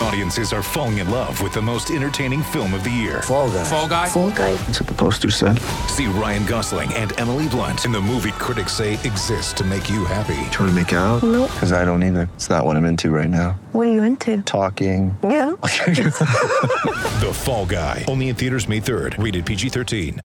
Audiences 0.00 0.52
are 0.52 0.62
falling 0.62 0.98
in 0.98 1.10
love 1.10 1.40
with 1.42 1.54
the 1.54 1.62
most 1.62 1.90
entertaining 1.90 2.42
film 2.42 2.74
of 2.74 2.84
the 2.84 2.90
year. 2.90 3.22
Fall 3.22 3.50
guy. 3.50 3.64
Fall 3.64 3.88
guy. 3.88 4.08
Fall 4.08 4.30
guy. 4.30 4.54
That's 4.54 4.80
what 4.80 4.88
the 4.88 4.94
poster 4.94 5.30
said. 5.30 5.58
See 5.88 6.06
Ryan 6.06 6.44
Gosling 6.44 6.92
and 6.94 7.18
Emily 7.18 7.48
Blunt 7.48 7.84
in 7.86 7.92
the 7.92 8.00
movie 8.00 8.32
critics 8.32 8.72
say 8.72 8.94
exists 8.94 9.52
to 9.54 9.64
make 9.64 9.88
you 9.88 10.04
happy. 10.04 10.34
Trying 10.50 10.68
to 10.68 10.72
make 10.72 10.92
it 10.92 10.96
out? 10.96 11.22
Nope. 11.22 11.50
Because 11.50 11.72
I 11.72 11.84
don't 11.86 12.02
either. 12.02 12.28
It's 12.34 12.50
not 12.50 12.64
what 12.66 12.76
I'm 12.76 12.84
into 12.84 13.10
right 13.10 13.30
now. 13.30 13.58
What 13.72 13.86
are 13.86 13.92
you 13.92 14.02
into? 14.02 14.42
Talking. 14.42 15.16
Yeah. 15.22 15.52
The 17.16 17.32
Fall 17.32 17.64
Guy. 17.64 18.04
Only 18.08 18.28
in 18.28 18.36
theaters 18.36 18.68
May 18.68 18.80
3rd. 18.80 19.22
Rated 19.22 19.46
PG-13. 19.46 20.20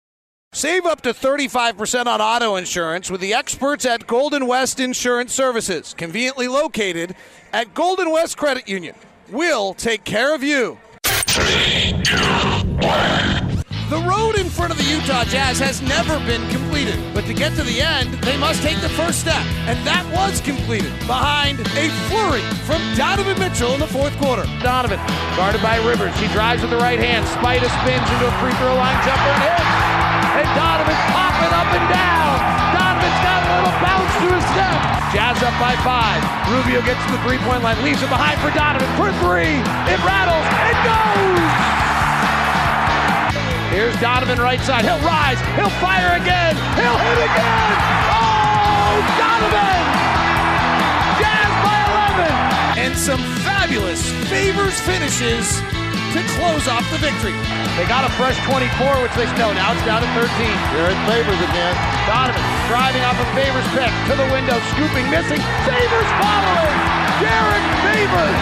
Save 0.54 0.86
up 0.86 1.00
to 1.02 1.14
35% 1.14 2.08
on 2.08 2.20
auto 2.20 2.58
insurance 2.58 3.10
with 3.10 3.22
the 3.22 3.34
experts 3.34 3.86
at 3.86 4.06
Golden 4.06 4.46
West 4.48 4.82
Insurance 4.82 5.34
Services, 5.34 5.96
conveniently 5.98 6.50
located 6.50 7.16
at 7.54 7.74
Golden 7.74 8.12
West 8.12 8.38
Credit 8.38 8.68
Union. 8.68 8.94
We'll 9.32 9.74
take 9.74 10.04
care 10.04 10.36
of 10.36 10.44
you. 10.44 10.78
The 13.88 14.04
road 14.04 14.36
in 14.36 14.52
front 14.52 14.76
of 14.76 14.78
the 14.78 14.84
Utah 14.84 15.24
Jazz 15.24 15.56
has 15.60 15.82
never 15.82 16.20
been 16.28 16.44
completed, 16.52 17.00
but 17.16 17.24
to 17.32 17.34
get 17.34 17.56
to 17.56 17.64
the 17.64 17.80
end, 17.80 18.12
they 18.28 18.36
must 18.36 18.60
take 18.62 18.76
the 18.84 18.92
first 18.92 19.24
step, 19.24 19.40
and 19.72 19.80
that 19.88 20.04
was 20.12 20.44
completed 20.44 20.92
behind 21.08 21.64
a 21.80 21.88
flurry 22.12 22.44
from 22.68 22.84
Donovan 23.00 23.40
Mitchell 23.40 23.72
in 23.72 23.80
the 23.80 23.88
fourth 23.88 24.12
quarter. 24.20 24.44
Donovan, 24.60 25.00
guarded 25.40 25.64
by 25.64 25.80
Rivers, 25.80 26.12
he 26.20 26.28
drives 26.36 26.60
with 26.60 26.72
the 26.72 26.84
right 26.84 27.00
hand, 27.00 27.24
Spida 27.24 27.72
spins 27.72 28.08
into 28.12 28.28
a 28.28 28.36
free 28.44 28.52
throw 28.60 28.76
line 28.76 29.00
jumper 29.08 29.32
and 29.32 29.44
hits, 29.48 29.64
and 30.44 30.48
Donovan's 30.60 31.06
popping 31.16 31.56
up 31.56 31.72
and 31.72 31.88
down. 31.88 32.36
Donovan's 32.76 33.20
got 33.24 33.40
a 33.48 33.52
little 33.64 33.76
bounce 33.80 34.12
to 34.12 34.28
his 34.36 34.44
step. 34.52 35.01
Jazz 35.12 35.44
up 35.44 35.52
by 35.60 35.76
five. 35.84 36.24
Rubio 36.48 36.80
gets 36.88 37.04
to 37.06 37.12
the 37.12 37.20
three-point 37.28 37.64
line, 37.64 37.76
leaves 37.84 38.02
it 38.02 38.08
behind 38.08 38.40
for 38.40 38.48
Donovan 38.56 38.88
for 38.96 39.12
three. 39.20 39.60
It 39.92 40.00
rattles, 40.08 40.48
it 40.72 40.78
goes. 40.88 41.82
Here's 43.76 43.96
Donovan 44.00 44.40
right 44.40 44.60
side. 44.62 44.86
He'll 44.86 45.00
rise. 45.00 45.40
He'll 45.60 45.70
fire 45.84 46.16
again. 46.16 46.56
He'll 46.80 47.00
hit 47.00 47.20
again. 47.28 47.76
Oh, 48.08 49.04
Donovan! 49.20 49.84
Jazz 51.20 51.52
by 51.60 51.80
11. 52.76 52.80
And 52.80 52.98
some 52.98 53.20
fabulous 53.44 54.12
favors 54.30 54.80
finishes 54.80 55.60
to 56.12 56.22
close 56.36 56.68
off 56.68 56.84
the 56.92 57.00
victory. 57.00 57.36
They 57.80 57.88
got 57.88 58.04
a 58.04 58.12
fresh 58.20 58.36
24, 58.44 58.68
which 59.00 59.16
they 59.16 59.24
no, 59.40 59.56
now 59.56 59.72
it's 59.72 59.86
down 59.88 60.04
to 60.04 60.10
13. 60.12 60.28
Here 60.76 60.92
it 60.92 61.00
favors 61.08 61.40
again. 61.40 61.76
Donovan 62.04 62.44
driving 62.68 63.00
off 63.08 63.16
a 63.16 63.28
Favors 63.32 63.64
pick 63.72 63.92
to 64.12 64.14
the 64.20 64.28
window, 64.36 64.60
scooping, 64.76 65.08
missing. 65.08 65.40
Favors 65.64 66.12
following. 66.20 66.78
Derrick 67.24 67.66
Favors. 67.88 68.40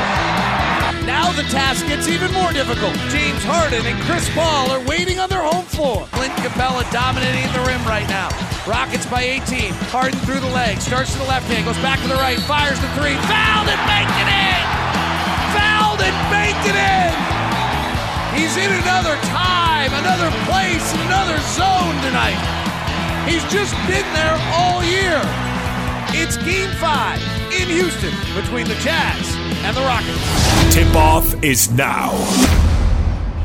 Now 1.05 1.29
the 1.33 1.45
task 1.53 1.85
gets 1.85 2.09
even 2.09 2.33
more 2.33 2.49
difficult. 2.53 2.93
James 3.13 3.43
Harden 3.45 3.85
and 3.85 3.97
Chris 4.09 4.25
Paul 4.33 4.71
are 4.73 4.81
waiting 4.89 5.19
on 5.19 5.29
their 5.29 5.45
home 5.45 5.65
floor. 5.65 6.09
Clint 6.17 6.33
Capela 6.41 6.89
dominating 6.89 7.45
the 7.53 7.61
rim 7.69 7.81
right 7.85 8.07
now. 8.09 8.29
Rockets 8.65 9.05
by 9.05 9.21
18. 9.21 9.73
Harden 9.93 10.19
through 10.25 10.41
the 10.41 10.53
leg. 10.57 10.81
Starts 10.81 11.13
to 11.13 11.19
the 11.19 11.29
left 11.29 11.45
hand. 11.45 11.65
Goes 11.65 11.77
back 11.85 12.01
to 12.01 12.07
the 12.07 12.17
right. 12.17 12.39
Fires 12.49 12.81
the 12.81 12.89
three. 12.97 13.17
Fouled 13.29 13.69
and 13.69 13.81
banked 13.85 14.17
it 14.17 14.29
in. 14.29 14.61
Fouled 15.53 16.01
and 16.01 16.17
banked 16.33 16.65
it 16.65 16.77
in. 16.77 17.38
He's 18.39 18.55
in 18.55 18.71
another 18.71 19.17
time, 19.27 19.91
another 19.95 20.31
place, 20.47 20.93
another 21.03 21.37
zone 21.59 21.93
tonight. 22.01 22.39
He's 23.27 23.43
just 23.51 23.75
been 23.85 24.07
there 24.13 24.39
all 24.53 24.81
year. 24.81 25.19
It's 26.15 26.37
game 26.37 26.71
five 26.77 27.19
in 27.51 27.67
Houston 27.67 28.13
between 28.33 28.65
the 28.65 28.75
Jazz 28.75 29.35
and 29.65 29.75
the 29.75 29.81
Rockets. 29.81 30.73
Tip 30.73 30.95
off 30.95 31.43
is 31.43 31.69
now. 31.71 32.11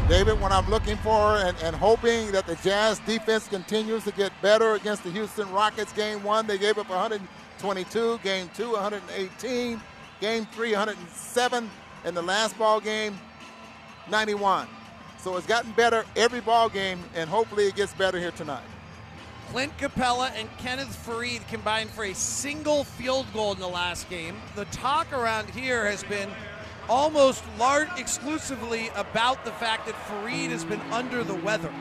David, 0.09 0.41
what 0.41 0.53
I'm 0.53 0.71
looking 0.71 0.97
for 0.99 1.39
and, 1.39 1.57
and 1.65 1.75
hoping 1.75 2.31
that 2.31 2.47
the 2.47 2.55
Jazz 2.63 3.01
defense 3.01 3.49
continues 3.49 4.05
to 4.05 4.13
get 4.13 4.31
better 4.43 4.75
against 4.75 5.03
the 5.03 5.11
Houston 5.11 5.51
Rockets. 5.51 5.93
Game 5.93 6.23
one, 6.23 6.47
they 6.47 6.57
gave 6.57 6.79
up 6.79 6.89
122. 6.89 8.21
Game 8.23 8.49
two, 8.55 8.71
118. 8.75 9.83
Game 10.21 10.47
three, 10.53 10.71
107. 10.71 11.69
And 12.05 12.17
the 12.17 12.23
last 12.23 12.57
ball 12.57 12.81
game, 12.81 13.19
91. 14.09 14.69
So 15.25 15.39
it's 15.39 15.47
gotten 15.47 15.73
better 15.73 16.05
every 16.17 16.43
ball 16.43 16.69
game, 16.69 17.03
and 17.15 17.31
hopefully 17.31 17.65
it 17.65 17.75
gets 17.75 17.95
better 17.95 18.19
here 18.19 18.31
tonight. 18.33 18.63
Clint 19.51 19.75
Capela 19.79 20.31
and 20.39 20.55
Kenneth 20.59 21.03
Faried 21.07 21.49
combined 21.49 21.89
for 21.89 22.05
a 22.05 22.15
single 22.15 22.85
field 22.85 23.25
goal 23.33 23.55
in 23.55 23.59
the 23.59 23.67
last 23.67 24.11
game. 24.11 24.37
The 24.55 24.67
talk 24.67 25.11
around 25.15 25.49
here 25.49 25.87
has 25.87 26.05
been 26.05 26.29
almost 26.91 27.43
large 27.59 27.89
exclusively 27.97 28.91
about 28.95 29.47
the 29.47 29.53
fact 29.53 29.87
that 29.87 29.95
Faried 29.95 30.51
has 30.51 30.63
been 30.63 30.83
under 30.93 31.25
the 31.25 31.37
weather. 31.37 31.73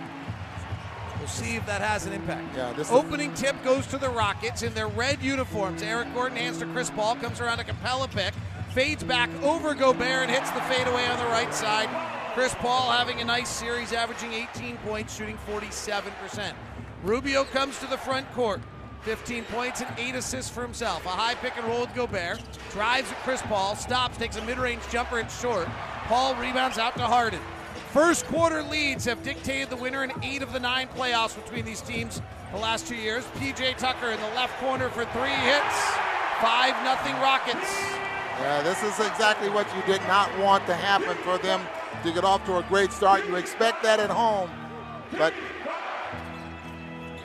We'll 1.20 1.28
see 1.28 1.58
if 1.58 1.66
that 1.66 1.82
has 1.82 2.06
an 2.06 2.14
impact. 2.14 2.56
Yeah, 2.56 2.72
this 2.72 2.88
is- 2.88 2.94
Opening 2.94 3.34
tip 3.34 3.62
goes 3.62 3.86
to 3.88 3.98
the 3.98 4.10
Rockets 4.10 4.64
in 4.64 4.74
their 4.74 4.88
red 4.88 5.22
uniforms. 5.22 5.84
Eric 5.84 6.14
Gordon 6.14 6.38
hands 6.38 6.60
to 6.60 6.66
Chris 6.68 6.90
Paul, 6.90 7.18
comes 7.18 7.42
around 7.42 7.60
a 7.60 7.66
Capela 7.66 8.10
pick, 8.10 8.34
fades 8.70 9.04
back 9.04 9.30
over 9.42 9.74
Gobert 9.74 10.30
and 10.30 10.32
hits 10.32 10.50
the 10.52 10.62
fadeaway 10.62 11.06
on 11.08 11.20
the 11.20 11.26
right 11.26 11.54
side. 11.54 11.90
Chris 12.34 12.56
Paul 12.56 12.90
having 12.90 13.22
a 13.22 13.24
nice 13.24 13.48
series, 13.48 13.94
averaging 13.94 14.34
18 14.34 14.78
points, 14.78 15.16
shooting 15.16 15.38
47%. 15.48 16.54
Rubio 17.04 17.44
comes 17.44 17.78
to 17.78 17.86
the 17.86 17.98
front 17.98 18.30
court. 18.32 18.60
15 19.02 19.44
points 19.46 19.82
and 19.82 20.00
8 20.00 20.16
assists 20.16 20.50
for 20.50 20.64
himself. 20.64 21.06
A 21.06 21.10
high 21.10 21.36
pick 21.36 21.56
and 21.58 21.68
roll 21.68 21.82
with 21.82 21.94
Gobert. 21.94 22.42
Drives 22.72 23.12
at 23.12 23.18
Chris 23.20 23.44
Paul. 23.44 23.76
Stops, 23.76 24.18
takes 24.18 24.36
a 24.38 24.46
mid 24.46 24.58
range 24.58 24.82
jumper. 24.90 25.20
It's 25.20 25.40
short. 25.40 25.68
Paul 26.06 26.34
rebounds 26.36 26.80
out 26.80 26.98
to 26.98 27.04
Harden. 27.04 27.40
First 27.92 28.26
quarter 28.26 28.64
leads 28.64 29.06
have 29.06 29.22
dictated 29.22 29.70
the 29.70 29.76
winner 29.76 30.04
in 30.04 30.12
eight 30.24 30.42
of 30.42 30.54
the 30.54 30.60
nine 30.60 30.88
playoffs 30.88 31.36
between 31.36 31.66
these 31.66 31.82
teams 31.82 32.20
the 32.52 32.58
last 32.58 32.88
two 32.88 32.96
years. 32.96 33.24
PJ 33.36 33.78
Tucker 33.78 34.10
in 34.10 34.20
the 34.20 34.36
left 34.36 34.60
corner 34.60 34.90
for 34.90 35.06
three 35.06 35.30
hits. 35.30 35.76
5 36.42 36.84
nothing 36.84 37.14
Rockets. 37.22 37.92
Yeah, 38.40 38.64
this 38.64 38.82
is 38.82 39.00
exactly 39.06 39.50
what 39.50 39.68
you 39.76 39.84
did 39.84 40.02
not 40.08 40.36
want 40.40 40.66
to 40.66 40.74
happen 40.74 41.16
for 41.18 41.38
them 41.38 41.62
to 42.04 42.12
get 42.12 42.24
off 42.24 42.46
to 42.46 42.58
a 42.58 42.64
great 42.64 42.92
start. 42.92 43.26
You 43.26 43.36
expect 43.36 43.84
that 43.84 44.00
at 44.00 44.10
home, 44.10 44.50
but 45.18 45.34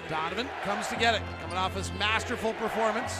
Donovan 0.08 0.48
comes 0.62 0.86
to 0.88 0.96
get 0.96 1.14
it. 1.14 1.22
Coming 1.42 1.56
off 1.56 1.74
his 1.74 1.92
masterful 1.92 2.54
performance. 2.54 3.18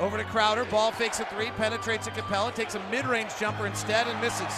Over 0.00 0.16
to 0.18 0.24
Crowder. 0.24 0.64
Ball 0.64 0.90
fakes 0.90 1.20
a 1.20 1.24
three, 1.26 1.50
penetrates 1.52 2.06
a 2.08 2.10
Capela, 2.10 2.52
takes 2.54 2.74
a 2.74 2.80
mid 2.90 3.06
range 3.06 3.30
jumper 3.38 3.66
instead 3.66 4.08
and 4.08 4.20
misses. 4.20 4.52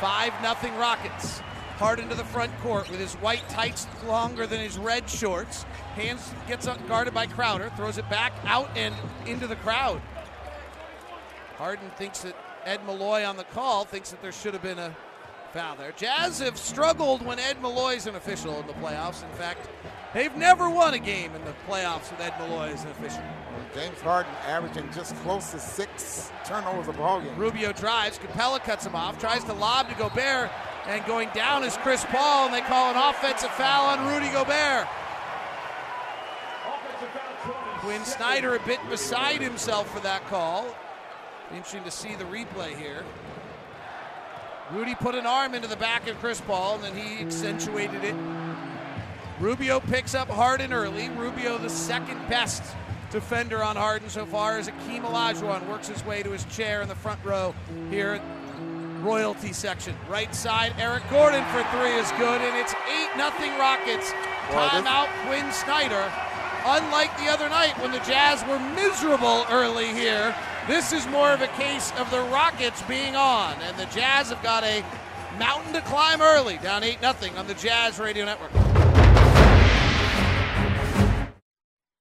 5 0.00 0.32
nothing 0.42 0.76
Rockets. 0.76 1.40
Hard 1.78 2.00
into 2.00 2.14
the 2.14 2.24
front 2.24 2.56
court 2.60 2.90
with 2.90 3.00
his 3.00 3.14
white 3.14 3.46
tights 3.48 3.86
longer 4.06 4.46
than 4.46 4.60
his 4.60 4.78
red 4.78 5.08
shorts. 5.08 5.64
Hands 5.94 6.20
gets 6.48 6.66
up, 6.66 6.86
guarded 6.88 7.14
by 7.14 7.26
Crowder, 7.26 7.70
throws 7.76 7.98
it 7.98 8.08
back 8.10 8.32
out 8.44 8.70
and 8.76 8.94
into 9.26 9.46
the 9.46 9.56
crowd. 9.56 10.00
Harden 11.56 11.90
thinks 11.96 12.20
that 12.20 12.36
Ed 12.64 12.84
Malloy 12.86 13.24
on 13.24 13.36
the 13.36 13.44
call 13.44 13.84
thinks 13.84 14.10
that 14.10 14.20
there 14.20 14.32
should 14.32 14.52
have 14.52 14.62
been 14.62 14.78
a 14.78 14.94
foul 15.56 15.74
there. 15.76 15.92
Jazz 15.92 16.40
have 16.40 16.58
struggled 16.58 17.24
when 17.24 17.38
Ed 17.38 17.62
Malloy's 17.62 18.06
an 18.06 18.14
official 18.14 18.60
in 18.60 18.66
the 18.66 18.74
playoffs. 18.74 19.22
In 19.22 19.30
fact, 19.38 19.70
they've 20.12 20.36
never 20.36 20.68
won 20.68 20.92
a 20.92 20.98
game 20.98 21.34
in 21.34 21.42
the 21.46 21.54
playoffs 21.66 22.10
with 22.10 22.20
Ed 22.20 22.34
Malloy 22.38 22.68
as 22.74 22.84
an 22.84 22.90
official. 22.90 23.22
James 23.74 23.98
Harden 24.02 24.30
averaging 24.46 24.86
just 24.92 25.16
close 25.22 25.52
to 25.52 25.58
six 25.58 26.30
turnovers 26.44 26.88
a 26.88 26.92
ball 26.92 27.22
game. 27.22 27.34
Rubio 27.38 27.72
drives, 27.72 28.18
Capela 28.18 28.62
cuts 28.62 28.84
him 28.84 28.94
off, 28.94 29.18
tries 29.18 29.44
to 29.44 29.54
lob 29.54 29.88
to 29.88 29.94
Gobert, 29.94 30.50
and 30.86 31.02
going 31.06 31.30
down 31.32 31.64
is 31.64 31.74
Chris 31.78 32.04
Paul, 32.04 32.46
and 32.46 32.54
they 32.54 32.60
call 32.60 32.90
an 32.90 32.98
offensive 32.98 33.50
foul 33.52 33.86
on 33.86 34.06
Rudy 34.12 34.28
Gobert. 34.28 34.86
Quin 37.78 38.04
Snyder 38.04 38.56
a 38.56 38.60
bit 38.60 38.80
beside 38.90 39.40
himself 39.40 39.90
for 39.90 40.00
that 40.00 40.22
call. 40.26 40.66
Interesting 41.50 41.84
to 41.84 41.90
see 41.90 42.14
the 42.14 42.24
replay 42.24 42.76
here. 42.76 43.04
Rudy 44.72 44.96
put 44.96 45.14
an 45.14 45.26
arm 45.26 45.54
into 45.54 45.68
the 45.68 45.76
back 45.76 46.08
of 46.08 46.18
Chris 46.18 46.40
Paul, 46.40 46.76
and 46.76 46.84
then 46.84 46.96
he 46.96 47.22
accentuated 47.22 48.02
it. 48.02 48.16
Rubio 49.38 49.80
picks 49.80 50.14
up 50.14 50.28
Harden 50.28 50.72
early. 50.72 51.08
Rubio, 51.10 51.56
the 51.58 51.70
second 51.70 52.18
best 52.28 52.62
defender 53.10 53.62
on 53.62 53.76
Harden 53.76 54.08
so 54.08 54.26
far, 54.26 54.58
as 54.58 54.68
Akeem 54.68 55.02
Olajuwon 55.02 55.68
works 55.68 55.86
his 55.86 56.04
way 56.04 56.22
to 56.22 56.30
his 56.30 56.44
chair 56.46 56.82
in 56.82 56.88
the 56.88 56.96
front 56.96 57.24
row 57.24 57.54
here 57.90 58.14
at 58.14 58.22
royalty 59.04 59.52
section. 59.52 59.94
Right 60.08 60.34
side, 60.34 60.74
Eric 60.78 61.04
Gordon 61.10 61.44
for 61.46 61.62
three 61.70 61.92
is 61.92 62.10
good, 62.12 62.40
and 62.40 62.56
it's 62.56 62.74
8 62.74 63.16
nothing 63.16 63.56
Rockets. 63.58 64.12
Well, 64.50 64.68
Timeout, 64.70 65.08
Quin 65.26 65.52
Snyder. 65.52 66.12
Unlike 66.64 67.16
the 67.18 67.28
other 67.28 67.48
night 67.48 67.78
when 67.80 67.92
the 67.92 68.00
Jazz 68.00 68.42
were 68.48 68.58
miserable 68.74 69.46
early 69.50 69.86
here, 69.86 70.34
this 70.66 70.92
is 70.92 71.06
more 71.06 71.30
of 71.30 71.42
a 71.42 71.46
case 71.48 71.92
of 71.96 72.10
the 72.10 72.20
Rockets 72.22 72.82
being 72.82 73.14
on, 73.14 73.54
and 73.62 73.76
the 73.76 73.84
Jazz 73.94 74.30
have 74.30 74.42
got 74.42 74.64
a 74.64 74.84
mountain 75.38 75.72
to 75.74 75.80
climb 75.82 76.20
early, 76.20 76.58
down 76.58 76.82
8 76.82 76.98
0 77.00 77.36
on 77.36 77.46
the 77.46 77.54
Jazz 77.54 78.00
Radio 78.00 78.24
Network. 78.24 78.50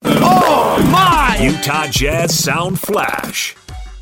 Oh 0.03 0.89
my! 0.91 1.37
Utah 1.39 1.85
Jazz 1.91 2.43
Sound 2.43 2.79
Flash. 2.79 3.55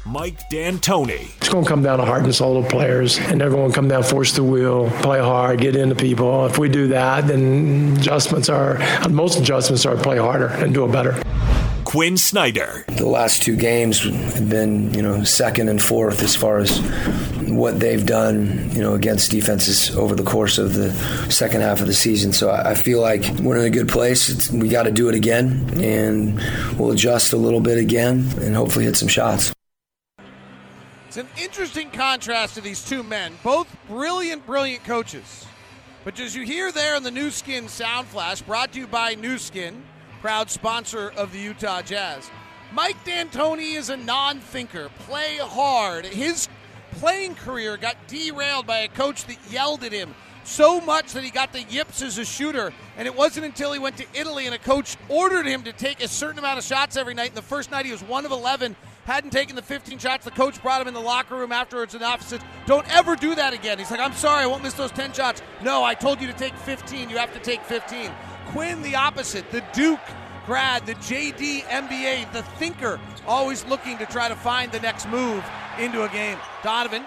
Mike 0.05 0.49
D'Antoni. 0.49 1.33
It's 1.37 1.47
going 1.47 1.63
to 1.63 1.69
come 1.69 1.81
down 1.81 1.99
to 1.99 2.05
hardness 2.05 2.41
all 2.41 2.61
the 2.61 2.69
players, 2.69 3.17
and 3.17 3.39
they're 3.39 3.49
going 3.49 3.71
to 3.71 3.75
come 3.75 3.87
down, 3.87 4.03
force 4.03 4.33
the 4.33 4.43
wheel, 4.43 4.89
play 5.01 5.19
hard, 5.19 5.61
get 5.61 5.77
into 5.77 5.95
people. 5.95 6.45
If 6.45 6.59
we 6.59 6.67
do 6.67 6.89
that, 6.89 7.27
then 7.27 7.95
adjustments 7.97 8.49
are 8.49 8.79
most 9.09 9.39
adjustments 9.39 9.85
are 9.85 9.95
play 9.95 10.17
harder 10.17 10.47
and 10.47 10.73
do 10.73 10.83
it 10.83 10.91
better. 10.91 11.21
Quin 11.85 12.17
Snyder. 12.17 12.83
The 12.87 13.07
last 13.07 13.43
two 13.43 13.55
games 13.55 14.03
have 14.03 14.49
been, 14.49 14.93
you 14.93 15.01
know, 15.01 15.23
second 15.23 15.69
and 15.69 15.81
fourth 15.81 16.21
as 16.21 16.35
far 16.35 16.57
as 16.57 16.79
what 17.47 17.79
they've 17.79 18.05
done, 18.05 18.71
you 18.71 18.81
know, 18.81 18.95
against 18.95 19.31
defenses 19.31 19.95
over 19.95 20.15
the 20.15 20.23
course 20.23 20.57
of 20.57 20.73
the 20.73 20.91
second 21.29 21.61
half 21.61 21.79
of 21.79 21.87
the 21.87 21.93
season. 21.93 22.33
So 22.33 22.51
I 22.51 22.73
feel 22.73 22.99
like 22.99 23.23
we're 23.39 23.59
in 23.59 23.65
a 23.65 23.69
good 23.69 23.87
place. 23.87 24.27
It's, 24.27 24.49
we 24.51 24.67
got 24.67 24.83
to 24.83 24.91
do 24.91 25.07
it 25.07 25.15
again, 25.15 25.79
and 25.81 26.41
we'll 26.77 26.91
adjust 26.91 27.31
a 27.31 27.37
little 27.37 27.61
bit 27.61 27.77
again, 27.77 28.27
and 28.41 28.55
hopefully 28.55 28.85
hit 28.85 28.97
some 28.97 29.07
shots. 29.07 29.53
It's 31.13 31.19
an 31.19 31.43
interesting 31.43 31.91
contrast 31.91 32.55
to 32.55 32.61
these 32.61 32.83
two 32.83 33.03
men, 33.03 33.37
both 33.43 33.67
brilliant, 33.87 34.47
brilliant 34.47 34.83
coaches. 34.83 35.45
But 36.03 36.19
as 36.19 36.35
you 36.35 36.41
hear 36.41 36.71
there 36.71 36.95
in 36.95 37.03
the 37.03 37.11
Nu 37.11 37.29
Skin 37.29 37.67
Sound 37.67 38.07
Flash, 38.07 38.41
brought 38.41 38.73
to 38.73 38.79
you 38.79 38.87
by 38.87 39.13
Nu 39.13 39.37
Skin, 39.37 39.83
proud 40.21 40.49
sponsor 40.49 41.11
of 41.11 41.31
the 41.31 41.37
Utah 41.37 41.83
Jazz, 41.83 42.31
Mike 42.71 42.95
D'Antoni 43.05 43.75
is 43.75 43.91
a 43.91 43.97
non 43.97 44.39
thinker. 44.39 44.89
Play 45.05 45.37
hard. 45.37 46.07
His 46.07 46.49
playing 46.93 47.35
career 47.35 47.77
got 47.77 47.95
derailed 48.07 48.65
by 48.65 48.79
a 48.79 48.87
coach 48.87 49.25
that 49.25 49.37
yelled 49.51 49.83
at 49.83 49.91
him 49.91 50.15
so 50.43 50.81
much 50.81 51.13
that 51.13 51.23
he 51.23 51.29
got 51.29 51.53
the 51.53 51.61
yips 51.61 52.01
as 52.01 52.17
a 52.17 52.25
shooter. 52.25 52.73
And 52.97 53.07
it 53.07 53.15
wasn't 53.15 53.45
until 53.45 53.71
he 53.71 53.77
went 53.77 53.97
to 53.97 54.05
Italy 54.15 54.47
and 54.47 54.55
a 54.55 54.57
coach 54.59 54.97
ordered 55.09 55.45
him 55.45 55.61
to 55.65 55.73
take 55.73 56.03
a 56.03 56.07
certain 56.07 56.39
amount 56.39 56.57
of 56.57 56.65
shots 56.65 56.97
every 56.97 57.13
night. 57.13 57.27
And 57.27 57.37
the 57.37 57.43
first 57.43 57.69
night 57.69 57.85
he 57.85 57.91
was 57.91 58.01
one 58.01 58.25
of 58.25 58.31
11 58.31 58.75
hadn't 59.05 59.31
taken 59.31 59.55
the 59.55 59.61
15 59.61 59.97
shots. 59.97 60.25
The 60.25 60.31
coach 60.31 60.61
brought 60.61 60.81
him 60.81 60.87
in 60.87 60.93
the 60.93 60.99
locker 60.99 61.35
room 61.35 61.51
afterwards 61.51 61.93
and 61.93 62.03
office 62.03 62.27
said, 62.27 62.41
Don't 62.65 62.87
ever 62.93 63.15
do 63.15 63.35
that 63.35 63.53
again. 63.53 63.77
He's 63.77 63.91
like, 63.91 63.99
I'm 63.99 64.13
sorry, 64.13 64.43
I 64.43 64.47
won't 64.47 64.63
miss 64.63 64.73
those 64.73 64.91
10 64.91 65.13
shots. 65.13 65.41
No, 65.61 65.83
I 65.83 65.93
told 65.93 66.21
you 66.21 66.27
to 66.27 66.33
take 66.33 66.55
15. 66.55 67.09
You 67.09 67.17
have 67.17 67.33
to 67.33 67.39
take 67.39 67.61
15. 67.61 68.11
Quin, 68.47 68.81
the 68.81 68.95
opposite, 68.95 69.49
the 69.51 69.63
Duke 69.73 69.99
grad, 70.45 70.85
the 70.85 70.95
JD 70.95 71.61
MBA, 71.63 72.31
the 72.33 72.43
thinker, 72.43 72.99
always 73.25 73.65
looking 73.65 73.97
to 73.97 74.05
try 74.05 74.27
to 74.27 74.35
find 74.35 74.71
the 74.71 74.79
next 74.79 75.07
move 75.07 75.43
into 75.79 76.03
a 76.03 76.09
game. 76.09 76.37
Donovan 76.63 77.05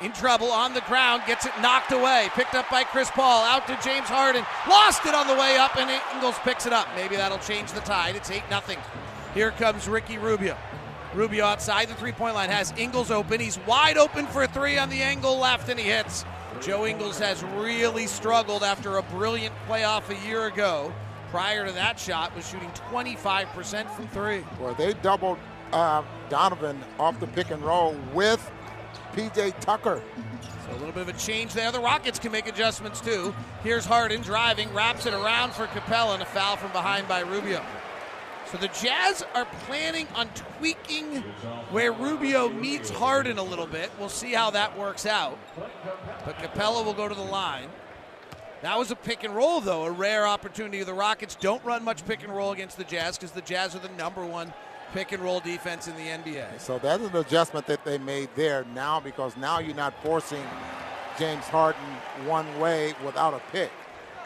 in 0.00 0.12
trouble 0.12 0.50
on 0.50 0.74
the 0.74 0.80
ground, 0.82 1.22
gets 1.26 1.46
it 1.46 1.52
knocked 1.60 1.92
away, 1.92 2.28
picked 2.34 2.54
up 2.54 2.68
by 2.68 2.82
Chris 2.82 3.10
Paul, 3.10 3.44
out 3.44 3.66
to 3.68 3.78
James 3.84 4.08
Harden, 4.08 4.44
lost 4.68 5.06
it 5.06 5.14
on 5.14 5.28
the 5.28 5.34
way 5.34 5.56
up, 5.56 5.76
and 5.76 5.88
Ingles 6.14 6.36
picks 6.40 6.66
it 6.66 6.72
up. 6.72 6.88
Maybe 6.96 7.14
that'll 7.14 7.38
change 7.38 7.72
the 7.72 7.80
tide. 7.80 8.16
It's 8.16 8.30
8 8.30 8.42
0. 8.48 8.82
Here 9.34 9.52
comes 9.52 9.88
Ricky 9.88 10.18
Rubio. 10.18 10.56
Rubio 11.14 11.44
outside 11.44 11.88
the 11.88 11.94
three 11.94 12.12
point 12.12 12.34
line 12.34 12.50
has 12.50 12.72
Ingles 12.76 13.10
open. 13.10 13.40
He's 13.40 13.58
wide 13.66 13.98
open 13.98 14.26
for 14.26 14.44
a 14.44 14.48
three 14.48 14.78
on 14.78 14.88
the 14.88 15.02
angle 15.02 15.38
left, 15.38 15.68
and 15.68 15.78
he 15.78 15.86
hits. 15.86 16.24
Joe 16.60 16.86
Ingles 16.86 17.18
has 17.18 17.42
really 17.42 18.06
struggled 18.06 18.62
after 18.62 18.98
a 18.98 19.02
brilliant 19.02 19.54
playoff 19.68 20.08
a 20.08 20.26
year 20.26 20.46
ago. 20.46 20.92
Prior 21.30 21.66
to 21.66 21.72
that 21.72 21.98
shot, 21.98 22.34
was 22.36 22.48
shooting 22.48 22.70
25% 22.90 23.90
from 23.90 24.06
three. 24.08 24.44
Well, 24.60 24.74
they 24.74 24.92
doubled 24.94 25.38
uh, 25.72 26.02
Donovan 26.28 26.78
off 26.98 27.18
the 27.20 27.26
pick 27.26 27.50
and 27.50 27.62
roll 27.62 27.96
with 28.12 28.50
PJ 29.14 29.58
Tucker. 29.60 30.02
So 30.66 30.72
a 30.72 30.78
little 30.78 30.92
bit 30.92 31.02
of 31.02 31.08
a 31.08 31.18
change 31.18 31.52
there. 31.52 31.72
The 31.72 31.80
Rockets 31.80 32.18
can 32.18 32.32
make 32.32 32.46
adjustments 32.46 33.00
too. 33.00 33.34
Here's 33.64 33.84
Harden 33.84 34.22
driving, 34.22 34.72
wraps 34.72 35.06
it 35.06 35.14
around 35.14 35.52
for 35.52 35.66
Capela, 35.66 36.14
and 36.14 36.22
a 36.22 36.26
foul 36.26 36.56
from 36.56 36.72
behind 36.72 37.08
by 37.08 37.20
Rubio. 37.20 37.64
So 38.52 38.58
the 38.58 38.68
Jazz 38.68 39.24
are 39.34 39.46
planning 39.66 40.06
on 40.14 40.28
tweaking 40.58 41.22
where 41.70 41.90
Rubio 41.90 42.50
meets 42.50 42.90
Harden 42.90 43.38
a 43.38 43.42
little 43.42 43.66
bit. 43.66 43.90
We'll 43.98 44.10
see 44.10 44.34
how 44.34 44.50
that 44.50 44.78
works 44.78 45.06
out. 45.06 45.38
But 46.26 46.36
Capela 46.36 46.84
will 46.84 46.92
go 46.92 47.08
to 47.08 47.14
the 47.14 47.22
line. 47.22 47.68
That 48.60 48.78
was 48.78 48.90
a 48.90 48.96
pick 48.96 49.24
and 49.24 49.34
roll, 49.34 49.62
though, 49.62 49.84
a 49.84 49.90
rare 49.90 50.26
opportunity. 50.26 50.84
The 50.84 50.92
Rockets 50.92 51.34
don't 51.34 51.64
run 51.64 51.82
much 51.82 52.04
pick 52.06 52.22
and 52.22 52.36
roll 52.36 52.52
against 52.52 52.76
the 52.76 52.84
Jazz 52.84 53.16
because 53.16 53.30
the 53.30 53.40
Jazz 53.40 53.74
are 53.74 53.78
the 53.78 53.88
number 53.88 54.24
one 54.24 54.52
pick 54.92 55.12
and 55.12 55.22
roll 55.22 55.40
defense 55.40 55.88
in 55.88 55.96
the 55.96 56.02
NBA. 56.02 56.60
So 56.60 56.78
that 56.80 57.00
is 57.00 57.08
an 57.08 57.16
adjustment 57.16 57.66
that 57.68 57.82
they 57.86 57.96
made 57.96 58.28
there 58.36 58.66
now 58.74 59.00
because 59.00 59.34
now 59.38 59.60
you're 59.60 59.74
not 59.74 59.94
forcing 60.02 60.44
James 61.18 61.44
Harden 61.44 61.80
one 62.26 62.60
way 62.60 62.94
without 63.02 63.32
a 63.32 63.40
pick. 63.50 63.70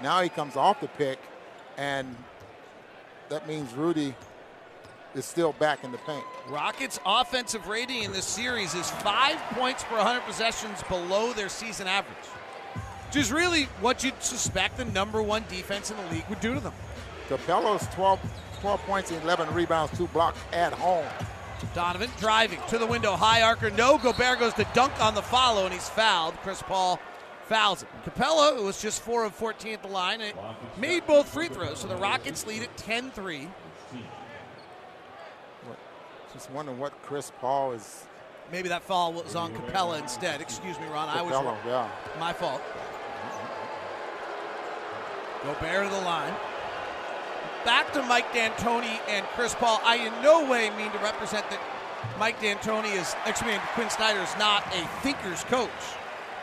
Now 0.02 0.20
he 0.20 0.28
comes 0.28 0.56
off 0.56 0.80
the 0.80 0.88
pick 0.88 1.20
and 1.78 2.16
that 3.28 3.48
means 3.48 3.72
Rudy 3.74 4.14
is 5.14 5.24
still 5.24 5.52
back 5.54 5.84
in 5.84 5.92
the 5.92 5.98
paint. 5.98 6.24
Rockets' 6.48 7.00
offensive 7.06 7.66
rating 7.66 8.02
in 8.02 8.12
this 8.12 8.24
series 8.24 8.74
is 8.74 8.90
five 8.90 9.36
points 9.52 9.82
per 9.84 9.96
100 9.96 10.20
possessions 10.22 10.82
below 10.88 11.32
their 11.32 11.48
season 11.48 11.86
average, 11.86 12.16
which 13.06 13.16
is 13.16 13.32
really 13.32 13.64
what 13.80 14.04
you'd 14.04 14.22
suspect 14.22 14.76
the 14.76 14.84
number 14.84 15.22
one 15.22 15.44
defense 15.48 15.90
in 15.90 15.96
the 15.96 16.14
league 16.14 16.24
would 16.28 16.40
do 16.40 16.54
to 16.54 16.60
them. 16.60 16.74
Capela's 17.28 17.86
12, 17.94 18.20
12 18.60 18.80
points, 18.82 19.10
11 19.10 19.52
rebounds, 19.54 19.96
two 19.96 20.06
blocks 20.08 20.38
at 20.52 20.72
home. 20.72 21.06
Donovan 21.74 22.10
driving 22.18 22.60
to 22.68 22.78
the 22.78 22.86
window, 22.86 23.12
high 23.16 23.42
archer, 23.42 23.70
no. 23.70 23.98
Gobert 23.98 24.38
goes 24.38 24.52
to 24.54 24.66
dunk 24.74 24.92
on 25.02 25.14
the 25.14 25.22
follow, 25.22 25.64
and 25.64 25.72
he's 25.72 25.88
fouled. 25.88 26.34
Chris 26.36 26.62
Paul 26.62 27.00
fouls 27.46 27.82
it. 27.82 27.88
Capela, 28.04 28.56
who 28.56 28.64
was 28.64 28.80
just 28.80 29.02
4 29.02 29.24
of 29.24 29.34
14 29.34 29.74
at 29.74 29.82
the 29.82 29.88
line, 29.88 30.20
made 30.78 31.06
both 31.06 31.28
free 31.28 31.48
throws, 31.48 31.80
so 31.80 31.88
the 31.88 31.96
Rockets 31.96 32.46
lead 32.46 32.62
at 32.62 32.76
10 32.76 33.10
3. 33.10 33.48
Just 36.32 36.50
wondering 36.50 36.78
what 36.78 36.92
Chris 37.02 37.32
Paul 37.40 37.72
is. 37.72 38.04
Maybe 38.52 38.68
that 38.68 38.82
foul 38.82 39.14
was 39.14 39.34
on 39.34 39.54
Capela 39.54 39.98
instead. 40.00 40.42
Excuse 40.42 40.78
me, 40.78 40.86
Ron. 40.86 41.08
Capela, 41.08 41.16
I 41.18 41.22
was 41.22 41.32
wrong. 41.32 41.58
yeah. 41.66 41.88
My 42.20 42.32
fault. 42.34 42.60
Gobert 45.42 45.88
to 45.88 45.94
the 45.94 46.00
line. 46.02 46.34
Back 47.64 47.92
to 47.94 48.02
Mike 48.02 48.32
D'Antoni 48.34 49.00
and 49.08 49.24
Chris 49.34 49.54
Paul. 49.54 49.80
I 49.82 49.96
in 49.96 50.12
no 50.22 50.48
way 50.48 50.70
mean 50.76 50.90
to 50.92 50.98
represent 50.98 51.48
that 51.50 51.60
Mike 52.18 52.40
D'Antoni 52.40 52.94
is, 52.94 53.16
excuse 53.24 53.54
me, 53.54 53.58
Quin 53.74 53.88
Snyder 53.90 54.20
is 54.20 54.36
not 54.38 54.64
a 54.74 54.86
thinker's 55.02 55.42
coach. 55.44 55.70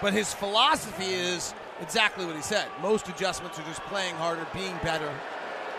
But 0.03 0.11
his 0.11 0.33
philosophy 0.33 1.13
is 1.13 1.53
exactly 1.79 2.25
what 2.25 2.35
he 2.35 2.41
said. 2.41 2.67
Most 2.81 3.07
adjustments 3.07 3.57
are 3.57 3.63
just 3.63 3.81
playing 3.83 4.15
harder, 4.15 4.45
being 4.53 4.77
better. 4.83 5.09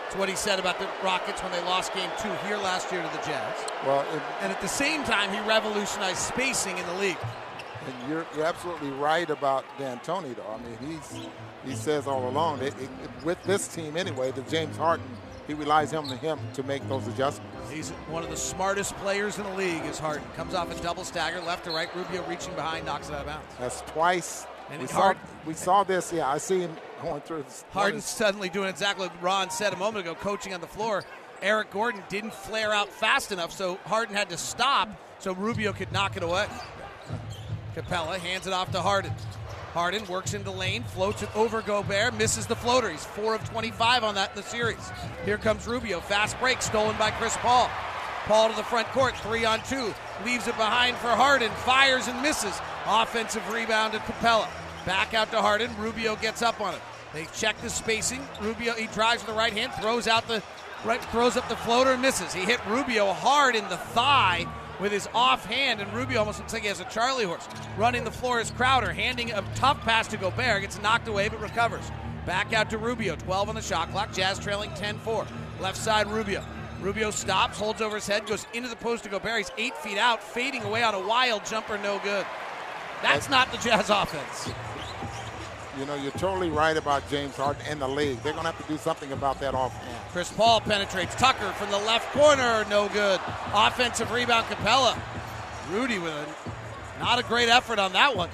It's 0.07 0.15
what 0.15 0.29
he 0.29 0.35
said 0.35 0.57
about 0.57 0.79
the 0.79 0.87
Rockets 1.03 1.43
when 1.43 1.51
they 1.51 1.61
lost 1.65 1.93
game 1.93 2.09
two 2.19 2.33
here 2.47 2.57
last 2.57 2.91
year 2.91 3.03
to 3.03 3.07
the 3.07 3.23
Jazz. 3.23 3.55
Well, 3.85 4.01
it, 4.01 4.23
and 4.41 4.51
at 4.51 4.59
the 4.61 4.67
same 4.67 5.03
time, 5.03 5.31
he 5.31 5.39
revolutionized 5.47 6.17
spacing 6.17 6.75
in 6.79 6.85
the 6.87 6.93
league. 6.95 7.19
And 7.85 8.09
you're, 8.09 8.25
you're 8.35 8.47
absolutely 8.47 8.89
right 8.89 9.29
about 9.29 9.63
D'Antoni, 9.77 10.35
though. 10.35 10.49
I 10.49 10.57
mean, 10.57 10.99
he's 10.99 11.27
he 11.63 11.75
says 11.75 12.07
all 12.07 12.27
along 12.27 12.59
that 12.59 12.75
it, 12.81 12.89
it, 13.03 13.23
with 13.25 13.41
this 13.43 13.67
team 13.67 13.95
anyway, 13.95 14.31
the 14.31 14.41
James 14.43 14.75
Harden, 14.75 15.05
he 15.47 15.53
relies 15.53 15.93
on 15.93 16.05
him 16.17 16.39
to 16.53 16.63
make 16.63 16.87
those 16.87 17.07
adjustments. 17.07 17.71
He's 17.71 17.89
one 18.09 18.23
of 18.23 18.29
the 18.29 18.37
smartest 18.37 18.95
players 18.97 19.37
in 19.37 19.43
the 19.43 19.53
league. 19.53 19.83
Is 19.85 19.99
Harden 19.99 20.23
comes 20.35 20.53
off 20.53 20.71
a 20.71 20.83
double 20.83 21.03
stagger, 21.03 21.41
left 21.41 21.65
to 21.65 21.71
right. 21.71 21.93
Rubio 21.95 22.23
reaching 22.27 22.53
behind, 22.55 22.85
knocks 22.85 23.09
it 23.09 23.15
out 23.15 23.21
of 23.21 23.27
bounds. 23.27 23.45
That's 23.59 23.81
twice. 23.81 24.47
And 24.71 24.81
we, 24.81 24.87
Hard- 24.87 25.17
saw, 25.17 25.47
we 25.47 25.53
saw 25.53 25.83
this. 25.83 26.11
Yeah, 26.11 26.27
I 26.27 26.37
see 26.39 26.59
him 26.61 26.75
going 27.01 27.21
through. 27.21 27.43
This, 27.43 27.63
Harden's 27.69 28.05
suddenly 28.05 28.49
doing 28.49 28.69
exactly 28.69 29.07
what 29.07 29.21
Ron 29.21 29.49
said 29.51 29.73
a 29.73 29.77
moment 29.77 30.05
ago, 30.05 30.15
coaching 30.15 30.53
on 30.53 30.61
the 30.61 30.67
floor. 30.67 31.03
Eric 31.41 31.69
Gordon 31.71 32.01
didn't 32.09 32.33
flare 32.33 32.73
out 32.73 32.89
fast 32.89 33.31
enough, 33.31 33.51
so 33.51 33.75
Harden 33.85 34.15
had 34.15 34.29
to 34.29 34.37
stop 34.37 34.89
so 35.19 35.33
Rubio 35.33 35.73
could 35.73 35.91
knock 35.91 36.17
it 36.17 36.23
away. 36.23 36.47
Capela 37.75 38.17
hands 38.17 38.47
it 38.47 38.53
off 38.53 38.71
to 38.71 38.81
Harden. 38.81 39.11
Harden 39.75 40.07
works 40.07 40.33
into 40.33 40.51
lane, 40.51 40.83
floats 40.83 41.21
it 41.21 41.35
over 41.35 41.61
Gobert, 41.61 42.13
misses 42.13 42.47
the 42.47 42.55
floater. 42.55 42.89
He's 42.89 43.03
4 43.03 43.35
of 43.35 43.49
25 43.49 44.05
on 44.05 44.15
that 44.15 44.29
in 44.29 44.37
the 44.37 44.43
series. 44.43 44.89
Here 45.25 45.37
comes 45.37 45.67
Rubio. 45.67 45.99
Fast 45.99 46.39
break 46.39 46.61
stolen 46.61 46.95
by 46.97 47.11
Chris 47.11 47.35
Paul. 47.41 47.69
Paul 48.23 48.51
to 48.51 48.55
the 48.55 48.63
front 48.63 48.87
court, 48.87 49.17
three 49.17 49.43
on 49.43 49.61
two. 49.63 49.93
Leaves 50.23 50.47
it 50.47 50.55
behind 50.55 50.95
for 50.95 51.09
Harden. 51.09 51.51
Fires 51.65 52.07
and 52.07 52.21
misses. 52.21 52.57
Offensive 52.85 53.51
rebound 53.51 53.91
to 53.91 53.99
Capela. 53.99 54.47
Back 54.85 55.13
out 55.13 55.29
to 55.31 55.41
Harden. 55.41 55.69
Rubio 55.77 56.15
gets 56.15 56.41
up 56.41 56.61
on 56.61 56.73
it. 56.73 56.81
They 57.13 57.27
check 57.35 57.59
the 57.61 57.69
spacing. 57.69 58.25
Rubio 58.39 58.75
he 58.75 58.87
drives 58.87 59.23
with 59.25 59.35
the 59.35 59.37
right 59.37 59.51
hand, 59.51 59.73
throws 59.81 60.07
out 60.07 60.25
the 60.29 60.41
right, 60.85 61.03
throws 61.11 61.35
up 61.35 61.49
the 61.49 61.57
floater 61.57 61.91
and 61.91 62.01
misses. 62.01 62.33
He 62.33 62.45
hit 62.45 62.65
Rubio 62.65 63.11
hard 63.11 63.57
in 63.57 63.67
the 63.67 63.77
thigh 63.77 64.47
with 64.79 64.91
his 64.91 65.07
offhand, 65.13 65.81
and 65.81 65.91
Rubio 65.93 66.19
almost 66.19 66.39
looks 66.39 66.53
like 66.53 66.63
he 66.63 66.67
has 66.67 66.79
a 66.79 66.85
Charlie 66.85 67.25
horse. 67.25 67.47
Running 67.77 68.03
the 68.03 68.11
floor 68.11 68.39
is 68.39 68.51
Crowder, 68.51 68.91
handing 68.91 69.31
a 69.31 69.43
tough 69.55 69.79
pass 69.81 70.07
to 70.09 70.17
Gobert, 70.17 70.61
gets 70.61 70.81
knocked 70.81 71.07
away 71.07 71.29
but 71.29 71.39
recovers. 71.39 71.91
Back 72.25 72.53
out 72.53 72.69
to 72.71 72.77
Rubio, 72.77 73.15
12 73.15 73.49
on 73.49 73.55
the 73.55 73.61
shot 73.61 73.91
clock. 73.91 74.11
Jazz 74.13 74.39
trailing 74.39 74.71
10 74.75 74.97
4. 74.97 75.25
Left 75.59 75.77
side, 75.77 76.07
Rubio. 76.07 76.43
Rubio 76.81 77.11
stops, 77.11 77.57
holds 77.57 77.81
over 77.81 77.95
his 77.95 78.07
head, 78.07 78.25
goes 78.25 78.45
into 78.53 78.67
the 78.67 78.75
post 78.75 79.03
to 79.03 79.09
Gobert. 79.09 79.37
He's 79.37 79.51
eight 79.57 79.77
feet 79.77 79.97
out, 79.97 80.21
fading 80.21 80.63
away 80.63 80.83
on 80.83 80.93
a 80.93 80.99
wild 80.99 81.45
jumper, 81.45 81.77
no 81.77 81.99
good. 82.03 82.25
That's 83.01 83.29
not 83.29 83.51
the 83.51 83.57
Jazz 83.57 83.89
offense. 83.89 84.53
You 85.77 85.85
know, 85.85 85.95
you're 85.95 86.11
totally 86.13 86.49
right 86.49 86.77
about 86.77 87.07
James 87.09 87.35
Harden 87.35 87.61
and 87.67 87.81
the 87.81 87.87
league. 87.87 88.21
They're 88.23 88.33
going 88.33 88.45
to 88.45 88.51
have 88.51 88.65
to 88.65 88.71
do 88.71 88.77
something 88.77 89.11
about 89.11 89.39
that 89.41 89.53
offhand. 89.53 89.97
Chris 90.11 90.31
Paul 90.31 90.61
penetrates 90.61 91.15
Tucker 91.15 91.51
from 91.53 91.69
the 91.69 91.79
left 91.79 92.11
corner, 92.13 92.65
no 92.69 92.87
good. 92.89 93.19
Offensive 93.53 94.11
rebound, 94.11 94.45
Capela. 94.45 94.97
Rudy 95.71 95.99
with 95.99 96.13
a 96.13 96.25
not 96.99 97.19
a 97.19 97.23
great 97.23 97.49
effort 97.49 97.79
on 97.79 97.91
that 97.93 98.15
one. 98.15 98.29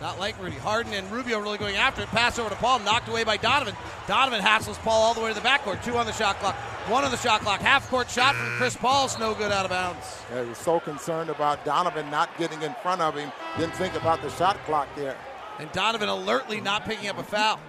Not 0.00 0.18
like 0.18 0.40
Rudy. 0.42 0.56
Harden 0.56 0.92
and 0.94 1.10
Rubio 1.10 1.40
really 1.40 1.58
going 1.58 1.76
after 1.76 2.02
it. 2.02 2.08
Pass 2.08 2.38
over 2.38 2.48
to 2.48 2.56
Paul, 2.56 2.78
knocked 2.80 3.08
away 3.08 3.24
by 3.24 3.36
Donovan. 3.36 3.74
Donovan 4.06 4.40
hassles 4.40 4.78
Paul 4.78 5.02
all 5.02 5.14
the 5.14 5.20
way 5.20 5.28
to 5.32 5.34
the 5.34 5.46
backcourt. 5.46 5.82
Two 5.84 5.96
on 5.96 6.06
the 6.06 6.12
shot 6.12 6.38
clock, 6.38 6.54
one 6.88 7.04
on 7.04 7.10
the 7.10 7.16
shot 7.18 7.40
clock. 7.42 7.60
Half 7.60 7.88
court 7.90 8.10
shot 8.10 8.34
from 8.34 8.46
Chris 8.56 8.76
Paul's 8.76 9.18
no 9.18 9.34
good 9.34 9.52
out 9.52 9.64
of 9.64 9.70
bounds. 9.70 10.18
Yeah, 10.30 10.42
he 10.42 10.48
was 10.48 10.58
so 10.58 10.80
concerned 10.80 11.28
about 11.30 11.64
Donovan 11.64 12.10
not 12.10 12.36
getting 12.38 12.60
in 12.62 12.74
front 12.82 13.00
of 13.00 13.14
him, 13.14 13.30
didn't 13.58 13.74
think 13.74 13.94
about 13.94 14.22
the 14.22 14.30
shot 14.30 14.56
clock 14.64 14.88
there. 14.96 15.16
And 15.60 15.70
Donovan 15.72 16.08
alertly 16.08 16.60
not 16.60 16.86
picking 16.86 17.08
up 17.08 17.18
a 17.18 17.22
foul. 17.22 17.60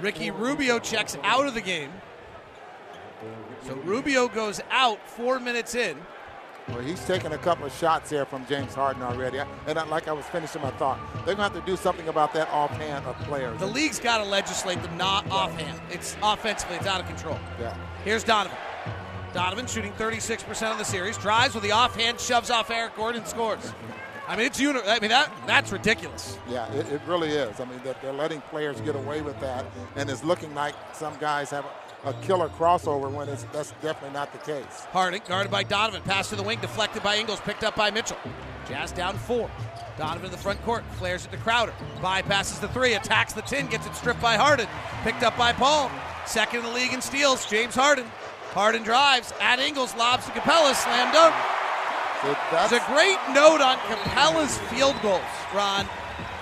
Ricky 0.00 0.30
Rubio 0.30 0.78
checks 0.78 1.16
out 1.24 1.46
of 1.46 1.54
the 1.54 1.60
game. 1.60 1.90
So 3.66 3.74
Rubio 3.76 4.28
goes 4.28 4.60
out 4.70 5.06
four 5.08 5.40
minutes 5.40 5.74
in. 5.74 5.96
Well, 6.68 6.78
he's 6.78 7.04
taking 7.04 7.32
a 7.32 7.38
couple 7.38 7.66
of 7.66 7.72
shots 7.74 8.08
here 8.10 8.24
from 8.24 8.46
James 8.46 8.74
Harden 8.74 9.02
already. 9.02 9.40
And 9.66 9.78
I- 9.78 9.84
like 9.84 10.06
I 10.08 10.12
was 10.12 10.24
finishing 10.26 10.62
my 10.62 10.70
thought, 10.72 10.98
they're 11.26 11.34
going 11.34 11.50
to 11.50 11.54
have 11.54 11.54
to 11.54 11.60
do 11.70 11.76
something 11.76 12.08
about 12.08 12.32
that 12.34 12.48
offhand 12.50 13.04
of 13.04 13.16
players. 13.20 13.58
The 13.58 13.66
league's 13.66 13.98
got 13.98 14.18
to 14.18 14.24
legislate 14.24 14.80
them 14.82 14.96
not 14.96 15.28
offhand. 15.30 15.78
It's 15.90 16.16
offensively, 16.22 16.76
it's 16.76 16.86
out 16.86 17.00
of 17.00 17.06
control. 17.06 17.38
Yeah. 17.60 17.76
Here's 18.04 18.24
Donovan. 18.24 18.56
Donovan 19.34 19.66
shooting 19.66 19.92
36% 19.94 20.70
of 20.72 20.78
the 20.78 20.84
series, 20.84 21.18
drives 21.18 21.54
with 21.54 21.64
the 21.64 21.72
offhand, 21.72 22.20
shoves 22.20 22.50
off 22.50 22.70
Eric 22.70 22.94
Gordon, 22.96 23.26
scores. 23.26 23.72
I 24.26 24.36
mean, 24.36 24.46
it's 24.46 24.58
uni- 24.58 24.80
I 24.86 24.98
mean 25.00 25.10
that 25.10 25.30
that's 25.46 25.70
ridiculous. 25.70 26.38
Yeah, 26.48 26.70
it, 26.72 26.90
it 26.90 27.00
really 27.06 27.30
is. 27.30 27.60
I 27.60 27.64
mean, 27.66 27.80
they're, 27.84 27.96
they're 28.02 28.12
letting 28.12 28.40
players 28.42 28.80
get 28.80 28.96
away 28.96 29.20
with 29.20 29.38
that, 29.40 29.66
and 29.96 30.08
it's 30.08 30.24
looking 30.24 30.54
like 30.54 30.74
some 30.94 31.14
guys 31.20 31.50
have 31.50 31.66
a, 32.04 32.10
a 32.10 32.12
killer 32.22 32.48
crossover 32.48 33.10
when 33.10 33.28
it's, 33.28 33.44
that's 33.52 33.72
definitely 33.82 34.14
not 34.14 34.32
the 34.32 34.38
case. 34.38 34.84
Harden 34.92 35.20
guarded 35.28 35.50
by 35.50 35.62
Donovan, 35.62 36.02
pass 36.02 36.30
to 36.30 36.36
the 36.36 36.42
wing, 36.42 36.58
deflected 36.60 37.02
by 37.02 37.16
Ingles, 37.16 37.40
picked 37.40 37.64
up 37.64 37.76
by 37.76 37.90
Mitchell. 37.90 38.18
Jazz 38.68 38.92
down 38.92 39.16
four. 39.16 39.50
Donovan 39.98 40.24
in 40.26 40.32
the 40.32 40.38
front 40.38 40.60
court, 40.62 40.84
flares 40.94 41.24
it 41.24 41.30
to 41.30 41.36
Crowder. 41.36 41.72
Bypasses 42.00 42.60
the 42.60 42.68
three, 42.68 42.94
attacks 42.94 43.32
the 43.32 43.42
10, 43.42 43.68
gets 43.68 43.86
it 43.86 43.94
stripped 43.94 44.20
by 44.20 44.36
Harden. 44.36 44.66
Picked 45.02 45.22
up 45.22 45.36
by 45.38 45.52
Paul. 45.52 45.90
Second 46.26 46.60
in 46.60 46.66
the 46.66 46.72
league 46.72 46.92
in 46.92 47.00
steals, 47.00 47.46
James 47.46 47.74
Harden. 47.74 48.06
Harden 48.52 48.82
drives, 48.82 49.32
at 49.40 49.58
Ingles, 49.60 49.94
lobs 49.96 50.24
to 50.26 50.32
Capela, 50.32 50.74
slam 50.74 51.12
dunk. 51.12 51.34
That's, 52.24 52.72
It's 52.72 52.82
a 52.82 52.92
great 52.92 53.18
note 53.34 53.60
on 53.60 53.76
Capela's 53.78 54.58
field 54.70 54.96
goals, 55.02 55.20
Ron. 55.54 55.86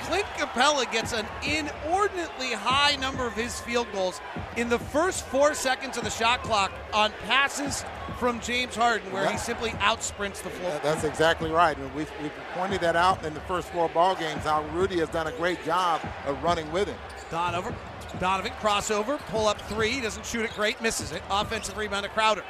Clint 0.02 0.26
Capela 0.36 0.90
gets 0.92 1.12
an 1.12 1.26
inordinately 1.42 2.52
high 2.52 2.96
number 2.96 3.26
of 3.26 3.32
his 3.34 3.60
field 3.60 3.86
goals 3.92 4.20
in 4.56 4.68
the 4.68 4.78
first 4.78 5.24
four 5.26 5.54
seconds 5.54 5.96
of 5.96 6.04
the 6.04 6.10
shot 6.10 6.42
clock 6.42 6.72
on 6.92 7.12
passes 7.26 7.84
from 8.18 8.40
James 8.40 8.76
Harden, 8.76 9.10
where 9.12 9.28
he 9.30 9.38
simply 9.38 9.70
outsprints 9.70 10.42
the 10.42 10.50
floor. 10.50 10.78
that's 10.82 11.04
exactly 11.04 11.50
right. 11.50 11.76
And 11.76 11.92
we've, 11.94 12.10
we've 12.20 12.32
pointed 12.54 12.80
that 12.82 12.94
out 12.94 13.24
in 13.24 13.32
the 13.34 13.40
first 13.40 13.68
four 13.68 13.88
ball 13.88 14.14
games, 14.14 14.42
how 14.42 14.62
Rudy 14.74 14.98
has 14.98 15.08
done 15.08 15.26
a 15.26 15.32
great 15.32 15.64
job 15.64 16.00
of 16.26 16.40
running 16.42 16.70
with 16.72 16.88
him. 16.88 16.98
Donovan, 17.30 17.74
Donovan 18.20 18.52
crossover, 18.60 19.18
pull 19.28 19.46
up 19.46 19.60
three, 19.62 20.00
doesn't 20.00 20.26
shoot 20.26 20.44
it 20.44 20.52
great, 20.54 20.80
misses 20.80 21.12
it. 21.12 21.22
Offensive 21.30 21.76
rebound 21.76 22.04
to 22.04 22.10
Crowder. 22.10 22.44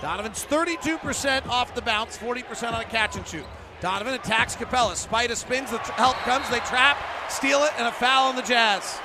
Donovan's 0.00 0.44
32% 0.44 1.46
off 1.46 1.74
the 1.74 1.82
bounce, 1.82 2.16
40% 2.16 2.72
on 2.72 2.80
a 2.80 2.84
catch 2.84 3.16
and 3.16 3.26
shoot. 3.26 3.44
Donovan 3.80 4.14
attacks 4.14 4.56
Capela. 4.56 4.92
Spida 4.92 5.36
spins, 5.36 5.70
the 5.70 5.78
tr- 5.78 5.92
help 5.92 6.16
comes, 6.18 6.48
they 6.50 6.60
trap, 6.60 6.98
steal 7.28 7.64
it, 7.64 7.72
and 7.78 7.86
a 7.86 7.92
foul 7.92 8.28
on 8.28 8.36
the 8.36 8.42
Jazz. 8.42 8.98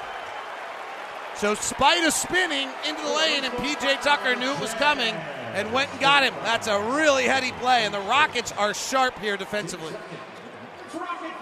So 1.35 1.53
Spida 1.53 2.11
spinning 2.11 2.69
into 2.87 3.01
the 3.01 3.09
lane, 3.09 3.43
and 3.43 3.53
PJ 3.55 4.01
Tucker 4.01 4.35
knew 4.35 4.51
it 4.51 4.59
was 4.59 4.73
coming 4.75 5.13
and 5.53 5.71
went 5.73 5.91
and 5.91 5.99
got 5.99 6.23
him. 6.23 6.33
That's 6.43 6.67
a 6.67 6.79
really 6.79 7.23
heady 7.23 7.51
play, 7.53 7.85
and 7.85 7.93
the 7.93 7.99
Rockets 8.01 8.53
are 8.53 8.73
sharp 8.73 9.19
here 9.19 9.37
defensively. 9.37 9.93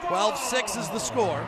12 0.08 0.38
6 0.38 0.76
is 0.76 0.90
the 0.90 1.00
score. 1.00 1.46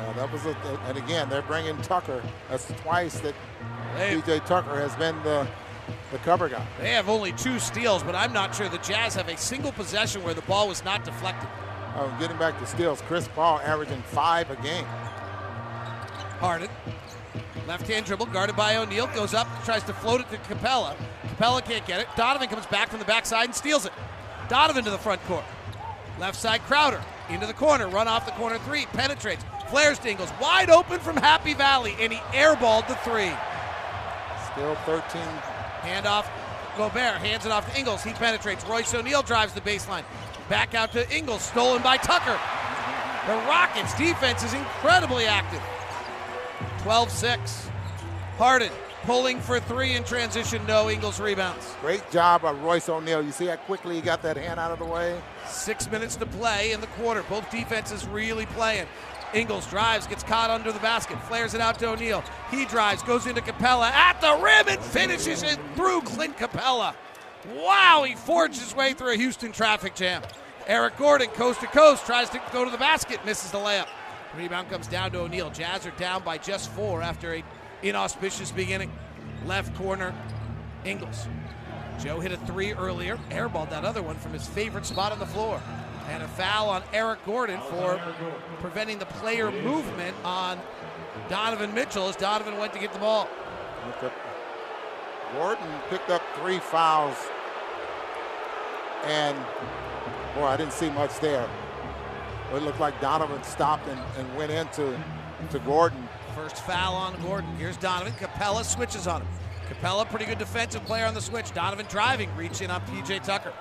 Uh, 0.00 0.12
that 0.14 0.30
was, 0.32 0.44
a, 0.46 0.56
and 0.86 0.98
again, 0.98 1.28
they're 1.28 1.42
bringing 1.42 1.76
Tucker. 1.82 2.22
That's 2.48 2.66
twice 2.82 3.18
that 3.20 3.34
PJ 3.96 4.46
Tucker 4.46 4.76
has 4.76 4.94
been 4.96 5.20
the, 5.22 5.46
the 6.12 6.18
cover 6.18 6.48
guy. 6.48 6.64
They 6.80 6.90
have 6.90 7.08
only 7.08 7.32
two 7.32 7.58
steals, 7.58 8.02
but 8.02 8.14
I'm 8.14 8.32
not 8.32 8.54
sure 8.54 8.68
the 8.68 8.78
Jazz 8.78 9.14
have 9.14 9.28
a 9.28 9.36
single 9.36 9.72
possession 9.72 10.22
where 10.22 10.34
the 10.34 10.42
ball 10.42 10.68
was 10.68 10.84
not 10.84 11.04
deflected. 11.04 11.48
Oh, 11.96 12.14
getting 12.20 12.36
back 12.36 12.58
to 12.58 12.66
steals, 12.66 13.02
Chris 13.02 13.28
Paul 13.28 13.58
averaging 13.60 14.02
five 14.02 14.50
a 14.50 14.56
game. 14.56 14.84
Harden, 16.38 16.68
left 17.66 17.86
hand 17.86 18.04
dribble, 18.04 18.26
guarded 18.26 18.54
by 18.54 18.76
O'Neale, 18.76 19.06
goes 19.08 19.32
up, 19.32 19.48
tries 19.64 19.82
to 19.84 19.94
float 19.94 20.20
it 20.20 20.30
to 20.30 20.36
Capela. 20.54 20.94
Capela 21.36 21.64
can't 21.64 21.86
get 21.86 22.00
it. 22.00 22.08
Donovan 22.16 22.48
comes 22.48 22.66
back 22.66 22.90
from 22.90 22.98
the 22.98 23.06
backside 23.06 23.46
and 23.46 23.54
steals 23.54 23.86
it. 23.86 23.92
Donovan 24.48 24.84
to 24.84 24.90
the 24.90 24.98
front 24.98 25.22
court. 25.24 25.44
Left 26.18 26.38
side, 26.38 26.60
Crowder 26.62 27.02
into 27.28 27.46
the 27.46 27.54
corner, 27.54 27.88
run 27.88 28.08
off 28.08 28.26
the 28.26 28.32
corner 28.32 28.58
three, 28.58 28.86
penetrates, 28.86 29.44
flares 29.68 29.98
to 30.00 30.08
Ingles, 30.08 30.30
wide 30.40 30.70
open 30.70 31.00
from 31.00 31.16
Happy 31.16 31.54
Valley, 31.54 31.96
and 32.00 32.12
he 32.12 32.18
airballed 32.32 32.86
the 32.88 32.94
three. 32.96 33.32
Still 34.56 34.74
13. 34.86 35.20
Handoff, 35.82 36.24
Gobert 36.78 37.18
hands 37.18 37.44
it 37.44 37.52
off 37.52 37.70
to 37.70 37.78
Ingles. 37.78 38.02
He 38.02 38.12
penetrates. 38.12 38.64
Royce 38.64 38.94
O'Neale 38.94 39.22
drives 39.22 39.52
the 39.52 39.60
baseline. 39.60 40.02
Back 40.48 40.74
out 40.74 40.92
to 40.92 41.14
Ingles, 41.14 41.42
stolen 41.42 41.82
by 41.82 41.98
Tucker. 41.98 42.40
The 43.26 43.34
Rockets' 43.48 43.94
defense 43.98 44.42
is 44.42 44.54
incredibly 44.54 45.26
active. 45.26 45.62
12 46.82 47.10
6. 47.10 47.70
Harden 48.38 48.72
pulling 49.02 49.40
for 49.40 49.60
three 49.60 49.92
in 49.92 50.04
transition. 50.04 50.64
No 50.66 50.88
Ingles 50.88 51.20
rebounds. 51.20 51.74
Great 51.82 52.08
job 52.10 52.42
by 52.42 52.52
Royce 52.52 52.88
O'Neale. 52.88 53.22
You 53.22 53.32
see 53.32 53.46
how 53.46 53.56
quickly 53.56 53.96
he 53.96 54.00
got 54.00 54.22
that 54.22 54.36
hand 54.38 54.58
out 54.58 54.70
of 54.70 54.78
the 54.78 54.84
way? 54.86 55.20
Six 55.46 55.90
minutes 55.90 56.16
to 56.16 56.26
play 56.26 56.72
in 56.72 56.80
the 56.80 56.86
quarter. 56.88 57.22
Both 57.24 57.50
defenses 57.50 58.06
really 58.06 58.46
playing. 58.46 58.86
Ingles 59.36 59.66
drives, 59.66 60.06
gets 60.06 60.22
caught 60.22 60.48
under 60.48 60.72
the 60.72 60.80
basket, 60.80 61.20
flares 61.24 61.52
it 61.52 61.60
out 61.60 61.78
to 61.78 61.88
O'Neale. 61.90 62.24
He 62.50 62.64
drives, 62.64 63.02
goes 63.02 63.26
into 63.26 63.42
Capela 63.42 63.90
at 63.90 64.18
the 64.22 64.32
rim 64.42 64.66
and 64.66 64.82
finishes 64.82 65.42
it 65.42 65.58
through 65.74 66.00
Clint 66.00 66.38
Capela. 66.38 66.94
Wow, 67.54 68.04
he 68.06 68.14
forged 68.14 68.58
his 68.58 68.74
way 68.74 68.94
through 68.94 69.12
a 69.12 69.16
Houston 69.16 69.52
traffic 69.52 69.94
jam. 69.94 70.22
Eric 70.66 70.96
Gordon, 70.96 71.28
coast 71.28 71.60
to 71.60 71.66
coast, 71.66 72.06
tries 72.06 72.30
to 72.30 72.40
go 72.50 72.64
to 72.64 72.70
the 72.70 72.78
basket, 72.78 73.24
misses 73.26 73.50
the 73.50 73.58
layup. 73.58 73.88
Rebound 74.36 74.70
comes 74.70 74.88
down 74.88 75.12
to 75.12 75.20
O'Neale. 75.20 75.50
Jazz 75.50 75.86
are 75.86 75.92
down 75.92 76.24
by 76.24 76.38
just 76.38 76.70
four 76.70 77.02
after 77.02 77.34
a 77.34 77.44
inauspicious 77.82 78.50
beginning. 78.50 78.90
Left 79.44 79.74
corner, 79.76 80.14
Ingles. 80.84 81.28
Joe 82.02 82.20
hit 82.20 82.32
a 82.32 82.36
three 82.38 82.72
earlier, 82.72 83.18
airballed 83.30 83.70
that 83.70 83.84
other 83.84 84.02
one 84.02 84.16
from 84.16 84.32
his 84.32 84.46
favorite 84.46 84.86
spot 84.86 85.12
on 85.12 85.18
the 85.18 85.26
floor. 85.26 85.60
And 86.08 86.22
a 86.22 86.28
foul 86.28 86.68
on 86.68 86.82
Eric 86.92 87.24
Gordon 87.26 87.60
for 87.70 88.00
preventing 88.60 88.98
the 88.98 89.06
player 89.06 89.50
movement 89.50 90.16
on 90.24 90.60
Donovan 91.28 91.74
Mitchell 91.74 92.08
as 92.08 92.16
Donovan 92.16 92.58
went 92.58 92.72
to 92.74 92.78
get 92.78 92.92
the 92.92 92.98
ball. 92.98 93.28
Gordon 95.34 95.66
picked 95.90 96.10
up 96.10 96.22
three 96.40 96.58
fouls. 96.58 97.16
And, 99.04 99.36
boy, 100.34 100.44
I 100.44 100.56
didn't 100.56 100.72
see 100.72 100.90
much 100.90 101.18
there. 101.20 101.48
It 102.54 102.62
looked 102.62 102.80
like 102.80 103.00
Donovan 103.00 103.42
stopped 103.42 103.88
and, 103.88 104.00
and 104.16 104.36
went 104.36 104.52
into 104.52 104.98
to 105.50 105.58
Gordon. 105.60 106.08
First 106.34 106.56
foul 106.58 106.94
on 106.94 107.20
Gordon. 107.22 107.54
Here's 107.56 107.76
Donovan. 107.76 108.12
Capela 108.14 108.64
switches 108.64 109.06
on 109.06 109.22
him. 109.22 109.28
Capela, 109.68 110.08
pretty 110.08 110.24
good 110.24 110.38
defensive 110.38 110.84
player 110.84 111.06
on 111.06 111.14
the 111.14 111.20
switch. 111.20 111.52
Donovan 111.52 111.86
driving, 111.88 112.34
reach 112.36 112.60
in 112.60 112.70
on 112.70 112.80
PJ 112.82 113.24
Tucker. 113.24 113.52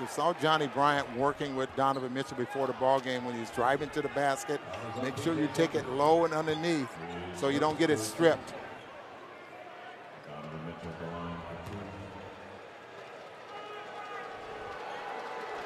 You 0.00 0.06
saw 0.06 0.32
Johnnie 0.34 0.68
Bryant 0.68 1.16
working 1.16 1.56
with 1.56 1.74
Donovan 1.76 2.14
Mitchell 2.14 2.36
before 2.36 2.66
the 2.66 2.72
ball 2.74 3.00
game 3.00 3.24
when 3.24 3.34
he's 3.36 3.50
driving 3.50 3.90
to 3.90 4.02
the 4.02 4.08
basket. 4.08 4.60
Make 5.02 5.16
sure 5.18 5.34
you 5.34 5.48
take 5.54 5.74
it 5.74 5.88
low 5.90 6.24
and 6.24 6.32
underneath 6.34 6.88
so 7.36 7.48
you 7.48 7.58
don't 7.60 7.78
get 7.78 7.90
it 7.90 7.98
stripped. 7.98 8.54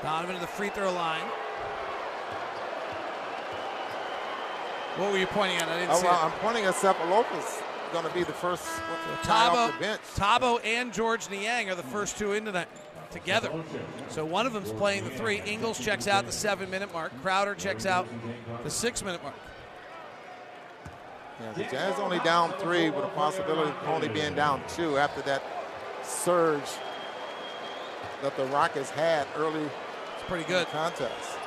Donovan 0.03 0.35
to 0.37 0.41
the 0.41 0.47
free 0.47 0.69
throw 0.69 0.93
line. 0.93 1.25
What 4.97 5.13
were 5.13 5.19
you 5.19 5.27
pointing 5.27 5.59
at? 5.59 5.69
I 5.69 5.79
didn't 5.81 5.91
Oh, 5.91 5.97
see 6.01 6.07
well, 6.07 6.15
it. 6.15 6.25
I'm 6.25 6.39
pointing 6.41 6.65
at 6.65 6.75
Sefolosha. 6.75 7.63
Going 7.93 8.07
to 8.07 8.13
be 8.13 8.25
the 8.25 8.33
first 8.33 8.67
guy 9.25 9.49
Thabo, 9.49 9.69
off 9.69 9.73
the 9.75 9.79
bench. 9.81 10.01
Thabo 10.17 10.61
and 10.65 10.93
Georges 10.93 11.31
Niang 11.31 11.71
are 11.71 11.75
the 11.77 11.83
first 11.85 12.19
two 12.19 12.33
into 12.33 12.51
that 12.53 12.69
together. 13.11 13.51
So 14.09 14.25
one 14.25 14.47
of 14.47 14.53
them's 14.53 14.73
playing 14.73 15.05
the 15.05 15.11
three. 15.11 15.41
Ingles 15.41 15.79
checks 15.79 16.07
out 16.07 16.27
the 16.27 16.33
seven 16.33 16.71
minute 16.71 16.93
mark. 16.93 17.13
Crowder 17.23 17.55
checks 17.55 17.87
out 17.87 18.07
the 18.63 18.71
six 18.71 19.03
minute 19.03 19.23
mark. 19.23 19.35
Yeah, 21.41 21.53
the 21.53 21.65
Jazz 21.65 21.99
only 21.99 22.19
down 22.21 22.53
three 22.55 22.89
with 22.89 23.05
a 23.05 23.09
possibility 23.09 23.71
of 23.71 23.89
only 23.89 24.09
being 24.09 24.35
down 24.35 24.63
two 24.69 24.97
after 24.97 25.21
that 25.23 25.43
surge 26.03 26.63
that 28.23 28.37
the 28.37 28.45
Rockets 28.47 28.91
had 28.91 29.27
early. 29.37 29.61
It's 29.63 30.25
pretty 30.27 30.45
good 30.45 30.67
contest. 30.69 31.39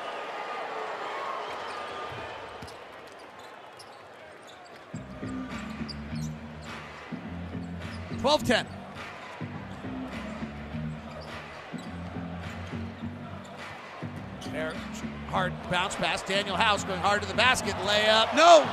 Twelve 8.20 8.44
ten. 8.44 8.66
Hard 15.30 15.52
bounce 15.70 15.94
pass. 15.94 16.22
Danuel 16.22 16.56
House 16.56 16.82
going 16.82 17.00
hard 17.00 17.22
to 17.22 17.28
the 17.28 17.34
basket. 17.34 17.74
Layup. 17.86 18.34
No! 18.34 18.64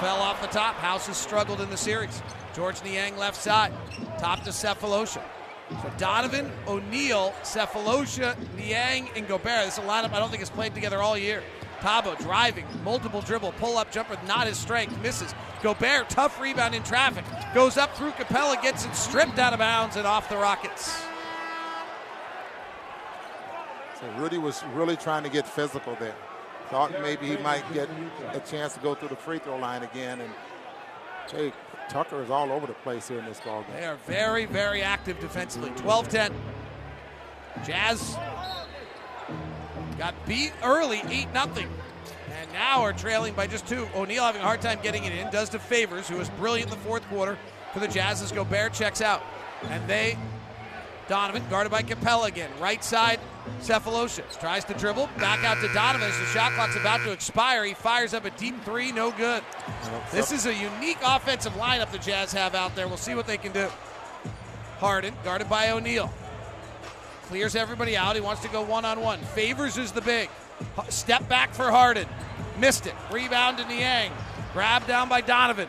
Fell 0.00 0.16
off 0.16 0.40
the 0.40 0.48
top. 0.48 0.74
House 0.76 1.06
has 1.06 1.16
struggled 1.16 1.60
in 1.60 1.70
the 1.70 1.76
series. 1.76 2.20
Georges 2.54 2.82
Niang 2.82 3.16
left 3.16 3.36
side. 3.36 3.72
Top 4.18 4.42
to 4.42 4.50
Sefolosha. 4.50 5.22
So 5.70 5.92
Donovan, 5.98 6.50
O'Neale, 6.66 7.32
Sefolosha, 7.42 8.36
Niang, 8.56 9.08
and 9.14 9.28
Gobert. 9.28 9.66
This 9.66 9.74
is 9.74 9.78
a 9.78 9.86
lineup 9.86 10.12
I 10.12 10.18
don't 10.18 10.30
think 10.30 10.40
has 10.40 10.50
played 10.50 10.74
together 10.74 11.00
all 11.00 11.16
year. 11.16 11.44
Thabo 11.80 12.18
driving, 12.18 12.66
multiple 12.84 13.20
dribble, 13.20 13.52
pull 13.52 13.78
up 13.78 13.92
jumper, 13.92 14.18
not 14.26 14.48
his 14.48 14.58
strength, 14.58 15.00
misses. 15.00 15.32
Gobert, 15.62 16.10
tough 16.10 16.40
rebound 16.40 16.74
in 16.74 16.82
traffic, 16.82 17.24
goes 17.54 17.76
up 17.76 17.96
through 17.96 18.10
Capela, 18.12 18.60
gets 18.60 18.84
it 18.84 18.94
stripped 18.94 19.38
out 19.38 19.52
of 19.52 19.60
bounds 19.60 19.96
and 19.96 20.06
off 20.06 20.28
the 20.28 20.36
Rockets. 20.36 21.02
So 24.00 24.10
Rudy 24.18 24.38
was 24.38 24.62
really 24.74 24.96
trying 24.96 25.22
to 25.24 25.28
get 25.28 25.46
physical 25.46 25.96
there. 26.00 26.14
Thought 26.70 26.92
maybe 27.02 27.26
he 27.26 27.36
might 27.38 27.64
get 27.74 27.88
a 28.32 28.40
chance 28.40 28.74
to 28.74 28.80
go 28.80 28.94
through 28.94 29.08
the 29.08 29.16
free 29.16 29.38
throw 29.38 29.58
line 29.58 29.82
again. 29.82 30.20
And 30.20 31.52
Tucker 31.88 32.22
is 32.22 32.30
all 32.30 32.50
over 32.52 32.66
the 32.66 32.72
place 32.74 33.08
here 33.08 33.18
in 33.18 33.24
this 33.24 33.40
ball 33.40 33.62
game. 33.62 33.72
They 33.80 33.86
are 33.86 33.96
very, 34.06 34.46
very 34.46 34.80
active 34.80 35.18
defensively. 35.20 35.70
12 35.76 36.08
10. 36.08 36.34
Jazz 37.66 38.16
got 39.98 40.14
beat 40.26 40.52
early, 40.62 41.02
8 41.08 41.28
0. 41.32 41.68
And 42.38 42.52
now 42.52 42.80
are 42.80 42.92
trailing 42.92 43.34
by 43.34 43.46
just 43.46 43.66
two. 43.66 43.86
O'Neale 43.94 44.22
having 44.22 44.40
a 44.40 44.44
hard 44.44 44.62
time 44.62 44.78
getting 44.82 45.04
it 45.04 45.12
in. 45.12 45.30
Does 45.30 45.50
to 45.50 45.58
Favors, 45.58 46.08
who 46.08 46.16
was 46.16 46.30
brilliant 46.30 46.72
in 46.72 46.78
the 46.78 46.84
fourth 46.84 47.06
quarter 47.08 47.36
for 47.74 47.80
the 47.80 47.88
Jazz 47.88 48.22
as 48.22 48.32
Gobert 48.32 48.72
checks 48.72 49.02
out. 49.02 49.22
And 49.68 49.86
they, 49.88 50.16
Donovan, 51.08 51.42
guarded 51.50 51.70
by 51.70 51.82
Capela 51.82 52.28
again. 52.28 52.50
Right 52.60 52.82
side, 52.82 53.18
Sefolosha 53.60 54.38
tries 54.40 54.64
to 54.66 54.74
dribble. 54.74 55.08
Back 55.18 55.44
out 55.44 55.60
to 55.60 55.72
Donovan 55.72 56.08
as 56.08 56.18
the 56.18 56.26
shot 56.26 56.52
clock's 56.52 56.76
about 56.76 57.00
to 57.04 57.12
expire. 57.12 57.64
He 57.64 57.74
fires 57.74 58.14
up 58.14 58.24
a 58.24 58.30
deep 58.30 58.62
three, 58.64 58.92
no 58.92 59.10
good. 59.10 59.42
This 60.12 60.32
is 60.32 60.46
a 60.46 60.54
unique 60.54 60.98
offensive 61.04 61.52
lineup 61.54 61.90
the 61.92 61.98
Jazz 61.98 62.32
have 62.32 62.54
out 62.54 62.74
there. 62.74 62.88
We'll 62.88 62.96
see 62.96 63.14
what 63.14 63.26
they 63.26 63.36
can 63.36 63.52
do. 63.52 63.68
Harden, 64.78 65.14
guarded 65.24 65.48
by 65.48 65.70
O'Neale. 65.70 66.12
Clears 67.24 67.54
everybody 67.54 67.96
out. 67.96 68.16
He 68.16 68.20
wants 68.20 68.42
to 68.42 68.48
go 68.48 68.62
one 68.62 68.84
on 68.84 69.00
one. 69.00 69.20
Favors 69.20 69.78
is 69.78 69.92
the 69.92 70.00
big. 70.00 70.28
Step 70.88 71.28
back 71.28 71.54
for 71.54 71.70
Harden. 71.70 72.08
Missed 72.58 72.86
it. 72.86 72.94
Rebound 73.10 73.58
to 73.58 73.64
Niang. 73.66 74.10
Grab 74.52 74.86
down 74.86 75.08
by 75.08 75.20
Donovan. 75.20 75.68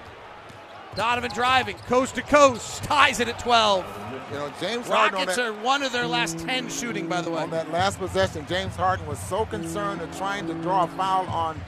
Donovan 0.95 1.31
driving, 1.33 1.77
coast 1.87 2.15
to 2.15 2.21
coast, 2.21 2.83
ties 2.83 3.19
it 3.19 3.29
at 3.29 3.39
12. 3.39 3.85
You 4.31 4.37
know, 4.37 4.53
James 4.59 4.87
Harden 4.87 5.19
Rockets 5.19 5.37
that, 5.37 5.47
are 5.47 5.53
one 5.53 5.83
of 5.83 5.91
their 5.91 6.05
last 6.05 6.39
10 6.39 6.69
shooting, 6.69 7.07
by 7.07 7.21
the 7.21 7.29
way. 7.31 7.41
On 7.41 7.49
that 7.51 7.71
last 7.71 7.97
possession, 7.97 8.45
James 8.47 8.75
Harden 8.75 9.05
was 9.05 9.19
so 9.19 9.45
concerned 9.45 10.01
of 10.01 10.15
trying 10.17 10.47
to 10.47 10.53
draw 10.55 10.83
a 10.83 10.87
foul 10.87 11.25
on, 11.27 11.59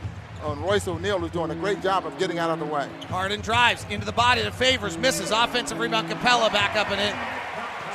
on 0.44 0.62
Royce 0.62 0.88
O'Neale, 0.88 1.20
who's 1.20 1.32
doing 1.32 1.51
a 1.51 1.56
great 1.56 1.82
job 1.82 2.06
of 2.06 2.18
getting 2.20 2.38
out 2.38 2.50
of 2.50 2.60
the 2.60 2.65
way. 2.65 2.89
Harden 3.08 3.39
drives 3.39 3.86
into 3.89 4.06
the 4.06 4.12
body 4.12 4.44
to 4.44 4.51
Favors, 4.51 4.98
misses. 4.98 5.32
Offensive 5.32 5.80
rebound, 5.80 6.10
Capela 6.10 6.51
back 6.51 6.75
up 6.75 6.92
and 6.92 7.00
in. 7.00 7.15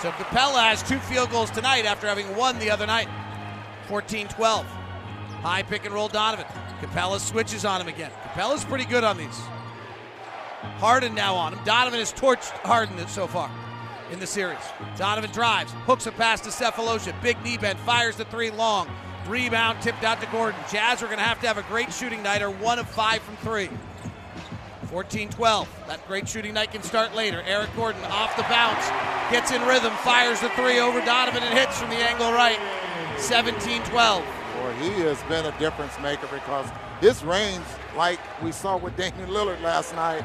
So 0.00 0.10
Capela 0.12 0.62
has 0.62 0.82
two 0.82 0.98
field 0.98 1.30
goals 1.30 1.50
tonight 1.50 1.84
after 1.84 2.06
having 2.06 2.36
won 2.36 2.58
the 2.58 2.70
other 2.70 2.86
night. 2.86 3.08
14 3.88 4.28
12. 4.28 4.66
High 4.66 5.62
pick 5.62 5.84
and 5.84 5.94
roll 5.94 6.08
Donovan. 6.08 6.46
Capela 6.80 7.18
switches 7.20 7.64
on 7.64 7.80
him 7.80 7.88
again. 7.88 8.10
Capela's 8.22 8.64
pretty 8.64 8.84
good 8.84 9.04
on 9.04 9.16
these. 9.16 9.40
Harden 10.78 11.14
now 11.14 11.34
on 11.34 11.52
him. 11.52 11.64
Donovan 11.64 11.98
has 11.98 12.12
torched 12.12 12.50
Harden 12.64 13.06
so 13.08 13.26
far 13.26 13.50
in 14.10 14.20
the 14.20 14.26
series. 14.26 14.58
Donovan 14.96 15.30
drives, 15.30 15.72
hooks 15.86 16.06
a 16.06 16.12
pass 16.12 16.40
to 16.40 16.50
Sefolosha. 16.50 17.20
Big 17.22 17.42
knee 17.42 17.58
bend, 17.58 17.78
fires 17.80 18.16
the 18.16 18.24
three 18.26 18.50
long. 18.50 18.88
Rebound 19.26 19.82
tipped 19.82 20.04
out 20.04 20.20
to 20.20 20.26
Gordon. 20.28 20.60
Jazz 20.70 21.02
are 21.02 21.06
going 21.06 21.18
to 21.18 21.24
have 21.24 21.40
to 21.40 21.46
have 21.46 21.58
a 21.58 21.62
great 21.62 21.92
shooting 21.92 22.22
night 22.22 22.42
or 22.42 22.50
one 22.50 22.78
of 22.78 22.88
five 22.88 23.20
from 23.22 23.36
three. 23.36 23.68
14 24.86 25.28
12. 25.28 25.68
That 25.86 26.06
great 26.08 26.26
shooting 26.26 26.54
night 26.54 26.72
can 26.72 26.82
start 26.82 27.14
later. 27.14 27.42
Eric 27.46 27.68
Gordon 27.76 28.02
off 28.04 28.34
the 28.36 28.42
bounce, 28.44 28.88
gets 29.30 29.52
in 29.52 29.60
rhythm, 29.62 29.92
fires 29.98 30.40
the 30.40 30.48
three 30.50 30.80
over 30.80 31.00
Donovan 31.04 31.42
and 31.42 31.58
hits 31.58 31.78
from 31.78 31.90
the 31.90 31.96
angle 31.96 32.32
right. 32.32 32.58
17 33.18 33.82
12. 33.82 34.24
Boy, 34.24 34.72
he 34.80 34.90
has 35.02 35.22
been 35.24 35.44
a 35.44 35.58
difference 35.58 35.92
maker 36.00 36.26
because 36.32 36.66
his 37.02 37.22
range, 37.22 37.64
like 37.96 38.18
we 38.42 38.50
saw 38.50 38.76
with 38.78 38.96
Damian 38.96 39.28
Lillard 39.28 39.60
last 39.60 39.94
night, 39.94 40.24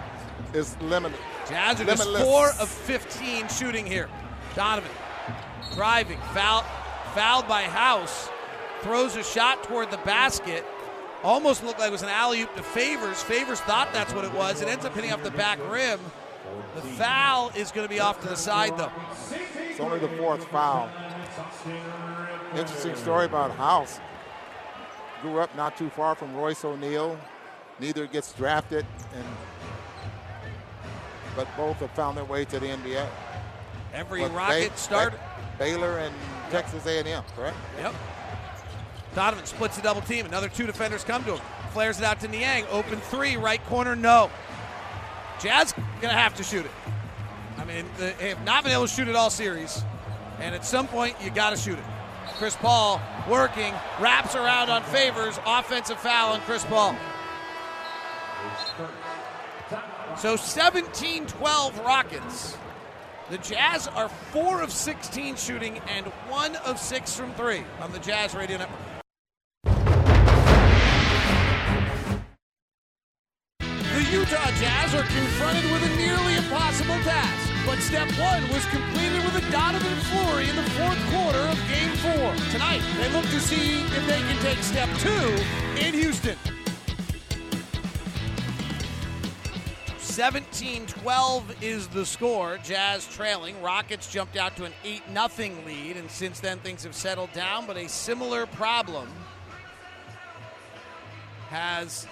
is 0.53 0.79
limited. 0.81 1.17
Jazz 1.49 1.81
are 1.81 1.85
just 1.85 2.09
four 2.09 2.49
of 2.59 2.69
15 2.69 3.47
shooting 3.49 3.85
here. 3.85 4.09
Donovan 4.55 4.91
driving, 5.73 6.19
foul, 6.33 6.63
fouled 7.13 7.47
by 7.47 7.63
House, 7.63 8.29
throws 8.81 9.15
a 9.15 9.23
shot 9.23 9.63
toward 9.63 9.91
the 9.91 9.97
basket. 9.97 10.65
Almost 11.23 11.63
looked 11.63 11.79
like 11.79 11.87
it 11.87 11.91
was 11.91 12.01
an 12.01 12.09
alley 12.09 12.41
oop 12.41 12.55
to 12.55 12.63
Favors. 12.63 13.21
Favors 13.23 13.59
thought 13.61 13.91
that's 13.93 14.13
what 14.13 14.25
it 14.25 14.33
was. 14.33 14.61
It 14.61 14.67
ends 14.67 14.85
up 14.85 14.93
hitting 14.93 15.11
off 15.11 15.23
the 15.23 15.31
back 15.31 15.57
rim. 15.71 15.99
The 16.75 16.81
foul 16.81 17.51
is 17.55 17.71
going 17.71 17.87
to 17.87 17.93
be 17.93 17.99
off 17.99 18.21
to 18.21 18.27
the 18.27 18.35
side, 18.35 18.77
though. 18.77 18.91
It's 19.69 19.79
only 19.79 19.99
the 19.99 20.09
fourth 20.09 20.43
foul. 20.49 20.89
Interesting 22.55 22.95
story 22.95 23.25
about 23.25 23.51
House. 23.51 23.99
Grew 25.21 25.39
up 25.39 25.55
not 25.55 25.77
too 25.77 25.89
far 25.89 26.13
from 26.13 26.35
Royce 26.35 26.65
O'Neale. 26.65 27.17
Neither 27.79 28.05
gets 28.05 28.33
drafted, 28.33 28.85
and 29.15 29.25
but 31.35 31.47
both 31.57 31.77
have 31.77 31.91
found 31.91 32.17
their 32.17 32.25
way 32.25 32.45
to 32.45 32.59
the 32.59 32.67
NBA. 32.67 33.07
Every 33.93 34.21
But 34.21 34.33
Rocket 34.33 34.71
Ba- 34.71 34.77
start. 34.77 35.11
Ba- 35.13 35.19
Baylor 35.59 35.99
and 35.99 36.13
Texas 36.49 36.85
A&M, 36.85 37.23
correct? 37.35 37.55
Yep. 37.77 37.93
Donovan 39.15 39.45
splits 39.45 39.75
the 39.75 39.81
double 39.83 40.01
team. 40.01 40.25
Another 40.25 40.49
two 40.49 40.65
defenders 40.65 41.03
come 41.03 41.23
to 41.25 41.35
him. 41.35 41.41
Flares 41.71 41.99
it 41.99 42.03
out 42.03 42.19
to 42.21 42.27
Niang. 42.27 42.65
Open 42.71 42.99
three, 42.99 43.37
right 43.37 43.63
corner, 43.67 43.95
no. 43.95 44.31
Jazz 45.39 45.73
gonna 46.01 46.13
have 46.13 46.35
to 46.35 46.43
shoot 46.43 46.65
it. 46.65 46.71
I 47.57 47.65
mean, 47.65 47.85
they 47.97 48.11
have 48.29 48.43
not 48.43 48.63
been 48.63 48.73
able 48.73 48.87
to 48.87 48.93
shoot 48.93 49.07
it 49.07 49.15
all 49.15 49.29
series, 49.29 49.83
and 50.39 50.55
at 50.55 50.65
some 50.65 50.87
point 50.87 51.15
you 51.21 51.29
got 51.29 51.51
to 51.51 51.57
shoot 51.57 51.77
it. 51.77 51.85
Chris 52.37 52.55
Paul 52.55 52.99
working, 53.29 53.73
wraps 53.99 54.35
around 54.35 54.69
on 54.69 54.81
favors, 54.83 55.39
offensive 55.45 55.99
foul 55.99 56.33
on 56.33 56.41
Chris 56.41 56.63
Paul. 56.65 56.95
So 60.17 60.35
17 60.35 61.25
12 61.27 61.79
Rockets. 61.79 62.57
The 63.29 63.37
Jazz 63.39 63.87
are 63.87 64.09
4 64.09 64.61
of 64.61 64.71
16 64.71 65.35
shooting 65.35 65.79
and 65.87 66.05
1 66.05 66.55
of 66.57 66.79
6 66.79 67.15
from 67.15 67.33
3 67.33 67.63
on 67.81 67.91
the 67.91 67.99
Jazz 67.99 68.35
Radio 68.35 68.57
Network. 68.57 68.79
The 73.59 74.03
Utah 74.11 74.51
Jazz 74.59 74.93
are 74.93 75.03
confronted 75.03 75.71
with 75.71 75.83
a 75.83 75.95
nearly 75.97 76.35
impossible 76.35 76.97
task. 77.03 77.49
But 77.65 77.79
step 77.79 78.09
one 78.19 78.43
was 78.49 78.65
completed 78.65 79.23
with 79.23 79.35
a 79.35 79.51
Donovan 79.51 79.97
Flurry 80.11 80.49
in 80.49 80.55
the 80.55 80.69
fourth 80.71 80.99
quarter 81.11 81.39
of 81.39 81.57
game 81.69 81.95
four. 82.03 82.35
Tonight, 82.51 82.81
they 82.97 83.09
look 83.13 83.25
to 83.25 83.39
see 83.39 83.81
if 83.81 84.07
they 84.07 84.19
can 84.19 84.37
take 84.41 84.57
step 84.59 84.89
two 84.99 85.81
in 85.81 85.93
Houston. 85.93 86.37
17 90.13 90.85
12 90.85 91.63
is 91.63 91.87
the 91.87 92.05
score. 92.05 92.59
Jazz 92.63 93.07
trailing. 93.07 93.59
Rockets 93.63 94.11
jumped 94.11 94.37
out 94.37 94.55
to 94.57 94.63
an 94.63 94.71
8 94.83 95.01
0 95.11 95.51
lead, 95.65 95.97
and 95.97 96.07
since 96.11 96.39
then 96.39 96.59
things 96.59 96.83
have 96.83 96.93
settled 96.93 97.33
down. 97.33 97.65
But 97.65 97.77
a 97.77 97.89
similar 97.89 98.45
problem 98.45 99.09
has 101.49 102.05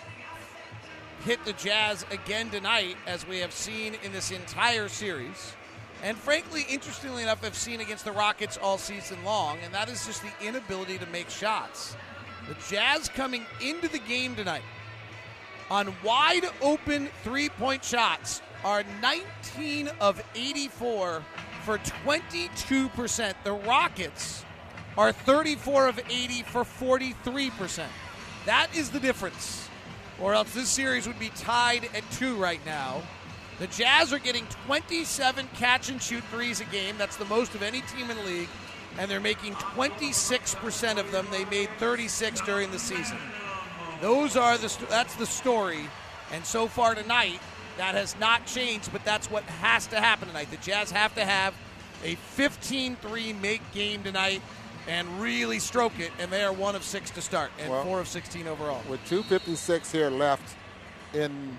hit 1.26 1.46
the 1.46 1.54
Jazz 1.54 2.04
again 2.10 2.50
tonight, 2.50 2.98
as 3.06 3.28
we 3.28 3.38
have 3.38 3.52
seen 3.52 3.96
in 4.04 4.12
this 4.12 4.32
entire 4.32 4.90
series. 4.90 5.54
And 6.02 6.18
frankly, 6.18 6.66
interestingly 6.68 7.22
enough, 7.22 7.46
I've 7.46 7.54
seen 7.54 7.82
against 7.82 8.06
the 8.06 8.14
Rockets 8.14 8.58
all 8.58 8.80
season 8.80 9.24
long, 9.24 9.60
and 9.64 9.72
that 9.76 9.90
is 9.90 10.08
just 10.08 10.24
the 10.24 10.48
inability 10.48 10.98
to 10.98 11.06
make 11.06 11.30
shots. 11.30 11.96
The 12.48 12.56
Jazz 12.68 13.10
coming 13.10 13.46
into 13.62 13.88
the 13.88 14.00
game 14.00 14.36
tonight 14.36 14.64
on 15.72 15.96
wide 16.04 16.46
open 16.62 17.08
three 17.24 17.48
point 17.48 17.82
shots 17.82 18.42
are 18.66 18.84
19 19.02 19.90
of 20.02 20.22
84 20.36 21.24
for 21.64 21.78
22%. 21.78 23.34
The 23.46 23.54
Rockets 23.54 24.46
are 24.98 25.14
34 25.14 25.88
of 25.88 26.00
80 26.10 26.44
for 26.44 26.64
43%. 26.64 27.86
That 28.46 28.68
is 28.76 28.90
the 28.90 29.00
difference. 29.00 29.70
Or 30.20 30.34
else 30.34 30.54
this 30.54 30.68
series 30.68 31.08
would 31.08 31.18
be 31.18 31.30
tied 31.30 31.86
at 31.96 32.04
two 32.12 32.36
right 32.36 32.64
now. 32.66 33.02
The 33.60 33.68
Jazz 33.68 34.12
are 34.12 34.20
getting 34.20 34.46
27 34.66 35.48
catch 35.56 35.90
and 35.90 36.02
shoot 36.02 36.24
threes 36.26 36.60
a 36.60 36.66
game. 36.66 36.96
That's 36.98 37.16
the 37.16 37.26
most 37.26 37.56
of 37.56 37.64
any 37.64 37.82
team 37.82 38.12
in 38.12 38.18
the 38.18 38.24
league. 38.24 38.50
And 39.00 39.10
they're 39.10 39.22
making 39.22 39.54
26% 39.54 40.98
of 40.98 41.12
them. 41.14 41.26
They 41.32 41.46
made 41.46 41.70
36 41.80 42.42
during 42.42 42.72
the 42.72 42.80
season. 42.80 43.18
Those 44.02 44.36
are 44.36 44.58
the 44.58 44.76
that's 44.90 45.16
the 45.16 45.26
story. 45.26 45.88
And 46.32 46.46
so 46.46 46.68
far 46.68 46.96
tonight, 46.96 47.40
That 47.78 47.96
has 47.96 48.16
not 48.20 48.46
changed, 48.46 48.92
but 48.92 49.04
that's 49.06 49.32
what 49.32 49.44
has 49.44 49.88
to 49.88 50.00
happen 50.00 50.28
tonight. 50.28 50.52
The 50.52 50.58
Jazz 50.58 50.92
have 50.92 51.16
to 51.16 51.24
have 51.24 51.54
a 52.04 52.16
15 52.16 52.98
3 52.98 53.34
make 53.34 53.62
game 53.72 54.04
tonight 54.04 54.42
and 54.88 55.08
really 55.22 55.60
stroke 55.60 56.00
it, 56.00 56.12
and 56.20 56.32
they 56.32 56.44
are 56.44 56.52
one 56.52 56.76
of 56.76 56.84
six 56.84 57.12
to 57.12 57.22
start 57.22 57.52
and 57.60 57.70
Well, 57.70 57.84
four 57.84 58.00
of 58.00 58.08
16 58.08 58.48
overall. 58.48 58.82
With 58.90 59.00
2.56 59.06 59.92
here 59.92 60.10
left 60.10 60.56
in 61.14 61.58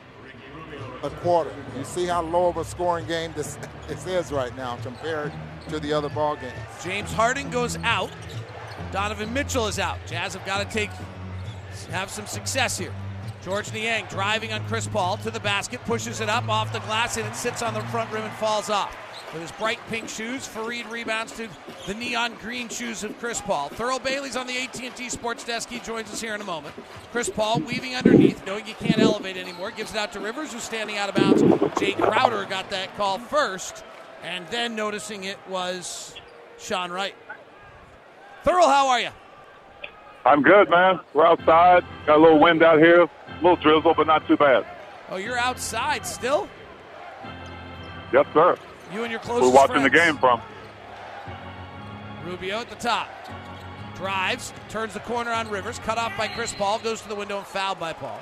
a 1.02 1.10
quarter, 1.10 1.52
you 1.76 1.84
see 1.84 2.06
how 2.06 2.22
low 2.22 2.48
of 2.48 2.56
a 2.56 2.64
scoring 2.64 3.06
game 3.06 3.32
this, 3.34 3.58
this 3.88 4.06
is 4.06 4.32
right 4.32 4.54
now 4.56 4.76
compared 4.82 5.32
to 5.68 5.80
the 5.80 5.92
other 5.92 6.08
ball 6.08 6.36
games. 6.36 6.52
James 6.82 7.12
Harden 7.12 7.50
goes 7.50 7.76
out. 7.84 8.10
Donovan 8.90 9.32
Mitchell 9.32 9.68
is 9.68 9.78
out. 9.78 9.98
Jazz 10.06 10.34
have 10.34 10.44
got 10.44 10.58
to 10.58 10.72
take 10.72 10.90
have 11.92 12.10
some 12.10 12.26
success 12.26 12.78
here. 12.78 12.92
Georges 13.44 13.72
Niang 13.72 14.06
driving 14.08 14.52
on 14.52 14.64
Chris 14.66 14.86
Paul 14.86 15.16
to 15.18 15.30
the 15.30 15.40
basket, 15.40 15.80
pushes 15.84 16.20
it 16.20 16.28
up 16.28 16.48
off 16.48 16.72
the 16.72 16.78
glass, 16.80 17.16
and 17.16 17.26
it 17.26 17.34
sits 17.34 17.62
on 17.62 17.74
the 17.74 17.80
front 17.82 18.10
rim 18.12 18.22
and 18.22 18.32
falls 18.34 18.70
off. 18.70 18.96
With 19.32 19.42
his 19.42 19.52
bright 19.52 19.78
pink 19.88 20.10
shoes, 20.10 20.46
Faried 20.46 20.90
rebounds 20.90 21.32
to 21.38 21.48
the 21.86 21.94
neon 21.94 22.34
green 22.42 22.68
shoes 22.68 23.02
of 23.02 23.18
Chris 23.18 23.40
Paul. 23.40 23.70
Thurl 23.70 24.02
Bailey's 24.02 24.36
on 24.36 24.46
the 24.46 24.58
AT&T 24.58 25.08
Sports 25.08 25.42
Desk. 25.44 25.70
He 25.70 25.78
joins 25.80 26.12
us 26.12 26.20
here 26.20 26.34
in 26.34 26.42
a 26.42 26.44
moment. 26.44 26.74
Chris 27.12 27.30
Paul 27.30 27.60
weaving 27.60 27.96
underneath, 27.96 28.44
knowing 28.46 28.66
he 28.66 28.74
can't 28.74 28.98
elevate 28.98 29.38
anymore, 29.38 29.70
gives 29.70 29.92
it 29.92 29.96
out 29.96 30.12
to 30.12 30.20
Rivers, 30.20 30.52
who's 30.52 30.62
standing 30.62 30.98
out 30.98 31.08
of 31.08 31.14
bounds. 31.14 31.42
Jae 31.42 31.96
Crowder 31.96 32.44
got 32.44 32.68
that 32.70 32.94
call 32.98 33.18
first, 33.18 33.84
and 34.22 34.46
then 34.48 34.76
noticing 34.76 35.24
it 35.24 35.38
was 35.48 36.14
Sean 36.58 36.92
Wright. 36.92 37.14
Thurl, 38.44 38.66
how 38.66 38.88
are 38.88 39.00
you? 39.00 39.10
I'm 40.24 40.42
good, 40.42 40.70
man. 40.70 41.00
We're 41.14 41.26
outside. 41.26 41.84
Got 42.06 42.18
a 42.18 42.22
little 42.22 42.38
wind 42.38 42.62
out 42.62 42.78
here, 42.78 43.02
a 43.02 43.10
little 43.36 43.56
drizzle, 43.56 43.94
but 43.94 44.06
not 44.06 44.26
too 44.26 44.36
bad. 44.36 44.64
Oh, 45.10 45.16
you're 45.16 45.38
outside 45.38 46.06
still? 46.06 46.48
Yes, 48.12 48.26
sir. 48.32 48.56
You 48.92 49.02
and 49.02 49.10
your 49.10 49.20
closest 49.20 49.52
We're 49.52 49.54
watching 49.54 49.82
the 49.82 49.90
game 49.90 50.16
from. 50.18 50.40
Rubio 52.24 52.60
at 52.60 52.70
the 52.70 52.76
top. 52.76 53.08
Drives, 53.96 54.52
turns 54.68 54.94
the 54.94 55.00
corner 55.00 55.32
on 55.32 55.48
Rivers, 55.48 55.78
cut 55.80 55.98
off 55.98 56.16
by 56.16 56.28
Chris 56.28 56.54
Paul, 56.54 56.78
goes 56.78 57.00
to 57.02 57.08
the 57.08 57.14
window 57.14 57.38
and 57.38 57.46
fouled 57.46 57.78
by 57.78 57.92
Paul. 57.92 58.20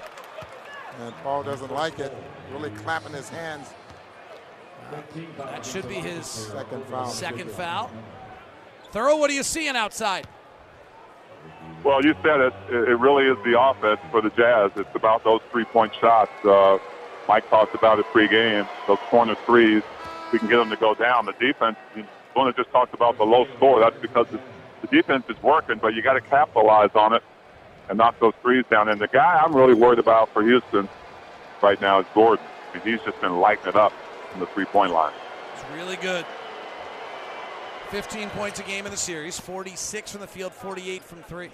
And 1.01 1.15
Paul 1.23 1.43
doesn't 1.43 1.73
like 1.73 1.99
it, 1.99 2.15
really 2.53 2.71
clapping 2.71 3.13
his 3.13 3.29
hands. 3.29 3.69
That 5.39 5.65
should 5.65 5.89
be 5.89 5.95
his 5.95 6.27
second 6.27 6.85
foul. 6.87 7.09
Second 7.09 7.51
foul. 7.51 7.91
Thurl, 8.93 9.19
what 9.19 9.31
are 9.31 9.35
you 9.35 9.43
seeing 9.43 9.77
outside? 9.77 10.27
Well, 11.83 12.05
you 12.05 12.15
said 12.23 12.41
it. 12.41 12.53
It 12.69 12.99
really 12.99 13.25
is 13.25 13.39
the 13.45 13.59
offense 13.59 14.01
for 14.11 14.21
the 14.21 14.31
Jazz. 14.31 14.71
It's 14.77 14.95
about 14.95 15.25
those 15.25 15.41
three-point 15.51 15.95
shots. 16.01 16.31
Uh, 16.45 16.79
Mike 17.27 17.49
talked 17.49 17.75
about 17.75 17.99
it 17.99 18.07
pre-game. 18.13 18.67
Those 18.87 18.99
corner 19.09 19.35
threes, 19.47 19.83
we 20.33 20.39
can 20.39 20.49
get 20.49 20.57
them 20.57 20.69
to 20.71 20.77
go 20.77 20.95
down. 20.95 21.27
The 21.27 21.33
defense, 21.33 21.77
Luna 22.37 22.53
just 22.53 22.71
talked 22.71 22.93
about 22.93 23.17
the 23.17 23.25
low 23.25 23.47
score. 23.57 23.81
That's 23.81 23.99
because 24.01 24.27
the, 24.29 24.41
defense 24.91 25.25
is 25.29 25.41
working, 25.43 25.79
but 25.81 25.95
you 25.95 26.03
got 26.03 26.15
to 26.15 26.21
capitalize 26.21 26.91
on 26.97 27.13
it 27.13 27.23
and 27.89 27.99
knock 27.99 28.19
those 28.19 28.35
threes 28.43 28.65
down. 28.69 28.89
And 28.89 29.01
the 29.01 29.07
guy 29.07 29.41
I'm 29.41 29.55
really 29.55 29.75
worried 29.75 30.01
about 30.01 30.29
for 30.31 30.43
Houston 30.43 30.89
right 31.63 31.81
now 31.81 32.01
is 32.01 32.07
Gordon. 32.13 32.45
I 32.75 32.79
he's 32.79 33.01
just 33.03 33.21
been 33.21 33.39
lighting 33.39 33.69
it 33.69 33.77
up 33.77 33.93
from 34.31 34.41
the 34.41 34.47
three-point 34.47 34.93
line. 34.93 35.13
It's 35.55 35.65
really 35.77 35.97
good. 35.97 36.25
15 37.91 38.31
points 38.31 38.61
a 38.61 38.63
game 38.63 38.87
in 38.87 38.93
the 38.93 38.97
series, 38.97 39.41
46 39.41 40.13
from 40.13 40.21
the 40.21 40.27
field, 40.29 40.53
48 40.53 41.03
from 41.03 41.23
three. 41.25 41.51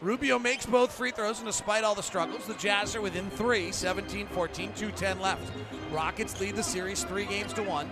Rubio 0.00 0.38
makes 0.38 0.64
both 0.64 0.90
free 0.90 1.10
throws, 1.10 1.38
and 1.38 1.46
despite 1.46 1.84
all 1.84 1.94
the 1.94 2.02
struggles, 2.02 2.46
the 2.46 2.54
Jazz 2.54 2.96
are 2.96 3.02
within 3.02 3.28
three, 3.28 3.70
17 3.72 4.26
14, 4.28 4.72
210 4.74 5.20
left. 5.20 5.52
Rockets 5.92 6.40
lead 6.40 6.56
the 6.56 6.62
series 6.62 7.04
three 7.04 7.26
games 7.26 7.52
to 7.52 7.62
one. 7.62 7.90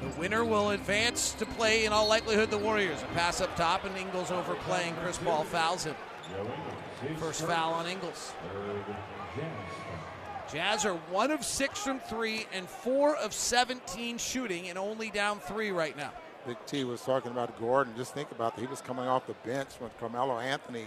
The 0.00 0.20
winner 0.20 0.44
will 0.44 0.70
advance 0.70 1.32
to 1.34 1.46
play, 1.46 1.84
in 1.84 1.92
all 1.92 2.06
likelihood, 2.06 2.50
the 2.50 2.58
Warriors. 2.58 3.02
A 3.02 3.06
pass 3.06 3.40
up 3.40 3.56
top, 3.56 3.84
and 3.84 3.96
Ingles 3.96 4.30
overplaying. 4.30 4.94
Chris 5.02 5.18
Paul 5.18 5.42
fouls 5.42 5.84
him. 5.84 5.96
First 7.18 7.42
foul 7.42 7.72
on 7.72 7.86
Ingles. 7.86 8.32
Jazz 10.52 10.84
are 10.84 10.94
one 11.10 11.32
of 11.32 11.44
six 11.44 11.80
from 11.80 11.98
three 11.98 12.46
and 12.52 12.68
four 12.68 13.16
of 13.16 13.32
17 13.32 14.18
shooting, 14.18 14.68
and 14.68 14.78
only 14.78 15.10
down 15.10 15.40
three 15.40 15.72
right 15.72 15.96
now. 15.96 16.12
Big 16.46 16.56
T 16.66 16.84
was 16.84 17.00
talking 17.00 17.30
about 17.30 17.58
Gordon. 17.58 17.94
Just 17.96 18.14
think 18.14 18.30
about 18.30 18.54
that. 18.54 18.60
He 18.60 18.66
was 18.66 18.80
coming 18.80 19.06
off 19.06 19.26
the 19.26 19.34
bench 19.46 19.70
when 19.78 19.90
Carmelo 19.98 20.38
Anthony 20.38 20.86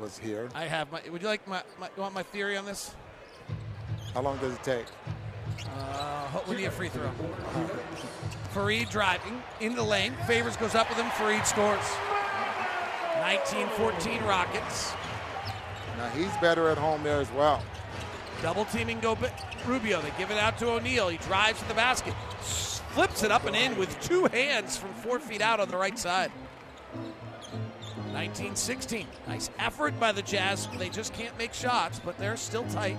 was 0.00 0.18
here. 0.18 0.48
I 0.54 0.64
have 0.64 0.92
my. 0.92 1.00
Would 1.10 1.22
you 1.22 1.28
like 1.28 1.46
my? 1.48 1.62
my 1.78 1.88
you 1.96 2.02
want 2.02 2.14
my 2.14 2.22
theory 2.22 2.56
on 2.56 2.64
this? 2.64 2.94
How 4.14 4.22
long 4.22 4.38
does 4.38 4.54
it 4.54 4.62
take? 4.62 4.86
Uh, 5.76 6.40
we 6.48 6.56
need 6.56 6.66
a 6.66 6.70
free 6.70 6.88
throw. 6.88 7.10
Faried 8.52 8.90
driving 8.90 9.42
in 9.60 9.74
the 9.74 9.82
lane. 9.82 10.14
Favors 10.26 10.56
goes 10.56 10.74
up 10.74 10.88
with 10.88 10.98
him. 10.98 11.06
Faried 11.12 11.46
scores. 11.46 11.84
19-14 13.20 14.26
Rockets. 14.26 14.92
Now 15.96 16.08
he's 16.10 16.34
better 16.40 16.68
at 16.68 16.78
home 16.78 17.02
there 17.02 17.20
as 17.20 17.30
well. 17.32 17.62
Double 18.42 18.64
teaming 18.66 19.00
go 19.00 19.18
Rubio. 19.66 20.00
They 20.00 20.12
give 20.16 20.30
it 20.30 20.38
out 20.38 20.58
to 20.58 20.70
O'Neale. 20.70 21.08
He 21.08 21.18
drives 21.18 21.60
to 21.60 21.68
the 21.68 21.74
basket, 21.74 22.14
flips 22.98 23.22
it 23.22 23.30
up 23.30 23.46
and 23.46 23.54
in 23.54 23.78
with 23.78 23.96
two 24.00 24.24
hands 24.24 24.76
from 24.76 24.92
four 24.94 25.20
feet 25.20 25.40
out 25.40 25.60
on 25.60 25.68
the 25.68 25.76
right 25.76 25.96
side. 25.96 26.32
19-16. 28.12 29.06
Nice 29.28 29.50
effort 29.56 30.00
by 30.00 30.10
the 30.10 30.20
Jazz. 30.20 30.66
They 30.78 30.88
just 30.88 31.14
can't 31.14 31.38
make 31.38 31.54
shots, 31.54 32.00
but 32.00 32.18
they're 32.18 32.36
still 32.36 32.64
tight. 32.64 32.96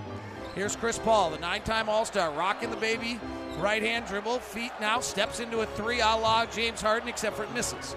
Here's 0.55 0.77
Chris 0.77 0.97
Paul, 0.97 1.31
the 1.31 1.39
nine-time 1.39 1.89
All-Star, 1.89 2.31
rocking 2.31 2.69
the 2.69 2.77
baby. 2.77 3.19
Right 3.57 3.83
hand 3.83 4.05
dribble, 4.05 4.39
feet 4.39 4.71
now, 4.79 5.01
steps 5.01 5.41
into 5.41 5.59
a 5.59 5.65
three 5.65 5.99
a 5.99 6.15
la 6.15 6.45
James 6.45 6.79
Harden, 6.79 7.09
except 7.09 7.35
for 7.35 7.43
it 7.43 7.53
misses. 7.53 7.93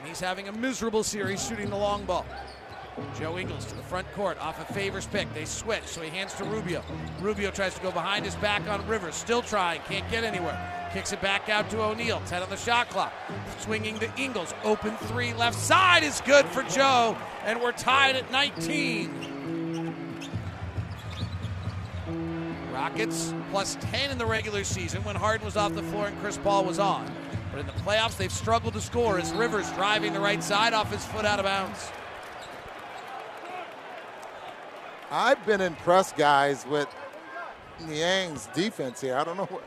And 0.00 0.08
he's 0.08 0.18
having 0.18 0.48
a 0.48 0.52
miserable 0.52 1.04
series 1.04 1.46
shooting 1.46 1.70
the 1.70 1.76
long 1.76 2.04
ball. 2.04 2.26
Joe 3.18 3.38
Ingles 3.38 3.64
to 3.66 3.74
the 3.74 3.82
front 3.82 4.10
court 4.12 4.38
off 4.38 4.60
a 4.60 4.72
Favors 4.72 5.06
pick. 5.06 5.32
They 5.34 5.44
switch, 5.44 5.84
so 5.84 6.00
he 6.00 6.10
hands 6.10 6.34
to 6.34 6.44
Rubio. 6.44 6.82
Rubio 7.20 7.50
tries 7.50 7.74
to 7.74 7.80
go 7.80 7.90
behind 7.90 8.24
his 8.24 8.34
back 8.36 8.68
on 8.68 8.86
Rivers, 8.86 9.14
still 9.14 9.42
trying, 9.42 9.80
can't 9.82 10.08
get 10.10 10.24
anywhere. 10.24 10.58
Kicks 10.92 11.12
it 11.12 11.20
back 11.20 11.48
out 11.48 11.68
to 11.70 11.82
O'Neale, 11.82 12.22
10 12.26 12.42
on 12.42 12.50
the 12.50 12.56
shot 12.56 12.88
clock. 12.90 13.12
Swinging 13.58 13.98
to 13.98 14.10
Ingles, 14.16 14.54
open 14.62 14.96
three, 15.08 15.34
left 15.34 15.58
side 15.58 16.04
is 16.04 16.20
good 16.22 16.46
for 16.46 16.62
Joe, 16.64 17.16
and 17.44 17.60
we're 17.60 17.72
tied 17.72 18.16
at 18.16 18.30
19. 18.30 19.34
Rockets 22.72 23.32
plus 23.50 23.76
10 23.80 24.10
in 24.10 24.18
the 24.18 24.26
regular 24.26 24.62
season 24.62 25.02
when 25.04 25.16
Harden 25.16 25.44
was 25.44 25.56
off 25.56 25.74
the 25.74 25.82
floor 25.84 26.08
and 26.08 26.20
Chris 26.20 26.36
Paul 26.38 26.64
was 26.64 26.78
on. 26.78 27.10
But 27.50 27.60
in 27.60 27.66
the 27.66 27.72
playoffs, 27.72 28.16
they've 28.16 28.32
struggled 28.32 28.74
to 28.74 28.80
score 28.80 29.18
as 29.18 29.32
Rivers 29.32 29.70
driving 29.72 30.12
the 30.12 30.20
right 30.20 30.42
side 30.42 30.72
off 30.72 30.92
his 30.92 31.04
foot 31.04 31.24
out 31.24 31.38
of 31.38 31.44
bounds. 31.44 31.90
I've 35.14 35.46
been 35.46 35.60
impressed, 35.60 36.16
guys, 36.16 36.66
with 36.66 36.88
Niang's 37.82 38.48
defense 38.48 39.00
here. 39.00 39.16
I 39.16 39.22
don't 39.22 39.36
know 39.36 39.44
what, 39.44 39.62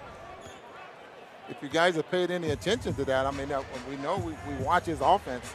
if 1.48 1.56
you 1.62 1.70
guys 1.70 1.96
have 1.96 2.12
paid 2.12 2.32
any 2.32 2.50
attention 2.50 2.94
to 2.96 3.06
that. 3.06 3.26
I 3.26 3.32
mean, 3.32 3.48
we 3.90 3.96
know 3.98 4.18
we, 4.18 4.34
we 4.34 4.62
watch 4.62 4.88
his 4.88 5.00
offense, 5.00 5.54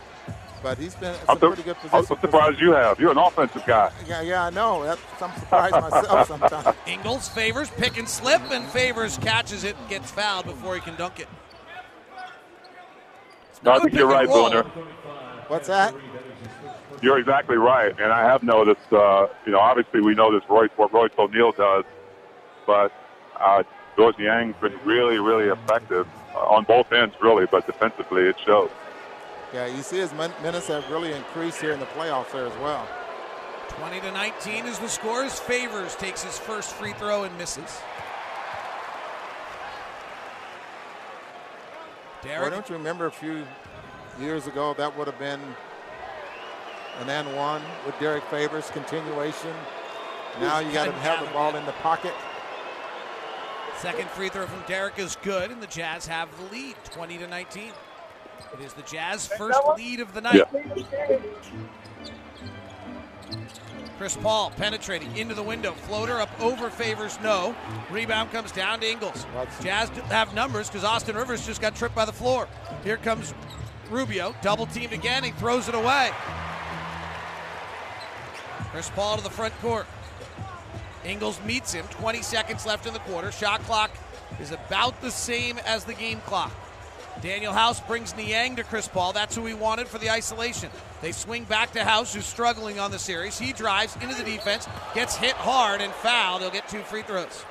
but 0.63 0.79
he's 0.79 0.95
been 0.95 1.13
in 1.13 1.21
I'm, 1.29 1.37
a 1.37 1.41
pretty 1.41 1.63
good 1.63 1.77
position. 1.77 1.95
I'm 1.95 2.05
position. 2.07 2.21
surprised 2.23 2.59
you 2.59 2.73
have. 2.73 2.99
You're 2.99 3.11
an 3.11 3.19
offensive 3.19 3.67
guy. 3.67 3.93
Yeah, 4.09 4.23
yeah, 4.23 4.47
I 4.47 4.51
know. 4.51 4.83
That's, 4.83 5.01
I'm 5.21 5.39
surprised 5.39 5.75
myself 5.75 6.27
sometimes. 6.41 6.77
Ingles 6.87 7.29
favors 7.29 7.69
pick 7.73 7.99
and 7.99 8.09
slip, 8.09 8.41
and 8.51 8.65
favors 8.71 9.19
catches 9.19 9.63
it, 9.63 9.77
and 9.77 9.89
gets 9.91 10.11
fouled 10.11 10.47
before 10.47 10.75
he 10.75 10.81
can 10.81 10.97
dunk 10.97 11.21
it. 11.21 11.29
No, 13.63 13.73
I 13.73 13.81
think 13.81 13.93
you're 13.93 14.09
right, 14.09 14.27
Booner. 14.27 14.65
What's 15.49 15.69
that? 15.69 15.95
You're 17.03 17.19
exactly 17.19 17.57
right, 17.57 17.99
and 17.99 18.13
I 18.13 18.23
have 18.23 18.45
noticed. 18.45 18.93
Uh, 18.93 19.27
you 19.45 19.51
know, 19.51 19.59
obviously 19.59 20.01
we 20.01 20.15
know 20.15 20.33
this 20.33 20.49
Royce 20.49 20.71
what 20.77 20.93
Royce 20.93 21.11
O'Neale 21.19 21.51
does, 21.51 21.85
but 22.65 22.93
uh, 23.41 23.65
Georges 23.97 24.21
Niang's 24.21 24.55
been 24.61 24.79
really, 24.85 25.19
really 25.19 25.49
effective 25.49 26.07
uh, 26.33 26.39
on 26.39 26.63
both 26.63 26.93
ends, 26.93 27.15
really. 27.21 27.47
But 27.47 27.67
defensively, 27.67 28.23
it 28.23 28.37
shows. 28.47 28.71
Yeah, 29.53 29.67
you 29.67 29.83
see 29.83 29.99
his 29.99 30.13
minutes 30.15 30.69
have 30.69 30.89
really 30.91 31.13
increased 31.13 31.61
here 31.61 31.73
in 31.73 31.81
the 31.81 31.87
playoffs 31.87 32.31
there 32.31 32.47
as 32.47 32.57
well. 32.59 32.87
20 33.69 34.01
to 34.01 34.13
19 34.13 34.67
is 34.67 34.79
the 34.79 34.89
score 34.89 35.25
as 35.25 35.41
Favors 35.41 35.97
takes 35.97 36.23
his 36.23 36.39
first 36.39 36.73
free 36.73 36.93
throw 36.93 37.25
and 37.25 37.37
misses. 37.37 37.81
Why 42.23 42.49
don't 42.49 42.69
you 42.69 42.77
remember 42.77 43.07
a 43.07 43.11
few 43.11 43.45
years 44.21 44.47
ago 44.47 44.75
that 44.75 44.97
would 44.97 45.09
have 45.09 45.19
been 45.19 45.41
an 47.01 47.07
then 47.07 47.35
one 47.37 47.63
with 47.87 47.99
Derrick 47.99 48.25
Favors 48.25 48.71
continuation. 48.71 49.55
Now 50.41 50.61
you 50.61 50.73
got 50.73 50.87
to 50.87 50.93
have 50.93 51.25
the 51.25 51.33
ball 51.33 51.55
in 51.57 51.65
the 51.67 51.73
pocket. 51.73 52.15
second 53.79 54.09
free 54.11 54.29
throw 54.29 54.47
from 54.47 54.63
Derrick 54.67 54.99
is 54.99 55.17
good, 55.23 55.51
and 55.51 55.63
the 55.63 55.67
Jazz 55.67 56.07
have 56.07 56.29
the 56.39 56.55
lead, 56.55 56.77
20 56.85 57.19
to 57.19 57.27
19. 57.27 57.73
It 58.55 58.65
is 58.65 58.73
the 58.73 58.83
Jazz 58.83 59.27
first 59.27 59.59
lead 59.77 60.01
of 60.01 60.15
the 60.15 60.21
night. 60.21 60.43
Chris 63.99 64.17
Paul 64.17 64.51
penetrating 64.57 65.17
into 65.17 65.35
the 65.35 65.43
window. 65.43 65.73
Floater 65.73 66.21
up 66.21 66.29
over 66.41 66.71
favors 66.71 67.19
no. 67.23 67.55
Rebound 67.91 68.33
comes 68.33 68.51
down 68.51 68.81
to 68.81 68.91
Ingles. 68.91 69.27
Jazz 69.61 69.91
have 70.09 70.35
numbers 70.35 70.69
because 70.69 70.83
Austin 70.85 71.15
Rivers 71.15 71.47
just 71.47 71.61
got 71.61 71.77
tripped 71.77 71.95
by 71.95 72.05
the 72.05 72.13
floor. 72.13 72.49
Here 72.83 72.97
comes 72.97 73.33
Rubio, 73.91 74.35
double 74.43 74.67
teamed 74.67 74.93
again. 74.93 75.23
He 75.23 75.31
throws 75.33 75.69
it 75.69 75.75
away. 75.75 76.11
Chris 78.73 78.91
Paul 78.91 79.19
to 79.19 79.23
the 79.23 79.31
front 79.31 79.55
court. 79.61 79.87
Ingles 81.05 81.39
meets 81.45 81.73
him. 81.73 81.85
20 81.91 82.23
seconds 82.23 82.65
left 82.65 82.87
in 82.87 82.95
the 82.95 83.01
quarter. 83.01 83.31
Shot 83.31 83.61
clock 83.65 83.91
is 84.41 84.51
about 84.51 84.99
the 85.03 85.11
same 85.11 85.59
as 85.67 85.85
the 85.85 85.95
game 85.95 86.21
clock. 86.21 86.53
Danuel 87.21 87.53
House 87.53 87.81
brings 87.81 88.17
Niang 88.17 88.57
to 88.57 88.65
Chris 88.65 88.89
Paul. 88.89 89.13
That's 89.13 89.37
who 89.37 89.45
he 89.45 89.53
wanted 89.53 89.89
for 89.89 89.99
the 89.99 90.11
isolation. 90.11 90.71
They 91.03 91.13
swing 91.13 91.45
back 91.45 91.73
to 91.73 91.85
House, 91.85 92.15
who's 92.15 92.25
struggling 92.25 92.81
on 92.81 92.91
the 92.91 92.99
series. 92.99 93.39
He 93.39 93.53
drives 93.53 93.95
into 93.97 94.15
the 94.15 94.25
defense, 94.25 94.67
gets 94.95 95.17
hit 95.17 95.35
hard 95.35 95.83
and 95.83 95.93
fouled. 95.93 96.41
He'll 96.41 96.51
get 96.51 96.67
two 96.69 96.81
free 96.81 97.03
throws. 97.03 97.45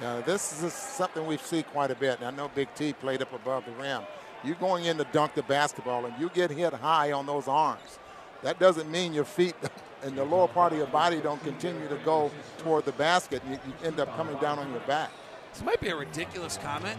Now, 0.00 0.22
this 0.22 0.62
is 0.62 0.72
something 0.72 1.26
we 1.26 1.36
see 1.36 1.62
quite 1.62 1.90
a 1.90 1.94
bit. 1.94 2.18
And 2.20 2.26
I 2.26 2.30
know 2.30 2.50
Big 2.54 2.68
T 2.74 2.94
played 2.94 3.20
up 3.20 3.34
above 3.34 3.66
the 3.66 3.72
rim. 3.72 4.02
You're 4.42 4.56
going 4.56 4.86
in 4.86 4.96
to 4.96 5.06
dunk 5.12 5.34
the 5.34 5.42
basketball 5.42 6.06
and 6.06 6.18
you 6.18 6.30
get 6.30 6.50
hit 6.50 6.72
high 6.72 7.12
on 7.12 7.26
those 7.26 7.48
arms. 7.48 7.98
That 8.42 8.58
doesn't 8.58 8.90
mean 8.90 9.12
your 9.12 9.24
feet 9.24 9.54
and 10.02 10.16
the 10.16 10.24
lower 10.24 10.48
part 10.48 10.72
of 10.72 10.78
your 10.78 10.86
body 10.88 11.20
don't 11.20 11.42
continue 11.42 11.88
to 11.88 11.96
go 12.04 12.30
toward 12.58 12.84
the 12.84 12.92
basket. 12.92 13.42
You, 13.48 13.54
you 13.54 13.72
end 13.84 14.00
up 14.00 14.14
coming 14.16 14.36
down 14.38 14.58
on 14.58 14.70
your 14.70 14.80
back. 14.80 15.10
This 15.52 15.62
might 15.62 15.80
be 15.80 15.88
a 15.88 15.96
ridiculous 15.96 16.58
comment, 16.58 16.98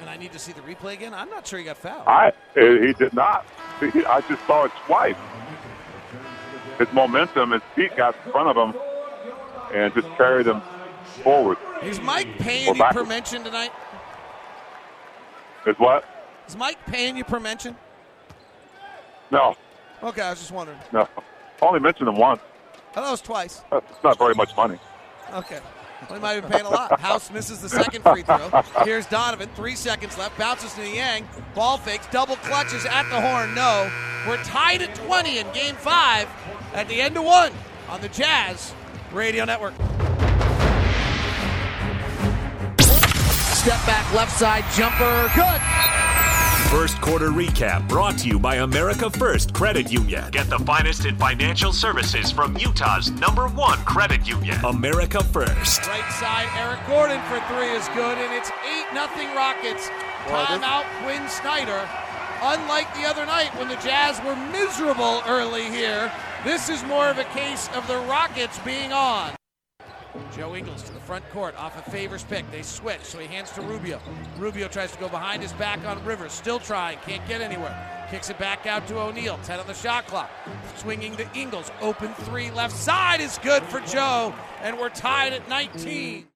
and 0.00 0.10
I 0.10 0.16
need 0.16 0.32
to 0.32 0.38
see 0.38 0.52
the 0.52 0.60
replay 0.60 0.92
again. 0.92 1.14
I'm 1.14 1.30
not 1.30 1.46
sure 1.46 1.58
he 1.58 1.64
got 1.64 1.78
fouled. 1.78 2.06
I 2.06 2.32
he 2.54 2.92
did 2.92 3.14
not. 3.14 3.46
I 3.80 4.22
just 4.28 4.46
saw 4.46 4.64
it 4.64 4.72
twice. 4.86 5.16
His 6.78 6.92
momentum, 6.92 7.52
his 7.52 7.62
feet 7.74 7.96
got 7.96 8.14
in 8.26 8.32
front 8.32 8.48
of 8.48 8.56
him, 8.56 8.80
and 9.72 9.94
just 9.94 10.08
carried 10.16 10.46
him 10.46 10.60
forward. 11.22 11.56
Is 11.82 12.00
Mike 12.00 12.38
paying 12.38 12.74
you 12.76 12.84
per 12.84 13.04
mention 13.04 13.42
tonight? 13.44 13.70
Is 15.66 15.76
what? 15.78 16.04
Is 16.46 16.56
Mike 16.56 16.78
paying 16.86 17.16
you 17.16 17.24
per 17.24 17.40
mention? 17.40 17.76
No. 19.30 19.56
Okay, 20.02 20.20
I 20.20 20.30
was 20.30 20.40
just 20.40 20.52
wondering. 20.52 20.78
No. 20.92 21.08
Only 21.62 21.80
mentioned 21.80 22.08
him 22.08 22.16
once. 22.16 22.40
Oh, 22.96 23.02
that 23.02 23.10
was 23.10 23.20
twice. 23.20 23.62
That's 23.70 24.02
not 24.04 24.18
very 24.18 24.34
much 24.34 24.56
money. 24.56 24.78
Okay. 25.32 25.60
Well, 26.08 26.18
he 26.18 26.22
might 26.22 26.32
have 26.32 26.42
been 26.42 26.52
paying 26.52 26.66
a 26.66 26.70
lot. 26.70 27.00
House 27.00 27.30
misses 27.30 27.60
the 27.60 27.68
second 27.68 28.02
free 28.02 28.22
throw. 28.22 28.62
Here's 28.84 29.06
Donovan. 29.06 29.48
Three 29.54 29.74
seconds 29.74 30.18
left. 30.18 30.38
Bounces 30.38 30.74
to 30.74 30.82
Niang. 30.82 31.26
Ball 31.54 31.78
fakes. 31.78 32.06
Double 32.08 32.36
clutches 32.36 32.84
at 32.84 33.08
the 33.10 33.20
horn. 33.20 33.54
No. 33.54 33.90
We're 34.28 34.42
tied 34.44 34.82
at 34.82 34.94
20 34.94 35.38
in 35.38 35.46
game 35.52 35.74
five 35.76 36.28
at 36.74 36.88
the 36.88 37.00
end 37.00 37.16
of 37.16 37.24
one 37.24 37.52
on 37.88 38.00
the 38.00 38.08
Jazz 38.08 38.74
Radio 39.12 39.44
Network. 39.44 39.74
Step 43.64 43.80
back 43.86 44.12
left 44.14 44.32
side 44.32 44.64
jumper. 44.74 45.30
Good. 45.34 46.33
First 46.74 47.00
quarter 47.00 47.28
recap 47.28 47.88
brought 47.88 48.18
to 48.18 48.26
you 48.26 48.36
by 48.36 48.56
America 48.56 49.08
First 49.08 49.54
Credit 49.54 49.92
Union. 49.92 50.28
Get 50.32 50.50
the 50.50 50.58
finest 50.58 51.04
in 51.04 51.16
financial 51.16 51.72
services 51.72 52.32
from 52.32 52.56
Utah's 52.56 53.12
number 53.12 53.46
one 53.46 53.78
credit 53.84 54.26
union, 54.26 54.58
America 54.64 55.22
First. 55.22 55.86
Right 55.86 56.12
side, 56.18 56.48
Eric 56.56 56.80
Gordon 56.88 57.22
for 57.28 57.38
three 57.46 57.70
is 57.70 57.86
good, 57.94 58.18
and 58.18 58.34
it's 58.34 58.50
8 58.50 58.92
nothing 58.92 59.28
Rockets. 59.36 59.88
Timeout, 60.26 60.84
Quin 61.04 61.28
Snyder. 61.28 61.88
Unlike 62.42 62.92
the 62.94 63.04
other 63.04 63.24
night 63.24 63.56
when 63.56 63.68
the 63.68 63.76
Jazz 63.76 64.20
were 64.24 64.36
miserable 64.50 65.22
early 65.28 65.70
here, 65.70 66.12
this 66.42 66.68
is 66.68 66.82
more 66.82 67.08
of 67.08 67.18
a 67.18 67.24
case 67.24 67.68
of 67.76 67.86
the 67.86 67.98
Rockets 67.98 68.58
being 68.58 68.92
on. 68.92 69.30
Joe 70.36 70.54
Ingles 70.54 70.82
to 70.84 70.92
the 70.92 71.00
front 71.00 71.28
court 71.30 71.54
off 71.56 71.76
a 71.78 71.90
Favors 71.90 72.24
pick. 72.24 72.48
They 72.50 72.62
switch, 72.62 73.02
so 73.02 73.18
he 73.18 73.26
hands 73.26 73.50
to 73.52 73.62
Rubio. 73.62 74.00
Rubio 74.38 74.68
tries 74.68 74.92
to 74.92 74.98
go 74.98 75.08
behind 75.08 75.42
his 75.42 75.52
back 75.54 75.84
on 75.84 76.04
Rivers. 76.04 76.32
Still 76.32 76.58
trying, 76.58 76.98
can't 77.06 77.26
get 77.28 77.40
anywhere. 77.40 78.06
Kicks 78.10 78.30
it 78.30 78.38
back 78.38 78.66
out 78.66 78.86
to 78.88 78.98
O'Neale. 78.98 79.38
10 79.44 79.60
on 79.60 79.66
the 79.66 79.74
shot 79.74 80.06
clock. 80.06 80.30
Swinging 80.76 81.16
to 81.16 81.26
Ingles. 81.34 81.70
Open 81.80 82.12
three 82.14 82.50
left 82.50 82.76
side 82.76 83.20
is 83.20 83.38
good 83.42 83.62
for 83.64 83.80
Joe, 83.80 84.34
and 84.60 84.78
we're 84.78 84.88
tied 84.88 85.32
at 85.32 85.48
19. 85.48 86.26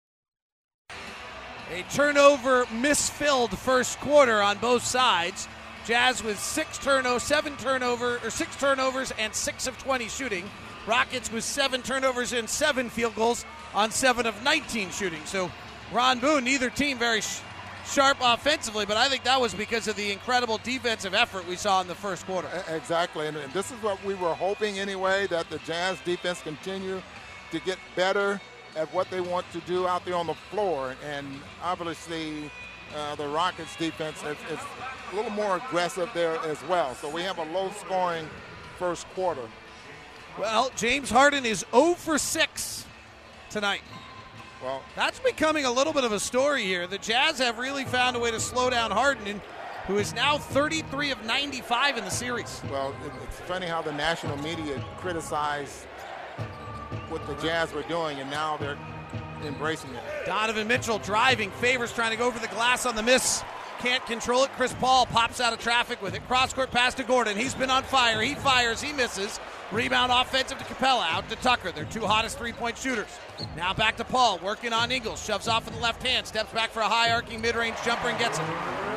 A 1.70 1.82
turnover 1.92 2.64
misfilled 2.66 3.50
first 3.50 4.00
quarter 4.00 4.40
on 4.40 4.56
both 4.58 4.82
sides. 4.82 5.46
Jazz 5.84 6.22
with 6.22 6.38
six 6.38 6.78
turnovers, 6.78 7.22
seven 7.22 7.56
turnover 7.58 8.18
or 8.24 8.30
six 8.30 8.56
turnovers 8.56 9.12
and 9.18 9.34
six 9.34 9.66
of 9.66 9.78
20 9.78 10.08
shooting. 10.08 10.50
Rockets 10.86 11.30
with 11.30 11.44
seven 11.44 11.82
turnovers 11.82 12.32
and 12.32 12.48
seven 12.48 12.88
field 12.88 13.14
goals 13.14 13.44
on 13.74 13.90
seven 13.90 14.26
of 14.26 14.42
19 14.42 14.90
shooting. 14.90 15.20
So 15.24 15.50
Ron 15.92 16.20
Boone, 16.20 16.44
neither 16.44 16.70
team 16.70 16.98
very 16.98 17.20
sh- 17.20 17.40
sharp 17.86 18.18
offensively, 18.20 18.86
but 18.86 18.96
I 18.96 19.08
think 19.08 19.24
that 19.24 19.40
was 19.40 19.54
because 19.54 19.88
of 19.88 19.96
the 19.96 20.12
incredible 20.12 20.58
defensive 20.58 21.14
effort 21.14 21.46
we 21.46 21.56
saw 21.56 21.80
in 21.80 21.88
the 21.88 21.94
first 21.94 22.26
quarter. 22.26 22.48
Exactly, 22.68 23.26
and, 23.26 23.36
and 23.36 23.52
this 23.52 23.70
is 23.70 23.82
what 23.82 24.02
we 24.04 24.14
were 24.14 24.34
hoping 24.34 24.78
anyway 24.78 25.26
that 25.28 25.48
the 25.50 25.58
Jazz 25.58 25.98
defense 26.04 26.40
continue 26.42 27.02
to 27.50 27.60
get 27.60 27.78
better 27.96 28.40
at 28.76 28.92
what 28.92 29.10
they 29.10 29.20
want 29.20 29.50
to 29.52 29.60
do 29.60 29.88
out 29.88 30.04
there 30.04 30.14
on 30.14 30.26
the 30.26 30.34
floor, 30.34 30.94
and 31.04 31.26
obviously 31.62 32.50
uh, 32.94 33.14
the 33.16 33.26
Rockets 33.26 33.74
defense 33.76 34.18
is, 34.22 34.36
is 34.52 34.58
a 35.12 35.16
little 35.16 35.30
more 35.30 35.56
aggressive 35.56 36.08
there 36.14 36.38
as 36.44 36.62
well. 36.64 36.94
So 36.94 37.10
we 37.10 37.22
have 37.22 37.38
a 37.38 37.44
low-scoring 37.44 38.28
first 38.78 39.08
quarter. 39.14 39.42
Well, 40.38 40.70
James 40.76 41.10
Harden 41.10 41.44
is 41.44 41.64
0 41.72 41.94
for 41.94 42.16
6 42.16 42.86
tonight. 43.50 43.80
Well, 44.62 44.82
that's 44.94 45.18
becoming 45.18 45.64
a 45.64 45.70
little 45.70 45.92
bit 45.92 46.04
of 46.04 46.12
a 46.12 46.20
story 46.20 46.62
here. 46.62 46.86
The 46.86 46.98
Jazz 46.98 47.38
have 47.38 47.58
really 47.58 47.84
found 47.84 48.16
a 48.16 48.20
way 48.20 48.30
to 48.30 48.38
slow 48.38 48.70
down 48.70 48.92
Harden, 48.92 49.40
who 49.88 49.98
is 49.98 50.14
now 50.14 50.38
33 50.38 51.10
of 51.10 51.24
95 51.24 51.98
in 51.98 52.04
the 52.04 52.10
series. 52.10 52.62
Well, 52.70 52.94
it's 53.24 53.40
funny 53.40 53.66
how 53.66 53.82
the 53.82 53.92
national 53.92 54.36
media 54.38 54.84
criticized 54.98 55.86
what 57.08 57.26
the 57.26 57.34
Jazz 57.34 57.72
were 57.72 57.82
doing, 57.82 58.20
and 58.20 58.30
now 58.30 58.56
they're 58.58 58.78
embracing 59.44 59.90
it. 59.94 60.02
Donovan 60.26 60.68
Mitchell 60.68 61.00
driving, 61.00 61.50
favors 61.52 61.92
trying 61.92 62.12
to 62.12 62.16
go 62.16 62.26
over 62.26 62.38
the 62.38 62.48
glass 62.48 62.86
on 62.86 62.94
the 62.94 63.02
miss. 63.02 63.42
Can't 63.78 64.04
control 64.06 64.42
it. 64.42 64.50
Chris 64.56 64.74
Paul 64.74 65.06
pops 65.06 65.40
out 65.40 65.52
of 65.52 65.60
traffic 65.60 66.02
with 66.02 66.14
it. 66.14 66.26
Cross 66.26 66.52
court 66.52 66.72
pass 66.72 66.94
to 66.94 67.04
Gordon. 67.04 67.36
He's 67.36 67.54
been 67.54 67.70
on 67.70 67.84
fire. 67.84 68.20
He 68.20 68.34
fires. 68.34 68.82
He 68.82 68.92
misses. 68.92 69.38
Rebound 69.70 70.10
offensive 70.10 70.58
to 70.58 70.64
Capela. 70.64 71.06
Out 71.08 71.28
to 71.28 71.36
Tucker. 71.36 71.70
Their 71.70 71.84
two 71.84 72.04
hottest 72.04 72.38
three 72.38 72.52
point 72.52 72.76
shooters. 72.76 73.06
Now 73.56 73.72
back 73.72 73.96
to 73.98 74.04
Paul. 74.04 74.40
Working 74.42 74.72
on 74.72 74.90
Ingles. 74.90 75.24
Shoves 75.24 75.46
off 75.46 75.64
with 75.64 75.74
the 75.74 75.80
left 75.80 76.04
hand. 76.04 76.26
Steps 76.26 76.52
back 76.52 76.70
for 76.70 76.80
a 76.80 76.88
high 76.88 77.12
arcing 77.12 77.40
mid 77.40 77.54
range 77.54 77.76
jumper 77.84 78.08
and 78.08 78.18
gets 78.18 78.38
it. 78.38 78.44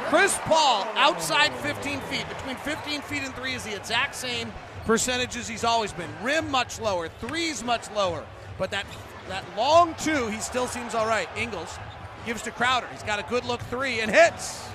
Chris 0.10 0.36
Paul 0.46 0.88
outside 0.96 1.54
15 1.58 2.00
feet. 2.02 2.28
Between 2.28 2.56
15 2.56 3.02
feet 3.02 3.22
and 3.22 3.36
three 3.36 3.54
is 3.54 3.64
the 3.64 3.76
exact 3.76 4.16
same 4.16 4.52
percentages 4.86 5.48
he's 5.48 5.64
always 5.64 5.94
been. 5.94 6.10
Rim 6.24 6.50
much 6.50 6.82
lower. 6.82 7.08
Threes 7.20 7.64
much 7.64 7.90
lower. 7.92 8.26
But 8.58 8.72
that, 8.72 8.88
that 9.30 9.46
long 9.56 9.94
two, 10.00 10.28
he 10.28 10.40
still 10.40 10.66
seems 10.66 10.96
all 10.96 11.06
right. 11.06 11.30
Ingles 11.38 11.78
gives 12.26 12.42
to 12.44 12.52
Crowder. 12.52 12.88
He's 12.92 13.04
got 13.04 13.20
a 13.20 13.24
good 13.30 13.46
look 13.46 13.62
three 13.62 14.00
and 14.00 14.12
hits. 14.12 14.68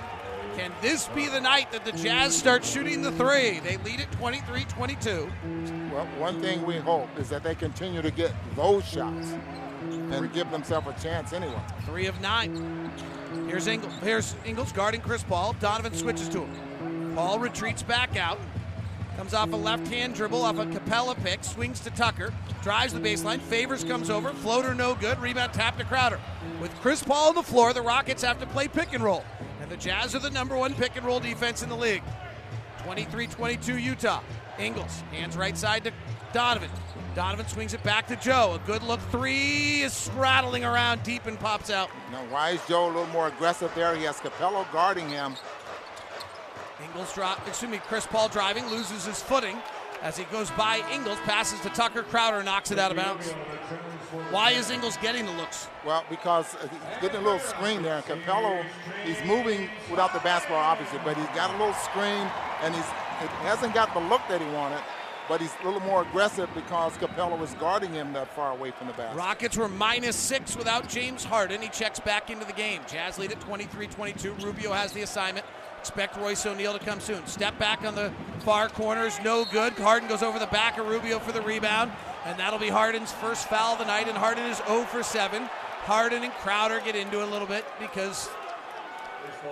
Can 0.55 0.71
this 0.81 1.07
be 1.09 1.27
the 1.27 1.39
night 1.39 1.71
that 1.71 1.85
the 1.85 1.91
Jazz 1.91 2.35
start 2.35 2.65
shooting 2.65 3.03
the 3.03 3.11
three? 3.11 3.59
They 3.59 3.77
lead 3.77 3.99
it 3.99 4.11
23 4.13 4.63
22. 4.65 5.29
Well, 5.93 6.05
one 6.17 6.41
thing 6.41 6.65
we 6.65 6.77
hope 6.77 7.09
is 7.19 7.29
that 7.29 7.43
they 7.43 7.53
continue 7.53 8.01
to 8.01 8.09
get 8.09 8.33
those 8.55 8.83
shots 8.83 9.33
and 10.11 10.33
give 10.33 10.49
themselves 10.49 10.87
a 10.87 11.03
chance 11.03 11.33
anyway. 11.33 11.61
Three 11.85 12.07
of 12.07 12.19
nine. 12.21 12.91
Here's 13.47 13.67
Ingles. 13.67 13.93
Here's 14.01 14.35
Ingles 14.45 14.71
guarding 14.71 15.01
Chris 15.01 15.23
Paul. 15.23 15.55
Donovan 15.59 15.93
switches 15.93 16.27
to 16.29 16.39
him. 16.39 17.13
Paul 17.15 17.39
retreats 17.39 17.83
back 17.83 18.17
out. 18.17 18.39
Comes 19.17 19.33
off 19.33 19.51
a 19.51 19.55
left 19.55 19.87
hand 19.87 20.13
dribble 20.13 20.43
off 20.43 20.59
a 20.59 20.65
Capela 20.67 21.21
pick. 21.23 21.43
Swings 21.43 21.79
to 21.79 21.89
Tucker. 21.89 22.31
Drives 22.61 22.93
the 22.93 22.99
baseline. 22.99 23.39
Favors 23.39 23.83
comes 23.83 24.11
over. 24.11 24.29
Floater 24.29 24.75
no 24.75 24.93
good. 24.93 25.19
Rebound 25.19 25.53
tap 25.53 25.75
to 25.79 25.83
Crowder. 25.83 26.19
With 26.61 26.71
Chris 26.81 27.01
Paul 27.01 27.29
on 27.29 27.35
the 27.35 27.41
floor, 27.41 27.73
the 27.73 27.81
Rockets 27.81 28.21
have 28.21 28.39
to 28.39 28.45
play 28.45 28.67
pick 28.67 28.93
and 28.93 29.03
roll. 29.03 29.25
And 29.59 29.71
the 29.71 29.77
Jazz 29.77 30.13
are 30.13 30.19
the 30.19 30.29
number 30.29 30.55
one 30.55 30.75
pick 30.75 30.95
and 30.95 31.05
roll 31.05 31.19
defense 31.19 31.63
in 31.63 31.69
the 31.69 31.75
league. 31.75 32.03
23 32.83 33.25
22 33.25 33.79
Utah. 33.79 34.21
Ingles, 34.59 35.01
hands 35.11 35.35
right 35.35 35.57
side 35.57 35.83
to 35.85 35.91
Donovan. 36.31 36.69
Donovan 37.15 37.47
swings 37.47 37.73
it 37.73 37.81
back 37.81 38.05
to 38.07 38.15
Joe. 38.17 38.59
A 38.63 38.67
good 38.67 38.83
look 38.83 38.99
three 39.09 39.81
is 39.81 40.11
rattling 40.15 40.63
around 40.63 41.01
deep 41.01 41.25
and 41.25 41.39
pops 41.39 41.71
out. 41.71 41.89
Now, 42.11 42.23
why 42.29 42.51
is 42.51 42.61
Joe 42.67 42.85
a 42.85 42.87
little 42.87 43.07
more 43.07 43.27
aggressive 43.27 43.71
there? 43.73 43.95
He 43.95 44.03
has 44.03 44.17
Capela 44.17 44.71
guarding 44.71 45.09
him. 45.09 45.35
Ingles 46.83 47.13
drop, 47.13 47.45
excuse 47.47 47.71
me, 47.71 47.79
Chris 47.79 48.05
Paul 48.05 48.29
driving, 48.29 48.65
loses 48.67 49.05
his 49.05 49.21
footing 49.21 49.57
as 50.03 50.15
he 50.15 50.25
goes 50.25 50.51
by 50.51 50.83
Ingles, 50.93 51.17
passes 51.19 51.59
to 51.61 51.69
Tucker. 51.69 52.03
Crowder 52.03 52.43
knocks 52.43 52.69
it 52.71 52.77
out 52.77 52.91
of 52.91 52.97
bounds. 52.97 53.31
Why 54.29 54.51
is 54.51 54.69
Ingles 54.69 54.95
getting 54.97 55.25
the 55.25 55.31
looks? 55.33 55.67
Well, 55.85 56.03
because 56.09 56.55
he's 56.61 57.01
getting 57.01 57.21
a 57.21 57.23
little 57.23 57.39
screen 57.39 57.81
there. 57.81 58.01
Capela, 58.03 58.63
he's 59.03 59.21
moving 59.25 59.69
without 59.89 60.13
the 60.13 60.19
basketball, 60.19 60.59
obviously, 60.59 60.99
but 61.03 61.17
he's 61.17 61.27
got 61.27 61.49
a 61.49 61.57
little 61.57 61.73
screen, 61.73 62.29
and 62.61 62.75
he's 62.75 62.85
it 63.19 63.29
hasn't 63.41 63.73
got 63.73 63.91
the 63.95 63.99
look 63.99 64.21
that 64.29 64.39
he 64.39 64.47
wanted. 64.51 64.79
but 65.27 65.41
he's 65.41 65.51
a 65.61 65.65
little 65.65 65.81
more 65.81 66.03
aggressive 66.03 66.47
because 66.53 66.95
Capela 66.97 67.37
was 67.37 67.53
guarding 67.55 67.91
him 67.91 68.13
that 68.13 68.33
far 68.33 68.51
away 68.51 68.71
from 68.71 68.87
the 68.87 68.93
basket. 68.93 69.17
Rockets 69.17 69.57
were 69.57 69.67
minus 69.67 70.15
six 70.15 70.55
without 70.55 70.87
James 70.87 71.23
Harden. 71.23 71.61
He 71.61 71.69
checks 71.69 71.99
back 71.99 72.29
into 72.29 72.45
the 72.45 72.53
game. 72.53 72.81
Jazz 72.87 73.17
lead 73.17 73.31
at 73.31 73.41
23 73.41 73.87
22. 73.87 74.33
Rubio 74.35 74.71
has 74.71 74.93
the 74.93 75.01
assignment. 75.01 75.45
Expect 75.87 76.17
Royce 76.17 76.45
O'Neale 76.45 76.77
to 76.77 76.83
come 76.83 76.99
soon. 76.99 77.25
Step 77.27 77.57
back 77.57 77.85
on 77.85 77.95
the 77.95 78.11
far 78.39 78.67
corners, 78.67 79.17
no 79.23 79.45
good. 79.45 79.71
Harden 79.71 80.09
goes 80.09 80.21
over 80.21 80.37
the 80.37 80.47
back 80.47 80.77
of 80.77 80.85
Rubio 80.85 81.17
for 81.17 81.31
the 81.31 81.41
rebound, 81.41 81.93
and 82.25 82.37
that'll 82.37 82.59
be 82.59 82.67
Harden's 82.67 83.13
first 83.13 83.47
foul 83.47 83.71
of 83.71 83.79
the 83.79 83.85
night. 83.85 84.09
And 84.09 84.17
Harden 84.17 84.43
is 84.47 84.57
0 84.67 84.83
for 84.83 85.01
7. 85.01 85.43
Harden 85.43 86.23
and 86.23 86.33
Crowder 86.33 86.81
get 86.81 86.97
into 86.97 87.21
it 87.21 87.23
a 87.23 87.31
little 87.31 87.47
bit 87.47 87.63
because 87.79 88.29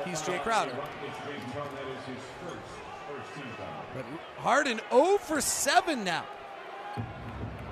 he's 0.03 0.21
Jae 0.23 0.43
Crowder. 0.43 0.73
But 3.93 4.05
Harden 4.39 4.81
0 4.91 5.17
for 5.19 5.39
7 5.39 6.03
now. 6.03 6.25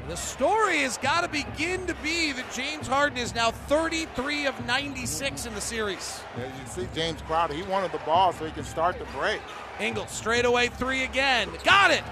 The 0.08 0.18
story 0.18 0.80
has 0.80 0.98
got 0.98 1.22
to 1.22 1.30
begin 1.30 1.88
to 1.88 1.94
be 1.96 2.34
that 2.34 2.52
James 2.54 2.88
Harden 2.88 3.18
is 3.18 3.34
now 3.34 3.52
33 3.52 4.48
of 4.48 4.66
96 4.66 5.46
in 5.46 5.54
the 5.54 5.62
series. 5.62 6.22
Yeah, 6.38 6.46
you 6.46 6.68
see 6.68 6.88
James 6.94 7.22
Crowder, 7.22 7.54
he 7.54 7.64
wanted 7.64 7.94
the 7.94 8.00
ball 8.00 8.34
so 8.34 8.44
he 8.44 8.52
can 8.52 8.66
start 8.66 9.00
the 9.00 9.06
break. 9.18 9.40
Ingles 9.80 10.12
straightaway 10.12 10.68
three 10.68 11.04
again. 11.04 11.50
Got 11.64 11.92
it! 11.92 12.04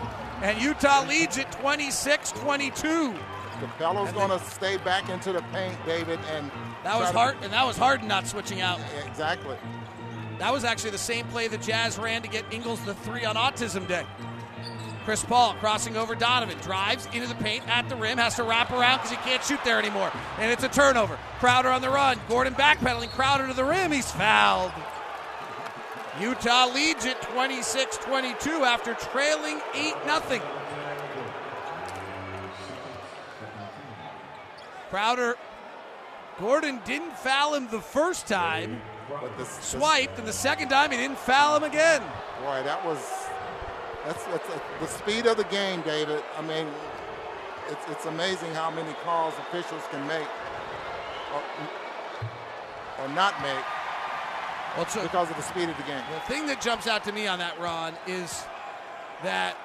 And 0.41 0.59
Utah 0.61 1.05
leads 1.05 1.37
it 1.37 1.51
26 1.51 2.31
22. 2.31 3.13
Capela's 3.77 4.13
going 4.13 4.29
to 4.29 4.43
stay 4.45 4.77
back 4.77 5.09
into 5.09 5.33
the 5.33 5.41
paint, 5.53 5.77
David, 5.85 6.19
and 6.31 6.49
that 6.83 6.97
was 6.97 7.09
hard. 7.11 7.35
And 7.43 7.51
that 7.51 7.67
was 7.67 7.77
Harden 7.77 8.07
not 8.07 8.25
switching 8.25 8.61
out. 8.61 8.79
Yeah, 8.79 9.05
exactly. 9.05 9.57
That 10.39 10.51
was 10.51 10.63
actually 10.63 10.91
the 10.91 10.97
same 10.97 11.27
play 11.27 11.47
the 11.47 11.57
Jazz 11.59 11.99
ran 11.99 12.21
to 12.23 12.27
get 12.27 12.45
Ingles 12.51 12.83
the 12.85 12.95
three 12.95 13.25
on 13.25 13.35
Autism 13.35 13.87
Day. 13.87 14.05
Chris 15.05 15.23
Paul 15.23 15.55
crossing 15.55 15.97
over 15.97 16.13
Donovan, 16.13 16.57
drives 16.59 17.07
into 17.07 17.27
the 17.27 17.35
paint 17.35 17.67
at 17.67 17.89
the 17.89 17.95
rim, 17.95 18.19
has 18.19 18.35
to 18.35 18.43
wrap 18.43 18.71
around 18.71 18.97
because 18.97 19.11
he 19.11 19.17
can't 19.17 19.43
shoot 19.43 19.59
there 19.63 19.79
anymore. 19.79 20.11
And 20.37 20.51
it's 20.51 20.63
a 20.63 20.69
turnover. 20.69 21.17
Crowder 21.39 21.69
on 21.69 21.81
the 21.81 21.89
run. 21.89 22.19
Gordon 22.29 22.53
backpedaling. 22.53 23.09
Crowder 23.09 23.47
to 23.47 23.53
the 23.53 23.63
rim. 23.63 23.91
He's 23.91 24.11
fouled. 24.11 24.71
Utah 26.19 26.67
leads 26.67 27.05
it 27.05 27.19
26 27.21 27.97
22 27.97 28.49
after 28.63 28.93
trailing 28.95 29.59
8 29.73 29.93
0. 30.29 30.41
Crowder, 34.89 35.37
Gordon 36.39 36.81
didn't 36.85 37.17
foul 37.17 37.53
him 37.53 37.69
the 37.71 37.79
first 37.79 38.27
time, 38.27 38.81
but 39.09 39.37
the, 39.37 39.45
swiped, 39.45 40.19
and 40.19 40.27
the 40.27 40.33
second 40.33 40.67
time 40.67 40.91
he 40.91 40.97
didn't 40.97 41.17
foul 41.17 41.55
him 41.55 41.63
again. 41.63 42.01
Boy, 42.43 42.61
that 42.65 42.85
was 42.85 42.97
that's, 44.05 44.23
that's 44.25 44.49
a, 44.49 44.61
the 44.79 44.87
speed 44.87 45.25
of 45.25 45.37
the 45.37 45.45
game, 45.45 45.81
David. 45.81 46.23
I 46.37 46.41
mean, 46.41 46.67
it's, 47.69 47.85
it's 47.89 48.05
amazing 48.05 48.53
how 48.53 48.71
many 48.71 48.93
calls 49.03 49.33
officials 49.49 49.83
can 49.91 50.05
make 50.07 50.27
or, 51.33 51.41
or 53.03 53.07
not 53.09 53.39
make 53.41 53.63
well, 54.77 54.87
so 54.87 55.01
because 55.03 55.29
of 55.29 55.35
the 55.35 55.43
speed 55.43 55.67
of 55.67 55.75
the 55.75 55.83
game. 55.83 56.01
The 56.13 56.33
thing 56.33 56.45
that 56.47 56.61
jumps 56.61 56.87
out 56.87 57.03
to 57.03 57.11
me 57.11 57.27
on 57.27 57.39
that, 57.39 57.59
Ron, 57.59 57.93
is 58.07 58.45
that 59.21 59.57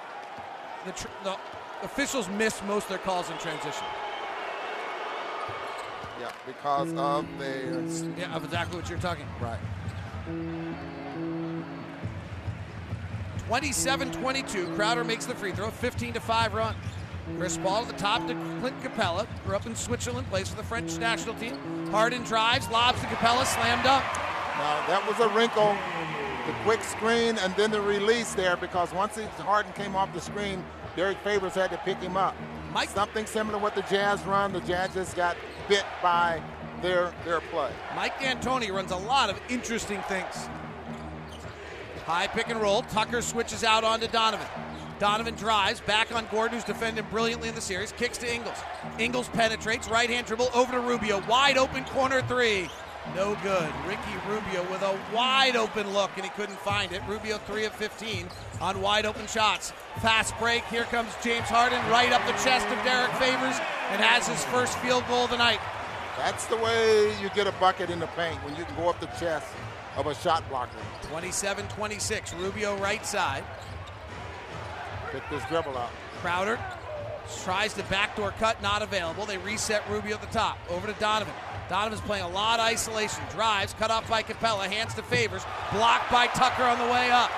the, 0.85 0.93
tr- 0.93 1.07
the 1.23 1.37
officials 1.83 2.29
miss 2.31 2.61
most 2.65 2.85
of 2.85 2.89
their 2.89 2.99
calls 2.99 3.31
in 3.31 3.39
transition. 3.39 3.87
Yeah, 6.21 6.33
because 6.45 6.93
of 6.95 7.27
the 7.39 8.13
yeah 8.19 8.35
of 8.35 8.45
exactly 8.45 8.77
what 8.77 8.89
you're 8.89 8.99
talking. 8.99 9.27
Right. 9.41 9.61
27-22. 13.49 14.75
Crowder 14.75 15.05
makes 15.05 15.27
the 15.27 15.35
free 15.35 15.53
throw. 15.53 15.71
15 15.71 16.15
to 16.15 16.21
5 16.21 16.55
run. 16.55 16.75
Chris 17.39 17.57
Paul 17.59 17.83
at 17.83 17.89
the 17.89 17.95
top 17.95 18.27
to 18.27 18.35
Clint 18.61 18.81
Capela. 18.83 19.27
Grew 19.45 19.57
up 19.57 19.67
in 19.67 19.75
Switzerland, 19.75 20.29
plays 20.29 20.49
for 20.49 20.57
the 20.57 20.63
French 20.63 20.97
national 20.99 21.35
team. 21.35 21.57
Harden 21.91 22.23
drives, 22.23 22.69
lobs 22.69 23.01
to 23.01 23.07
Capela, 23.07 23.45
slam 23.45 23.83
dunk. 23.83 24.05
Now 24.57 24.87
that 24.87 25.05
was 25.07 25.19
a 25.21 25.29
wrinkle. 25.35 25.77
The 26.47 26.53
quick 26.63 26.83
screen 26.83 27.37
and 27.39 27.55
then 27.57 27.73
the 27.73 27.81
release 27.81 28.35
there 28.35 28.57
because 28.57 28.93
once 28.93 29.19
Harden 29.39 29.73
came 29.73 29.97
off 29.97 30.13
the 30.15 30.21
screen, 30.21 30.65
Derrick 30.95 31.19
Favors 31.19 31.55
had 31.55 31.71
to 31.71 31.79
pick 31.79 31.99
him 31.99 32.17
up. 32.17 32.37
Mike, 32.73 32.89
Something 32.91 33.27
similar 33.27 33.59
to 33.59 33.63
what 33.63 33.75
the 33.75 33.83
Jazz 33.83 34.23
run. 34.25 34.53
The 34.53 34.61
Jazz 34.61 34.95
just 34.95 35.17
got 35.17 35.37
bit 35.69 35.85
by 36.03 36.41
their 36.83 37.13
their 37.25 37.41
play. 37.41 37.73
Mike 37.97 38.19
D'Antoni 38.21 38.71
runs 38.71 38.93
a 38.93 38.97
lot 38.97 39.31
of 39.31 39.41
interesting 39.49 40.01
things. 40.03 40.49
High 42.07 42.29
pick 42.29 42.49
and 42.51 42.61
roll. 42.61 42.83
Tucker 42.83 43.21
switches 43.21 43.65
out 43.65 43.83
onto 43.83 44.07
Donovan. 44.07 44.47
Donovan 45.01 45.35
drives 45.35 45.81
back 45.81 46.15
on 46.15 46.29
Gordon, 46.31 46.55
who's 46.55 46.65
defended 46.65 47.11
brilliantly 47.11 47.49
in 47.49 47.57
the 47.57 47.61
series. 47.61 47.91
Kicks 47.91 48.17
to 48.19 48.33
Ingles. 48.33 48.59
Ingles 49.01 49.29
penetrates. 49.31 49.89
Right 49.89 50.09
hand 50.09 50.25
dribble 50.25 50.51
over 50.55 50.71
to 50.71 50.79
Rubio. 50.79 51.21
Wide 51.27 51.59
open 51.59 51.85
corner 51.87 52.23
three. 52.23 52.71
No 53.17 53.37
good. 53.43 53.73
Ricky 53.89 54.15
Rubio 54.29 54.63
with 54.71 54.83
a 54.83 54.97
wide 55.13 55.57
open 55.57 55.93
look, 55.93 56.13
and 56.15 56.25
he 56.25 56.31
couldn't 56.31 56.59
find 56.61 56.93
it. 56.93 57.03
Rubio 57.09 57.39
3 57.39 57.65
of 57.65 57.73
15 57.73 58.29
on 58.61 58.81
wide 58.81 59.05
open 59.05 59.27
shots. 59.27 59.73
Fast 60.01 60.37
break. 60.39 60.65
Here 60.67 60.85
comes 60.85 61.13
James 61.25 61.49
Harden 61.49 61.79
right 61.91 62.13
up 62.13 62.25
the 62.27 62.33
chest 62.45 62.67
of 62.69 62.85
Derrick 62.85 63.13
Favors 63.13 63.59
and 63.91 64.01
has 64.01 64.29
his 64.29 64.45
first 64.47 64.79
field 64.79 65.05
goal 65.09 65.25
of 65.25 65.31
the 65.31 65.39
night. 65.39 65.61
That's 66.19 66.47
the 66.47 66.57
way 66.57 67.17
you 67.21 67.31
get 67.31 67.47
a 67.47 67.53
bucket 67.53 67.91
in 67.91 67.99
the 67.99 68.07
paint 68.09 68.43
when 68.45 68.55
you 68.57 68.65
can 68.65 68.77
go 68.77 68.89
up 68.89 69.01
the 69.01 69.07
chest 69.19 69.47
of 69.97 70.07
a 70.07 70.15
shot 70.15 70.49
blocker. 70.49 70.79
27 71.03 71.67
26. 71.69 72.35
Rubio 72.35 72.77
right 72.77 73.05
side. 73.05 73.45
Pick 75.13 75.23
this 75.31 75.45
dribble 75.49 75.77
out. 75.77 75.91
Crowder 76.21 76.59
tries 77.43 77.75
the 77.75 77.83
backdoor 77.85 78.33
cut, 78.33 78.61
not 78.63 78.83
available. 78.83 79.27
They 79.27 79.39
reset 79.39 79.89
Rubio 79.91 80.15
at 80.15 80.21
the 80.21 80.29
top. 80.29 80.59
Over 80.71 80.87
to 80.87 80.93
Donovan. 81.01 81.35
Donovan's 81.69 82.01
playing 82.03 82.25
a 82.25 82.29
lot 82.29 82.61
of 82.61 82.67
isolation. 82.67 83.23
Drives, 83.31 83.75
cut 83.75 83.91
off 83.91 84.09
by 84.09 84.23
Capela, 84.23 84.67
hands 84.67 84.95
to 84.95 85.03
Favors, 85.03 85.45
blocked 85.73 86.11
by 86.13 86.29
Tucker 86.29 86.63
on 86.63 86.79
the 86.79 86.93
way 86.93 87.11
up. 87.11 87.31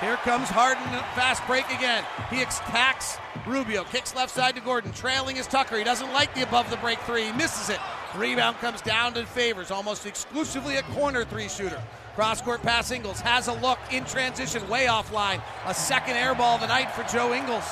Here 0.00 0.16
comes 0.16 0.48
Harden, 0.48 0.82
fast 1.14 1.46
break 1.46 1.64
again. 1.70 2.04
He 2.28 2.42
attacks 2.42 3.16
Rubio, 3.46 3.84
kicks 3.84 4.14
left 4.14 4.34
side 4.34 4.56
to 4.56 4.60
Gordon, 4.60 4.92
trailing 4.92 5.36
his 5.36 5.46
Tucker. 5.46 5.78
He 5.78 5.84
doesn't 5.84 6.12
like 6.12 6.34
the 6.34 6.42
above 6.42 6.68
the 6.70 6.76
break 6.78 6.98
three, 7.00 7.24
he 7.24 7.32
misses 7.32 7.70
it. 7.70 7.78
Rebound 8.14 8.56
comes 8.58 8.82
down 8.82 9.14
to 9.14 9.24
Favors, 9.24 9.70
almost 9.70 10.04
exclusively 10.04 10.76
a 10.76 10.82
corner 10.82 11.24
three 11.24 11.48
shooter. 11.48 11.80
Cross 12.14 12.42
court 12.42 12.62
pass 12.62 12.90
Ingles 12.90 13.20
has 13.20 13.48
a 13.48 13.54
look 13.54 13.78
in 13.90 14.04
transition, 14.04 14.68
way 14.68 14.86
offline. 14.86 15.40
A 15.66 15.72
second 15.72 16.16
air 16.16 16.34
ball 16.34 16.56
of 16.56 16.60
the 16.60 16.66
night 16.66 16.90
for 16.92 17.04
Joe 17.04 17.32
Ingles. 17.32 17.64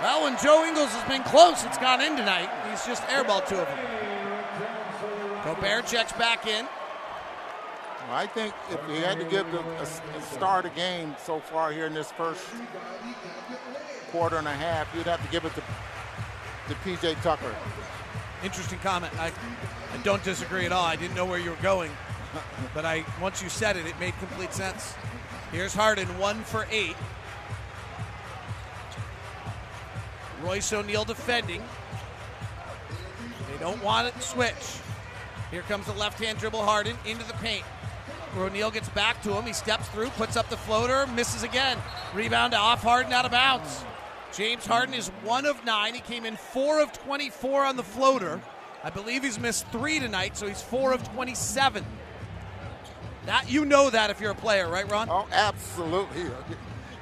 Well, 0.00 0.24
when 0.24 0.36
Joe 0.38 0.64
Ingles 0.64 0.90
has 0.90 1.08
been 1.08 1.22
close, 1.24 1.64
it's 1.64 1.78
gone 1.78 2.00
in 2.00 2.16
tonight. 2.16 2.48
He's 2.70 2.84
just 2.86 3.02
airballed 3.04 3.48
two 3.48 3.56
of 3.56 3.66
them. 3.66 3.78
Gobert 5.44 5.86
checks 5.86 6.12
back 6.12 6.46
in. 6.46 6.66
I 8.10 8.26
think 8.26 8.54
if 8.70 8.80
he 8.88 8.96
had 8.98 9.18
to 9.18 9.24
give 9.24 9.46
a, 9.54 9.82
a 9.82 10.22
start 10.22 10.64
a 10.64 10.70
game 10.70 11.16
so 11.24 11.40
far 11.40 11.72
here 11.72 11.86
in 11.86 11.94
this 11.94 12.12
first 12.12 12.44
quarter 14.10 14.36
and 14.36 14.46
a 14.46 14.52
half, 14.52 14.86
you'd 14.94 15.06
have 15.06 15.24
to 15.24 15.30
give 15.32 15.44
it 15.44 15.52
to, 15.54 15.62
to 16.68 16.74
PJ 16.80 17.20
Tucker. 17.22 17.54
Interesting 18.44 18.78
comment. 18.80 19.12
I, 19.20 19.28
I 19.92 19.96
don't 20.02 20.22
disagree 20.24 20.66
at 20.66 20.72
all. 20.72 20.84
I 20.84 20.96
didn't 20.96 21.14
know 21.14 21.24
where 21.24 21.38
you 21.38 21.50
were 21.50 21.62
going, 21.62 21.90
but 22.74 22.84
I 22.84 23.04
once 23.20 23.42
you 23.42 23.48
said 23.48 23.76
it, 23.76 23.86
it 23.86 23.98
made 24.00 24.14
complete 24.18 24.52
sense. 24.52 24.94
Here's 25.52 25.74
Harden, 25.74 26.08
one 26.18 26.42
for 26.42 26.66
eight. 26.70 26.96
Royce 30.42 30.72
O'Neale 30.72 31.04
defending. 31.04 31.62
They 33.50 33.58
don't 33.58 33.82
want 33.82 34.08
it 34.08 34.14
to 34.14 34.20
switch. 34.22 34.80
Here 35.50 35.62
comes 35.62 35.86
the 35.86 35.92
left 35.92 36.18
hand 36.18 36.38
dribble 36.38 36.64
Harden 36.64 36.96
into 37.04 37.24
the 37.26 37.34
paint. 37.34 37.64
O'Neale 38.36 38.70
gets 38.70 38.88
back 38.88 39.22
to 39.22 39.34
him. 39.34 39.44
He 39.44 39.52
steps 39.52 39.86
through, 39.88 40.08
puts 40.10 40.36
up 40.36 40.48
the 40.48 40.56
floater, 40.56 41.06
misses 41.08 41.42
again. 41.42 41.78
Rebound 42.14 42.54
off 42.54 42.82
Harden 42.82 43.12
out 43.12 43.24
of 43.24 43.30
bounds. 43.30 43.84
James 44.32 44.64
Harden 44.64 44.94
is 44.94 45.08
one 45.24 45.44
of 45.44 45.62
nine. 45.64 45.94
He 45.94 46.00
came 46.00 46.24
in 46.24 46.36
four 46.36 46.80
of 46.80 46.92
24 46.92 47.66
on 47.66 47.76
the 47.76 47.82
floater. 47.82 48.40
I 48.82 48.90
believe 48.90 49.22
he's 49.22 49.38
missed 49.38 49.66
three 49.68 50.00
tonight, 50.00 50.36
so 50.36 50.48
he's 50.48 50.62
four 50.62 50.92
of 50.92 51.02
27. 51.12 51.84
That 53.26 53.50
you 53.50 53.64
know 53.64 53.90
that 53.90 54.10
if 54.10 54.20
you're 54.20 54.32
a 54.32 54.34
player, 54.34 54.68
right, 54.68 54.90
Ron? 54.90 55.08
Oh, 55.10 55.26
absolutely. 55.30 56.26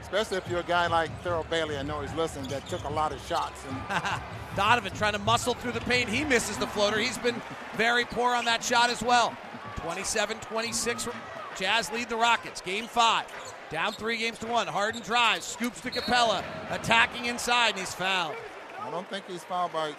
Especially 0.03 0.37
if 0.39 0.49
you're 0.51 0.61
a 0.61 0.65
guy 0.65 0.89
like 0.89 1.11
Thurl 1.23 1.49
Bailey, 1.49 1.79
I 1.79 1.83
know 1.83 2.01
he's 2.01 2.13
listening, 2.15 2.51
that 2.51 2.69
took 2.69 2.85
a 2.85 2.93
lot 2.93 3.13
of 3.13 3.25
shots. 3.27 3.65
And 3.69 4.03
Donovan 4.57 4.93
trying 4.93 5.13
to 5.13 5.19
muscle 5.21 5.55
through 5.55 5.73
the 5.73 5.81
paint. 5.83 6.11
He 6.11 6.25
misses 6.25 6.59
the 6.59 6.67
floater. 6.67 6.99
He's 6.99 7.17
been 7.17 7.41
very 7.77 8.05
poor 8.05 8.35
on 8.35 8.45
that 8.45 8.63
shot 8.63 8.91
as 8.91 9.03
well. 9.03 9.37
27 9.77 10.39
26. 10.41 11.09
Jazz 11.57 11.91
lead 11.93 12.09
the 12.09 12.17
Rockets. 12.17 12.61
Game 12.61 12.87
five. 12.87 13.27
Down 13.71 13.93
three 13.93 14.17
games 14.17 14.39
to 14.41 14.47
one. 14.47 14.67
Harden 14.67 15.01
drives, 15.03 15.47
scoops 15.47 15.81
to 15.83 15.91
Capela, 15.91 16.43
attacking 16.71 17.27
inside, 17.27 17.71
and 17.71 17.79
he's 17.79 17.95
fouled. 17.95 18.35
I 18.81 18.91
don't 18.91 19.09
think 19.09 19.27
he's 19.29 19.45
fouled 19.45 19.73
by 19.73 19.93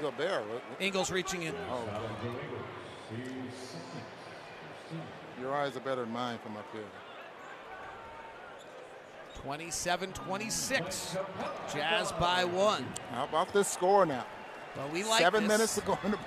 Gobert. 0.00 0.44
Ingles 0.80 1.10
reaching 1.10 1.42
in. 1.42 1.54
Oh, 1.70 1.82
okay. 3.12 3.22
Your 5.40 5.54
eyes 5.54 5.76
are 5.76 5.80
better 5.80 6.02
than 6.02 6.12
mine 6.12 6.38
from 6.42 6.56
up 6.56 6.66
here. 6.72 6.82
27 9.42 10.12
26. 10.12 11.16
Jazz 11.72 12.12
by 12.12 12.44
one. 12.44 12.86
How 13.12 13.24
about 13.24 13.52
this 13.52 13.68
score 13.68 14.04
now? 14.04 14.26
Well, 14.76 14.88
we 14.92 15.04
like 15.04 15.20
Seven 15.20 15.42
this. 15.44 15.52
minutes 15.52 15.74
to 15.76 15.80
go 15.82 15.98
in 16.04 16.10
the, 16.12 16.18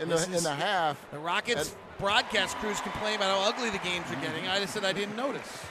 in 0.00 0.08
the, 0.08 0.22
in 0.24 0.34
is- 0.34 0.42
the 0.42 0.54
half. 0.54 1.00
The 1.10 1.18
Rockets 1.18 1.74
broadcast 1.98 2.56
crews 2.58 2.80
complain 2.80 3.16
about 3.16 3.38
how 3.38 3.48
ugly 3.48 3.70
the 3.70 3.78
games 3.78 4.06
are 4.10 4.20
getting. 4.20 4.46
I 4.48 4.60
just 4.60 4.74
said 4.74 4.84
I 4.84 4.92
didn't 4.92 5.16
notice. 5.16 5.64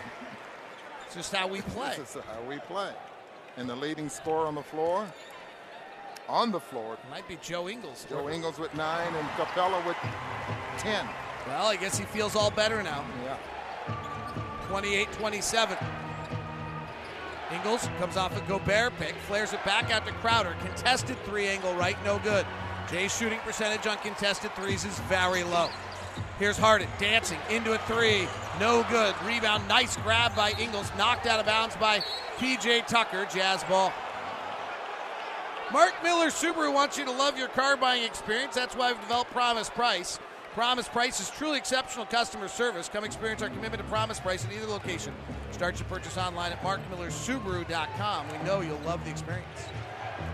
It's 1.07 1.15
just 1.15 1.33
how 1.33 1.47
we 1.47 1.61
play. 1.61 1.95
This 1.97 2.17
is 2.17 2.21
how 2.21 2.41
we 2.49 2.57
play. 2.59 2.91
And 3.55 3.69
the 3.69 3.75
leading 3.75 4.09
scorer 4.09 4.45
on 4.45 4.55
the 4.55 4.61
floor, 4.61 5.07
on 6.27 6.51
the 6.51 6.59
floor, 6.59 6.97
Might 7.09 7.25
be 7.29 7.37
Joe 7.41 7.69
Ingles. 7.69 8.05
Joe 8.09 8.29
Ingles 8.29 8.59
with 8.59 8.75
nine 8.75 9.07
and 9.15 9.27
Capela 9.29 9.85
with 9.87 9.95
10. 10.79 11.07
Well, 11.47 11.67
I 11.67 11.77
guess 11.77 11.97
he 11.97 12.03
feels 12.03 12.35
all 12.35 12.51
better 12.51 12.83
now. 12.83 13.05
Yeah. 13.23 13.37
28 14.67 15.09
27. 15.13 15.77
Ingles 17.53 17.87
comes 17.99 18.17
off 18.17 18.35
a 18.35 18.41
Gobert 18.41 18.91
pick, 18.99 19.15
flares 19.15 19.53
it 19.53 19.63
back 19.63 19.89
out 19.89 20.05
to 20.05 20.11
Crowder. 20.11 20.57
Contested 20.59 21.17
three 21.23 21.47
angle 21.47 21.73
right, 21.75 21.95
no 22.03 22.19
good. 22.19 22.45
Jae's 22.91 23.17
shooting 23.17 23.39
percentage 23.39 23.87
on 23.87 23.97
contested 23.99 24.53
threes 24.55 24.83
is 24.83 24.99
very 25.07 25.45
low. 25.45 25.69
Here's 26.39 26.57
Harden 26.57 26.87
dancing 26.99 27.39
into 27.49 27.73
a 27.73 27.79
three, 27.79 28.27
no 28.59 28.85
good. 28.91 29.15
Rebound, 29.25 29.67
nice 29.67 29.97
grab 29.97 30.35
by 30.35 30.53
Ingles, 30.59 30.91
knocked 30.97 31.25
out 31.25 31.39
of 31.39 31.47
bounds 31.47 31.75
by 31.77 32.03
PJ 32.37 32.85
Tucker. 32.87 33.27
Jazz 33.33 33.63
ball. 33.63 33.91
Mark 35.73 35.93
Miller 36.03 36.27
Subaru 36.27 36.73
wants 36.73 36.97
you 36.97 37.05
to 37.05 37.11
love 37.11 37.37
your 37.37 37.49
car 37.49 37.75
buying 37.75 38.03
experience. 38.03 38.55
That's 38.55 38.75
why 38.75 38.91
we've 38.91 39.01
developed 39.01 39.31
Promise 39.31 39.69
Price. 39.71 40.19
Promise 40.53 40.87
Price 40.87 41.19
is 41.19 41.29
truly 41.31 41.57
exceptional 41.57 42.05
customer 42.05 42.47
service. 42.47 42.87
Come 42.87 43.03
experience 43.03 43.41
our 43.41 43.49
commitment 43.49 43.81
to 43.81 43.89
Promise 43.89 44.19
Price 44.19 44.45
at 44.45 44.53
either 44.53 44.67
location. 44.67 45.13
Start 45.51 45.77
your 45.79 45.87
purchase 45.89 46.17
online 46.17 46.51
at 46.51 46.61
markmillersubaru.com. 46.61 48.27
We 48.31 48.37
know 48.45 48.61
you'll 48.61 48.79
love 48.79 49.03
the 49.03 49.11
experience. 49.11 49.45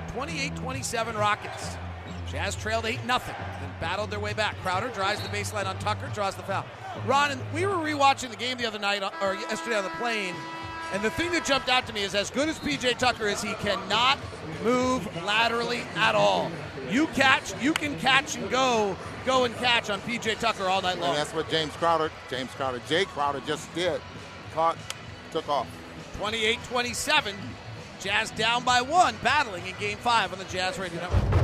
28-27 0.09 1.17
Rockets. 1.17 1.77
Jazz 2.33 2.55
trailed 2.55 2.85
8 2.85 2.99
0 2.99 3.05
then 3.07 3.71
battled 3.79 4.09
their 4.09 4.19
way 4.19 4.33
back. 4.33 4.57
Crowder 4.57 4.89
drives 4.89 5.21
the 5.21 5.29
baseline 5.29 5.67
on 5.67 5.77
Tucker, 5.79 6.09
draws 6.13 6.35
the 6.35 6.43
foul. 6.43 6.65
Ron, 7.05 7.31
and 7.31 7.41
we 7.53 7.65
were 7.65 7.75
rewatching 7.75 8.29
the 8.29 8.35
game 8.35 8.57
the 8.57 8.65
other 8.65 8.79
night, 8.79 9.03
uh, 9.03 9.11
or 9.21 9.35
yesterday 9.35 9.77
on 9.77 9.83
the 9.83 9.89
plane, 9.91 10.35
and 10.93 11.01
the 11.01 11.09
thing 11.09 11.31
that 11.31 11.43
jumped 11.43 11.69
out 11.69 11.87
to 11.87 11.93
me 11.93 12.03
is 12.03 12.13
as 12.13 12.29
good 12.29 12.47
as 12.47 12.59
PJ 12.59 12.99
Tucker 12.99 13.27
is, 13.27 13.41
he 13.41 13.53
cannot 13.55 14.19
move 14.63 15.03
laterally 15.23 15.81
at 15.95 16.13
all. 16.13 16.51
You 16.91 17.07
catch, 17.07 17.59
you 17.61 17.73
can 17.73 17.97
catch 17.99 18.35
and 18.35 18.49
go, 18.51 18.95
go 19.25 19.45
and 19.45 19.55
catch 19.57 19.89
on 19.89 20.01
PJ 20.01 20.39
Tucker 20.39 20.65
all 20.65 20.83
night 20.83 20.99
long. 20.99 21.09
And 21.09 21.17
that's 21.17 21.33
what 21.33 21.49
James 21.49 21.73
Crowder, 21.73 22.11
James 22.29 22.51
Crowder, 22.51 22.79
Jae 22.81 23.05
Crowder 23.07 23.41
just 23.47 23.73
did. 23.73 23.99
Caught, 24.53 24.77
took 25.31 25.49
off. 25.49 25.67
28 26.17 26.59
27. 26.65 27.35
Jazz 27.99 28.29
down 28.31 28.63
by 28.63 28.81
one, 28.81 29.15
battling 29.23 29.65
in 29.65 29.73
game 29.79 29.97
five 29.97 30.31
on 30.31 30.37
the 30.37 30.45
Jazz 30.45 30.77
Radio 30.77 30.99
Network. 31.01 31.42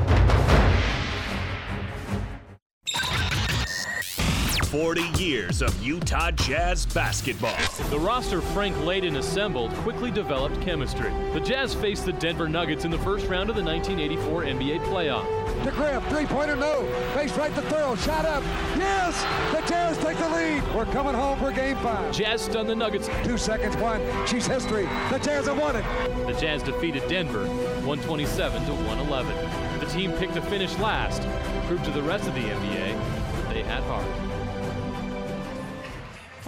40 4.70 5.02
years 5.18 5.64
of 5.64 5.84
Utah 5.84 6.30
Jazz 6.30 6.86
basketball. 6.86 7.58
The 7.90 7.98
roster 7.98 8.40
Frank 8.40 8.76
Layden 8.78 9.18
assembled 9.18 9.74
quickly 9.78 10.12
developed 10.12 10.62
chemistry. 10.62 11.10
The 11.34 11.40
Jazz 11.40 11.74
faced 11.74 12.06
the 12.06 12.14
Denver 12.14 12.48
Nuggets 12.48 12.86
in 12.86 12.92
the 12.92 13.00
first 13.00 13.26
round 13.26 13.50
of 13.50 13.56
the 13.56 13.64
1984 13.64 14.44
NBA 14.44 14.80
playoff. 14.86 15.64
To 15.64 15.72
Griff, 15.72 16.08
three-pointer, 16.10 16.56
no. 16.56 16.86
Face 17.16 17.36
right 17.36 17.54
to 17.56 17.64
throw, 17.64 17.96
shot 17.96 18.26
up. 18.26 18.44
Yes! 18.78 19.20
The 19.56 19.68
Jazz 19.68 19.98
take 19.98 20.20
the 20.20 20.30
lead. 20.30 20.62
We're 20.76 20.86
coming 20.86 21.16
home 21.16 21.40
for 21.40 21.52
game 21.52 21.78
five. 21.78 22.14
Jazz 22.14 22.42
stunned 22.42 22.70
the 22.70 22.76
Nuggets. 22.76 23.10
Two 23.24 23.40
seconds, 23.40 23.76
one. 23.78 24.00
She's 24.28 24.46
history. 24.46 24.84
The 25.10 25.18
Jazz 25.18 25.48
have 25.48 25.58
won 25.58 25.78
it. 25.78 25.86
The 26.28 26.40
Jazz 26.40 26.62
defeated 26.62 27.08
Denver 27.08 27.48
127 27.48 28.66
to 28.66 28.74
111. 28.74 29.80
The 29.80 29.88
team 29.88 30.12
picked 30.14 30.36
to 30.36 30.44
finish 30.44 30.78
last, 30.78 31.24
proved 31.66 31.86
to 31.86 31.92
the 31.92 32.04
rest 32.04 32.28
of 32.28 32.36
the 32.36 32.42
NBA 32.42 32.94
that 33.42 33.54
they 33.56 33.64
had 33.64 33.82
heart. 33.86 34.29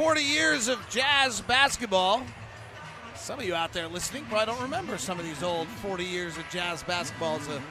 40 0.01 0.21
years 0.23 0.67
of 0.67 0.79
Jazz 0.89 1.41
basketball. 1.41 2.23
Some 3.15 3.37
of 3.37 3.45
you 3.45 3.53
out 3.53 3.71
there 3.71 3.87
listening 3.87 4.25
probably 4.25 4.47
don't 4.51 4.63
remember 4.63 4.97
some 4.97 5.19
of 5.19 5.25
these 5.27 5.43
old 5.43 5.67
40 5.67 6.03
years 6.03 6.35
of 6.39 6.43
Jazz 6.49 6.81
basketball. 6.81 7.35
As 7.35 7.47
a 7.49 7.61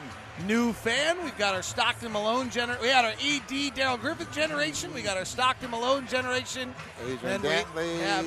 new 0.47 0.71
fan, 0.71 1.21
we've 1.25 1.37
got 1.37 1.53
our 1.53 1.61
Stockton 1.61 2.13
Malone 2.13 2.49
generation. 2.49 2.81
We 2.83 2.87
had 2.87 3.03
our 3.03 3.11
ED 3.21 3.71
Darrell 3.75 3.97
Griffith 3.97 4.31
generation. 4.31 4.93
We 4.93 5.01
got 5.01 5.17
our 5.17 5.25
Stockton 5.25 5.71
Malone 5.71 6.07
generation. 6.07 6.73
Adrian 7.05 7.41
Dantley, 7.41 7.99
have- 7.99 8.25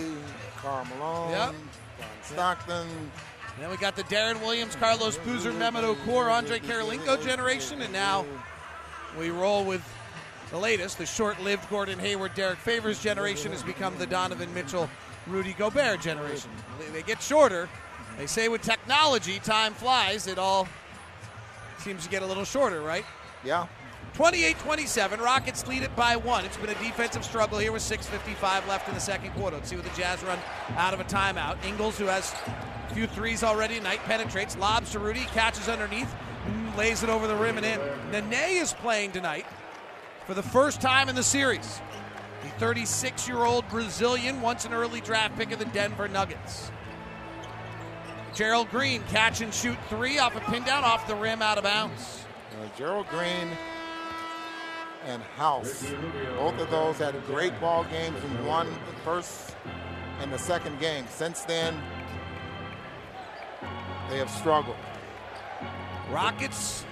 Karl 0.61 0.85
Malone, 0.99 1.31
Yep. 1.31 1.55
Stockton. 2.25 3.11
Then 3.59 3.71
we 3.71 3.79
got 3.79 3.97
the 3.97 4.05
Deron 4.05 4.39
Williams, 4.43 4.77
Carlos 4.77 5.17
Boozer, 5.17 5.53
Mehmet 5.53 5.83
Okur, 5.97 6.31
Andrei 6.31 6.61
Kirilenko 6.61 7.25
generation, 7.25 7.81
and 7.81 7.91
now 7.91 8.27
we 9.19 9.31
roll 9.31 9.65
with 9.65 9.81
the 10.55 10.61
latest. 10.61 10.99
The 10.99 11.07
short-lived 11.07 11.69
Gordon 11.69 11.99
Hayward, 11.99 12.35
Derrick 12.35 12.59
Favors 12.59 13.03
generation 13.03 13.51
has 13.51 13.63
become 13.63 13.99
the 13.99 14.07
Donovan 14.07 14.55
Mitchell, 14.55 14.89
Rudy 15.27 15.53
Gobert 15.55 16.01
generation. 16.01 16.49
They, 16.93 17.03
get 17.03 17.21
shorter. 17.21 17.69
They 18.19 18.27
say 18.27 18.47
with 18.47 18.63
technology, 18.63 19.41
time 19.41 19.75
flies. 19.75 20.29
It 20.29 20.39
all 20.39 20.69
seems 21.79 22.05
to 22.05 22.11
get 22.11 22.23
a 22.23 22.27
little 22.27 22.45
shorter, 22.45 22.83
right? 22.83 23.05
Yeah. 23.43 23.67
28-27, 24.15 25.19
Rockets 25.19 25.67
lead 25.67 25.83
it 25.83 25.95
by 25.97 26.15
one. 26.15 26.45
It's 26.45 26.57
been 26.57 26.71
a 26.71 26.75
defensive 26.75 27.25
struggle 27.25 27.59
here 27.59 27.73
with 27.73 27.83
6.55 27.83 28.69
left 28.69 28.89
in 28.89 28.95
the 28.95 29.01
second 29.01 29.33
quarter. 29.33 29.57
Let's 29.57 29.69
see 29.69 29.77
what 29.77 29.85
the 29.85 30.01
Jazz 30.01 30.23
run 30.23 30.39
out 30.77 30.95
of 30.95 31.01
a 31.01 31.05
timeout. 31.05 31.57
Ingles, 31.65 31.99
who 31.99 32.05
has 32.05 32.33
a 32.91 32.95
few 32.95 33.09
threes 33.09 33.43
already 33.43 33.79
tonight, 33.79 33.99
penetrates, 34.05 34.57
lobs 34.57 34.93
to 34.93 35.01
Rudy, 35.01 35.25
catches 35.33 35.69
underneath, 35.69 36.15
lays 36.79 37.03
it 37.03 37.09
over 37.09 37.27
the 37.27 37.35
rim 37.35 37.57
and 37.57 37.67
in. 37.67 37.81
Nene 38.13 38.63
is 38.63 38.73
playing 38.73 39.11
tonight 39.11 39.47
for 40.27 40.35
the 40.35 40.43
first 40.43 40.81
time 40.81 41.09
in 41.09 41.15
the 41.15 41.23
series. 41.23 41.81
The 42.43 42.65
36-year-old 42.65 43.69
Brazilian, 43.69 44.41
once 44.41 44.65
an 44.65 44.73
early 44.73 45.01
draft 45.01 45.37
pick 45.37 45.53
of 45.53 45.59
the 45.59 45.65
Denver 45.67 46.09
Nuggets. 46.09 46.71
Gerald 48.35 48.71
Green, 48.71 49.03
catch 49.05 49.41
and 49.41 49.55
shoot 49.55 49.79
three 49.89 50.19
off 50.19 50.35
a 50.37 50.41
pin 50.51 50.65
down 50.65 50.85
off 50.85 51.07
the 51.07 51.15
rim 51.15 51.41
out 51.41 51.57
of 51.57 51.65
bounds. 51.65 52.25
Uh, 52.53 52.67
Gerald 52.77 53.07
Green 53.09 53.49
and 55.07 55.23
House. 55.37 55.93
Both 56.37 56.59
of 56.59 56.71
those 56.71 56.99
had 56.99 57.15
great 57.27 57.59
ball 57.61 57.85
games 57.85 58.23
and 58.25 58.47
won 58.47 58.67
the 58.67 59.01
first 59.05 59.55
and 60.21 60.33
the 60.33 60.39
second 60.39 60.81
game. 60.81 61.05
Since 61.09 61.43
then, 61.43 61.81
they 64.09 64.19
have 64.19 64.31
struggled. 64.31 64.77
Rockets 66.11 66.85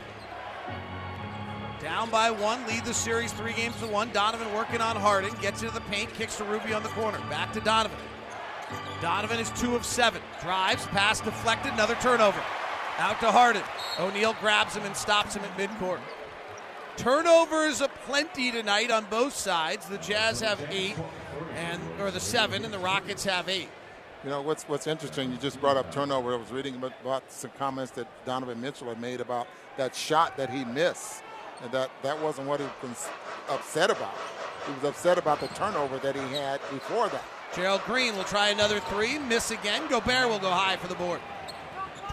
down 1.82 2.08
by 2.10 2.30
one, 2.30 2.64
lead 2.66 2.84
the 2.84 2.94
series 2.94 3.32
three 3.32 3.52
games 3.52 3.78
to 3.80 3.86
one. 3.88 4.10
Donovan 4.12 4.52
working 4.54 4.80
on 4.80 4.94
Harden, 4.94 5.34
gets 5.40 5.62
into 5.62 5.74
the 5.74 5.80
paint, 5.82 6.14
kicks 6.14 6.36
to 6.36 6.44
Rubio 6.44 6.76
on 6.76 6.82
the 6.82 6.88
corner. 6.90 7.18
Back 7.28 7.52
to 7.54 7.60
Donovan. 7.60 7.98
Donovan 9.00 9.40
is 9.40 9.50
two 9.50 9.74
of 9.74 9.84
seven. 9.84 10.22
Drives, 10.40 10.86
pass 10.86 11.20
deflected, 11.20 11.72
another 11.72 11.96
turnover. 11.96 12.40
Out 12.98 13.18
to 13.20 13.32
Harden. 13.32 13.62
O'Neale 13.98 14.36
grabs 14.40 14.76
him 14.76 14.84
and 14.84 14.96
stops 14.96 15.34
him 15.34 15.42
at 15.42 15.58
midcourt. 15.58 15.98
Turnovers 16.96 17.80
aplenty 17.80 18.52
tonight 18.52 18.90
on 18.90 19.04
both 19.10 19.34
sides. 19.34 19.88
The 19.88 19.98
Jazz 19.98 20.40
have 20.40 20.64
eight, 20.70 20.96
and 21.56 21.82
or 21.98 22.10
the 22.10 22.20
seven, 22.20 22.64
and 22.64 22.72
the 22.72 22.78
Rockets 22.78 23.24
have 23.24 23.48
eight. 23.48 23.68
You 24.22 24.30
know 24.30 24.40
what's 24.40 24.64
what's 24.64 24.86
interesting? 24.86 25.32
You 25.32 25.38
just 25.38 25.60
brought 25.60 25.76
up 25.76 25.90
turnover. 25.90 26.34
I 26.34 26.36
was 26.36 26.52
reading 26.52 26.76
about 26.76 27.24
some 27.32 27.50
comments 27.58 27.92
that 27.92 28.06
Donovan 28.24 28.60
Mitchell 28.60 28.88
had 28.88 29.00
made 29.00 29.20
about 29.20 29.48
that 29.78 29.96
shot 29.96 30.36
that 30.36 30.50
he 30.50 30.64
missed, 30.64 31.22
and 31.62 31.72
that 31.72 31.90
that 32.02 32.20
wasn't 32.20 32.46
what 32.46 32.60
he 32.60 32.66
was 32.82 33.08
upset 33.48 33.90
about. 33.90 34.14
He 34.66 34.72
was 34.74 34.84
upset 34.84 35.18
about 35.18 35.40
the 35.40 35.48
turnover 35.48 35.98
that 35.98 36.14
he 36.14 36.22
had 36.34 36.60
before 36.70 37.08
that. 37.08 37.24
Gerald 37.54 37.82
Green 37.84 38.16
will 38.16 38.24
try 38.24 38.48
another 38.48 38.80
three, 38.80 39.18
miss 39.18 39.50
again. 39.50 39.88
Gobert 39.88 40.28
will 40.28 40.38
go 40.38 40.50
high 40.50 40.76
for 40.76 40.88
the 40.88 40.94
board. 40.94 41.20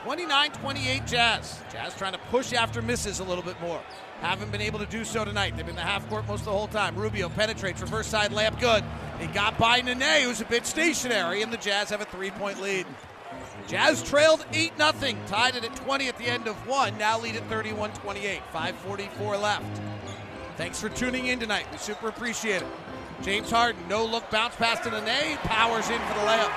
29 0.04 0.52
28 0.52 1.06
Jazz. 1.06 1.60
Jazz 1.72 1.96
trying 1.96 2.14
to 2.14 2.20
push 2.30 2.54
after 2.54 2.82
misses 2.82 3.20
a 3.20 3.24
little 3.24 3.44
bit 3.44 3.60
more. 3.62 3.82
Haven't 4.22 4.52
been 4.52 4.62
able 4.62 4.80
to 4.80 4.86
do 4.86 5.06
so 5.06 5.24
tonight. 5.24 5.56
They've 5.56 5.66
been 5.66 5.70
in 5.70 5.76
the 5.76 5.82
half 5.82 6.08
court 6.10 6.28
most 6.28 6.42
of 6.42 6.46
the 6.46 6.52
whole 6.52 6.68
time. 6.68 6.96
Rubio 6.96 7.30
penetrates, 7.30 7.82
reverse 7.82 8.08
side 8.08 8.32
layup, 8.32 8.60
good. 8.60 8.84
He 9.20 9.28
got 9.28 9.58
by 9.58 9.82
Nene, 9.82 10.24
who's 10.24 10.42
a 10.42 10.46
bit 10.46 10.66
stationary, 10.66 11.42
and 11.42 11.52
the 11.52 11.58
Jazz 11.58 11.90
have 11.90 12.02
a 12.02 12.06
three 12.06 12.32
point 12.32 12.62
lead. 12.62 12.86
Jazz 13.70 14.02
trailed 14.02 14.44
8 14.52 14.74
0, 14.78 15.16
tied 15.28 15.56
it 15.56 15.64
at 15.64 15.76
20 15.76 16.08
at 16.08 16.18
the 16.18 16.26
end 16.26 16.48
of 16.48 16.56
one, 16.68 16.98
now 16.98 17.20
lead 17.20 17.36
at 17.36 17.48
31 17.50 17.92
28. 17.92 18.42
5.44 18.52 19.40
left. 19.40 19.82
Thanks 20.58 20.82
for 20.82 20.90
tuning 20.90 21.28
in 21.28 21.40
tonight. 21.40 21.68
We 21.72 21.78
super 21.78 22.08
appreciate 22.08 22.64
it. 22.64 22.68
James 23.22 23.52
Harden, 23.52 23.88
no 23.88 24.04
look 24.04 24.28
bounce 24.32 24.56
pass 24.56 24.80
to 24.80 24.90
Nene, 24.90 25.38
powers 25.44 25.88
in 25.88 26.00
for 26.00 26.14
the 26.16 26.22
layup. 26.22 26.52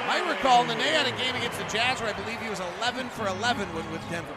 You 0.00 0.08
might 0.08 0.28
recall 0.28 0.64
Nene 0.64 0.80
had 0.80 1.06
a 1.06 1.16
game 1.16 1.36
against 1.36 1.58
the 1.58 1.64
Jazz 1.64 2.00
where 2.00 2.12
I 2.12 2.20
believe 2.20 2.40
he 2.40 2.50
was 2.50 2.60
11 2.78 3.08
for 3.10 3.28
11 3.28 3.72
when 3.72 3.88
with 3.92 4.02
Denver. 4.10 4.34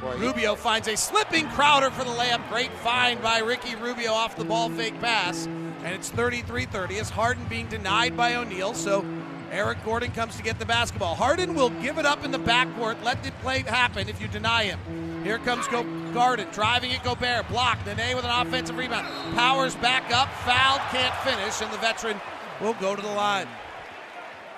Boy, 0.00 0.16
he- 0.16 0.26
Rubio 0.26 0.56
finds 0.56 0.88
a 0.88 0.96
slipping 0.96 1.48
Crowder 1.50 1.90
for 1.90 2.02
the 2.02 2.10
layup. 2.10 2.46
Great 2.48 2.72
find 2.78 3.22
by 3.22 3.38
Ricky 3.38 3.76
Rubio 3.76 4.12
off 4.12 4.34
the 4.34 4.44
ball 4.44 4.68
fake 4.70 5.00
pass. 5.00 5.46
And 5.46 5.94
it's 5.94 6.10
33 6.10 6.66
30 6.66 6.98
as 6.98 7.10
Harden 7.10 7.44
being 7.44 7.68
denied 7.68 8.16
by 8.16 8.34
O'Neale. 8.34 8.74
So 8.74 9.04
Eric 9.52 9.84
Gordon 9.84 10.10
comes 10.12 10.36
to 10.36 10.42
get 10.42 10.58
the 10.58 10.66
basketball. 10.66 11.14
Harden 11.14 11.54
will 11.54 11.70
give 11.70 11.98
it 11.98 12.06
up 12.06 12.24
in 12.24 12.30
the 12.30 12.38
backcourt, 12.38 13.02
let 13.04 13.22
the 13.22 13.30
play 13.42 13.62
happen 13.62 14.08
if 14.08 14.20
you 14.20 14.28
deny 14.28 14.64
him. 14.64 14.78
Here 15.24 15.38
comes 15.38 15.66
Go- 15.68 15.84
Garden, 16.12 16.48
driving 16.52 16.90
it, 16.90 17.02
Gobert, 17.02 17.48
blocked. 17.48 17.86
Nene 17.86 18.16
with 18.16 18.24
an 18.24 18.46
offensive 18.46 18.76
rebound. 18.76 19.06
Powers 19.34 19.74
back 19.76 20.12
up, 20.12 20.28
fouled, 20.44 20.80
can't 20.90 21.14
finish, 21.16 21.60
and 21.60 21.72
the 21.72 21.78
veteran 21.78 22.20
will 22.60 22.74
go 22.74 22.96
to 22.96 23.02
the 23.02 23.08
line. 23.08 23.48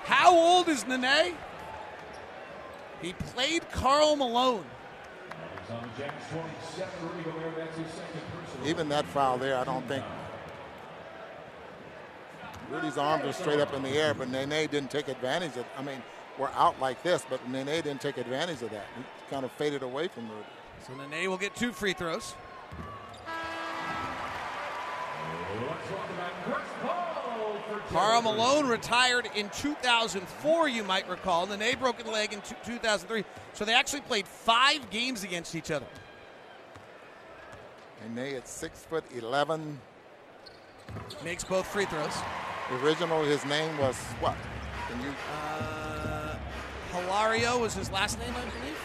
How 0.05 0.33
old 0.33 0.67
is 0.67 0.87
Nene? 0.87 1.35
He 3.01 3.13
played 3.13 3.69
Karl 3.71 4.15
Malone. 4.15 4.65
Even 8.65 8.89
that 8.89 9.05
foul 9.05 9.37
there, 9.37 9.57
I 9.57 9.63
don't 9.63 9.87
think. 9.87 10.03
Rudy's 12.71 12.97
arms 12.97 13.25
are 13.25 13.33
straight 13.33 13.59
up 13.59 13.73
in 13.73 13.81
the 13.81 13.89
air, 13.89 14.13
but 14.13 14.29
Nene 14.29 14.67
didn't 14.67 14.91
take 14.91 15.07
advantage 15.07 15.57
of. 15.57 15.65
I 15.77 15.81
mean, 15.81 16.01
we're 16.37 16.49
out 16.49 16.79
like 16.79 17.01
this, 17.03 17.25
but 17.29 17.47
Nene 17.49 17.65
didn't 17.65 17.99
take 17.99 18.17
advantage 18.17 18.61
of 18.61 18.69
that. 18.71 18.85
He 18.95 19.03
kind 19.29 19.43
of 19.43 19.51
faded 19.53 19.81
away 19.81 20.07
from 20.07 20.29
Rudy. 20.29 20.45
So 20.87 20.93
Nene 20.95 21.29
will 21.29 21.37
get 21.37 21.55
two 21.55 21.71
free 21.71 21.93
throws. 21.93 22.35
Karl 27.89 28.21
Malone 28.21 28.67
retired 28.67 29.29
in 29.35 29.49
2004, 29.49 30.69
you 30.69 30.83
might 30.83 31.09
recall. 31.09 31.47
Nene 31.47 31.77
broke 31.79 32.05
a 32.05 32.09
leg 32.09 32.33
in 32.33 32.41
2003. 32.63 33.23
So 33.53 33.65
they 33.65 33.73
actually 33.73 34.01
played 34.01 34.27
five 34.27 34.89
games 34.91 35.23
against 35.23 35.55
each 35.55 35.71
other. 35.71 35.87
Nene 38.13 38.35
at 38.35 38.47
six 38.47 38.79
foot 38.83 39.03
eleven. 39.15 39.79
Makes 41.23 41.43
both 41.43 41.67
free 41.67 41.85
throws. 41.85 42.15
Original, 42.81 43.23
his 43.23 43.45
name 43.45 43.77
was 43.77 43.97
what? 44.19 44.35
Can 44.89 45.01
you? 45.01 45.13
Uh, 45.33 46.35
Hilario 46.91 47.59
was 47.59 47.73
his 47.73 47.91
last 47.91 48.19
name, 48.19 48.33
I 48.35 48.41
believe. 48.59 48.77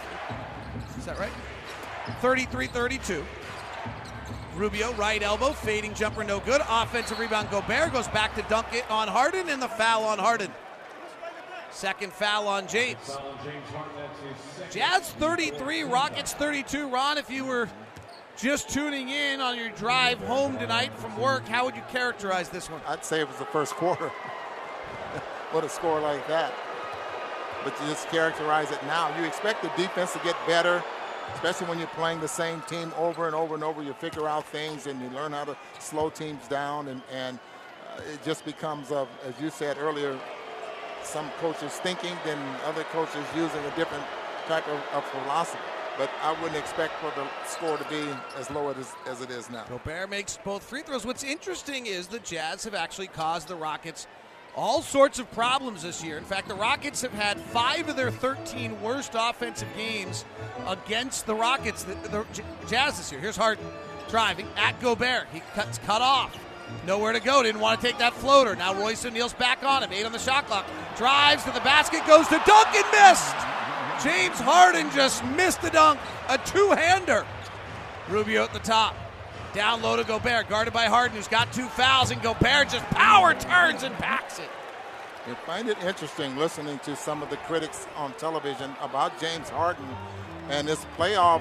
Is 0.98 1.07
that 1.07 1.18
right? 1.18 1.32
33 2.20 2.66
32. 2.66 3.24
Rubio, 4.57 4.92
right 4.94 5.22
elbow, 5.22 5.52
fading 5.52 5.94
jumper, 5.94 6.22
no 6.22 6.38
good. 6.40 6.61
Offensive 6.68 7.18
rebound, 7.18 7.50
Gobert 7.50 7.92
goes 7.92 8.07
back 8.09 8.34
to 8.36 8.42
dunk 8.42 8.68
it 8.72 8.88
on 8.90 9.09
Harden, 9.09 9.48
and 9.48 9.61
the 9.61 9.68
foul 9.68 10.05
on 10.05 10.18
Harden. 10.18 10.50
Second 11.70 12.12
foul 12.12 12.46
on 12.46 12.68
James. 12.68 12.98
Jazz 14.70 15.11
33, 15.12 15.82
Rockets 15.82 16.32
32. 16.34 16.88
Ron, 16.88 17.18
if 17.18 17.28
you 17.30 17.44
were 17.44 17.68
just 18.37 18.68
tuning 18.68 19.09
in 19.09 19.41
on 19.41 19.57
your 19.57 19.70
drive 19.70 20.18
home 20.18 20.59
tonight 20.59 20.93
from 20.99 21.16
work, 21.18 21.47
how 21.47 21.64
would 21.64 21.76
you 21.76 21.82
characterize 21.91 22.49
this 22.49 22.68
one? 22.68 22.80
I'd 22.87 23.05
say 23.05 23.20
it 23.20 23.28
was 23.28 23.39
the 23.39 23.45
first 23.47 23.74
quarter. 23.74 24.09
what 25.53 25.64
a 25.64 25.68
score 25.68 26.01
like 26.01 26.26
that. 26.28 26.53
But 27.62 27.80
you 27.80 27.89
just 27.89 28.09
characterize 28.09 28.70
it 28.70 28.82
now. 28.87 29.16
You 29.18 29.24
expect 29.24 29.62
the 29.62 29.70
defense 29.76 30.12
to 30.12 30.18
get 30.20 30.37
better, 30.47 30.82
especially 31.35 31.68
when 31.68 31.78
you're 31.78 31.87
playing 31.89 32.20
the 32.20 32.28
same 32.28 32.61
team 32.62 32.93
over 32.99 33.26
and 33.26 33.35
over 33.35 33.55
and 33.55 33.64
over. 33.64 33.82
You 33.82 33.93
figure 33.95 34.28
out 34.28 34.45
things 34.47 34.87
and 34.87 35.01
you 35.01 35.09
learn 35.11 35.32
how 35.32 35.45
to 35.45 35.57
slow 35.78 36.11
teams 36.11 36.47
down, 36.49 36.89
and, 36.89 37.03
and 37.12 37.39
uh, 37.89 38.01
it 38.12 38.22
just 38.24 38.45
becomes, 38.45 38.91
of, 38.91 39.09
as 39.26 39.35
you 39.41 39.51
said 39.51 39.78
earlier, 39.78 40.18
some 41.03 41.30
coaches 41.41 41.72
thinking, 41.74 42.16
then 42.24 42.39
other 42.66 42.82
coaches 42.85 43.24
using 43.37 43.61
a 43.64 43.76
different 43.76 44.05
type 44.47 44.66
of, 44.68 44.80
of 44.93 45.05
philosophy 45.05 45.61
but 45.99 46.11
I 46.22 46.32
wouldn't 46.40 46.57
expect 46.57 46.95
for 46.95 47.12
the 47.14 47.26
score 47.47 47.76
to 47.76 47.84
be 47.88 48.05
as 48.36 48.51
low 48.51 48.70
as, 48.70 48.92
as 49.07 49.20
it 49.20 49.30
is 49.30 49.51
now. 49.51 49.64
Gobert 49.64 50.11
makes 50.11 50.38
both 50.45 50.62
free 50.62 50.82
throws. 50.82 51.07
What's 51.07 51.24
interesting 51.24 51.86
is 51.86 52.07
the 52.09 52.18
Jazz 52.20 52.64
have 52.64 52.74
actually 52.74 53.09
caused 53.09 53.49
the 53.49 53.57
Rockets 53.57 54.07
all 54.57 54.82
sorts 54.82 55.18
of 55.18 55.30
problems 55.32 55.82
this 55.82 56.03
year. 56.03 56.16
In 56.16 56.24
fact, 56.24 56.49
the 56.49 56.55
Rockets 56.55 57.03
have 57.03 57.12
had 57.12 57.38
five 57.38 57.88
of 57.88 57.97
their 57.97 58.11
13 58.11 58.80
worst 58.80 59.12
offensive 59.14 59.68
games 59.76 60.24
against 60.66 61.26
the 61.26 61.34
Rockets, 61.34 61.84
the, 61.84 61.95
the 62.09 62.24
Jazz 62.68 62.97
this 62.97 63.11
year. 63.11 63.20
Here's 63.20 63.36
Harden 63.36 63.66
driving 64.09 64.47
at 64.57 64.80
Gobert. 64.80 65.26
He 65.32 65.40
cuts 65.55 65.78
cut 65.78 66.03
off. 66.03 66.38
Nowhere 66.86 67.12
to 67.12 67.20
go. 67.20 67.42
Didn't 67.42 67.61
want 67.61 67.80
to 67.80 67.86
take 67.86 67.99
that 67.99 68.14
floater. 68.14 68.55
Now 68.55 68.74
Royce 68.74 69.05
O'Neale's 69.05 69.34
back 69.34 69.62
on 69.64 69.82
him. 69.82 69.92
Eight 69.92 70.07
on 70.07 70.12
the 70.12 70.18
shot 70.18 70.47
clock. 70.47 70.66
Drives 70.97 71.45
to 71.45 71.51
the 71.51 71.61
basket. 71.61 72.07
Goes 72.07 72.28
to 72.28 72.40
dunk 72.47 72.68
and 72.74 72.86
missed. 72.92 73.34
James 74.03 74.38
Harden 74.40 74.90
just 74.90 75.24
missed 75.36 75.62
the 75.62 75.70
dunk. 75.70 76.01
A 76.28 76.38
two-hander. 76.38 77.24
Rubio 78.09 78.45
at 78.45 78.53
the 78.53 78.59
top. 78.59 78.97
Down 79.55 79.82
low 79.82 79.97
to 79.97 80.05
Gobert, 80.05 80.49
guarded 80.49 80.74
by 80.74 80.86
Harden, 80.86 81.16
who's 81.16 81.28
got 81.28 81.53
two 81.53 81.66
fouls, 81.68 82.11
and 82.11 82.20
Gobert 82.20 82.70
just 82.70 82.84
power 82.86 83.34
turns 83.34 83.84
and 83.84 83.97
backs 83.99 84.38
it. 84.38 84.49
You 85.28 85.34
find 85.47 85.68
it 85.68 85.78
interesting 85.82 86.36
listening 86.36 86.80
to 86.80 86.97
some 86.97 87.22
of 87.22 87.30
the 87.30 87.36
critics 87.36 87.86
on 87.97 88.12
television 88.14 88.74
about 88.82 89.18
James 89.20 89.49
Harden 89.49 89.86
and 90.51 90.68
this 90.68 90.84
playoff, 90.99 91.40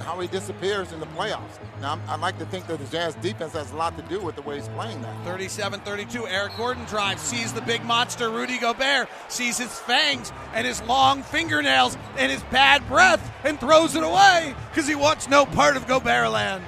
how 0.00 0.18
he 0.20 0.28
disappears 0.28 0.92
in 0.92 1.00
the 1.00 1.06
playoffs. 1.06 1.58
Now, 1.80 2.00
I 2.08 2.16
like 2.16 2.38
to 2.38 2.46
think 2.46 2.66
that 2.66 2.78
the 2.78 2.86
Jazz 2.86 3.14
defense 3.16 3.52
has 3.52 3.70
a 3.72 3.76
lot 3.76 3.96
to 3.96 4.02
do 4.02 4.20
with 4.20 4.36
the 4.36 4.42
way 4.42 4.56
he's 4.56 4.68
playing 4.68 5.00
now. 5.00 5.14
37 5.24 5.80
32. 5.80 6.26
Eric 6.26 6.56
Gordon 6.56 6.84
drives, 6.86 7.22
sees 7.22 7.52
the 7.52 7.60
big 7.62 7.84
monster. 7.84 8.30
Rudy 8.30 8.58
Gobert 8.58 9.08
sees 9.28 9.58
his 9.58 9.78
fangs 9.78 10.32
and 10.54 10.66
his 10.66 10.82
long 10.82 11.22
fingernails 11.22 11.96
and 12.16 12.30
his 12.30 12.42
bad 12.44 12.86
breath 12.88 13.30
and 13.44 13.58
throws 13.58 13.94
it 13.94 14.02
away 14.02 14.54
because 14.70 14.88
he 14.88 14.94
wants 14.94 15.28
no 15.28 15.46
part 15.46 15.76
of 15.76 15.86
Gobert 15.86 16.30
land. 16.30 16.64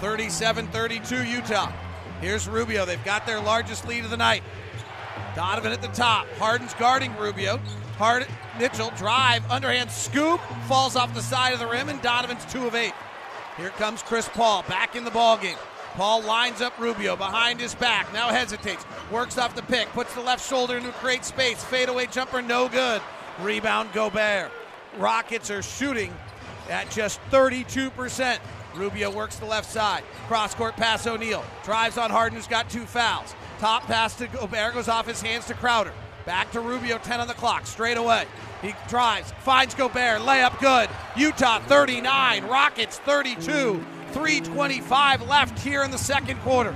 37 0.00 0.68
32 0.68 1.24
Utah. 1.24 1.72
Here's 2.20 2.48
Rubio. 2.48 2.84
They've 2.84 3.04
got 3.04 3.26
their 3.26 3.40
largest 3.40 3.86
lead 3.86 4.04
of 4.04 4.10
the 4.10 4.16
night. 4.16 4.42
Donovan 5.34 5.72
at 5.72 5.82
the 5.82 5.88
top. 5.88 6.26
Harden's 6.38 6.74
guarding 6.74 7.16
Rubio. 7.16 7.58
Harden, 7.96 8.28
Mitchell 8.58 8.90
drive, 8.96 9.48
underhand 9.50 9.90
scoop, 9.90 10.40
falls 10.66 10.96
off 10.96 11.14
the 11.14 11.22
side 11.22 11.52
of 11.52 11.58
the 11.58 11.66
rim, 11.66 11.88
and 11.88 12.00
Donovan's 12.02 12.44
two 12.52 12.66
of 12.66 12.74
eight. 12.74 12.94
Here 13.56 13.70
comes 13.70 14.02
Chris 14.02 14.28
Paul 14.28 14.62
back 14.68 14.96
in 14.96 15.04
the 15.04 15.10
ballgame. 15.10 15.58
Paul 15.94 16.22
lines 16.22 16.60
up 16.60 16.78
Rubio 16.78 17.16
behind 17.16 17.60
his 17.60 17.74
back, 17.74 18.12
now 18.12 18.28
hesitates, 18.28 18.84
works 19.10 19.38
off 19.38 19.54
the 19.54 19.62
pick, 19.62 19.88
puts 19.88 20.14
the 20.14 20.20
left 20.20 20.48
shoulder 20.48 20.76
into 20.76 20.92
create 20.92 21.24
space, 21.24 21.62
fadeaway 21.64 22.06
jumper, 22.06 22.42
no 22.42 22.68
good. 22.68 23.02
Rebound 23.40 23.92
Gobert. 23.92 24.50
Rockets 24.98 25.50
are 25.50 25.62
shooting 25.62 26.14
at 26.68 26.90
just 26.90 27.20
32%. 27.30 28.38
Rubio 28.74 29.10
works 29.10 29.36
the 29.36 29.46
left 29.46 29.70
side. 29.70 30.04
Cross 30.28 30.54
court 30.54 30.76
pass 30.76 31.06
O'Neale. 31.06 31.44
Drives 31.64 31.98
on 31.98 32.10
Harden, 32.10 32.36
who's 32.36 32.46
got 32.46 32.70
two 32.70 32.86
fouls. 32.86 33.34
Top 33.58 33.82
pass 33.82 34.14
to 34.16 34.28
Gobert 34.28 34.74
goes 34.74 34.88
off 34.88 35.06
his 35.06 35.20
hands 35.20 35.46
to 35.46 35.54
Crowder. 35.54 35.92
Back 36.30 36.52
to 36.52 36.60
Rubio, 36.60 36.96
10 36.98 37.18
on 37.18 37.26
the 37.26 37.34
clock, 37.34 37.66
straight 37.66 37.96
away. 37.96 38.24
He 38.62 38.72
drives, 38.86 39.32
finds 39.40 39.74
Gobert, 39.74 40.20
layup 40.20 40.60
good. 40.60 40.88
Utah 41.16 41.58
39, 41.58 42.44
Rockets 42.44 43.00
32. 43.00 43.84
325 44.12 45.22
left 45.22 45.58
here 45.58 45.82
in 45.82 45.90
the 45.90 45.98
second 45.98 46.38
quarter. 46.42 46.72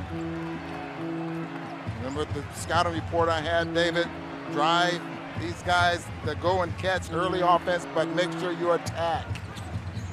Remember 1.99 2.25
the 2.25 2.45
scouting 2.57 2.95
report 2.95 3.29
I 3.29 3.41
had, 3.41 3.73
David? 3.73 4.09
Drive 4.51 5.01
these 5.39 5.63
guys 5.63 6.05
that 6.25 6.41
go 6.41 6.63
and 6.63 6.77
catch 6.79 7.13
early 7.13 7.41
offense, 7.41 7.87
but 7.95 8.09
make 8.09 8.33
sure 8.41 8.51
you 8.51 8.73
attack. 8.73 9.25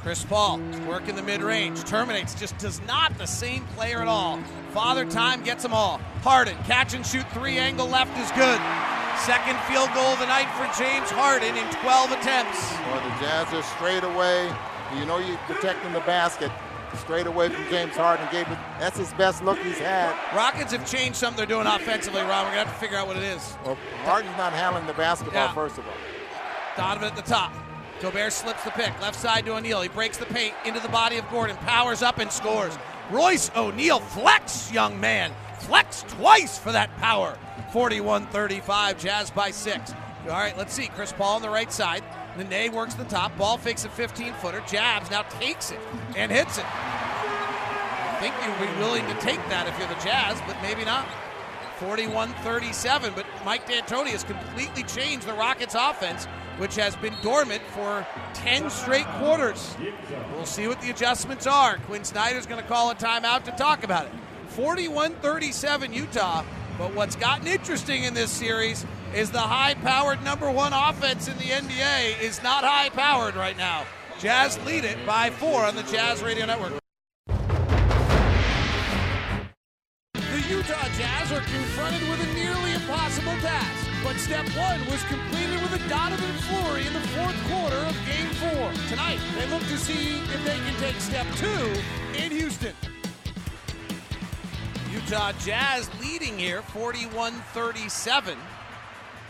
Chris 0.01 0.23
Paul 0.25 0.59
working 0.87 1.15
the 1.15 1.21
mid 1.21 1.43
range, 1.43 1.83
terminates, 1.83 2.33
just 2.33 2.57
does 2.57 2.81
not 2.87 3.15
the 3.19 3.27
same 3.27 3.63
player 3.75 4.01
at 4.01 4.07
all. 4.07 4.39
Father 4.73 5.05
Time 5.05 5.43
gets 5.43 5.61
them 5.61 5.73
all. 5.73 5.99
Harden, 6.23 6.57
catch 6.63 6.95
and 6.95 7.05
shoot 7.05 7.25
three 7.33 7.57
angle 7.59 7.87
left 7.87 8.17
is 8.17 8.31
good. 8.31 8.59
Second 9.19 9.59
field 9.69 9.89
goal 9.93 10.13
of 10.13 10.19
the 10.19 10.25
night 10.25 10.49
for 10.57 10.65
James 10.81 11.11
Harden 11.11 11.55
in 11.55 11.69
12 11.83 12.11
attempts. 12.13 12.71
Well, 12.87 13.01
the 13.07 13.23
Jazz 13.23 13.53
are 13.53 13.61
straight 13.75 14.03
away. 14.03 14.51
You 14.97 15.05
know 15.05 15.19
you're 15.19 15.37
protecting 15.45 15.93
the 15.93 15.99
basket. 16.01 16.51
Straight 16.97 17.27
away 17.27 17.49
from 17.49 17.63
James 17.69 17.95
Harden 17.95 18.27
gave 18.31 18.47
it. 18.47 18.57
That's 18.79 18.97
his 18.97 19.13
best 19.13 19.43
look 19.43 19.59
he's 19.59 19.77
had. 19.77 20.13
Rockets 20.35 20.73
have 20.73 20.89
changed 20.89 21.15
something 21.17 21.37
they're 21.37 21.45
doing 21.45 21.67
offensively, 21.67 22.21
Ron. 22.21 22.45
We're 22.45 22.51
gonna 22.55 22.65
have 22.65 22.73
to 22.73 22.79
figure 22.79 22.97
out 22.97 23.05
what 23.07 23.17
it 23.17 23.23
is. 23.23 23.55
Well, 23.63 23.77
Harden's 24.03 24.35
not 24.35 24.51
handling 24.51 24.87
the 24.87 24.93
basketball 24.93 25.35
Yeah. 25.35 25.53
first 25.53 25.77
of 25.77 25.85
all. 25.85 25.93
Donovan 26.75 27.07
at 27.09 27.15
the 27.15 27.21
top. 27.21 27.53
Gobert 28.01 28.33
slips 28.33 28.63
the 28.63 28.71
pick. 28.71 28.99
Left 28.99 29.15
side 29.19 29.45
to 29.45 29.55
O'Neale. 29.55 29.81
He 29.81 29.89
breaks 29.89 30.17
the 30.17 30.25
paint 30.25 30.55
into 30.65 30.79
the 30.79 30.89
body 30.89 31.17
of 31.17 31.29
Gordon. 31.29 31.55
Powers 31.57 32.01
up 32.01 32.17
and 32.17 32.31
scores. 32.31 32.75
Royce 33.11 33.51
O'Neale 33.55 33.99
flex, 33.99 34.71
young 34.71 34.99
man. 34.99 35.31
Flex 35.59 36.03
twice 36.07 36.57
for 36.57 36.71
that 36.71 36.95
power. 36.97 37.37
41 37.71 38.25
35, 38.27 38.99
Jazz 38.99 39.29
by 39.29 39.51
six. 39.51 39.93
All 40.23 40.29
right, 40.29 40.57
let's 40.57 40.73
see. 40.73 40.87
Chris 40.87 41.13
Paul 41.13 41.35
on 41.35 41.41
the 41.41 41.49
right 41.49 41.71
side. 41.71 42.03
Nene 42.37 42.71
works 42.71 42.95
the 42.95 43.03
top. 43.05 43.37
Ball 43.37 43.57
fakes 43.57 43.85
a 43.85 43.89
15 43.89 44.33
footer. 44.33 44.63
Jabs 44.67 45.11
now 45.11 45.21
takes 45.23 45.71
it 45.71 45.79
and 46.15 46.31
hits 46.31 46.57
it. 46.57 46.65
I 46.65 48.17
think 48.19 48.35
you'd 48.43 48.67
be 48.67 48.79
willing 48.79 49.05
to 49.07 49.13
take 49.21 49.39
that 49.49 49.67
if 49.67 49.77
you're 49.77 49.87
the 49.87 50.03
Jazz, 50.03 50.39
but 50.47 50.59
maybe 50.61 50.85
not. 50.85 51.07
41 51.81 52.31
37, 52.43 53.13
but 53.15 53.25
Mike 53.43 53.65
D'Antoni 53.65 54.09
has 54.09 54.23
completely 54.23 54.83
changed 54.83 55.25
the 55.25 55.33
Rockets' 55.33 55.73
offense, 55.73 56.25
which 56.59 56.75
has 56.75 56.95
been 56.97 57.15
dormant 57.23 57.63
for 57.73 58.05
10 58.35 58.69
straight 58.69 59.07
quarters. 59.17 59.75
We'll 60.35 60.45
see 60.45 60.67
what 60.67 60.79
the 60.79 60.91
adjustments 60.91 61.47
are. 61.47 61.77
Quin 61.87 62.03
Snyder's 62.03 62.45
going 62.45 62.61
to 62.61 62.67
call 62.67 62.91
a 62.91 62.95
timeout 62.95 63.45
to 63.45 63.51
talk 63.53 63.83
about 63.83 64.05
it. 64.05 64.11
41 64.49 65.13
37 65.15 65.91
Utah, 65.91 66.43
but 66.77 66.93
what's 66.93 67.15
gotten 67.15 67.47
interesting 67.47 68.03
in 68.03 68.13
this 68.13 68.29
series 68.29 68.85
is 69.15 69.31
the 69.31 69.39
high-powered 69.39 70.23
number 70.23 70.51
one 70.51 70.73
offense 70.73 71.27
in 71.27 71.37
the 71.39 71.45
NBA 71.45 72.21
is 72.21 72.43
not 72.43 72.63
high-powered 72.63 73.35
right 73.35 73.57
now. 73.57 73.85
Jazz 74.19 74.63
lead 74.65 74.85
it 74.85 75.03
by 75.07 75.31
four 75.31 75.65
on 75.65 75.75
the 75.75 75.83
Jazz 75.83 76.21
Radio 76.21 76.45
Network. 76.45 76.81
Are 81.41 81.45
confronted 81.45 82.07
with 82.07 82.21
a 82.21 82.33
nearly 82.35 82.73
impossible 82.73 83.33
task, 83.41 83.89
but 84.03 84.15
step 84.17 84.45
one 84.55 84.79
was 84.91 85.01
completed 85.05 85.59
with 85.61 85.73
a 85.73 85.89
Donovan 85.89 86.33
Flurry 86.33 86.85
in 86.85 86.93
the 86.93 86.99
fourth 86.99 87.35
quarter 87.49 87.77
of 87.77 87.95
Game 88.05 88.27
Four. 88.35 88.71
Tonight, 88.89 89.19
they 89.35 89.47
look 89.49 89.61
to 89.63 89.77
see 89.77 90.19
if 90.19 90.45
they 90.45 90.57
can 90.57 90.75
take 90.79 90.95
step 90.97 91.25
two 91.37 91.73
in 92.23 92.31
Houston. 92.31 92.75
Utah 94.91 95.31
Jazz 95.39 95.89
leading 95.99 96.37
here 96.37 96.61
41 96.61 97.33
37. 97.53 98.37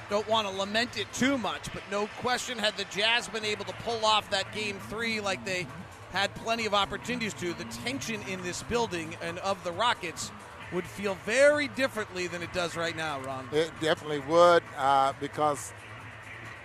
Don't 0.09 0.28
want 0.28 0.47
to 0.47 0.53
lament 0.53 0.97
it 0.97 1.12
too 1.14 1.38
much, 1.38 1.72
but 1.74 1.84
no 1.89 2.07
question, 2.18 2.57
had 2.57 2.76
the 2.76 2.86
Jazz 2.86 3.30
been 3.30 3.45
able 3.45 3.64
to 3.66 3.74
pull 3.84 4.03
off 4.05 4.30
that 4.32 4.53
game 4.53 4.78
three 4.89 5.22
like 5.22 5.45
they 5.45 5.66
had 6.12 6.36
plenty 6.36 6.66
of 6.66 6.74
opportunities 6.74 7.34
to, 7.36 7.53
the 7.53 7.64
tension 7.86 8.22
in 8.28 8.41
this 8.41 8.64
building 8.64 9.16
and 9.22 9.39
of 9.39 9.64
the 9.64 9.72
Rockets 9.72 10.30
would 10.72 10.86
feel 10.86 11.15
very 11.26 11.67
differently 11.69 12.28
than 12.28 12.41
it 12.41 12.53
does 12.53 12.76
right 12.76 12.95
now, 12.95 13.19
Ron. 13.22 13.47
It 13.51 13.72
definitely 13.82 14.19
would 14.22 14.63
uh, 14.78 15.13
because, 15.19 15.74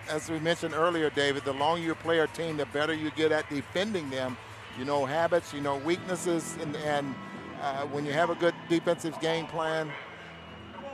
as 0.08 0.30
we 0.30 0.38
mentioned 0.38 0.74
earlier, 0.74 1.10
David, 1.10 1.44
the 1.44 1.52
longer 1.52 1.82
you 1.82 1.94
play 1.94 2.20
a 2.20 2.26
team, 2.28 2.56
the 2.56 2.66
better 2.66 2.94
you 2.94 3.10
get 3.12 3.32
at 3.32 3.48
defending 3.50 4.10
them. 4.10 4.36
You 4.78 4.84
know 4.84 5.06
habits, 5.06 5.54
you 5.54 5.62
know 5.62 5.78
weaknesses, 5.78 6.56
and, 6.60 6.76
and 6.76 7.14
uh, 7.62 7.86
when 7.86 8.04
you 8.04 8.12
have 8.12 8.28
a 8.28 8.34
good 8.34 8.54
defensive 8.68 9.18
game 9.20 9.46
plan, 9.46 9.90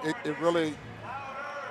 it, 0.04 0.14
it 0.24 0.38
really 0.38 0.74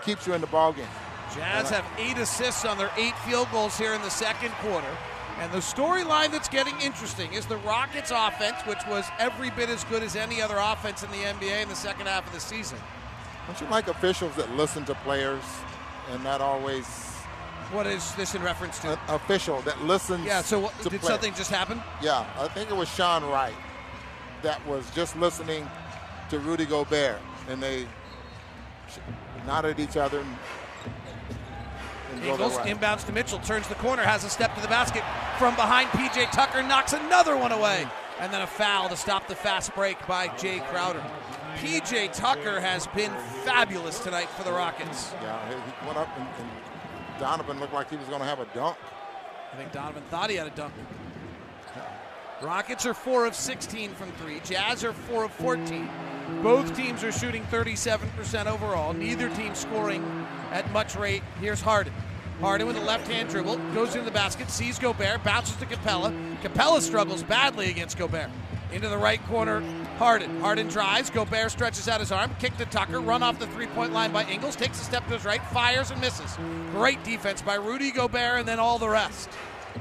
keeps 0.04 0.28
you 0.28 0.34
in 0.34 0.42
the 0.42 0.48
ball 0.48 0.74
game. 0.74 0.86
Jazz 1.34 1.70
have 1.70 1.86
eight 1.98 2.18
assists 2.18 2.66
on 2.66 2.78
their 2.78 2.92
eight 2.98 3.18
field 3.20 3.48
goals 3.52 3.78
here 3.78 3.94
in 3.94 4.02
the 4.02 4.10
second 4.10 4.52
quarter. 4.56 4.98
And 5.42 5.52
the 5.52 5.58
storyline 5.58 6.32
that's 6.32 6.48
getting 6.48 6.80
interesting 6.82 7.34
is 7.34 7.48
the 7.48 7.58
Rockets 7.58 8.12
offense, 8.14 8.62
which 8.68 8.78
was 8.88 9.06
every 9.18 9.50
bit 9.50 9.70
as 9.70 9.84
good 9.86 10.04
as 10.04 10.16
any 10.16 10.40
other 10.40 10.58
offense 10.58 11.02
in 11.02 11.10
the 11.10 11.18
NBA 11.18 11.64
in 11.64 11.68
the 11.68 11.76
second 11.76 12.06
half 12.06 12.28
of 12.28 12.32
the 12.32 12.40
season. 12.40 12.78
Don't 13.48 13.60
you 13.60 13.66
like 13.68 13.88
officials 13.88 14.36
that 14.36 14.56
listen 14.56 14.86
to 14.86 14.94
players 14.94 15.42
and 16.12 16.24
not 16.24 16.42
always. 16.42 16.86
What 17.72 17.88
is 17.88 18.14
this 18.14 18.36
in 18.36 18.44
reference 18.44 18.78
to? 18.80 18.92
An 18.92 19.00
official 19.08 19.62
that 19.62 19.82
listens. 19.82 20.24
Yeah, 20.28 20.44
so 20.44 20.60
what, 20.60 20.78
did 20.78 20.90
players. 20.90 21.06
something 21.06 21.34
just 21.34 21.50
happen? 21.50 21.82
Yeah, 22.04 22.24
I 22.38 22.48
think 22.50 22.70
it 22.70 22.76
was 22.76 22.88
Sean 22.94 23.24
Wright 23.24 23.56
that 24.44 24.64
was 24.68 24.88
just 24.92 25.16
listening 25.18 25.68
to 26.30 26.38
Rudy 26.38 26.66
Gobert, 26.66 27.20
and 27.50 27.64
they 27.64 27.88
nodded 29.48 29.80
at 29.80 29.90
each 29.90 29.98
other. 29.98 30.20
And, 30.20 30.38
their 32.22 32.76
inbounds 32.76 33.06
to 33.06 33.12
Mitchell, 33.12 33.40
turns 33.40 33.68
the 33.68 33.76
corner, 33.76 34.04
has 34.04 34.24
a 34.24 34.30
step 34.30 34.56
to 34.56 34.62
the 34.62 34.68
basket 34.68 35.04
from 35.38 35.56
behind. 35.56 35.90
PJ 35.90 36.32
Tucker 36.32 36.64
knocks 36.64 36.94
another 36.94 37.36
one 37.36 37.52
away. 37.52 37.88
And 38.20 38.32
then 38.32 38.42
a 38.42 38.48
foul 38.48 38.88
to 38.90 38.96
stop 38.96 39.28
the 39.28 39.36
fast 39.36 39.74
break 39.74 40.06
by 40.08 40.28
Jae 40.28 40.64
Crowder. 40.70 41.04
PJ 41.56 42.14
Tucker 42.14 42.60
has 42.60 42.86
been 42.88 43.12
fabulous 43.44 44.00
tonight 44.00 44.30
for 44.30 44.44
the 44.44 44.52
Rockets. 44.52 45.14
Yeah, 45.22 45.48
he 45.50 45.56
he 45.56 45.86
went 45.88 45.98
up 45.98 46.08
and, 46.18 46.28
and 46.40 47.20
Donovan 47.20 47.60
looked 47.60 47.74
like 47.74 47.90
he 47.90 47.98
was 47.98 48.08
going 48.08 48.22
to 48.22 48.28
have 48.28 48.40
a 48.40 48.46
dunk. 48.54 48.78
I 49.52 49.58
think 49.58 49.72
Donovan 49.72 50.04
thought 50.10 50.30
he 50.30 50.36
had 50.36 50.48
a 50.48 50.52
dunk. 50.52 50.74
Rockets 52.42 52.86
are 52.88 52.94
4 52.94 53.28
of 53.28 53.36
16 53.36 53.94
from 53.94 54.12
3. 54.14 54.40
Jazz 54.44 54.84
are 54.84 54.94
4 54.94 55.26
of 55.26 55.32
14. 55.34 55.88
Both 56.42 56.76
teams 56.76 57.04
are 57.04 57.12
shooting 57.12 57.44
37% 57.52 58.48
overall. 58.48 58.94
Neither 58.94 59.30
team 59.36 59.54
scoring 59.54 60.04
at 60.52 60.72
much 60.72 60.96
rate. 60.96 61.22
Here's 61.40 61.62
Harden. 61.62 61.94
Harden 62.42 62.66
with 62.66 62.76
a 62.76 62.82
left 62.82 63.08
hand 63.08 63.30
dribble, 63.30 63.58
goes 63.76 63.94
into 63.94 64.04
the 64.04 64.12
basket, 64.12 64.50
sees 64.50 64.80
Gobert, 64.80 65.24
bounces 65.24 65.56
to 65.58 65.66
Capela. 65.68 66.12
Capela 66.42 66.82
struggles 66.82 67.22
badly 67.22 67.70
against 67.70 68.00
Gobert. 68.00 68.32
Into 68.72 68.90
the 68.90 68.98
right 68.98 69.24
corner, 69.28 69.62
Harden. 70.00 70.40
Harden 70.42 70.68
drives, 70.68 71.12
Gobert 71.12 71.52
stretches 71.52 71.88
out 71.88 72.00
his 72.00 72.12
arm, 72.12 72.32
kick 72.40 72.58
to 72.58 72.66
Tucker, 72.66 73.00
run 73.00 73.22
off 73.22 73.38
the 73.38 73.46
three 73.48 73.68
point 73.68 73.94
line 73.94 74.12
by 74.12 74.26
Ingles, 74.26 74.56
takes 74.56 74.82
a 74.82 74.84
step 74.84 75.06
to 75.06 75.14
his 75.14 75.24
right, 75.24 75.46
fires 75.48 75.92
and 75.92 76.02
misses. 76.02 76.36
Great 76.72 77.04
defense 77.04 77.44
by 77.44 77.54
Rudy 77.54 77.92
Gobert 77.92 78.40
and 78.40 78.48
then 78.48 78.60
all 78.60 78.80
the 78.80 78.90
rest. 78.90 79.30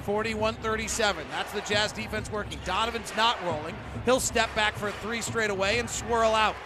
41 0.02 0.54
37. 0.56 1.26
That's 1.30 1.52
the 1.52 1.62
Jazz 1.62 1.92
defense 1.92 2.30
working. 2.30 2.58
Donovan's 2.66 3.16
not 3.16 3.42
rolling. 3.44 3.74
He'll 4.04 4.20
step 4.20 4.54
back 4.54 4.74
for 4.74 4.88
a 4.88 4.92
three 4.92 5.22
straight 5.22 5.50
away 5.50 5.78
and 5.78 5.88
swirl 5.88 6.34
out. 6.34 6.56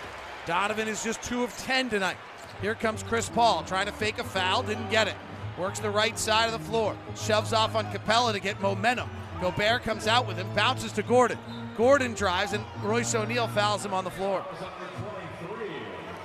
Donovan 0.44 0.88
is 0.88 1.04
just 1.04 1.22
2 1.22 1.44
of 1.44 1.56
10 1.58 1.88
tonight. 1.88 2.16
Here 2.60 2.74
comes 2.74 3.04
Chris 3.04 3.28
Paul 3.28 3.62
trying 3.62 3.86
to 3.86 3.92
fake 3.92 4.18
a 4.18 4.24
foul, 4.24 4.64
didn't 4.64 4.90
get 4.90 5.06
it. 5.06 5.14
Works 5.58 5.78
the 5.78 5.90
right 5.90 6.18
side 6.18 6.46
of 6.46 6.52
the 6.52 6.66
floor, 6.70 6.96
shoves 7.16 7.52
off 7.52 7.74
on 7.74 7.86
Capela 7.86 8.32
to 8.32 8.40
get 8.40 8.60
momentum. 8.60 9.08
Gobert 9.40 9.82
comes 9.82 10.06
out 10.06 10.26
with 10.26 10.36
him, 10.36 10.48
bounces 10.54 10.92
to 10.92 11.02
Gordon. 11.02 11.38
Gordon 11.76 12.14
drives, 12.14 12.52
and 12.52 12.64
Royce 12.82 13.14
O'Neale 13.14 13.48
fouls 13.48 13.84
him 13.84 13.94
on 13.94 14.04
the 14.04 14.10
floor. 14.10 14.44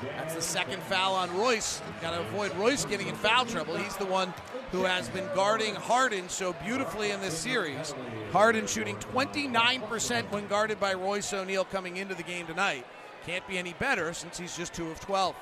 That's 0.02 0.36
the 0.36 0.42
second 0.42 0.82
foul 0.84 1.16
on 1.16 1.36
Royce. 1.36 1.82
Got 2.02 2.12
to 2.12 2.22
avoid 2.22 2.56
Royce 2.56 2.86
getting 2.86 3.08
in 3.08 3.16
foul 3.16 3.46
trouble. 3.46 3.78
He's 3.78 3.96
the 3.98 4.06
one 4.06 4.34
who 4.72 4.84
has 4.84 5.10
been 5.10 5.28
guarding 5.34 5.76
Harden 5.76 6.30
so 6.30 6.54
beautifully 6.64 7.12
in 7.12 7.20
this 7.20 7.38
series. 7.38 7.96
Harden 8.32 8.68
shooting 8.68 8.96
29% 8.98 10.32
when 10.32 10.48
guarded 10.48 10.80
by 10.80 10.94
Royce 10.94 11.34
O'Neale 11.34 11.66
coming 11.66 11.98
into 11.98 12.14
the 12.14 12.24
game 12.24 12.46
tonight. 12.46 12.86
Can't 13.26 13.46
be 13.48 13.58
any 13.58 13.74
better 13.74 14.14
since 14.14 14.38
he's 14.38 14.56
just 14.56 14.74
2 14.76 14.90
of 14.92 15.00
12. 15.00 15.36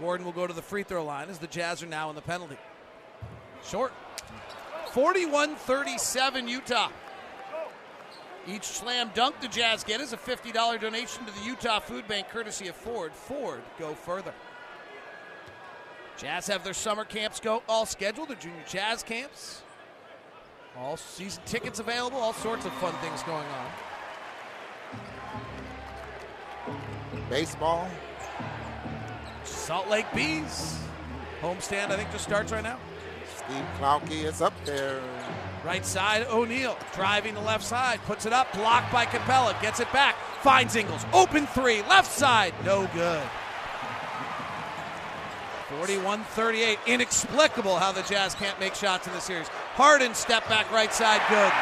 Gordon 0.00 0.24
will 0.26 0.32
go 0.32 0.46
to 0.46 0.52
the 0.52 0.62
free 0.62 0.82
throw 0.82 1.04
line 1.04 1.28
as 1.28 1.38
the 1.38 1.46
Jazz 1.46 1.82
are 1.82 1.86
now 1.86 2.08
in 2.10 2.16
the 2.16 2.22
penalty. 2.22 2.58
Short. 3.64 3.92
41 4.92 5.56
37 5.56 6.48
Utah. 6.48 6.90
Each 8.46 8.64
slam 8.64 9.10
dunk 9.14 9.40
the 9.40 9.48
Jazz 9.48 9.84
get 9.84 10.00
is 10.00 10.12
a 10.12 10.16
$50 10.16 10.80
donation 10.80 11.24
to 11.24 11.32
the 11.32 11.46
Utah 11.46 11.80
Food 11.80 12.06
Bank 12.06 12.28
courtesy 12.28 12.68
of 12.68 12.76
Ford. 12.76 13.12
Ford, 13.12 13.62
go 13.78 13.94
further. 13.94 14.34
Jazz 16.18 16.46
have 16.46 16.62
their 16.62 16.74
summer 16.74 17.04
camps 17.04 17.40
go 17.40 17.62
all 17.68 17.86
scheduled, 17.86 18.28
their 18.28 18.36
junior 18.36 18.62
jazz 18.68 19.02
camps. 19.02 19.62
All 20.78 20.96
season 20.96 21.42
tickets 21.46 21.80
available, 21.80 22.18
all 22.18 22.32
sorts 22.32 22.66
of 22.66 22.72
fun 22.74 22.94
things 23.00 23.22
going 23.22 23.46
on. 23.46 23.70
Baseball. 27.30 27.88
Salt 29.64 29.88
Lake 29.88 30.04
Bees. 30.14 30.78
Homestand, 31.40 31.90
I 31.90 31.96
think, 31.96 32.12
just 32.12 32.24
starts 32.24 32.52
right 32.52 32.62
now. 32.62 32.78
Steve 33.34 33.64
Klauke 33.80 34.10
is 34.10 34.42
up 34.42 34.52
there. 34.66 35.00
Right 35.64 35.86
side, 35.86 36.26
O'Neale 36.28 36.76
driving 36.92 37.32
the 37.32 37.40
left 37.40 37.64
side, 37.64 37.98
puts 38.04 38.26
it 38.26 38.34
up, 38.34 38.52
blocked 38.52 38.92
by 38.92 39.06
Capela, 39.06 39.58
gets 39.62 39.80
it 39.80 39.90
back, 39.90 40.16
finds 40.42 40.76
Ingles, 40.76 41.06
open 41.14 41.46
three, 41.46 41.80
left 41.88 42.12
side, 42.12 42.52
no 42.62 42.86
good. 42.92 43.22
41 45.78 46.22
38. 46.24 46.78
Inexplicable 46.86 47.76
how 47.76 47.90
the 47.90 48.02
Jazz 48.02 48.34
can't 48.34 48.60
make 48.60 48.74
shots 48.74 49.06
in 49.06 49.14
the 49.14 49.20
series. 49.20 49.48
Harden 49.48 50.12
step 50.12 50.46
back 50.46 50.70
right 50.72 50.92
side, 50.92 51.22
good. 51.30 51.52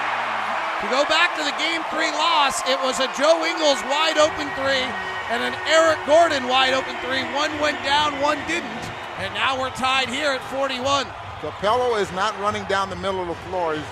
To 0.82 0.90
go 0.90 1.04
back 1.08 1.38
to 1.38 1.44
the 1.44 1.54
game 1.56 1.82
three 1.88 2.10
loss, 2.10 2.68
it 2.68 2.82
was 2.82 2.98
a 2.98 3.06
Joe 3.16 3.46
Ingles 3.46 3.80
wide 3.84 4.18
open 4.18 4.50
three 4.58 5.11
and 5.32 5.42
an 5.42 5.54
Eric 5.66 5.96
Gordon 6.04 6.46
wide 6.46 6.74
open 6.74 6.94
three. 7.00 7.24
One 7.32 7.58
went 7.58 7.82
down, 7.82 8.20
one 8.20 8.36
didn't. 8.46 8.84
And 9.16 9.32
now 9.32 9.58
we're 9.58 9.70
tied 9.70 10.10
here 10.10 10.28
at 10.28 10.42
41. 10.52 11.06
Capela 11.40 11.98
is 12.02 12.12
not 12.12 12.38
running 12.38 12.64
down 12.64 12.90
the 12.90 12.96
middle 12.96 13.22
of 13.22 13.28
the 13.28 13.34
floor. 13.48 13.74
He's 13.74 13.84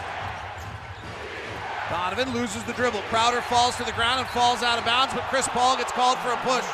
Donovan 1.89 2.33
loses 2.35 2.63
the 2.65 2.75
dribble. 2.75 3.01
Crowder 3.09 3.41
falls 3.41 3.75
to 3.77 3.85
the 3.85 3.93
ground 3.93 4.21
and 4.21 4.29
falls 4.29 4.63
out 4.63 4.79
of 4.79 4.85
bounds, 4.85 5.15
but 5.15 5.25
Chris 5.25 5.49
Paul 5.49 5.77
gets 5.79 5.91
called 5.93 6.19
for 6.19 6.31
a 6.31 6.37
push. 6.37 6.65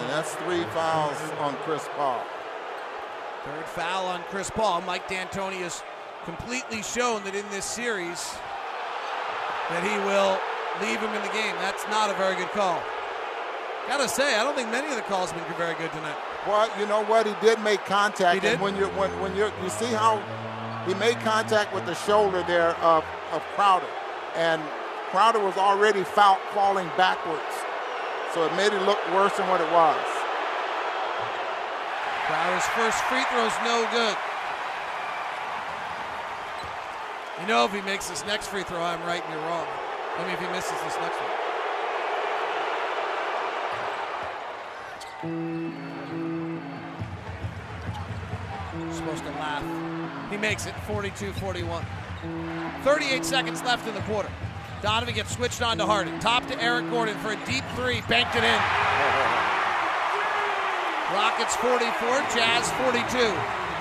And 0.00 0.10
that's 0.10 0.34
three 0.34 0.64
fouls 0.74 1.16
on 1.38 1.54
Chris 1.62 1.88
Paul. 1.96 2.22
Third 3.44 3.64
foul 3.66 4.06
on 4.06 4.22
Chris 4.24 4.50
Paul. 4.50 4.82
Mike 4.82 5.08
D'Antoni 5.08 5.60
has 5.60 5.82
completely 6.24 6.82
shown 6.82 7.22
that 7.24 7.34
in 7.34 7.48
this 7.50 7.64
series 7.64 8.34
that 9.70 9.82
he 9.82 9.96
will 10.04 10.38
leave 10.80 10.98
him 11.00 11.12
in 11.14 11.22
the 11.22 11.32
game. 11.32 11.54
That's 11.60 11.84
not 11.88 12.10
a 12.10 12.14
very 12.14 12.36
good 12.36 12.50
call. 12.50 12.82
Gotta 13.86 14.08
say, 14.08 14.34
I 14.36 14.42
don't 14.42 14.56
think 14.56 14.70
many 14.70 14.88
of 14.88 14.96
the 14.96 15.02
calls 15.02 15.30
have 15.30 15.46
been 15.46 15.56
very 15.56 15.74
good 15.74 15.92
tonight. 15.92 16.16
Well, 16.46 16.70
you 16.80 16.86
know 16.86 17.04
what? 17.04 17.26
He 17.26 17.34
did 17.44 17.60
make 17.60 17.84
contact. 17.84 18.34
He 18.34 18.40
did? 18.40 18.54
And 18.54 18.62
when 18.62 18.76
you 18.76 18.86
when 18.96 19.10
when 19.20 19.36
you 19.36 19.52
you 19.62 19.68
see 19.68 19.92
how 19.92 20.22
he 20.86 20.94
made 20.94 21.20
contact 21.20 21.74
with 21.74 21.84
the 21.84 21.94
shoulder 21.94 22.42
there 22.46 22.76
of 22.80 23.04
of 23.32 23.42
Crowder, 23.54 23.86
and 24.36 24.62
Crowder 25.10 25.38
was 25.38 25.56
already 25.56 26.02
foul, 26.02 26.38
falling 26.54 26.88
backwards, 26.96 27.54
so 28.32 28.44
it 28.46 28.54
made 28.56 28.72
it 28.72 28.82
look 28.82 28.98
worse 29.12 29.36
than 29.36 29.48
what 29.48 29.60
it 29.60 29.70
was. 29.70 30.00
Crowder's 32.24 32.64
first 32.72 33.04
free 33.04 33.24
throw's 33.28 33.52
no 33.68 33.86
good. 33.92 34.16
You 37.42 37.48
know, 37.48 37.66
if 37.66 37.72
he 37.72 37.82
makes 37.82 38.08
this 38.08 38.24
next 38.24 38.48
free 38.48 38.62
throw, 38.62 38.80
I'm 38.80 39.02
right 39.02 39.22
and 39.22 39.32
you're 39.34 39.42
wrong. 39.42 39.66
I 40.16 40.22
mean, 40.22 40.34
if 40.34 40.40
he 40.40 40.46
misses 40.46 40.70
this 40.70 40.96
next 40.96 41.16
one. 41.18 41.30
Supposed 48.94 49.24
to 49.24 49.30
laugh. 49.30 50.30
He 50.30 50.36
makes 50.36 50.66
it 50.66 50.74
42-41. 50.86 51.84
38 52.84 53.24
seconds 53.24 53.62
left 53.62 53.88
in 53.88 53.94
the 53.94 54.00
quarter. 54.02 54.30
Donovan 54.82 55.14
gets 55.14 55.34
switched 55.34 55.62
on 55.62 55.78
to 55.78 55.86
Harden. 55.86 56.20
Top 56.20 56.46
to 56.46 56.62
Eric 56.62 56.90
Gordon 56.90 57.16
for 57.18 57.32
a 57.32 57.46
deep 57.46 57.64
three. 57.74 58.02
Banked 58.02 58.36
it 58.36 58.44
in. 58.44 58.60
Rockets 61.12 61.56
44, 61.56 61.80
Jazz 62.34 62.70
42. 62.84 63.34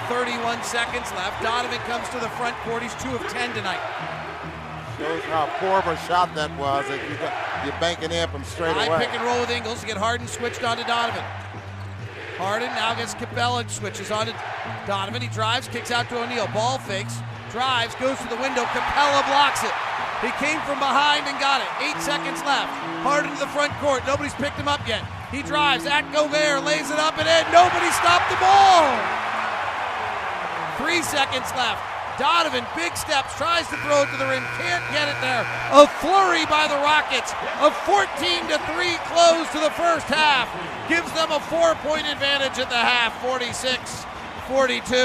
31 0.08 0.64
seconds 0.64 1.12
left. 1.12 1.42
Donovan 1.44 1.80
comes 1.80 2.08
to 2.10 2.20
the 2.20 2.30
front 2.30 2.56
court. 2.64 2.82
He's 2.82 2.96
2 3.04 3.16
of 3.16 3.22
10 3.30 3.54
tonight. 3.54 3.80
Shows 5.00 5.24
how 5.24 5.50
poor 5.58 5.82
of 5.82 5.88
a 5.88 5.98
shot 6.06 6.36
that 6.36 6.54
was. 6.58 6.86
That 6.88 7.02
you 7.10 7.18
got, 7.18 7.34
you're 7.66 7.80
banking 7.82 8.12
in 8.12 8.30
from 8.30 8.44
straight 8.44 8.78
High 8.78 8.86
away. 8.86 9.06
pick 9.06 9.14
and 9.14 9.24
roll 9.26 9.42
with 9.42 9.50
Ingles 9.50 9.82
to 9.82 9.88
get 9.88 9.98
Harden 9.98 10.28
switched 10.28 10.64
on 10.64 10.78
to 10.78 10.84
Donovan. 10.86 11.26
Harden 12.38 12.70
now 12.78 12.94
gets 12.94 13.14
Capela, 13.16 13.66
switches 13.70 14.12
on 14.12 14.28
to 14.28 14.36
Donovan. 14.86 15.22
He 15.22 15.30
drives, 15.30 15.68
kicks 15.68 15.90
out 15.90 16.10
to 16.10 16.22
O'Neale. 16.22 16.48
Ball 16.54 16.78
fakes, 16.78 17.18
drives, 17.50 17.96
goes 17.96 18.18
to 18.22 18.28
the 18.30 18.38
window. 18.38 18.64
Capela 18.70 19.26
blocks 19.26 19.64
it. 19.66 19.74
He 20.22 20.30
came 20.38 20.62
from 20.62 20.78
behind 20.78 21.26
and 21.26 21.38
got 21.42 21.62
it. 21.62 21.70
Eight 21.82 21.98
seconds 22.02 22.42
left. 22.46 22.70
Harden 23.02 23.34
to 23.34 23.40
the 23.40 23.50
front 23.50 23.74
court. 23.82 24.06
Nobody's 24.06 24.34
picked 24.36 24.58
him 24.58 24.68
up 24.68 24.86
yet. 24.88 25.04
He 25.34 25.42
drives 25.42 25.86
at 25.86 26.06
Gobert, 26.14 26.64
lays 26.64 26.90
it 26.94 27.00
up 27.02 27.18
and 27.18 27.28
in. 27.28 27.44
Nobody 27.52 27.90
stopped 27.98 28.30
the 28.30 28.38
ball. 28.38 28.88
Three 30.78 31.02
seconds 31.02 31.50
left. 31.58 31.93
Donovan, 32.20 32.66
big 32.76 32.96
steps, 32.96 33.36
tries 33.38 33.68
to 33.70 33.78
throw 33.82 34.04
it 34.04 34.10
to 34.12 34.18
the 34.18 34.28
rim, 34.28 34.44
can't 34.62 34.86
get 34.94 35.10
it 35.10 35.18
there. 35.22 35.42
A 35.74 35.88
flurry 35.98 36.46
by 36.46 36.68
the 36.68 36.78
Rockets. 36.78 37.34
A 37.62 37.72
14 37.90 38.06
to 38.54 38.58
3 38.70 38.98
close 39.10 39.50
to 39.52 39.60
the 39.60 39.74
first 39.74 40.06
half 40.06 40.46
gives 40.88 41.12
them 41.14 41.32
a 41.32 41.40
four 41.40 41.76
point 41.76 42.06
advantage 42.06 42.60
at 42.60 42.70
the 42.70 42.78
half, 42.78 43.20
46 43.22 44.06
42. 44.48 44.96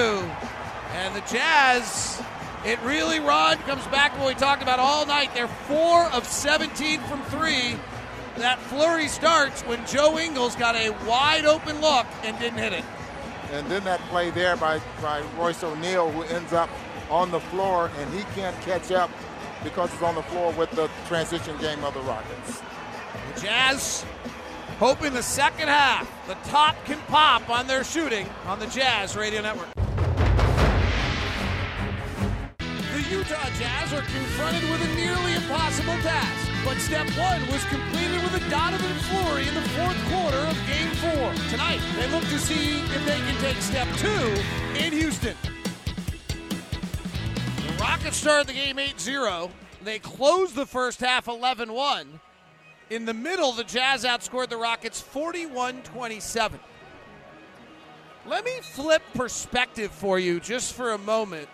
And 0.93 1.15
the 1.15 1.21
Jazz, 1.31 2.23
it 2.65 2.81
really, 2.83 3.21
Ron, 3.21 3.57
comes 3.59 3.87
back 3.87 4.15
to 4.15 4.21
what 4.21 4.29
we 4.29 4.35
talked 4.35 4.63
about 4.63 4.79
all 4.79 5.07
night. 5.07 5.31
They're 5.35 5.49
four 5.49 6.05
of 6.13 6.27
17 6.27 7.01
from 7.03 7.23
three. 7.25 7.77
That 8.37 8.59
flurry 8.59 9.09
starts 9.09 9.63
when 9.63 9.85
Joe 9.87 10.19
Ingles 10.19 10.57
got 10.57 10.77
a 10.77 10.91
wide 11.07 11.45
open 11.45 11.81
look 11.81 12.07
and 12.23 12.39
didn't 12.39 12.59
hit 12.59 12.73
it. 12.73 12.85
And 13.53 13.67
then 13.69 13.83
that 13.85 14.01
play 14.09 14.31
there 14.31 14.57
by, 14.57 14.81
by 15.01 15.23
Royce 15.39 15.65
O'Neale, 15.65 16.11
who 16.11 16.23
ends 16.23 16.53
up 16.53 16.69
on 17.11 17.31
the 17.31 17.41
floor, 17.41 17.91
and 17.99 18.15
he 18.15 18.23
can't 18.35 18.59
catch 18.63 18.91
up 18.91 19.11
because 19.65 19.91
he's 19.93 20.03
on 20.03 20.15
the 20.15 20.23
floor 20.23 20.53
with 20.53 20.71
the 20.73 20.89
transition 21.07 21.57
game 21.59 21.83
of 21.85 21.95
the 21.95 22.01
Rockets. 22.01 22.63
The 23.35 23.41
Jazz 23.41 24.05
hoping 24.79 25.13
the 25.13 25.23
second 25.23 25.69
half, 25.69 26.09
the 26.27 26.35
top 26.49 26.77
can 26.85 26.99
pop 27.09 27.49
on 27.51 27.67
their 27.67 27.83
shooting 27.83 28.29
on 28.47 28.59
the 28.59 28.67
Jazz 28.67 29.17
Radio 29.17 29.43
Network. 29.43 29.69
The 32.59 33.05
Utah 33.11 33.51
Jazz 33.59 33.93
are 33.93 34.03
confronted 34.03 34.63
with 34.71 34.83
a 34.83 34.95
nearly 34.95 35.35
impossible 35.35 35.97
task. 36.03 36.49
But 36.65 36.79
step 36.79 37.07
one 37.17 37.41
was 37.53 37.65
completed 37.67 38.23
with 38.23 38.35
a 38.35 38.51
Donovan 38.51 38.95
Flurry 39.09 39.49
in 39.49 39.55
the 39.55 39.63
fourth 39.71 39.97
quarter 40.11 40.39
of 40.39 40.57
game 40.67 40.91
four. 40.97 41.33
Tonight, 41.51 41.81
they 41.97 42.09
look 42.11 42.25
to 42.25 42.39
see 42.39 42.81
if 42.81 43.07
they 43.07 43.19
can 43.19 43.41
take 43.41 43.57
step 43.63 43.89
two 43.97 44.35
in 44.77 44.93
Houston. 44.93 45.35
Rockets 47.79 48.17
started 48.17 48.49
the 48.49 48.55
game 48.55 48.79
8 48.79 48.99
0. 48.99 49.51
They 49.85 50.01
closed 50.01 50.57
the 50.57 50.67
first 50.67 51.01
half 51.01 51.29
11 51.29 51.73
1. 51.73 52.21
In 52.91 53.05
the 53.05 53.15
middle, 53.15 53.53
the 53.53 53.65
Jazz 53.65 54.05
outscored 54.05 54.49
the 54.49 54.57
Rockets 54.57 55.01
41 55.01 55.83
27. 55.83 56.59
Let 58.27 58.45
me 58.45 58.59
flip 58.63 59.03
perspective 59.15 59.93
for 59.93 60.19
you 60.19 60.41
just 60.41 60.75
for 60.75 60.93
a 60.93 60.99
moment 60.99 61.49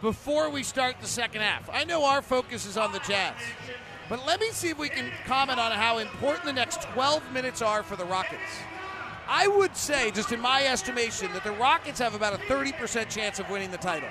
before 0.00 0.48
we 0.48 0.62
start 0.62 0.96
the 1.00 1.06
second 1.06 1.42
half. 1.42 1.68
I 1.70 1.84
know 1.84 2.04
our 2.06 2.22
focus 2.22 2.64
is 2.64 2.78
on 2.78 2.92
the 2.92 3.00
Jazz, 3.00 3.34
but 4.08 4.24
let 4.26 4.40
me 4.40 4.48
see 4.50 4.70
if 4.70 4.78
we 4.78 4.88
can 4.88 5.10
comment 5.26 5.60
on 5.60 5.72
how 5.72 5.98
important 5.98 6.46
the 6.46 6.52
next 6.54 6.82
12 6.94 7.32
minutes 7.32 7.60
are 7.60 7.82
for 7.82 7.96
the 7.96 8.06
Rockets. 8.06 8.40
I 9.28 9.46
would 9.46 9.76
say, 9.76 10.10
just 10.10 10.32
in 10.32 10.40
my 10.40 10.64
estimation, 10.64 11.32
that 11.34 11.44
the 11.44 11.52
Rockets 11.52 12.00
have 12.00 12.14
about 12.14 12.34
a 12.34 12.38
30% 12.38 13.08
chance 13.10 13.38
of 13.38 13.48
winning 13.50 13.70
the 13.70 13.78
title. 13.78 14.08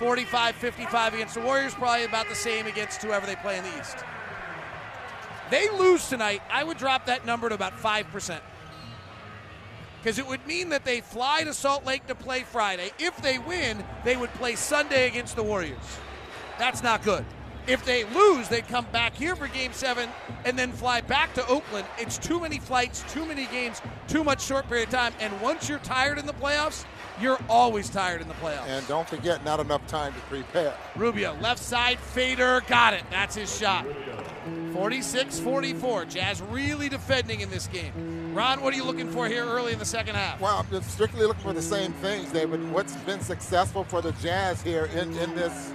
45 0.00 0.54
55 0.54 1.12
against 1.14 1.34
the 1.34 1.42
Warriors, 1.42 1.74
probably 1.74 2.06
about 2.06 2.26
the 2.30 2.34
same 2.34 2.66
against 2.66 3.02
whoever 3.02 3.26
they 3.26 3.36
play 3.36 3.58
in 3.58 3.64
the 3.64 3.78
East. 3.78 3.98
They 5.50 5.68
lose 5.68 6.08
tonight, 6.08 6.40
I 6.50 6.64
would 6.64 6.78
drop 6.78 7.04
that 7.04 7.26
number 7.26 7.50
to 7.50 7.54
about 7.54 7.74
5%. 7.74 8.40
Because 9.98 10.18
it 10.18 10.26
would 10.26 10.46
mean 10.46 10.70
that 10.70 10.86
they 10.86 11.02
fly 11.02 11.44
to 11.44 11.52
Salt 11.52 11.84
Lake 11.84 12.06
to 12.06 12.14
play 12.14 12.44
Friday. 12.44 12.92
If 12.98 13.20
they 13.20 13.38
win, 13.38 13.84
they 14.02 14.16
would 14.16 14.32
play 14.34 14.54
Sunday 14.54 15.06
against 15.06 15.36
the 15.36 15.42
Warriors. 15.42 15.98
That's 16.58 16.82
not 16.82 17.02
good. 17.02 17.26
If 17.70 17.84
they 17.84 18.02
lose, 18.02 18.48
they'd 18.48 18.66
come 18.66 18.84
back 18.90 19.14
here 19.14 19.36
for 19.36 19.46
game 19.46 19.72
seven 19.72 20.08
and 20.44 20.58
then 20.58 20.72
fly 20.72 21.02
back 21.02 21.32
to 21.34 21.46
Oakland. 21.46 21.86
It's 21.98 22.18
too 22.18 22.40
many 22.40 22.58
flights, 22.58 23.04
too 23.12 23.24
many 23.24 23.46
games, 23.46 23.80
too 24.08 24.24
much 24.24 24.42
short 24.42 24.68
period 24.68 24.88
of 24.88 24.94
time. 24.94 25.12
And 25.20 25.40
once 25.40 25.68
you're 25.68 25.78
tired 25.78 26.18
in 26.18 26.26
the 26.26 26.32
playoffs, 26.32 26.84
you're 27.20 27.38
always 27.48 27.88
tired 27.88 28.22
in 28.22 28.26
the 28.26 28.34
playoffs. 28.34 28.66
And 28.66 28.84
don't 28.88 29.08
forget, 29.08 29.44
not 29.44 29.60
enough 29.60 29.86
time 29.86 30.12
to 30.14 30.20
prepare. 30.22 30.74
Rubio, 30.96 31.36
left 31.40 31.62
side 31.62 32.00
fader, 32.00 32.60
got 32.66 32.92
it. 32.92 33.04
That's 33.08 33.36
his 33.36 33.56
shot. 33.56 33.86
46 34.72 35.38
44. 35.38 36.06
Jazz 36.06 36.42
really 36.42 36.88
defending 36.88 37.40
in 37.40 37.50
this 37.50 37.68
game. 37.68 38.34
Ron, 38.34 38.62
what 38.62 38.74
are 38.74 38.76
you 38.76 38.84
looking 38.84 39.10
for 39.12 39.28
here 39.28 39.44
early 39.44 39.72
in 39.72 39.78
the 39.78 39.84
second 39.84 40.16
half? 40.16 40.40
Well, 40.40 40.56
I'm 40.56 40.70
just 40.70 40.90
strictly 40.90 41.24
looking 41.24 41.42
for 41.44 41.52
the 41.52 41.62
same 41.62 41.92
things, 41.94 42.32
David. 42.32 42.68
What's 42.72 42.96
been 42.96 43.20
successful 43.20 43.84
for 43.84 44.02
the 44.02 44.10
Jazz 44.12 44.60
here 44.60 44.86
in, 44.86 45.16
in 45.18 45.36
this? 45.36 45.72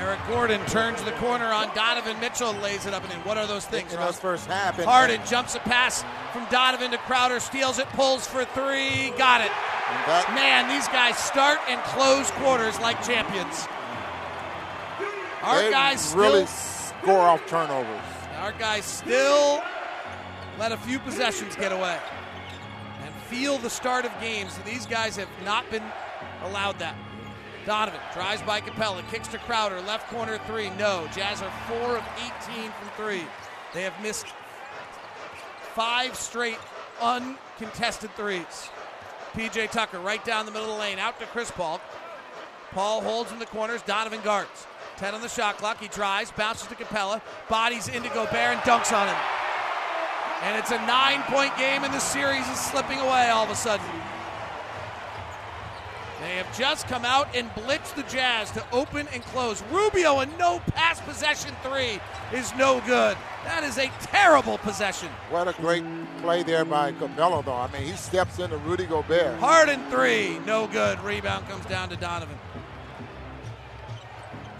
Eric 0.00 0.20
Gordon 0.28 0.64
turns 0.64 1.02
the 1.02 1.12
corner 1.12 1.44
on 1.44 1.74
Donovan 1.74 2.18
Mitchell, 2.20 2.54
lays 2.54 2.86
it 2.86 2.94
up 2.94 3.04
and 3.04 3.12
in. 3.12 3.18
What 3.20 3.36
are 3.36 3.46
those 3.46 3.66
things? 3.66 3.92
In 3.92 4.00
those 4.00 4.18
first 4.18 4.46
half. 4.46 4.78
And, 4.78 4.88
Harden 4.88 5.20
jumps 5.26 5.54
a 5.54 5.58
pass 5.58 6.04
from 6.32 6.46
Donovan 6.50 6.90
to 6.92 6.98
Crowder, 6.98 7.38
steals 7.38 7.78
it, 7.78 7.86
pulls 7.90 8.26
for 8.26 8.46
three, 8.46 9.10
got 9.18 9.42
it. 9.42 9.52
That, 10.06 10.32
Man, 10.34 10.68
these 10.68 10.88
guys 10.88 11.18
start 11.18 11.58
and 11.68 11.78
close 11.82 12.30
quarters 12.30 12.80
like 12.80 13.04
champions. 13.04 13.68
Our 15.42 15.70
guys 15.70 16.00
still, 16.00 16.20
really 16.20 16.46
score 16.46 17.20
off 17.20 17.46
turnovers. 17.46 18.00
our 18.38 18.52
guys 18.52 18.84
still 18.86 19.62
let 20.58 20.72
a 20.72 20.78
few 20.78 20.98
possessions 20.98 21.56
get 21.56 21.72
away 21.72 21.98
and 23.02 23.14
feel 23.28 23.58
the 23.58 23.70
start 23.70 24.06
of 24.06 24.12
games. 24.20 24.58
These 24.64 24.86
guys 24.86 25.16
have 25.16 25.28
not 25.44 25.70
been 25.70 25.84
allowed 26.42 26.78
that. 26.78 26.96
Donovan 27.70 28.00
drives 28.12 28.42
by 28.42 28.60
Capela, 28.60 29.08
kicks 29.12 29.28
to 29.28 29.38
Crowder, 29.38 29.80
left 29.82 30.08
corner 30.08 30.38
three, 30.48 30.70
no. 30.70 31.06
Jazz 31.14 31.40
are 31.40 31.52
four 31.68 31.98
of 31.98 32.04
18 32.50 32.68
from 32.72 32.88
three. 32.96 33.22
They 33.72 33.82
have 33.82 33.94
missed 34.02 34.26
five 35.72 36.16
straight 36.16 36.58
uncontested 37.00 38.10
threes. 38.16 38.70
PJ 39.34 39.70
Tucker 39.70 40.00
right 40.00 40.24
down 40.24 40.46
the 40.46 40.50
middle 40.50 40.68
of 40.68 40.74
the 40.74 40.80
lane, 40.80 40.98
out 40.98 41.20
to 41.20 41.26
Chris 41.26 41.52
Paul. 41.52 41.80
Paul 42.72 43.02
holds 43.02 43.30
in 43.30 43.38
the 43.38 43.46
corners, 43.46 43.82
Donovan 43.82 44.20
guards. 44.24 44.66
10 44.96 45.14
on 45.14 45.20
the 45.20 45.28
shot 45.28 45.58
clock. 45.58 45.78
He 45.78 45.86
drives, 45.86 46.32
bounces 46.32 46.66
to 46.66 46.74
Capela, 46.74 47.22
bodies 47.48 47.86
into 47.86 48.08
Gobert, 48.08 48.34
and 48.34 48.60
dunks 48.62 48.92
on 48.92 49.06
him. 49.06 49.16
And 50.42 50.58
it's 50.58 50.72
a 50.72 50.86
nine 50.88 51.22
point 51.28 51.56
game, 51.56 51.84
and 51.84 51.94
the 51.94 52.00
series 52.00 52.48
is 52.48 52.58
slipping 52.58 52.98
away 52.98 53.28
all 53.28 53.44
of 53.44 53.50
a 53.50 53.54
sudden. 53.54 53.86
They 56.20 56.36
have 56.36 56.56
just 56.56 56.86
come 56.86 57.04
out 57.06 57.34
and 57.34 57.48
blitzed 57.50 57.94
the 57.94 58.02
Jazz 58.02 58.50
to 58.50 58.64
open 58.72 59.08
and 59.12 59.22
close. 59.22 59.62
Rubio, 59.70 60.20
a 60.20 60.26
no 60.38 60.60
pass 60.74 61.00
possession 61.00 61.54
three, 61.62 61.98
is 62.32 62.54
no 62.56 62.82
good. 62.86 63.16
That 63.44 63.64
is 63.64 63.78
a 63.78 63.90
terrible 64.02 64.58
possession. 64.58 65.08
What 65.30 65.48
a 65.48 65.54
great 65.54 65.82
play 66.20 66.42
there 66.42 66.66
by 66.66 66.92
Capela, 66.92 67.42
though. 67.42 67.54
I 67.54 67.72
mean, 67.72 67.84
he 67.84 67.92
steps 67.92 68.38
into 68.38 68.58
Rudy 68.58 68.84
Gobert. 68.84 69.38
Harden 69.38 69.80
three, 69.90 70.38
no 70.40 70.66
good. 70.66 71.00
Rebound 71.00 71.48
comes 71.48 71.64
down 71.64 71.88
to 71.88 71.96
Donovan. 71.96 72.38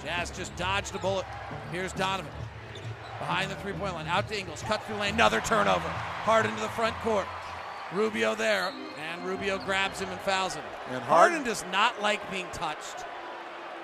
Jazz 0.02 0.30
just 0.30 0.56
dodged 0.56 0.94
a 0.94 0.98
bullet. 0.98 1.26
Here's 1.72 1.92
Donovan. 1.92 2.32
Behind 3.18 3.50
the 3.50 3.56
three 3.56 3.74
point 3.74 3.92
line. 3.92 4.06
Out 4.06 4.28
to 4.28 4.38
Ingles. 4.38 4.62
Cut 4.62 4.82
through 4.84 4.96
lane. 4.96 5.12
Another 5.12 5.42
turnover. 5.42 5.88
Harden 5.88 6.54
to 6.54 6.60
the 6.62 6.68
front 6.70 6.96
court. 6.96 7.26
Rubio 7.92 8.34
there. 8.34 8.72
And 9.20 9.28
Rubio 9.28 9.58
grabs 9.58 10.00
him 10.00 10.08
and 10.08 10.20
fouls 10.20 10.54
him. 10.54 10.64
And 10.90 11.02
Harden 11.02 11.38
Harden, 11.38 11.44
does 11.44 11.64
not 11.70 12.00
like 12.00 12.30
being 12.30 12.46
touched 12.52 13.04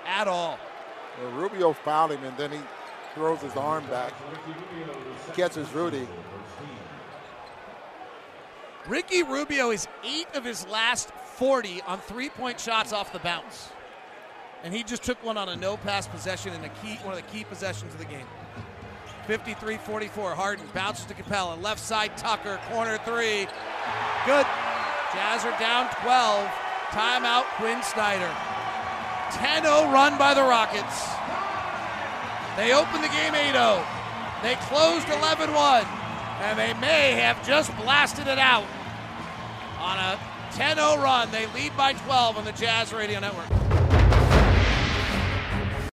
at 0.05 0.27
all. 0.27 0.59
well, 1.21 1.31
Rubio 1.31 1.73
fouled 1.73 2.11
him, 2.11 2.23
and 2.23 2.35
then 2.37 2.51
he 2.51 2.59
throws 3.13 3.41
his 3.41 3.55
arm 3.55 3.85
back, 3.87 4.13
catches 5.33 5.71
Rudy. 5.73 6.07
Ricky 8.87 9.23
Rubio 9.23 9.71
is 9.71 9.87
eight 10.03 10.27
of 10.33 10.45
his 10.45 10.65
last 10.67 11.11
40 11.35 11.81
on 11.81 11.99
three 11.99 12.29
point 12.29 12.59
shots 12.59 12.93
off 12.93 13.11
the 13.11 13.19
bounce. 13.19 13.69
And 14.63 14.73
he 14.73 14.81
just 14.81 15.03
took 15.03 15.23
one 15.23 15.37
on 15.37 15.49
a 15.49 15.55
no 15.55 15.77
pass 15.77 16.07
possession 16.07 16.53
in 16.53 16.63
a 16.63 16.69
key, 16.69 16.95
one 17.03 17.15
of 17.15 17.23
the 17.23 17.31
key 17.31 17.43
possessions 17.43 17.93
of 17.93 17.99
the 17.99 18.05
game. 18.05 18.25
53 19.27 19.77
44. 19.77 20.31
Harden 20.31 20.65
bounces 20.73 21.05
to 21.05 21.13
Capela. 21.13 21.61
Left 21.61 21.81
side, 21.81 22.15
Tucker. 22.17 22.59
Corner 22.69 22.97
three. 23.05 23.45
Good. 24.25 24.45
Jazz 25.13 25.45
are 25.45 25.57
down 25.59 25.89
12. 26.03 26.49
Timeout, 26.91 27.45
Quin 27.55 27.81
Snyder. 27.83 28.29
10 29.31 29.63
0 29.63 29.91
run 29.91 30.17
by 30.17 30.33
the 30.33 30.41
Rockets. 30.41 31.07
They 32.57 32.73
opened 32.73 33.03
the 33.03 33.09
game 33.09 33.35
8 33.35 33.51
0. 33.51 33.85
They 34.43 34.55
closed 34.67 35.07
11 35.07 35.53
1. 35.53 35.85
And 36.41 36.59
they 36.59 36.73
may 36.79 37.13
have 37.13 37.45
just 37.45 37.75
blasted 37.77 38.27
it 38.27 38.37
out 38.37 38.65
on 39.79 39.97
a 39.97 40.19
10 40.51 40.75
0 40.75 40.97
run. 40.97 41.31
They 41.31 41.47
lead 41.47 41.75
by 41.77 41.93
12 41.93 42.37
on 42.37 42.45
the 42.45 42.51
Jazz 42.51 42.93
Radio 42.93 43.19
Network. 43.19 43.47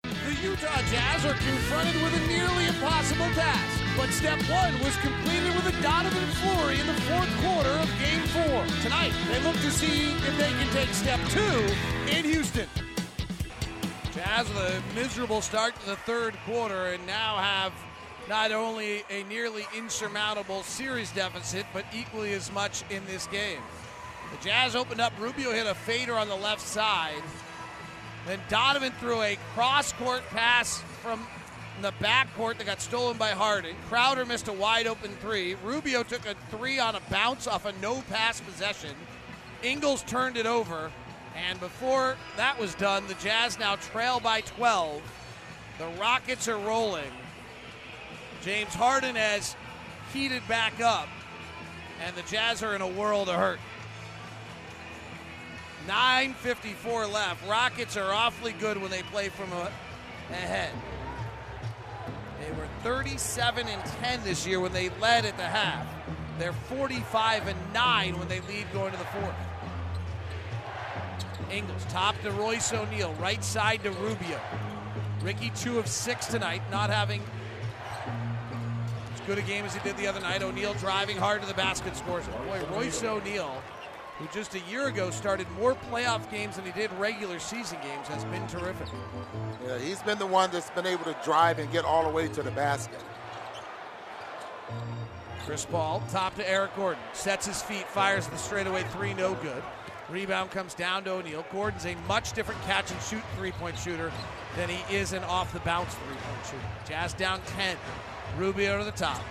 The 0.03 0.35
Utah 0.41 0.81
Jazz 0.89 1.25
are 1.25 1.33
confronted 1.33 2.01
with 2.01 2.13
a 2.15 2.27
nearly 2.27 2.67
impossible 2.67 3.29
task. 3.35 3.72
But 3.95 4.09
step 4.09 4.39
one 4.49 4.73
was 4.83 4.95
completed 4.97 5.53
with 5.55 5.67
a 5.67 5.81
Donovan 5.81 6.27
Flurry 6.41 6.79
in 6.79 6.87
the 6.87 6.93
fourth 6.93 7.29
quarter 7.41 7.69
of 7.69 7.89
game 7.99 8.21
four. 8.27 8.65
Tonight, 8.81 9.13
they 9.29 9.39
look 9.43 9.55
to 9.57 9.71
see 9.71 10.11
if 10.11 10.37
they 10.37 10.49
can 10.49 10.67
take 10.73 10.89
step 10.89 11.19
two 11.29 12.15
in 12.15 12.25
Houston. 12.25 12.67
Jazz 14.13 14.49
with 14.49 14.57
a 14.57 14.81
miserable 14.95 15.41
start 15.41 15.79
to 15.79 15.85
the 15.85 15.95
third 15.95 16.35
quarter 16.45 16.87
and 16.87 17.05
now 17.05 17.37
have 17.37 17.71
not 18.27 18.51
only 18.51 19.03
a 19.09 19.23
nearly 19.23 19.65
insurmountable 19.77 20.63
series 20.63 21.11
deficit, 21.11 21.65
but 21.73 21.85
equally 21.93 22.33
as 22.33 22.51
much 22.51 22.83
in 22.89 23.05
this 23.05 23.27
game. 23.27 23.61
The 24.31 24.43
Jazz 24.49 24.75
opened 24.75 25.01
up. 25.01 25.13
Rubio 25.19 25.51
hit 25.51 25.67
a 25.67 25.75
fader 25.75 26.15
on 26.15 26.27
the 26.27 26.35
left 26.35 26.61
side. 26.61 27.21
Then 28.25 28.39
Donovan 28.49 28.91
threw 28.99 29.21
a 29.21 29.37
cross 29.53 29.93
court 29.93 30.23
pass 30.29 30.81
from 31.01 31.25
the 31.81 31.91
backcourt 31.93 32.57
that 32.57 32.65
got 32.65 32.81
stolen 32.81 33.17
by 33.17 33.29
Harden. 33.29 33.75
Crowder 33.89 34.25
missed 34.25 34.47
a 34.47 34.53
wide 34.53 34.87
open 34.87 35.11
three. 35.21 35.55
Rubio 35.63 36.03
took 36.03 36.25
a 36.25 36.35
three 36.49 36.79
on 36.79 36.95
a 36.95 37.01
bounce 37.09 37.47
off 37.47 37.65
a 37.65 37.73
no 37.81 38.01
pass 38.09 38.39
possession. 38.39 38.95
Ingles 39.63 40.03
turned 40.03 40.37
it 40.37 40.45
over. 40.45 40.91
And 41.35 41.59
before 41.59 42.15
that 42.37 42.59
was 42.59 42.75
done, 42.75 43.07
the 43.07 43.15
Jazz 43.15 43.57
now 43.57 43.75
trail 43.75 44.19
by 44.19 44.41
12. 44.41 45.01
The 45.79 45.87
Rockets 45.99 46.47
are 46.47 46.57
rolling. 46.57 47.11
James 48.43 48.73
Harden 48.73 49.15
has 49.15 49.55
heated 50.13 50.47
back 50.47 50.79
up. 50.79 51.07
And 52.05 52.15
the 52.15 52.21
Jazz 52.23 52.61
are 52.61 52.75
in 52.75 52.81
a 52.81 52.87
world 52.87 53.29
of 53.29 53.35
hurt. 53.35 53.59
9.54 55.87 57.11
left. 57.11 57.47
Rockets 57.49 57.97
are 57.97 58.13
awfully 58.13 58.53
good 58.53 58.77
when 58.77 58.91
they 58.91 59.01
play 59.03 59.29
from 59.29 59.51
a, 59.51 59.71
ahead. 60.29 60.71
They 62.83 62.89
were 62.89 62.95
37 63.03 63.67
and 63.67 63.85
10 63.85 64.23
this 64.23 64.45
year 64.45 64.59
when 64.59 64.73
they 64.73 64.89
led 65.01 65.25
at 65.25 65.37
the 65.37 65.43
half. 65.43 65.87
They're 66.37 66.53
45 66.53 67.47
and 67.47 67.73
9 67.73 68.19
when 68.19 68.27
they 68.27 68.41
lead 68.41 68.65
going 68.73 68.91
to 68.91 68.97
the 68.97 69.05
fourth. 69.05 69.35
Ingles, 71.51 71.85
top 71.89 72.19
to 72.21 72.31
Royce 72.31 72.73
O'Neale, 72.73 73.13
right 73.15 73.43
side 73.43 73.83
to 73.83 73.91
Rubio. 73.91 74.39
Ricky, 75.21 75.51
two 75.55 75.77
of 75.79 75.87
six 75.87 76.25
tonight, 76.25 76.61
not 76.71 76.89
having 76.89 77.21
as 79.13 79.21
good 79.21 79.37
a 79.37 79.41
game 79.43 79.63
as 79.63 79.73
he 79.73 79.79
did 79.81 79.95
the 79.97 80.07
other 80.07 80.19
night. 80.19 80.41
O'Neale 80.41 80.73
driving 80.75 81.17
hard 81.17 81.41
to 81.41 81.47
the 81.47 81.53
basket, 81.53 81.95
scores. 81.95 82.25
Boy, 82.27 82.61
Royce 82.71 83.03
O'Neale, 83.03 83.61
who 84.19 84.27
just 84.33 84.55
a 84.55 84.59
year 84.69 84.87
ago 84.87 85.09
started 85.09 85.47
more 85.51 85.75
playoff 85.91 86.29
games 86.29 86.55
than 86.55 86.65
he 86.65 86.71
did 86.71 86.91
regular 86.93 87.39
season 87.39 87.77
games, 87.81 88.07
has 88.07 88.23
been 88.25 88.45
terrific. 88.47 88.87
Yeah, 89.65 89.79
he's 89.79 90.01
been 90.03 90.19
the 90.19 90.27
one 90.27 90.51
that's 90.51 90.69
been 90.71 90.85
able 90.85 91.05
to 91.05 91.15
drive 91.23 91.59
and 91.59 91.71
get 91.71 91.85
all 91.85 92.03
the 92.03 92.09
way 92.09 92.27
to 92.27 92.43
the 92.43 92.51
basket. 92.51 93.01
Chris 95.45 95.65
Paul, 95.65 96.01
top 96.09 96.35
to 96.35 96.49
Eric 96.49 96.75
Gordon, 96.75 97.03
sets 97.11 97.45
his 97.45 97.61
feet, 97.61 97.87
fires 97.87 98.27
the 98.27 98.37
straightaway 98.37 98.83
three, 98.91 99.13
no 99.13 99.33
good. 99.35 99.61
Rebound 100.09 100.51
comes 100.51 100.73
down 100.73 101.03
to 101.05 101.11
O'Neale. 101.11 101.45
Gordon's 101.51 101.85
a 101.85 101.95
much 102.07 102.33
different 102.33 102.61
catch 102.63 102.91
and 102.91 103.01
shoot 103.01 103.23
three 103.35 103.51
point 103.51 103.77
shooter 103.77 104.11
than 104.55 104.69
he 104.69 104.95
is 104.95 105.13
an 105.13 105.23
off 105.23 105.51
the 105.53 105.59
bounce 105.61 105.93
three 105.95 106.15
point 106.15 106.45
shooter. 106.45 106.63
Jazz 106.87 107.13
down 107.13 107.41
10. 107.57 107.77
Rubio 108.37 108.77
to 108.77 108.83
the 108.83 108.91
top. 108.91 109.21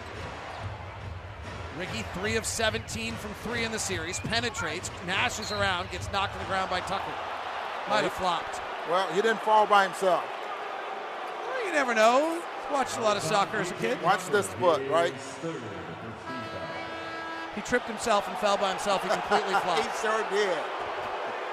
Ricky, 1.78 2.04
three 2.14 2.36
of 2.36 2.44
17 2.44 3.14
from 3.14 3.32
three 3.42 3.64
in 3.64 3.72
the 3.72 3.78
series, 3.78 4.20
penetrates, 4.20 4.90
mashes 5.06 5.52
around, 5.52 5.90
gets 5.90 6.10
knocked 6.12 6.34
to 6.34 6.38
the 6.38 6.44
ground 6.44 6.68
by 6.70 6.80
Tucker. 6.80 7.12
Might 7.88 8.04
have 8.04 8.12
flopped. 8.12 8.60
Well, 8.90 9.06
he 9.08 9.22
didn't 9.22 9.40
fall 9.40 9.66
by 9.66 9.84
himself. 9.84 10.24
Well, 11.46 11.66
you 11.66 11.72
never 11.72 11.94
know. 11.94 12.42
Watched 12.70 12.98
a 12.98 13.00
lot 13.00 13.16
of 13.16 13.22
soccer 13.22 13.58
as 13.58 13.70
a 13.70 13.74
kid. 13.74 14.00
Watch 14.02 14.26
this 14.26 14.46
foot, 14.54 14.86
right? 14.88 15.14
He 17.54 17.60
tripped 17.62 17.86
himself 17.86 18.28
and 18.28 18.36
fell 18.38 18.56
by 18.56 18.70
himself. 18.70 19.02
He 19.02 19.08
completely 19.08 19.54
flopped. 19.60 19.82
he 19.82 20.06
sure 20.06 20.24
did. 20.30 20.58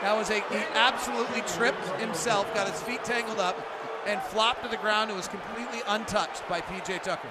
That 0.01 0.15
was 0.15 0.29
a 0.29 0.35
he 0.35 0.63
absolutely 0.75 1.41
tripped 1.41 1.85
himself, 1.99 2.53
got 2.53 2.69
his 2.69 2.81
feet 2.81 3.03
tangled 3.03 3.39
up, 3.39 3.57
and 4.05 4.21
flopped 4.21 4.63
to 4.63 4.69
the 4.69 4.77
ground 4.77 5.09
and 5.09 5.17
was 5.17 5.27
completely 5.27 5.79
untouched 5.87 6.47
by 6.47 6.61
PJ 6.61 7.03
Tucker. 7.03 7.27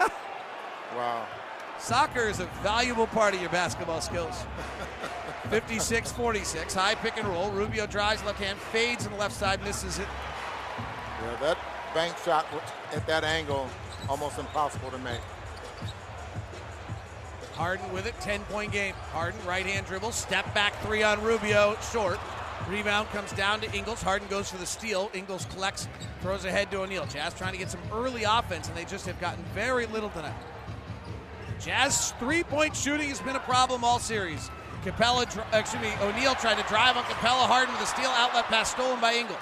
wow. 0.96 1.26
Soccer 1.78 2.28
is 2.28 2.40
a 2.40 2.46
valuable 2.62 3.06
part 3.06 3.34
of 3.34 3.40
your 3.40 3.50
basketball 3.50 4.00
skills. 4.00 4.44
56 5.50 6.12
46, 6.12 6.74
high 6.74 6.94
pick 6.94 7.16
and 7.18 7.28
roll. 7.28 7.50
Rubio 7.50 7.86
drives 7.86 8.24
left 8.24 8.40
hand, 8.40 8.58
fades 8.58 9.06
on 9.06 9.12
the 9.12 9.18
left 9.18 9.34
side, 9.34 9.62
misses 9.62 9.98
it. 9.98 10.08
Yeah, 11.22 11.36
that 11.40 11.58
bank 11.92 12.16
shot 12.24 12.46
at 12.92 13.06
that 13.06 13.24
angle, 13.24 13.68
almost 14.08 14.38
impossible 14.38 14.90
to 14.90 14.98
make. 14.98 15.20
Harden 17.52 17.92
with 17.92 18.06
it, 18.06 18.18
10 18.20 18.40
point 18.44 18.72
game. 18.72 18.94
Harden, 19.12 19.38
right 19.46 19.66
hand 19.66 19.86
dribble, 19.86 20.12
step 20.12 20.52
back 20.54 20.74
three 20.82 21.02
on 21.02 21.22
Rubio, 21.22 21.76
short. 21.92 22.18
Rebound 22.68 23.08
comes 23.10 23.30
down 23.32 23.60
to 23.60 23.72
Ingles. 23.72 24.02
Harden 24.02 24.26
goes 24.28 24.50
for 24.50 24.56
the 24.56 24.66
steal. 24.66 25.10
Ingles 25.12 25.44
collects, 25.46 25.86
throws 26.22 26.46
ahead 26.46 26.70
to 26.70 26.80
O'Neale. 26.80 27.06
Jazz 27.06 27.34
trying 27.34 27.52
to 27.52 27.58
get 27.58 27.70
some 27.70 27.80
early 27.92 28.24
offense, 28.24 28.68
and 28.68 28.76
they 28.76 28.86
just 28.86 29.04
have 29.06 29.20
gotten 29.20 29.44
very 29.54 29.86
little 29.86 30.08
tonight. 30.10 30.34
Jazz 31.64 32.12
three 32.18 32.42
point 32.42 32.76
shooting 32.76 33.08
has 33.08 33.20
been 33.20 33.36
a 33.36 33.40
problem 33.40 33.84
all 33.84 33.98
series. 33.98 34.50
Capela, 34.84 35.26
uh, 35.38 35.56
excuse 35.56 35.82
me, 35.82 35.90
O'Neale 36.02 36.34
tried 36.34 36.58
to 36.58 36.68
drive 36.68 36.96
on 36.96 37.04
Capela. 37.04 37.46
Harden 37.46 37.72
with 37.72 37.82
a 37.82 37.86
steal 37.86 38.10
outlet 38.10 38.44
pass 38.44 38.70
stolen 38.70 39.00
by 39.00 39.14
Ingles. 39.14 39.38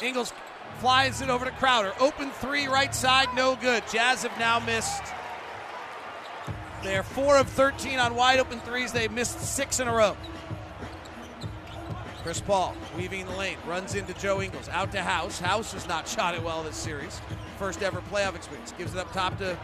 Ingles 0.00 0.32
flies 0.78 1.20
it 1.20 1.28
over 1.28 1.44
to 1.44 1.50
Crowder. 1.52 1.92
Open 1.98 2.30
three 2.30 2.68
right 2.68 2.94
side, 2.94 3.28
no 3.34 3.56
good. 3.56 3.82
Jazz 3.90 4.22
have 4.22 4.38
now 4.38 4.60
missed 4.60 5.02
they're 6.82 7.02
4 7.02 7.38
of 7.38 7.48
13 7.48 7.98
on 7.98 8.14
wide 8.14 8.38
open 8.38 8.60
threes. 8.60 8.92
They've 8.92 9.10
missed 9.10 9.40
six 9.40 9.80
in 9.80 9.88
a 9.88 9.92
row. 9.92 10.16
Chris 12.22 12.40
Paul 12.40 12.76
weaving 12.96 13.26
the 13.26 13.36
lane, 13.36 13.56
runs 13.66 13.94
into 13.94 14.14
Joe 14.14 14.40
Ingles, 14.40 14.68
out 14.68 14.92
to 14.92 15.02
House. 15.02 15.40
House 15.40 15.72
has 15.72 15.88
not 15.88 16.06
shot 16.06 16.34
it 16.34 16.42
well 16.42 16.62
this 16.62 16.76
series. 16.76 17.20
First 17.58 17.82
ever 17.82 18.00
playoff 18.12 18.36
experience. 18.36 18.72
Gives 18.78 18.94
it 18.94 18.98
up 18.98 19.12
top 19.12 19.38
to 19.38 19.58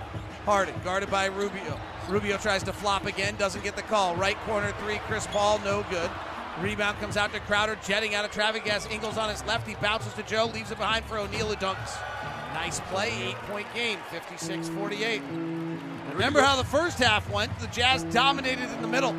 Harden, 0.44 0.74
guarded 0.84 1.10
by 1.10 1.26
Rubio. 1.26 1.80
Rubio 2.08 2.36
tries 2.36 2.62
to 2.64 2.72
flop 2.72 3.06
again, 3.06 3.34
doesn't 3.36 3.64
get 3.64 3.76
the 3.76 3.82
call. 3.82 4.14
Right 4.16 4.36
corner 4.40 4.72
three, 4.80 4.98
Chris 5.06 5.26
Paul, 5.28 5.58
no 5.60 5.84
good. 5.88 6.10
Rebound 6.60 6.98
comes 6.98 7.16
out 7.16 7.32
to 7.32 7.40
Crowder, 7.40 7.76
jetting 7.84 8.14
out 8.14 8.24
of 8.24 8.30
traffic 8.30 8.70
as 8.72 8.86
Ingles 8.86 9.18
on 9.18 9.30
his 9.30 9.44
left. 9.44 9.66
He 9.66 9.74
bounces 9.76 10.12
to 10.14 10.22
Joe, 10.22 10.46
leaves 10.46 10.70
it 10.70 10.78
behind 10.78 11.04
for 11.06 11.18
O'Neale, 11.18 11.48
who 11.48 11.56
dunks. 11.56 11.98
Nice 12.52 12.78
play, 12.80 13.10
eight 13.22 13.36
point 13.48 13.66
game, 13.74 13.98
56 14.10 14.68
48. 14.68 15.22
Remember 16.12 16.40
how 16.40 16.54
the 16.56 16.64
first 16.64 16.98
half 16.98 17.28
went? 17.30 17.58
The 17.58 17.66
Jazz 17.68 18.04
dominated 18.04 18.70
in 18.70 18.82
the 18.82 18.88
middle. 18.88 19.16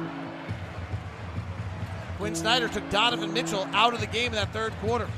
Quin 2.17 2.35
Snyder 2.35 2.69
took 2.69 2.89
Donovan 2.89 3.33
Mitchell 3.33 3.67
out 3.73 3.93
of 3.93 3.99
the 3.99 4.07
game 4.07 4.27
in 4.27 4.33
that 4.33 4.53
third 4.53 4.71
quarter. 4.79 5.09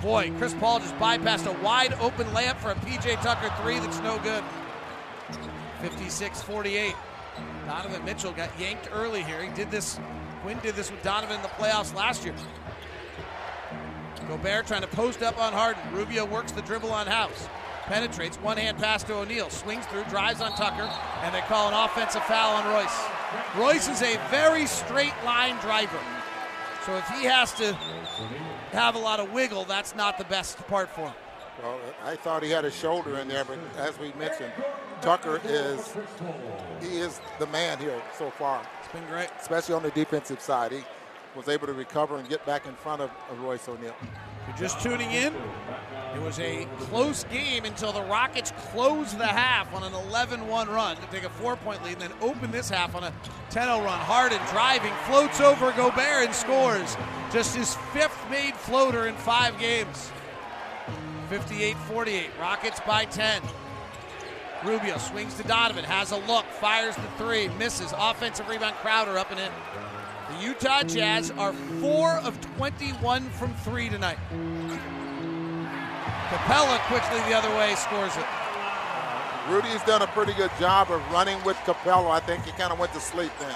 Boy, 0.00 0.32
Chris 0.38 0.54
Paul 0.54 0.78
just 0.78 0.96
bypassed 0.96 1.46
a 1.46 1.62
wide 1.62 1.92
open 1.94 2.26
layup 2.28 2.56
for 2.56 2.70
a 2.70 2.74
PJ 2.76 3.20
Tucker 3.20 3.52
three 3.62 3.78
that's 3.78 4.00
no 4.00 4.18
good. 4.20 4.42
56 5.80 6.42
48. 6.42 6.94
Donovan 7.66 8.04
Mitchell 8.04 8.32
got 8.32 8.58
yanked 8.58 8.88
early 8.92 9.22
here. 9.22 9.42
He 9.42 9.50
did 9.54 9.70
this, 9.70 10.00
Quin 10.42 10.58
did 10.60 10.74
this 10.74 10.90
with 10.90 11.02
Donovan 11.02 11.36
in 11.36 11.42
the 11.42 11.48
playoffs 11.48 11.94
last 11.94 12.24
year. 12.24 12.34
Gobert 14.28 14.66
trying 14.66 14.82
to 14.82 14.88
post 14.88 15.22
up 15.22 15.38
on 15.38 15.52
Harden. 15.52 15.82
Rubio 15.92 16.24
works 16.24 16.52
the 16.52 16.62
dribble 16.62 16.90
on 16.90 17.06
House. 17.06 17.48
Penetrates, 17.84 18.36
one 18.38 18.56
hand 18.56 18.78
pass 18.78 19.04
to 19.04 19.14
O'Neale. 19.14 19.50
Swings 19.50 19.86
through, 19.86 20.04
drives 20.04 20.40
on 20.40 20.50
Tucker, 20.52 20.90
and 21.22 21.34
they 21.34 21.40
call 21.42 21.68
an 21.68 21.74
offensive 21.74 22.24
foul 22.24 22.56
on 22.56 22.66
Royce. 22.72 23.00
Royce 23.56 23.88
is 23.88 24.02
a 24.02 24.18
very 24.28 24.66
straight 24.66 25.14
line 25.24 25.56
driver. 25.60 26.00
So 26.84 26.96
if 26.96 27.08
he 27.08 27.24
has 27.24 27.52
to 27.54 27.74
have 28.72 28.96
a 28.96 28.98
lot 28.98 29.20
of 29.20 29.32
wiggle, 29.32 29.64
that's 29.64 29.94
not 29.94 30.18
the 30.18 30.24
best 30.24 30.58
part 30.66 30.88
for 30.88 31.02
him. 31.02 31.14
Well, 31.62 31.80
I 32.04 32.16
thought 32.16 32.42
he 32.42 32.50
had 32.50 32.64
a 32.64 32.70
shoulder 32.70 33.18
in 33.18 33.28
there, 33.28 33.44
but 33.44 33.58
as 33.78 33.98
we 33.98 34.12
mentioned, 34.18 34.52
Tucker 35.00 35.40
is 35.44 35.94
he 36.80 36.98
is 36.98 37.20
the 37.38 37.46
man 37.46 37.78
here 37.78 38.00
so 38.18 38.30
far. 38.30 38.62
It's 38.82 38.92
been 38.92 39.06
great, 39.06 39.28
especially 39.40 39.74
on 39.74 39.82
the 39.82 39.90
defensive 39.90 40.40
side. 40.40 40.72
He 40.72 40.84
was 41.34 41.48
able 41.48 41.66
to 41.66 41.72
recover 41.72 42.18
and 42.18 42.28
get 42.28 42.44
back 42.46 42.66
in 42.66 42.74
front 42.74 43.02
of, 43.02 43.10
of 43.30 43.40
Royce 43.40 43.68
O'Neale. 43.68 43.94
You're 44.46 44.56
just 44.56 44.80
tuning 44.80 45.10
in. 45.12 45.34
It 46.14 46.22
was 46.22 46.38
a 46.38 46.66
close 46.78 47.24
game 47.24 47.64
until 47.64 47.92
the 47.92 48.02
Rockets 48.02 48.52
closed 48.72 49.18
the 49.18 49.26
half 49.26 49.74
on 49.74 49.82
an 49.82 49.92
11 49.92 50.46
1 50.46 50.68
run 50.68 50.96
to 50.96 51.06
take 51.06 51.24
a 51.24 51.30
four 51.30 51.56
point 51.56 51.82
lead 51.84 51.94
and 51.94 52.02
then 52.02 52.12
open 52.20 52.50
this 52.50 52.70
half 52.70 52.94
on 52.94 53.04
a 53.04 53.12
10 53.50 53.64
0 53.64 53.82
run. 53.82 53.98
Harden 53.98 54.40
driving, 54.50 54.92
floats 55.06 55.40
over 55.40 55.72
Gobert 55.72 56.26
and 56.26 56.34
scores. 56.34 56.96
Just 57.32 57.56
his 57.56 57.74
fifth 57.92 58.18
made 58.30 58.54
floater 58.54 59.08
in 59.08 59.14
five 59.16 59.58
games. 59.58 60.10
58 61.28 61.76
48. 61.76 62.30
Rockets 62.40 62.80
by 62.86 63.04
10. 63.04 63.42
Rubio 64.64 64.96
swings 64.98 65.34
to 65.34 65.42
Donovan, 65.44 65.84
has 65.84 66.12
a 66.12 66.16
look, 66.16 66.44
fires 66.46 66.96
the 66.96 67.08
three, 67.18 67.48
misses. 67.58 67.92
Offensive 67.96 68.48
rebound, 68.48 68.74
Crowder 68.76 69.18
up 69.18 69.30
and 69.30 69.38
in. 69.38 69.50
The 70.30 70.44
Utah 70.44 70.82
Jazz 70.82 71.30
are 71.32 71.52
4 71.52 72.18
of 72.18 72.40
21 72.56 73.30
from 73.30 73.54
3 73.54 73.88
tonight. 73.88 74.18
Capela 76.30 76.78
quickly 76.88 77.20
the 77.30 77.34
other 77.36 77.50
way 77.56 77.74
scores 77.76 78.16
it. 78.16 78.26
Rudy's 79.48 79.82
done 79.82 80.02
a 80.02 80.08
pretty 80.08 80.32
good 80.32 80.50
job 80.58 80.90
of 80.90 81.00
running 81.12 81.42
with 81.44 81.56
Capela. 81.58 82.10
I 82.10 82.20
think 82.20 82.44
he 82.44 82.50
kind 82.52 82.72
of 82.72 82.78
went 82.80 82.92
to 82.94 83.00
sleep 83.00 83.30
then. 83.38 83.54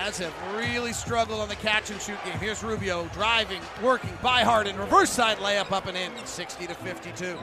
Jazz 0.00 0.16
have 0.16 0.56
really 0.56 0.94
struggled 0.94 1.40
on 1.40 1.48
the 1.50 1.56
catch 1.56 1.90
and 1.90 2.00
shoot 2.00 2.16
game. 2.24 2.38
Here's 2.38 2.62
Rubio 2.62 3.04
driving, 3.12 3.60
working 3.82 4.16
by 4.22 4.40
Harden, 4.40 4.78
reverse 4.78 5.10
side 5.10 5.36
layup 5.38 5.72
up 5.72 5.86
and 5.88 5.96
in, 5.96 6.10
60 6.24 6.66
to 6.68 6.74
52. 6.74 7.38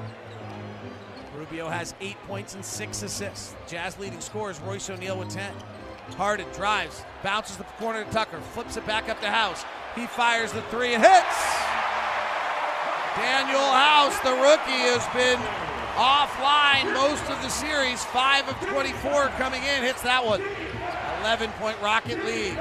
Rubio 1.37 1.69
has 1.69 1.93
eight 2.01 2.17
points 2.25 2.55
and 2.55 2.65
six 2.65 3.03
assists. 3.03 3.55
Jazz 3.67 3.99
leading 3.99 4.19
scorers 4.21 4.59
Royce 4.61 4.89
O'Neale 4.89 5.19
with 5.19 5.29
10. 5.29 5.53
Harden 6.15 6.47
drives, 6.53 7.03
bounces 7.21 7.57
the 7.57 7.63
corner 7.63 8.03
to 8.03 8.09
Tucker, 8.09 8.39
flips 8.53 8.75
it 8.75 8.87
back 8.87 9.07
up 9.07 9.21
to 9.21 9.29
House. 9.29 9.63
He 9.93 10.07
fires 10.07 10.51
the 10.51 10.63
three 10.63 10.95
and 10.95 11.03
hits. 11.03 11.37
Danuel 13.13 13.71
House, 13.71 14.17
the 14.21 14.31
rookie, 14.31 14.81
has 14.89 15.05
been 15.13 15.37
offline 15.95 16.91
most 16.93 17.23
of 17.29 17.39
the 17.43 17.49
series. 17.49 18.03
Five 18.05 18.49
of 18.49 18.55
24 18.67 19.27
coming 19.37 19.61
in, 19.61 19.83
hits 19.83 20.01
that 20.01 20.25
one. 20.25 20.41
11 21.27 21.49
point 21.59 21.77
Rocket 21.81 22.23
lead. 22.23 22.55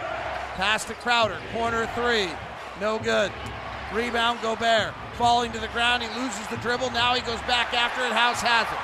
Pass 0.56 0.84
to 0.86 0.94
Crowder, 0.94 1.38
corner 1.52 1.86
three, 1.94 2.28
no 2.80 2.98
good. 2.98 3.30
Rebound 3.94 4.40
Gobert, 4.42 4.92
falling 5.12 5.52
to 5.52 5.60
the 5.60 5.68
ground. 5.68 6.02
He 6.02 6.08
loses 6.20 6.44
the 6.48 6.56
dribble. 6.56 6.90
Now 6.90 7.14
he 7.14 7.20
goes 7.20 7.38
back 7.42 7.72
after 7.72 8.04
it. 8.04 8.10
House 8.10 8.40
has 8.42 8.66
it. 8.66 8.78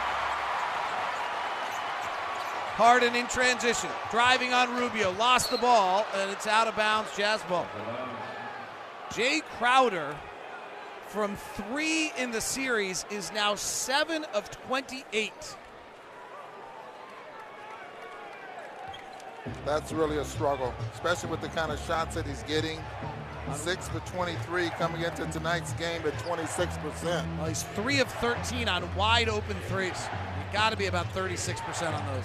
Harden 2.77 3.17
in 3.17 3.27
transition, 3.27 3.91
driving 4.13 4.53
on 4.53 4.73
Rubio, 4.77 5.11
lost 5.19 5.51
the 5.51 5.59
ball, 5.59 6.07
and 6.15 6.31
it's 6.31 6.47
out 6.47 6.69
of 6.69 6.77
bounds. 6.77 7.11
Jazz 7.17 7.43
ball. 7.49 7.67
Jae 9.11 9.43
Crowder 9.59 10.17
from 11.09 11.35
three 11.35 12.13
in 12.17 12.31
the 12.31 12.41
series 12.41 13.05
is 13.11 13.33
now 13.33 13.57
seven 13.57 14.23
of 14.33 14.49
28. 14.69 15.33
That's 19.65 19.93
really 19.93 20.19
a 20.19 20.25
struggle, 20.25 20.73
especially 20.95 21.31
with 21.31 21.41
the 21.41 21.49
kind 21.49 21.73
of 21.73 21.81
shots 21.81 22.15
that 22.15 22.27
he's 22.27 22.43
getting. 22.45 22.81
Six 23.55 23.89
for 23.89 23.99
23 24.01 24.71
coming 24.71 25.03
into 25.03 25.27
tonight's 25.27 25.73
game 25.75 26.03
at 26.07 26.13
26%. 26.21 27.39
Well, 27.39 27.47
he's 27.47 27.65
three 27.75 28.01
of 28.01 28.09
13 28.15 28.69
on 28.69 28.95
wide 28.95 29.29
open 29.29 29.57
threes. 29.69 30.01
You 30.39 30.53
got 30.53 30.71
to 30.71 30.77
be 30.77 30.87
about 30.87 31.07
36% 31.13 31.93
on 31.93 32.15
those. 32.15 32.25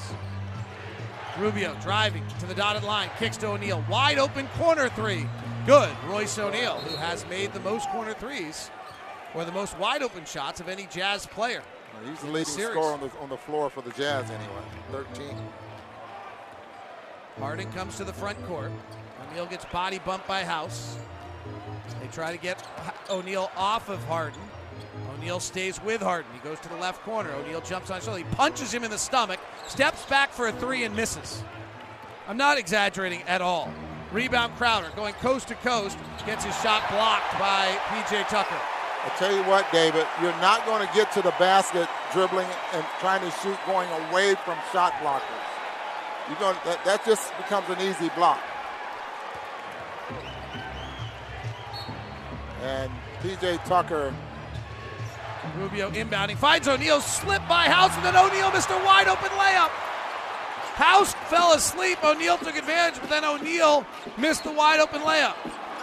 Rubio 1.40 1.76
driving 1.82 2.24
to 2.40 2.46
the 2.46 2.54
dotted 2.54 2.84
line, 2.84 3.10
kicks 3.20 3.38
to 3.38 3.48
O'Neale. 3.48 3.84
Wide 3.90 4.20
open 4.20 4.48
corner 4.58 4.90
three. 4.90 5.28
Good. 5.66 5.90
Royce 6.08 6.38
O'Neale, 6.40 6.78
who 6.80 6.96
has 6.98 7.28
made 7.28 7.52
the 7.54 7.60
most 7.60 7.90
corner 7.90 8.14
threes 8.14 8.72
or 9.36 9.44
the 9.44 9.52
most 9.52 9.78
wide 9.78 10.02
open 10.02 10.24
shots 10.26 10.60
of 10.60 10.70
any 10.70 10.88
Jazz 10.88 11.26
player. 11.26 11.62
Well, 11.94 12.10
he's 12.10 12.22
the 12.22 12.28
leading 12.28 12.54
scorer 12.54 12.94
on 12.94 13.02
the, 13.02 13.12
on 13.20 13.30
the 13.30 13.38
floor 13.38 13.70
for 13.70 13.82
the 13.82 13.92
Jazz 13.92 14.30
anyway, 14.30 14.62
13. 14.92 15.36
Harden 17.40 17.72
comes 17.72 17.98
to 17.98 18.04
the 18.04 18.14
front 18.14 18.44
court. 18.48 18.72
O'Neale 19.30 19.46
gets 19.46 19.66
body 19.66 20.00
bumped 20.00 20.28
by 20.28 20.44
House. 20.44 20.98
They 22.02 22.08
try 22.08 22.32
to 22.32 22.38
get 22.38 22.64
O'Neale 23.10 23.52
off 23.56 23.90
of 23.90 24.04
Harden. 24.06 24.42
O'Neale 25.14 25.40
stays 25.40 25.82
with 25.84 26.02
Harden. 26.02 26.32
He 26.34 26.40
goes 26.40 26.60
to 26.62 26.70
the 26.70 26.76
left 26.78 27.02
corner. 27.04 27.32
O'Neale 27.32 27.62
jumps 27.62 27.90
on 27.90 28.02
shoulder. 28.02 28.20
He 28.20 28.36
punches 28.36 28.74
him 28.74 28.84
in 28.84 28.92
the 28.92 28.98
stomach, 28.98 29.40
steps 29.68 30.06
back 30.06 30.32
for 30.32 30.48
a 30.48 30.52
three 30.52 30.84
and 30.84 30.96
misses. 30.96 31.44
I'm 32.28 32.38
not 32.38 32.58
exaggerating 32.58 33.22
at 33.24 33.42
all. 33.42 33.72
Rebound 34.12 34.56
Crowder 34.56 34.90
going 34.96 35.14
coast 35.16 35.48
to 35.50 35.56
coast, 35.56 35.98
gets 36.26 36.44
his 36.44 36.56
shot 36.62 36.90
blocked 36.90 37.38
by 37.40 37.68
PJ 37.90 38.28
Tucker. 38.30 38.56
I 38.56 39.10
tell 39.18 39.34
you 39.34 39.44
what, 39.44 39.66
David, 39.72 40.06
you're 40.22 40.32
not 40.42 40.66
going 40.66 40.86
to 40.86 40.94
get 40.94 41.12
to 41.14 41.22
the 41.22 41.34
basket 41.40 41.88
dribbling 42.14 42.48
and 42.74 42.86
trying 43.00 43.22
to 43.22 43.32
shoot 43.40 43.58
going 43.66 43.90
away 44.10 44.36
from 44.44 44.58
shot 44.72 44.94
blockers. 44.94 45.47
You're 46.30 46.40
going 46.40 46.58
that, 46.66 46.84
that 46.84 47.06
just 47.06 47.36
becomes 47.38 47.70
an 47.70 47.80
easy 47.82 48.10
block. 48.10 48.42
And 52.64 52.92
PJ 53.22 53.64
Tucker. 53.66 54.14
Rubio 55.58 55.90
inbounding, 55.92 56.36
finds 56.36 56.68
O'Neale, 56.68 57.00
slip 57.00 57.42
by 57.48 57.70
House, 57.70 57.96
and 57.96 58.04
then 58.04 58.16
O'Neale 58.16 58.52
missed 58.52 58.70
a 58.70 58.84
wide 58.84 59.08
open 59.08 59.30
layup. 59.30 59.70
House 60.78 61.14
fell 61.30 61.54
asleep. 61.54 62.04
O'Neale 62.04 62.38
took 62.38 62.56
advantage, 62.56 63.00
but 63.00 63.10
then 63.10 63.24
O'Neale 63.24 63.86
missed 64.18 64.44
the 64.44 64.52
wide 64.52 64.80
open 64.80 65.02
layup. 65.02 65.36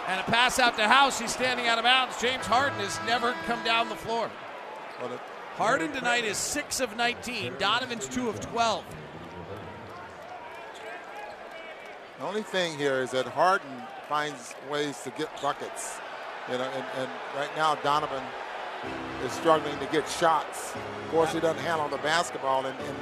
And 0.07 0.21
a 0.21 0.23
pass 0.23 0.59
out 0.59 0.77
to 0.77 0.87
House. 0.87 1.19
He's 1.19 1.33
standing 1.33 1.67
out 1.67 1.79
of 1.79 1.83
bounds. 1.83 2.21
James 2.21 2.45
Harden 2.45 2.79
has 2.79 2.99
never 3.07 3.33
come 3.45 3.61
down 3.65 3.89
the 3.89 3.95
floor. 3.95 4.29
Harden 5.55 5.91
tonight 5.91 6.23
is 6.23 6.37
6 6.37 6.79
of 6.79 6.95
19. 6.95 7.55
Donovan's 7.57 8.07
2 8.07 8.29
of 8.29 8.39
12. 8.39 8.85
The 12.19 12.25
only 12.25 12.43
thing 12.43 12.77
here 12.77 13.01
is 13.01 13.11
that 13.11 13.25
Harden 13.25 13.83
finds 14.07 14.55
ways 14.71 15.01
to 15.03 15.09
get 15.11 15.29
buckets. 15.41 15.97
You 16.49 16.57
know, 16.57 16.63
and, 16.63 16.85
and 16.97 17.09
right 17.35 17.49
now 17.57 17.75
Donovan 17.75 18.23
is 19.25 19.31
struggling 19.33 19.77
to 19.79 19.85
get 19.87 20.07
shots. 20.07 20.73
Of 20.75 21.11
course, 21.11 21.33
he 21.33 21.39
doesn't 21.39 21.61
handle 21.63 21.89
the 21.89 21.97
basketball, 21.97 22.65
and, 22.65 22.79
and 22.79 22.97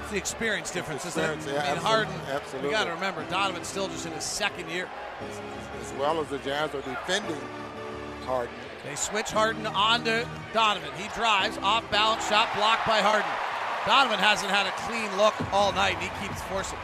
it's 0.00 0.10
the 0.10 0.16
experience 0.16 0.70
difference, 0.70 1.04
isn't 1.04 1.22
it? 1.22 1.26
yeah, 1.26 1.34
I 1.34 1.34
mean, 1.36 1.56
absolutely, 1.58 1.82
Harden. 1.84 2.14
absolutely. 2.30 2.68
We 2.68 2.74
got 2.74 2.84
to 2.84 2.92
remember 2.92 3.24
Donovan's 3.28 3.66
still 3.66 3.88
just 3.88 4.06
in 4.06 4.12
his 4.12 4.24
second 4.24 4.70
year. 4.70 4.88
As 5.80 5.92
well 5.98 6.20
as 6.20 6.28
the 6.28 6.38
Jazz 6.38 6.74
are 6.74 6.82
defending 6.82 7.40
Harden. 8.24 8.54
They 8.84 8.94
switch 8.94 9.30
Harden 9.30 9.66
onto 9.66 10.24
Donovan. 10.54 10.90
He 10.96 11.08
drives, 11.14 11.58
off 11.58 11.88
balance 11.90 12.26
shot 12.28 12.48
blocked 12.56 12.86
by 12.86 13.00
Harden. 13.02 13.28
Donovan 13.86 14.18
hasn't 14.18 14.50
had 14.50 14.66
a 14.66 14.72
clean 14.86 15.14
look 15.18 15.34
all 15.52 15.72
night, 15.72 15.96
and 16.00 16.02
he 16.02 16.26
keeps 16.26 16.40
forcing. 16.42 16.78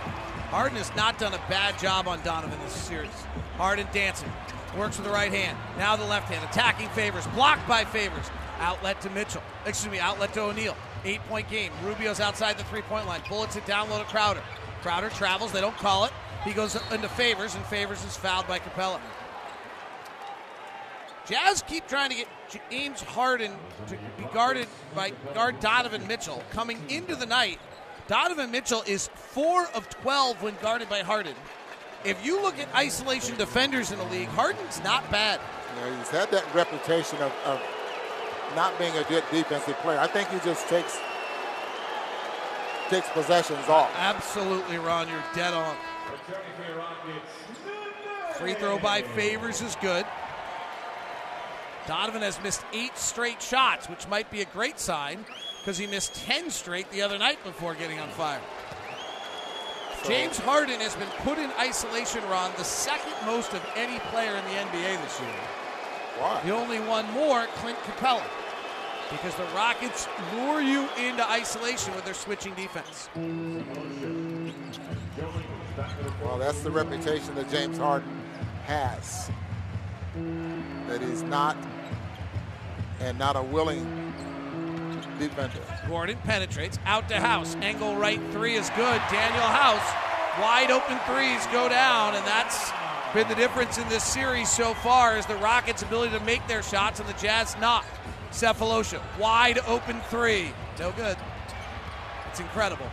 Harden 0.51 0.79
has 0.79 0.95
not 0.95 1.19
done 1.19 1.35
a 1.35 1.41
bad 1.49 1.79
job 1.79 2.07
on 2.07 2.23
Donovan 2.23 2.59
this 2.63 2.73
series. 2.73 3.11
Harden 3.57 3.87
dancing, 3.93 4.31
works 4.77 4.97
with 4.97 5.07
the 5.07 5.13
right 5.13 5.33
hand. 5.33 5.59
Now 5.77 5.97
the 5.97 6.05
left 6.05 6.33
hand, 6.33 6.45
attacking 6.49 6.89
Favors, 6.91 7.27
blocked 7.29 7.67
by 7.69 7.85
Favors. 7.85 8.31
Outlet 8.59 9.01
to 9.03 9.11
Mitchell. 9.11 9.43
Excuse 9.67 9.93
me, 9.93 9.99
outlet 9.99 10.33
to 10.33 10.41
O'Neale. 10.41 10.77
Eight 11.05 11.21
point 11.29 11.49
game. 11.51 11.73
Rubio's 11.85 12.21
outside 12.21 12.57
the 12.57 12.65
three 12.65 12.81
point 12.83 13.07
line. 13.07 13.21
Bullets 13.29 13.55
it 13.57 13.67
down 13.67 13.91
low 13.91 13.99
to 13.99 14.05
Crowder. 14.05 14.43
Crowder 14.81 15.11
travels, 15.11 15.53
they 15.53 15.61
don't 15.61 15.77
call 15.77 16.07
it. 16.07 16.13
He 16.43 16.53
goes 16.53 16.75
into 16.91 17.09
Favors, 17.11 17.55
and 17.55 17.65
Favors 17.67 18.03
is 18.05 18.17
fouled 18.17 18.47
by 18.47 18.59
Capela. 18.59 19.01
Jazz 21.27 21.63
keep 21.67 21.87
trying 21.89 22.11
to 22.11 22.17
get 22.17 22.29
James 22.71 23.03
Harden 23.03 23.53
to 23.89 23.99
be 24.17 24.25
guarded 24.33 24.69
by 24.95 25.13
guard 25.35 25.59
Donovan 25.61 26.07
Mitchell. 26.07 26.43
Coming 26.51 26.79
into 26.89 27.17
the 27.17 27.27
night, 27.27 27.59
Donovan 28.09 28.53
Mitchell 28.53 28.85
is 28.87 29.09
4 29.15 29.67
of 29.75 29.89
12 29.89 30.43
when 30.43 30.55
guarded 30.63 30.89
by 30.89 31.01
Harden. 31.01 31.35
If 32.05 32.25
you 32.25 32.41
look 32.41 32.59
at 32.59 32.73
isolation 32.75 33.37
defenders 33.37 33.91
in 33.91 33.99
the 33.99 34.05
league, 34.05 34.29
Harden's 34.29 34.83
not 34.85 35.11
bad. 35.11 35.41
You 35.75 35.81
know, 35.81 35.99
he's 35.99 36.11
had 36.11 36.31
that 36.31 36.45
reputation 36.55 37.19
of, 37.19 37.33
of 37.45 37.61
not 38.55 38.79
being 38.79 38.97
a 38.97 39.03
good 39.05 39.25
defensive 39.33 39.77
player. 39.79 39.99
I 39.99 40.07
think 40.07 40.29
he 40.29 40.39
just 40.41 40.69
takes 40.69 40.99
takes 42.89 43.09
possessions 43.09 43.67
off. 43.69 43.91
Absolutely, 43.97 44.79
Ron. 44.79 45.09
You're 45.09 45.25
dead 45.35 45.53
on. 45.53 45.75
Free 48.35 48.55
throw 48.55 48.79
by 48.79 49.03
Favors 49.03 49.61
is 49.61 49.77
good. 49.81 50.07
Donovan 51.89 52.23
has 52.23 52.41
missed 52.43 52.63
eight 52.73 52.97
straight 52.97 53.43
shots, 53.43 53.89
which 53.89 54.07
might 54.07 54.31
be 54.31 54.43
a 54.43 54.45
great 54.45 54.79
sign 54.79 55.25
because 55.67 55.79
he 55.79 55.87
missed 55.89 56.14
10 56.14 56.49
straight 56.49 56.89
the 56.93 57.03
other 57.03 57.19
night 57.19 57.43
before 57.43 57.75
getting 57.75 57.99
on 57.99 58.09
fire. 58.11 58.41
James 60.07 60.39
Harden 60.39 60.79
has 60.79 60.95
been 60.95 61.09
put 61.25 61.39
in 61.39 61.51
isolation, 61.59 62.23
Ron, 62.31 62.53
the 62.57 62.62
second 62.62 63.12
most 63.27 63.53
of 63.53 63.61
any 63.75 63.99
player 64.11 64.31
in 64.31 64.45
the 64.45 64.51
NBA 64.51 65.03
this 65.03 65.21
year. 65.21 65.29
Why? 66.21 66.41
The 66.45 66.53
only 66.55 66.79
one 66.79 67.11
more, 67.11 67.47
Clint 67.57 67.77
Capela. 67.79 68.23
Because 69.11 69.35
the 69.35 69.43
Rockets 69.57 70.07
lure 70.35 70.61
you 70.61 70.89
into 71.01 71.29
isolation 71.29 71.93
with 71.97 72.05
their 72.05 72.14
switching 72.14 72.55
defense. 72.55 73.09
Well, 76.23 76.39
that's 76.39 76.61
the 76.61 76.71
reputation 76.71 77.35
that 77.35 77.51
James 77.51 77.79
Harden 77.79 78.23
has. 78.67 79.33
That 80.87 81.03
he's 81.03 81.25
not 81.25 81.57
and 83.01 83.19
not 83.19 83.35
a 83.35 83.43
willing 83.43 84.14
defender. 85.19 85.61
Gordon 85.89 86.17
penetrates 86.25 86.79
out 86.85 87.09
to 87.09 87.17
House. 87.17 87.55
Angle 87.57 87.97
right 87.97 88.21
three 88.33 88.55
is 88.55 88.71
good. 88.71 89.01
Danuel 89.03 89.53
House, 89.53 90.41
wide 90.41 90.71
open 90.71 90.99
threes 91.07 91.45
go 91.53 91.69
down, 91.69 92.14
and 92.14 92.27
that's 92.27 92.71
been 93.14 93.29
the 93.29 93.35
difference 93.35 93.79
in 93.79 93.89
this 93.89 94.05
series 94.05 94.51
so 94.51 94.75
far 94.75 95.17
is 95.17 95.27
the 95.27 95.37
Rockets' 95.37 95.83
ability 95.83 96.17
to 96.19 96.25
make 96.25 96.47
their 96.47 96.62
shots 96.62 97.01
and 97.01 97.09
the 97.09 97.14
Jazz 97.14 97.57
not. 97.61 97.85
Sefolosha, 98.31 99.01
wide 99.19 99.59
open 99.67 100.01
three. 100.11 100.53
No 100.79 100.93
good. 100.93 101.17
It's 102.29 102.41
incredible. 102.41 102.87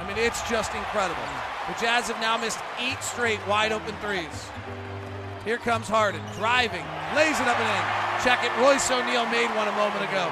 I 0.00 0.06
mean, 0.08 0.18
it's 0.18 0.42
just 0.48 0.74
incredible. 0.74 1.22
The 1.68 1.74
Jazz 1.80 2.08
have 2.08 2.20
now 2.20 2.36
missed 2.36 2.58
eight 2.80 3.02
straight 3.02 3.38
wide 3.46 3.72
open 3.72 3.94
threes. 3.96 4.48
Here 5.44 5.58
comes 5.58 5.86
Harden, 5.86 6.20
driving, 6.34 6.84
lays 7.14 7.38
it 7.38 7.46
up 7.46 7.58
and 7.60 7.68
in. 7.68 8.24
Check 8.24 8.42
it. 8.42 8.50
Royce 8.60 8.90
O'Neale 8.90 9.26
made 9.26 9.48
one 9.54 9.68
a 9.68 9.72
moment 9.72 10.02
ago. 10.02 10.30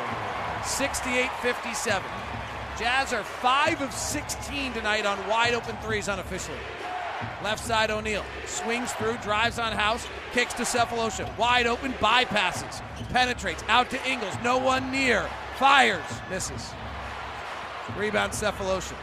68 0.66 1.30
57. 1.42 2.02
Jazz 2.78 3.12
are 3.12 3.24
5 3.24 3.82
of 3.82 3.92
16 3.92 4.72
tonight 4.74 5.06
on 5.06 5.16
wide 5.28 5.54
open 5.54 5.76
threes 5.78 6.08
unofficially. 6.08 6.58
Left 7.42 7.64
side 7.64 7.90
O'Neale 7.90 8.24
swings 8.44 8.92
through, 8.92 9.16
drives 9.18 9.58
on 9.58 9.72
House, 9.72 10.06
kicks 10.32 10.52
to 10.54 10.64
Sefolosha. 10.64 11.34
Wide 11.38 11.66
open, 11.66 11.92
bypasses, 11.94 12.82
penetrates 13.10 13.64
out 13.68 13.88
to 13.90 14.08
Ingles. 14.08 14.34
No 14.42 14.58
one 14.58 14.90
near. 14.90 15.28
Fires, 15.56 16.02
misses. 16.28 16.70
Rebound 17.96 18.32
Sefolosha. 18.32 18.94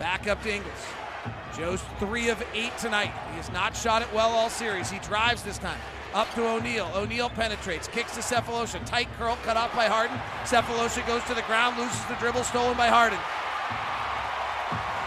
Back 0.00 0.26
up 0.26 0.42
to 0.42 0.52
Ingles. 0.52 0.86
Joe's 1.56 1.82
three 1.98 2.30
of 2.30 2.42
eight 2.54 2.76
tonight. 2.78 3.12
He 3.30 3.36
has 3.36 3.50
not 3.52 3.76
shot 3.76 4.02
it 4.02 4.12
well 4.12 4.30
all 4.30 4.50
series. 4.50 4.90
He 4.90 4.98
drives 5.00 5.42
this 5.42 5.58
time. 5.58 5.78
Up 6.14 6.32
to 6.34 6.46
O'Neale. 6.46 6.90
O'Neale 6.94 7.28
penetrates, 7.28 7.86
kicks 7.88 8.14
to 8.14 8.20
Sefolosha. 8.20 8.84
Tight 8.86 9.08
curl, 9.18 9.36
cut 9.42 9.56
off 9.56 9.74
by 9.74 9.86
Harden. 9.86 10.18
Sefolosha 10.44 11.06
goes 11.06 11.22
to 11.24 11.34
the 11.34 11.42
ground, 11.42 11.76
loses 11.76 12.02
the 12.06 12.14
dribble, 12.14 12.44
stolen 12.44 12.76
by 12.76 12.88
Harden. 12.88 13.18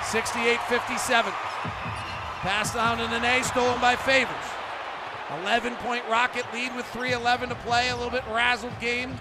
68 0.05 0.59
57. 0.61 1.31
Pass 2.41 2.73
down 2.73 2.97
to 2.97 3.07
Nene, 3.07 3.43
stolen 3.43 3.79
by 3.81 3.95
Favors. 3.95 4.35
11 5.41 5.75
point 5.75 6.03
Rocket 6.09 6.45
lead 6.53 6.75
with 6.75 6.85
3.11 6.87 7.49
to 7.49 7.55
play. 7.55 7.89
A 7.89 7.95
little 7.95 8.11
bit 8.11 8.23
razzled 8.25 8.77
game. 8.79 9.17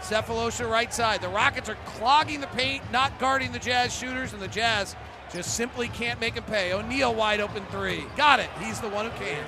Sefolosha 0.00 0.68
right 0.68 0.94
side. 0.94 1.20
The 1.20 1.28
Rockets 1.28 1.68
are 1.68 1.76
clogging 1.84 2.40
the 2.40 2.46
paint, 2.48 2.82
not 2.92 3.18
guarding 3.18 3.52
the 3.52 3.58
Jazz 3.58 3.92
shooters, 3.92 4.32
and 4.32 4.40
the 4.40 4.48
Jazz 4.48 4.94
just 5.32 5.54
simply 5.54 5.88
can't 5.88 6.20
make 6.20 6.34
him 6.34 6.44
pay. 6.44 6.72
O'Neale 6.72 7.14
wide 7.14 7.40
open 7.40 7.64
three. 7.66 8.04
Got 8.16 8.38
it. 8.38 8.48
He's 8.60 8.80
the 8.80 8.88
one 8.88 9.10
who 9.10 9.18
can. 9.18 9.44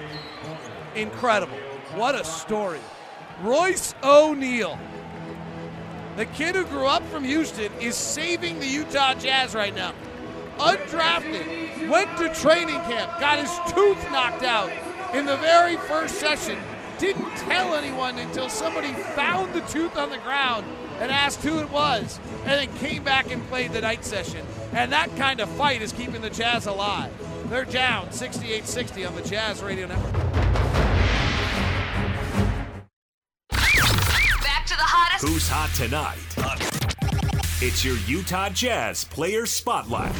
Incredible. 0.95 1.57
What 1.95 2.14
a 2.14 2.24
story. 2.24 2.78
Royce 3.43 3.97
O'Neale, 4.05 4.78
the 6.16 6.26
kid 6.26 6.55
who 6.55 6.64
grew 6.64 6.86
up 6.86 7.03
from 7.09 7.24
Houston, 7.24 7.72
is 7.80 7.97
saving 7.97 8.61
the 8.61 8.66
Utah 8.66 9.14
Jazz 9.14 9.57
right 9.57 9.74
now. 9.74 9.93
Undrafted, 10.59 11.88
went 11.88 12.16
to 12.18 12.32
training 12.34 12.76
camp, 12.82 13.18
got 13.18 13.41
his 13.41 13.74
tooth 13.74 14.01
knocked 14.12 14.45
out 14.45 14.70
in 15.14 15.26
the 15.26 15.36
very 15.38 15.76
first 15.78 16.16
session. 16.20 16.61
Didn't 16.99 17.34
tell 17.36 17.74
anyone 17.74 18.18
until 18.18 18.49
somebody 18.49 18.93
found 18.93 19.53
the 19.53 19.62
tooth 19.62 19.97
on 19.97 20.11
the 20.11 20.18
ground 20.18 20.66
and 21.01 21.11
asked 21.11 21.43
who 21.43 21.59
it 21.59 21.70
was, 21.70 22.20
and 22.45 22.53
then 22.53 22.76
came 22.76 23.03
back 23.03 23.32
and 23.32 23.45
played 23.49 23.72
the 23.72 23.80
night 23.80 24.05
session. 24.05 24.47
And 24.72 24.93
that 24.93 25.16
kind 25.16 25.41
of 25.41 25.49
fight 25.51 25.82
is 25.82 25.93
keeping 25.93 26.20
the 26.20 26.30
Jazz 26.30 26.66
alive. 26.66 27.11
They're 27.49 27.64
down 27.64 28.12
68 28.12 28.66
60 28.66 29.07
on 29.07 29.16
the 29.16 29.22
Jazz 29.22 29.61
Radio 29.61 29.88
Network. 29.88 30.89
Who's 35.20 35.46
hot 35.50 35.70
tonight? 35.74 36.16
It's 37.60 37.84
your 37.84 37.98
Utah 38.06 38.48
Jazz 38.48 39.04
Player 39.04 39.44
Spotlight. 39.44 40.14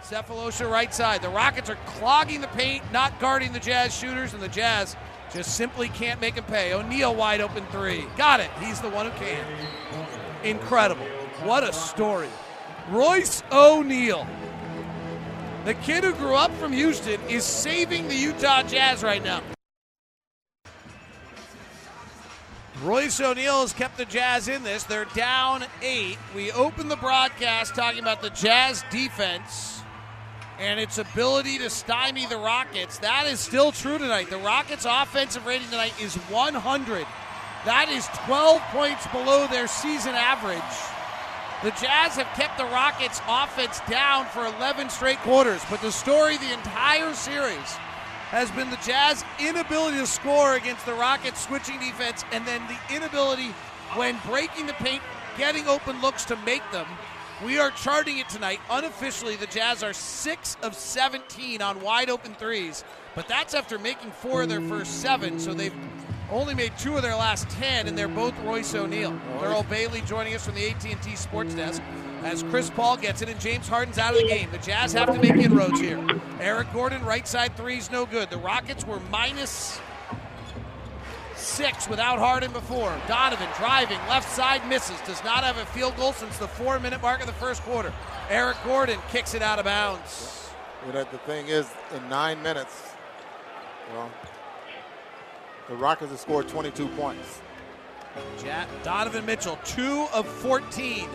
Sefolosha 0.00 0.70
right 0.70 0.94
side. 0.94 1.22
The 1.22 1.28
Rockets 1.28 1.68
are 1.68 1.78
clogging 1.86 2.40
the 2.40 2.46
paint, 2.46 2.84
not 2.92 3.18
guarding 3.18 3.52
the 3.52 3.58
Jazz 3.58 3.92
shooters, 3.92 4.34
and 4.34 4.40
the 4.40 4.46
Jazz 4.46 4.94
just 5.34 5.56
simply 5.56 5.88
can't 5.88 6.20
make 6.20 6.34
him 6.34 6.44
pay. 6.44 6.72
O'Neale 6.72 7.16
wide 7.16 7.40
open 7.40 7.66
three. 7.72 8.04
Got 8.16 8.38
it. 8.38 8.48
He's 8.60 8.80
the 8.80 8.90
one 8.90 9.10
who 9.10 9.18
can. 9.18 9.44
Incredible. 10.44 11.06
What 11.42 11.64
a 11.64 11.72
story. 11.72 12.28
Royce 12.90 13.42
O'Neale, 13.50 14.24
the 15.64 15.74
kid 15.74 16.04
who 16.04 16.12
grew 16.12 16.36
up 16.36 16.52
from 16.58 16.72
Houston, 16.72 17.20
is 17.22 17.42
saving 17.42 18.06
the 18.06 18.14
Utah 18.14 18.62
Jazz 18.62 19.02
right 19.02 19.24
now. 19.24 19.42
Royce 22.82 23.20
O'Neale 23.20 23.62
has 23.62 23.72
kept 23.72 23.96
the 23.96 24.04
Jazz 24.04 24.46
in 24.46 24.62
this. 24.62 24.84
They're 24.84 25.06
down 25.06 25.64
eight. 25.82 26.16
We 26.34 26.52
open 26.52 26.88
the 26.88 26.96
broadcast 26.96 27.74
talking 27.74 28.00
about 28.00 28.22
the 28.22 28.30
Jazz 28.30 28.84
defense 28.90 29.82
and 30.60 30.78
its 30.78 30.98
ability 30.98 31.58
to 31.58 31.70
stymie 31.70 32.26
the 32.26 32.36
Rockets. 32.36 32.98
That 32.98 33.26
is 33.26 33.40
still 33.40 33.72
true 33.72 33.98
tonight. 33.98 34.30
The 34.30 34.38
Rockets' 34.38 34.86
offensive 34.88 35.44
rating 35.44 35.68
tonight 35.68 35.94
is 36.00 36.14
100. 36.14 37.06
That 37.64 37.88
is 37.88 38.06
12 38.26 38.60
points 38.70 39.06
below 39.08 39.48
their 39.48 39.66
season 39.66 40.14
average. 40.14 40.62
The 41.64 41.70
Jazz 41.70 42.14
have 42.14 42.32
kept 42.36 42.58
the 42.58 42.64
Rockets' 42.66 43.20
offense 43.26 43.80
down 43.90 44.26
for 44.26 44.46
11 44.46 44.90
straight 44.90 45.18
quarters, 45.18 45.62
but 45.68 45.80
the 45.80 45.90
story 45.90 46.36
the 46.36 46.52
entire 46.52 47.12
series 47.14 47.76
has 48.30 48.50
been 48.50 48.68
the 48.68 48.78
Jazz 48.84 49.24
inability 49.40 49.96
to 49.96 50.06
score 50.06 50.54
against 50.54 50.84
the 50.84 50.92
Rockets 50.92 51.46
switching 51.46 51.78
defense 51.78 52.24
and 52.30 52.46
then 52.46 52.62
the 52.68 52.94
inability 52.94 53.48
when 53.94 54.18
breaking 54.26 54.66
the 54.66 54.74
paint, 54.74 55.02
getting 55.38 55.66
open 55.66 56.00
looks 56.02 56.26
to 56.26 56.36
make 56.44 56.62
them. 56.70 56.86
We 57.42 57.58
are 57.58 57.70
charting 57.70 58.18
it 58.18 58.28
tonight. 58.28 58.60
Unofficially, 58.68 59.36
the 59.36 59.46
Jazz 59.46 59.82
are 59.82 59.92
6 59.92 60.56
of 60.62 60.74
17 60.74 61.62
on 61.62 61.80
wide 61.80 62.10
open 62.10 62.34
threes, 62.34 62.84
but 63.14 63.28
that's 63.28 63.54
after 63.54 63.78
making 63.78 64.10
4 64.10 64.42
of 64.42 64.48
their 64.48 64.60
first 64.60 65.00
7, 65.00 65.38
so 65.38 65.54
they've 65.54 65.74
only 66.30 66.54
made 66.54 66.72
2 66.78 66.96
of 66.96 67.02
their 67.02 67.16
last 67.16 67.48
10 67.48 67.86
and 67.86 67.96
they're 67.96 68.08
both 68.08 68.38
Royce 68.40 68.74
O'Neale. 68.74 69.18
Thurl 69.38 69.66
Bailey 69.70 70.02
joining 70.02 70.34
us 70.34 70.44
from 70.44 70.54
the 70.54 70.68
AT&T 70.68 71.16
Sports 71.16 71.54
Desk 71.54 71.80
as 72.24 72.42
Chris 72.44 72.70
Paul 72.70 72.96
gets 72.96 73.22
it 73.22 73.28
and 73.28 73.40
James 73.40 73.68
Harden's 73.68 73.98
out 73.98 74.14
of 74.14 74.20
the 74.20 74.28
game. 74.28 74.50
The 74.50 74.58
Jazz 74.58 74.92
have 74.92 75.12
to 75.12 75.20
make 75.20 75.36
inroads 75.36 75.80
here. 75.80 76.04
Eric 76.40 76.72
Gordon, 76.72 77.04
right 77.04 77.26
side 77.26 77.56
three's 77.56 77.90
no 77.90 78.06
good. 78.06 78.30
The 78.30 78.38
Rockets 78.38 78.86
were 78.86 79.00
minus 79.10 79.80
six 81.36 81.88
without 81.88 82.18
Harden 82.18 82.52
before. 82.52 82.94
Donovan 83.06 83.48
driving, 83.56 83.98
left 84.08 84.30
side 84.30 84.66
misses. 84.68 85.00
Does 85.06 85.22
not 85.24 85.44
have 85.44 85.56
a 85.56 85.66
field 85.66 85.96
goal 85.96 86.12
since 86.12 86.36
the 86.38 86.48
four 86.48 86.78
minute 86.78 87.00
mark 87.00 87.20
of 87.20 87.26
the 87.26 87.32
first 87.34 87.62
quarter. 87.62 87.92
Eric 88.28 88.56
Gordon 88.64 88.98
kicks 89.10 89.34
it 89.34 89.42
out 89.42 89.58
of 89.58 89.64
bounds. 89.64 90.50
You 90.86 90.92
know, 90.92 91.04
the 91.04 91.18
thing 91.18 91.48
is, 91.48 91.68
in 91.94 92.08
nine 92.08 92.42
minutes, 92.42 92.92
well, 93.92 94.10
the 95.68 95.74
Rockets 95.74 96.10
have 96.10 96.20
scored 96.20 96.48
22 96.48 96.86
points. 96.88 97.40
Donovan 98.82 99.26
Mitchell, 99.26 99.58
two 99.64 100.06
of 100.12 100.26
14 100.26 101.08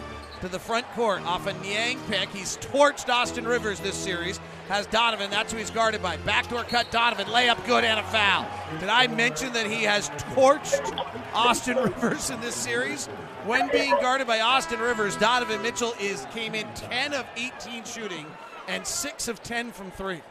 to 0.43 0.49
the 0.49 0.59
front 0.59 0.85
court 0.91 1.21
off 1.25 1.47
a 1.47 1.53
Niang 1.61 1.97
pick. 2.09 2.27
He's 2.27 2.57
torched 2.57 3.07
Austin 3.07 3.47
Rivers 3.47 3.79
this 3.79 3.95
series. 3.95 4.41
Has 4.67 4.85
Donovan, 4.87 5.31
that's 5.31 5.53
who 5.53 5.57
he's 5.57 5.69
guarded 5.69 6.03
by. 6.03 6.17
Backdoor 6.17 6.63
cut, 6.65 6.91
Donovan, 6.91 7.27
layup 7.27 7.65
good 7.65 7.85
and 7.85 7.97
a 7.97 8.03
foul. 8.03 8.45
Did 8.81 8.89
I 8.89 9.07
mention 9.07 9.53
that 9.53 9.67
he 9.67 9.83
has 9.83 10.09
torched 10.35 11.01
Austin 11.33 11.77
Rivers 11.83 12.29
in 12.29 12.41
this 12.41 12.55
series? 12.55 13.05
When 13.45 13.69
being 13.71 13.91
guarded 14.01 14.27
by 14.27 14.41
Austin 14.41 14.81
Rivers, 14.81 15.15
Donovan 15.15 15.61
Mitchell 15.61 15.93
is 15.97 16.27
came 16.33 16.55
in 16.55 16.67
10 16.73 17.13
of 17.13 17.25
18 17.37 17.85
shooting 17.85 18.25
and 18.67 18.85
6 18.85 19.29
of 19.29 19.41
10 19.43 19.71
from 19.71 19.91
3. 19.91 20.21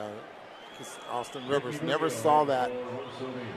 Uh, 0.00 0.08
Austin 1.12 1.46
Rivers 1.46 1.80
never 1.80 2.10
saw 2.10 2.42
that 2.42 2.72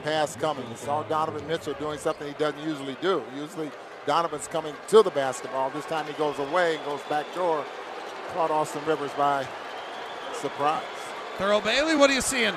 pass 0.04 0.36
coming. 0.36 0.64
He 0.66 0.76
saw 0.76 1.02
Donovan 1.02 1.44
Mitchell 1.48 1.74
doing 1.74 1.98
something 1.98 2.28
he 2.28 2.34
doesn't 2.34 2.62
usually 2.62 2.96
do. 3.00 3.24
Usually 3.34 3.72
Donovan's 4.06 4.46
coming 4.48 4.74
to 4.88 5.02
the 5.02 5.10
basketball. 5.10 5.70
This 5.70 5.84
time 5.84 6.06
he 6.06 6.12
goes 6.14 6.38
away 6.38 6.76
and 6.76 6.84
goes 6.84 7.02
back 7.08 7.26
door. 7.34 7.64
Caught 8.34 8.50
Austin 8.50 8.84
Rivers 8.86 9.12
by 9.12 9.46
surprise. 10.34 10.82
Thurl 11.38 11.62
Bailey, 11.62 11.96
what 11.96 12.10
are 12.10 12.14
you 12.14 12.20
seeing? 12.20 12.54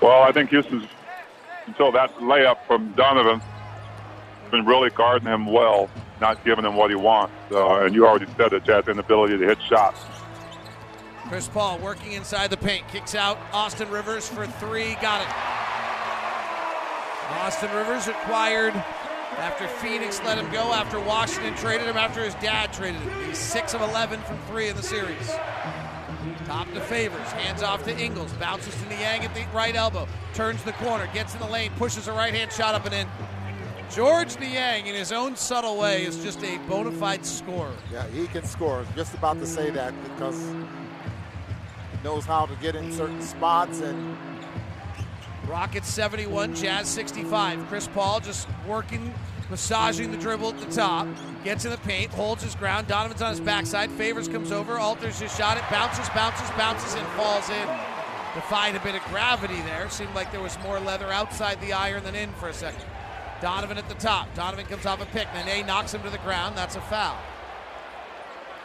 Well, 0.00 0.22
I 0.22 0.32
think 0.32 0.50
Houston's 0.50 0.86
until 1.66 1.92
that 1.92 2.14
layup 2.16 2.58
from 2.66 2.92
Donovan 2.92 3.40
been 4.50 4.66
really 4.66 4.90
guarding 4.90 5.26
him 5.26 5.46
well, 5.46 5.88
not 6.20 6.44
giving 6.44 6.64
him 6.64 6.76
what 6.76 6.90
he 6.90 6.96
wants. 6.96 7.34
Uh, 7.50 7.84
and 7.84 7.94
you 7.94 8.06
already 8.06 8.26
said 8.36 8.50
that 8.50 8.64
Jazz 8.64 8.86
inability 8.86 9.38
to 9.38 9.44
hit 9.46 9.58
shots. 9.62 10.00
Chris 11.28 11.48
Paul 11.48 11.78
working 11.78 12.12
inside 12.12 12.50
the 12.50 12.56
paint, 12.56 12.86
kicks 12.88 13.14
out 13.14 13.38
Austin 13.52 13.90
Rivers 13.90 14.28
for 14.28 14.46
three, 14.46 14.94
got 15.00 15.22
it. 15.22 15.34
Austin 17.40 17.74
Rivers 17.74 18.08
acquired 18.08 18.74
after 19.38 19.66
Phoenix 19.66 20.20
let 20.24 20.38
him 20.38 20.50
go, 20.50 20.72
after 20.72 21.00
Washington 21.00 21.54
traded 21.54 21.86
him, 21.86 21.96
after 21.96 22.24
his 22.24 22.34
dad 22.34 22.72
traded 22.72 23.00
him. 23.00 23.26
He's 23.26 23.38
6 23.38 23.74
of 23.74 23.82
11 23.82 24.20
from 24.20 24.38
three 24.48 24.68
in 24.68 24.76
the 24.76 24.82
series. 24.82 25.28
Top 26.46 26.72
to 26.72 26.80
Favors, 26.80 27.28
hands 27.32 27.62
off 27.62 27.84
to 27.84 27.98
Ingles, 27.98 28.32
bounces 28.34 28.74
to 28.82 28.88
Niang 28.88 29.24
at 29.24 29.34
the 29.34 29.44
right 29.54 29.74
elbow, 29.74 30.06
turns 30.34 30.62
the 30.62 30.72
corner, 30.72 31.08
gets 31.12 31.34
in 31.34 31.40
the 31.40 31.46
lane, 31.46 31.70
pushes 31.76 32.08
a 32.08 32.12
right 32.12 32.34
hand 32.34 32.52
shot 32.52 32.74
up 32.74 32.84
and 32.84 32.94
in. 32.94 33.08
Georges 33.90 34.38
Niang, 34.38 34.86
in 34.86 34.94
his 34.94 35.12
own 35.12 35.36
subtle 35.36 35.76
way, 35.76 36.04
is 36.04 36.22
just 36.22 36.42
a 36.42 36.58
bona 36.68 36.92
fide 36.92 37.26
scorer. 37.26 37.74
Yeah, 37.92 38.06
he 38.08 38.26
can 38.26 38.44
score. 38.44 38.86
Just 38.96 39.12
about 39.12 39.38
to 39.40 39.46
say 39.46 39.70
that 39.70 39.92
because 40.04 40.40
he 40.40 42.02
knows 42.02 42.24
how 42.24 42.46
to 42.46 42.54
get 42.56 42.74
in 42.74 42.90
certain 42.92 43.20
spots 43.20 43.80
and 43.80 44.16
Rockets 45.52 45.88
71, 45.88 46.54
Jazz 46.54 46.88
65. 46.88 47.66
Chris 47.68 47.86
Paul 47.86 48.20
just 48.20 48.48
working, 48.66 49.12
massaging 49.50 50.10
the 50.10 50.16
dribble 50.16 50.48
at 50.48 50.58
the 50.58 50.74
top. 50.74 51.06
Gets 51.44 51.66
in 51.66 51.70
the 51.70 51.76
paint, 51.76 52.10
holds 52.10 52.42
his 52.42 52.54
ground. 52.54 52.86
Donovan's 52.86 53.20
on 53.20 53.32
his 53.32 53.40
backside. 53.40 53.90
Favors 53.90 54.28
comes 54.28 54.50
over, 54.50 54.78
alters 54.78 55.20
his 55.20 55.36
shot. 55.36 55.58
It 55.58 55.64
bounces, 55.70 56.08
bounces, 56.14 56.48
bounces, 56.56 56.94
and 56.94 57.06
falls 57.08 57.50
in. 57.50 57.68
Defied 58.34 58.76
a 58.76 58.80
bit 58.80 58.94
of 58.94 59.02
gravity 59.10 59.60
there. 59.66 59.90
Seemed 59.90 60.14
like 60.14 60.32
there 60.32 60.40
was 60.40 60.58
more 60.62 60.80
leather 60.80 61.12
outside 61.12 61.60
the 61.60 61.74
iron 61.74 62.02
than 62.02 62.14
in 62.14 62.32
for 62.32 62.48
a 62.48 62.54
second. 62.54 62.86
Donovan 63.42 63.76
at 63.76 63.90
the 63.90 63.94
top. 63.96 64.34
Donovan 64.34 64.64
comes 64.64 64.86
off 64.86 65.02
a 65.02 65.06
pick. 65.06 65.28
Nene 65.34 65.66
knocks 65.66 65.92
him 65.92 66.02
to 66.02 66.08
the 66.08 66.16
ground. 66.18 66.56
That's 66.56 66.76
a 66.76 66.80
foul. 66.80 67.18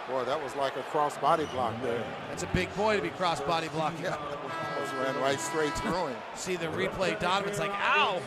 boy, 0.10 0.24
that 0.24 0.42
was 0.42 0.56
like 0.56 0.78
a 0.78 0.84
cross 0.84 1.18
body 1.18 1.48
block 1.48 1.74
there. 1.82 2.02
That's 2.30 2.44
a 2.44 2.50
big 2.54 2.74
boy 2.78 2.96
to 2.96 3.02
be 3.02 3.10
cross 3.10 3.42
body 3.42 3.68
blocking. 3.68 4.06
Yeah, 4.06 4.77
almost 4.98 5.14
ran 5.14 5.22
right 5.22 5.40
straight 5.40 5.74
through 5.80 6.08
him. 6.08 6.18
See 6.36 6.56
the 6.56 6.68
replay. 6.68 7.20
Donovan's 7.20 7.60
like, 7.60 7.72
ow. 7.72 8.22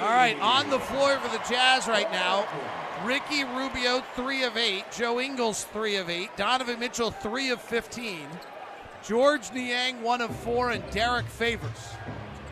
All 0.00 0.10
right, 0.10 0.38
on 0.40 0.70
the 0.70 0.78
floor 0.78 1.16
for 1.18 1.28
the 1.28 1.42
Jazz 1.48 1.86
right 1.86 2.10
now. 2.10 2.46
Ricky 3.04 3.44
Rubio, 3.44 4.02
three 4.14 4.44
of 4.44 4.56
eight. 4.56 4.84
Joe 4.96 5.20
Ingles, 5.20 5.64
three 5.64 5.96
of 5.96 6.10
eight. 6.10 6.30
Donovan 6.36 6.78
Mitchell, 6.78 7.10
three 7.10 7.50
of 7.50 7.60
15. 7.60 8.26
Georges 9.06 9.52
Niang, 9.52 10.02
one 10.02 10.20
of 10.20 10.34
four. 10.36 10.70
And 10.70 10.82
Derrick 10.90 11.26
Favors. 11.26 11.70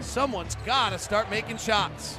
Someone's 0.01 0.57
got 0.67 0.91
to 0.91 0.99
start 0.99 1.31
making 1.31 1.57
shots. 1.59 2.19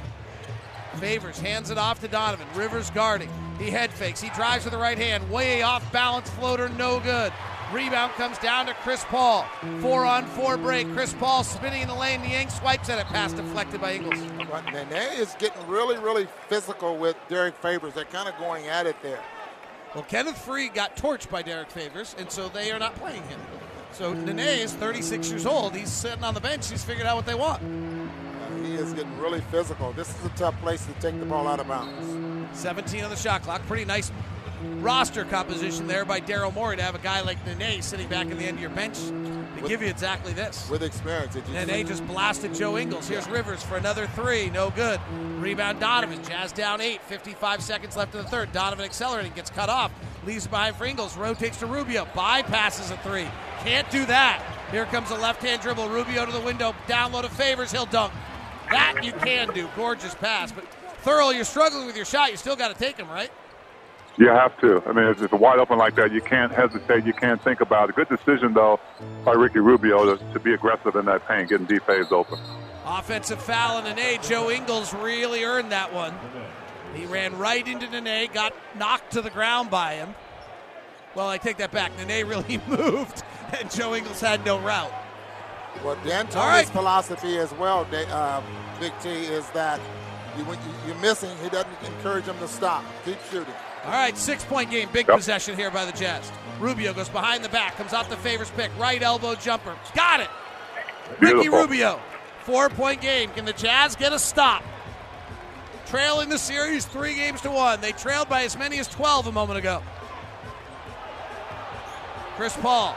Favors 0.96 1.38
hands 1.40 1.70
it 1.70 1.78
off 1.78 2.00
to 2.00 2.08
Donovan. 2.08 2.46
Rivers 2.54 2.90
guarding. 2.90 3.30
He 3.58 3.70
head 3.70 3.90
fakes. 3.90 4.20
He 4.20 4.30
drives 4.30 4.64
with 4.64 4.72
the 4.72 4.78
right 4.78 4.98
hand. 4.98 5.30
Way 5.30 5.62
off 5.62 5.90
balance 5.92 6.28
floater, 6.30 6.68
no 6.70 7.00
good. 7.00 7.32
Rebound 7.74 8.12
comes 8.12 8.38
down 8.38 8.66
to 8.66 8.74
Chris 8.74 9.02
Paul. 9.06 9.44
Four 9.80 10.04
on 10.04 10.26
four 10.26 10.56
break. 10.56 10.88
Chris 10.92 11.12
Paul 11.12 11.42
spinning 11.42 11.82
in 11.82 11.88
the 11.88 11.94
lane. 11.94 12.22
The 12.22 12.28
Niang 12.28 12.48
swipes 12.48 12.88
at 12.88 13.00
it. 13.00 13.06
Pass 13.06 13.32
deflected 13.32 13.80
by 13.80 13.94
Ingles. 13.94 14.20
Nene 14.72 14.92
is 15.18 15.34
getting 15.40 15.66
really, 15.66 15.98
really 15.98 16.28
physical 16.48 16.96
with 16.96 17.16
Derrick 17.28 17.56
Favors. 17.56 17.94
They're 17.94 18.04
kind 18.04 18.28
of 18.28 18.38
going 18.38 18.68
at 18.68 18.86
it 18.86 18.94
there. 19.02 19.20
Well, 19.92 20.04
Kenneth 20.04 20.36
Faried 20.46 20.72
got 20.72 20.96
torched 20.96 21.30
by 21.30 21.42
Derrick 21.42 21.68
Favors, 21.68 22.14
and 22.16 22.30
so 22.30 22.48
they 22.48 22.70
are 22.70 22.78
not 22.78 22.94
playing 22.94 23.24
him. 23.24 23.40
So 23.90 24.12
Nene 24.12 24.38
is 24.38 24.72
36 24.74 25.28
years 25.30 25.44
old. 25.44 25.74
He's 25.74 25.90
sitting 25.90 26.22
on 26.22 26.34
the 26.34 26.40
bench. 26.40 26.70
He's 26.70 26.84
figured 26.84 27.08
out 27.08 27.16
what 27.16 27.26
they 27.26 27.34
want. 27.34 27.60
Uh, 27.60 28.62
he 28.62 28.74
is 28.74 28.92
getting 28.92 29.18
really 29.18 29.40
physical. 29.50 29.92
This 29.94 30.16
is 30.16 30.24
a 30.24 30.30
tough 30.36 30.56
place 30.60 30.86
to 30.86 30.92
take 31.00 31.18
the 31.18 31.26
ball 31.26 31.48
out 31.48 31.58
of 31.58 31.66
bounds. 31.66 32.56
17 32.56 33.02
on 33.02 33.10
the 33.10 33.16
shot 33.16 33.42
clock. 33.42 33.66
Pretty 33.66 33.84
nice 33.84 34.12
roster 34.80 35.24
composition 35.24 35.86
there 35.86 36.04
by 36.04 36.20
Daryl 36.20 36.52
Morey 36.52 36.76
to 36.76 36.82
have 36.82 36.94
a 36.94 36.98
guy 36.98 37.20
like 37.22 37.38
Nene 37.46 37.80
sitting 37.82 38.08
back 38.08 38.26
in 38.30 38.38
the 38.38 38.44
end 38.44 38.56
of 38.56 38.60
your 38.60 38.70
bench 38.70 38.98
to 38.98 39.12
With- 39.60 39.68
give 39.68 39.82
you 39.82 39.88
exactly 39.88 40.32
this. 40.32 40.68
With 40.68 40.82
experience. 40.82 41.34
You 41.34 41.42
see- 41.46 41.52
Nene 41.64 41.86
just 41.86 42.06
blasted 42.06 42.54
Joe 42.54 42.76
Ingles. 42.76 43.08
Here's 43.08 43.26
Rivers 43.28 43.62
for 43.62 43.76
another 43.76 44.06
three. 44.08 44.50
No 44.50 44.70
good. 44.70 45.00
Rebound 45.38 45.80
Donovan. 45.80 46.22
Jazz 46.24 46.52
down 46.52 46.80
eight. 46.80 47.00
55 47.02 47.62
seconds 47.62 47.96
left 47.96 48.14
in 48.14 48.22
the 48.22 48.28
third. 48.28 48.52
Donovan 48.52 48.84
accelerating. 48.84 49.32
Gets 49.32 49.50
cut 49.50 49.68
off. 49.68 49.90
Leaves 50.26 50.46
it 50.46 50.50
behind 50.50 50.76
for 50.76 50.84
Ingles. 50.84 51.16
Rotates 51.16 51.58
to 51.58 51.66
Rubio. 51.66 52.06
Bypasses 52.14 52.90
a 52.90 52.96
three. 52.98 53.26
Can't 53.62 53.88
do 53.90 54.04
that. 54.06 54.42
Here 54.70 54.86
comes 54.86 55.10
a 55.10 55.16
left 55.16 55.42
hand 55.42 55.62
dribble. 55.62 55.88
Rubio 55.88 56.26
to 56.26 56.32
the 56.32 56.40
window. 56.40 56.74
Download 56.88 57.24
of 57.24 57.32
favors. 57.32 57.70
He'll 57.72 57.86
dunk. 57.86 58.12
That 58.70 59.04
you 59.04 59.12
can 59.12 59.52
do. 59.54 59.68
Gorgeous 59.76 60.14
pass. 60.14 60.50
But 60.52 60.64
Thurl, 61.04 61.34
you're 61.34 61.44
struggling 61.44 61.86
with 61.86 61.96
your 61.96 62.06
shot. 62.06 62.30
You 62.30 62.36
still 62.38 62.56
got 62.56 62.68
to 62.68 62.74
take 62.74 62.96
him, 62.96 63.08
right? 63.08 63.30
You 64.16 64.28
have 64.28 64.58
to. 64.60 64.82
I 64.86 64.92
mean, 64.92 65.06
if 65.06 65.20
it's 65.20 65.32
wide 65.32 65.58
open 65.58 65.76
like 65.76 65.96
that, 65.96 66.12
you 66.12 66.20
can't 66.20 66.52
hesitate. 66.52 67.04
You 67.04 67.12
can't 67.12 67.42
think 67.42 67.60
about 67.60 67.88
it. 67.90 67.96
Good 67.96 68.08
decision, 68.08 68.54
though, 68.54 68.78
by 69.24 69.32
Ricky 69.32 69.58
Rubio 69.58 70.16
to, 70.16 70.32
to 70.32 70.38
be 70.38 70.54
aggressive 70.54 70.94
in 70.94 71.04
that 71.06 71.26
paint, 71.26 71.48
getting 71.48 71.66
D 71.66 71.78
phase 71.80 72.12
open. 72.12 72.38
Offensive 72.84 73.42
foul 73.42 73.78
and 73.78 73.96
Nene. 73.96 74.20
Joe 74.22 74.50
Ingles 74.50 74.94
really 74.94 75.42
earned 75.42 75.72
that 75.72 75.92
one. 75.92 76.14
He 76.94 77.06
ran 77.06 77.36
right 77.38 77.66
into 77.66 77.88
Nene, 77.88 78.28
got 78.32 78.54
knocked 78.78 79.12
to 79.14 79.22
the 79.22 79.30
ground 79.30 79.70
by 79.70 79.94
him. 79.94 80.14
Well, 81.16 81.28
I 81.28 81.38
take 81.38 81.56
that 81.56 81.72
back. 81.72 81.90
Nene 82.06 82.26
really 82.26 82.60
moved, 82.68 83.24
and 83.58 83.68
Joe 83.70 83.94
Ingles 83.94 84.20
had 84.20 84.44
no 84.44 84.60
route. 84.60 84.92
Well, 85.84 85.96
D'Antoni's 86.04 86.36
All 86.36 86.46
right. 86.46 86.68
philosophy 86.68 87.36
as 87.38 87.52
well, 87.54 87.84
uh, 87.92 88.42
Big 88.78 88.92
T, 89.00 89.08
is 89.08 89.48
that 89.50 89.80
you, 90.38 90.44
when 90.44 90.56
you, 90.58 90.74
you're 90.86 91.00
missing, 91.02 91.30
he 91.42 91.48
doesn't 91.48 91.70
encourage 91.84 92.26
him 92.26 92.38
to 92.38 92.46
stop. 92.46 92.84
Keep 93.04 93.18
shooting. 93.30 93.54
All 93.84 93.90
right, 93.92 94.16
six 94.16 94.44
point 94.44 94.70
game. 94.70 94.88
Big 94.92 95.06
Yep. 95.08 95.16
possession 95.16 95.56
here 95.56 95.70
by 95.70 95.84
the 95.84 95.92
Jazz. 95.92 96.30
Rubio 96.58 96.92
goes 96.94 97.08
behind 97.08 97.44
the 97.44 97.48
back, 97.48 97.76
comes 97.76 97.92
off 97.92 98.08
the 98.08 98.16
favors 98.16 98.50
pick. 98.56 98.70
Right 98.78 99.02
elbow 99.02 99.34
jumper. 99.34 99.76
Got 99.94 100.20
it. 100.20 100.30
Ricky 101.20 101.48
Rubio. 101.48 102.00
Four 102.44 102.68
point 102.70 103.00
game. 103.00 103.30
Can 103.30 103.44
the 103.44 103.52
Jazz 103.52 103.96
get 103.96 104.12
a 104.12 104.18
stop? 104.18 104.62
Trailing 105.86 106.28
the 106.28 106.38
series 106.38 106.86
three 106.86 107.14
games 107.14 107.40
to 107.42 107.50
one. 107.50 107.80
They 107.80 107.92
trailed 107.92 108.28
by 108.28 108.42
as 108.44 108.56
many 108.56 108.78
as 108.78 108.88
12 108.88 109.26
a 109.26 109.32
moment 109.32 109.58
ago. 109.58 109.82
Chris 112.36 112.56
Paul 112.56 112.96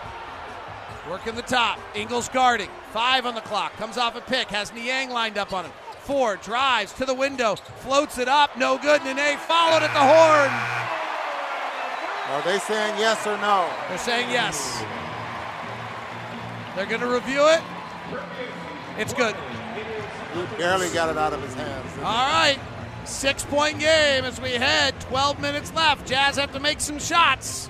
working 1.10 1.36
the 1.36 1.42
top. 1.44 1.80
Ingles 1.96 2.30
guarding. 2.30 2.70
Five 2.92 3.26
on 3.26 3.36
the 3.36 3.42
clock. 3.42 3.76
Comes 3.78 3.98
off 3.98 4.16
a 4.16 4.22
pick. 4.22 4.48
Has 4.48 4.74
Niang 4.74 5.10
lined 5.10 5.38
up 5.38 5.54
on 5.54 5.66
him. 5.66 5.72
Four 6.08 6.38
drives 6.38 6.94
to 6.94 7.06
the 7.06 7.14
window. 7.14 7.58
Floats 7.58 8.18
it 8.18 8.30
up. 8.30 8.58
No 8.58 8.78
good. 8.78 9.04
Nene 9.04 9.38
followed 9.40 9.84
at 9.84 9.92
the 9.92 10.00
horn. 10.00 10.50
Are 12.32 12.42
they 12.44 12.60
saying 12.60 12.98
yes 12.98 13.28
or 13.28 13.36
no? 13.40 13.70
They're 13.90 13.98
saying 13.98 14.30
yes. 14.30 14.82
They're 16.78 16.86
going 16.86 17.02
to 17.02 17.14
review 17.14 17.46
it. 17.48 17.60
It's 18.98 19.14
good. 19.14 19.36
He 20.34 20.58
barely 20.58 20.88
got 20.92 21.10
it 21.10 21.18
out 21.18 21.34
of 21.34 21.44
his 21.44 21.54
hands. 21.56 21.92
All 21.98 22.04
right. 22.04 22.58
Six 23.04 23.44
point 23.44 23.78
game 23.78 24.24
as 24.24 24.40
we 24.40 24.52
head. 24.52 24.98
12 25.02 25.42
minutes 25.42 25.74
left. 25.74 26.08
Jazz 26.08 26.38
have 26.38 26.54
to 26.54 26.62
make 26.62 26.80
some 26.80 27.00
shots. 27.00 27.70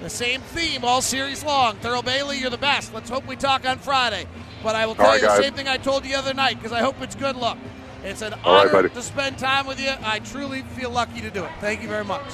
The 0.00 0.08
same 0.08 0.40
theme 0.40 0.86
all 0.86 1.02
series 1.02 1.44
long. 1.44 1.76
Thurl 1.76 2.02
Bailey, 2.02 2.38
you're 2.38 2.48
the 2.48 2.56
best. 2.56 2.94
Let's 2.94 3.10
hope 3.10 3.26
we 3.26 3.36
talk 3.36 3.68
on 3.68 3.76
Friday. 3.76 4.26
But 4.64 4.74
I 4.74 4.86
will 4.86 4.94
tell 4.94 5.06
right, 5.08 5.14
you 5.16 5.20
the 5.20 5.26
guys. 5.26 5.40
same 5.44 5.52
thing 5.52 5.68
I 5.68 5.76
told 5.76 6.04
you 6.04 6.12
the 6.12 6.18
other 6.18 6.32
night 6.32 6.56
because 6.56 6.72
I 6.72 6.80
hope 6.80 6.96
it's 7.02 7.14
good 7.14 7.36
luck. 7.36 7.58
It's 8.02 8.22
an 8.22 8.32
All 8.44 8.54
right, 8.54 8.62
honor 8.62 8.72
buddy. 8.72 8.88
to 8.88 9.02
spend 9.02 9.38
time 9.38 9.66
with 9.66 9.78
you. 9.78 9.92
I 10.02 10.18
truly 10.20 10.62
feel 10.62 10.90
lucky 10.90 11.20
to 11.20 11.30
do 11.30 11.44
it. 11.44 11.50
Thank 11.60 11.82
you 11.82 11.88
very 11.88 12.04
much. 12.04 12.24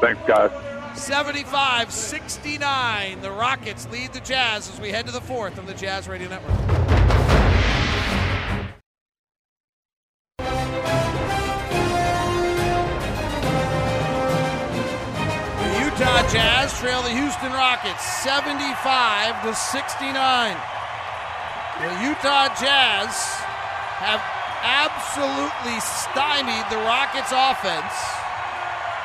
Thanks, 0.00 0.20
guys. 0.26 0.50
75 0.98 1.90
69. 1.92 3.20
The 3.20 3.30
Rockets 3.30 3.86
lead 3.90 4.12
the 4.14 4.20
Jazz 4.20 4.70
as 4.70 4.80
we 4.80 4.90
head 4.90 5.06
to 5.06 5.12
the 5.12 5.20
fourth 5.20 5.58
on 5.58 5.66
the 5.66 5.74
Jazz 5.74 6.08
Radio 6.08 6.28
Network. 6.28 6.58
The 15.62 15.84
Utah 15.84 16.28
Jazz 16.30 16.76
trail 16.80 17.02
the 17.02 17.10
Houston 17.10 17.52
Rockets 17.52 18.02
75 18.22 19.42
to 19.44 19.54
69. 19.54 20.56
The 21.80 21.88
Utah 22.04 22.48
Jazz 22.60 23.16
have 23.98 24.20
absolutely 24.62 25.80
stymied 25.80 26.68
the 26.70 26.76
Rockets 26.84 27.32
offense 27.32 27.92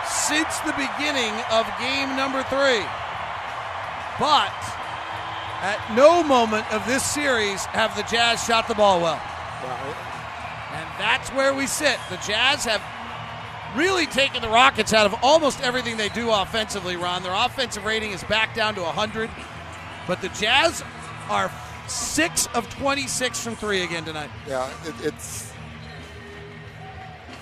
since 0.06 0.60
the 0.60 0.74
beginning 0.74 1.34
of 1.50 1.66
game 1.80 2.16
number 2.16 2.44
three. 2.44 2.86
But 4.20 4.54
at 5.62 5.80
no 5.96 6.24
moment 6.24 6.72
of 6.74 6.86
this 6.86 7.04
series 7.04 7.66
have 7.66 7.96
the 7.96 8.04
Jazz 8.04 8.44
shot 8.44 8.68
the 8.68 8.76
ball 8.76 9.02
well. 9.02 9.22
And 10.74 10.88
that's 11.00 11.30
where 11.32 11.54
we 11.54 11.68
sit. 11.68 11.98
The 12.10 12.18
Jazz 12.18 12.66
have 12.66 12.82
really 13.76 14.06
taken 14.06 14.42
the 14.42 14.50
Rockets 14.50 14.94
out 14.94 15.06
of 15.06 15.16
almost 15.24 15.62
everything 15.62 15.98
they 15.98 16.10
do 16.10 16.30
offensively, 16.32 16.96
Ron. 16.98 17.24
Their 17.24 17.34
offensive 17.34 17.86
rating 17.86 18.12
is 18.12 18.24
back 18.26 18.54
down 18.54 18.76
to 18.76 18.82
100. 18.82 19.30
But 20.06 20.22
the 20.22 20.30
Jazz 20.30 20.84
are 21.30 21.52
6 21.88 22.48
of 22.54 22.70
26 22.70 23.40
from 23.44 23.56
three 23.56 23.84
again 23.84 24.04
tonight. 24.06 24.30
Yeah, 24.48 24.70
it, 24.86 24.96
it's 25.04 25.52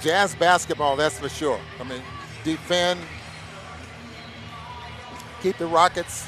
jazz 0.01 0.35
basketball, 0.35 0.95
that's 0.95 1.19
for 1.19 1.29
sure. 1.29 1.59
I 1.79 1.83
mean, 1.83 2.01
defend, 2.43 2.99
keep 5.41 5.57
the 5.57 5.65
Rockets 5.65 6.27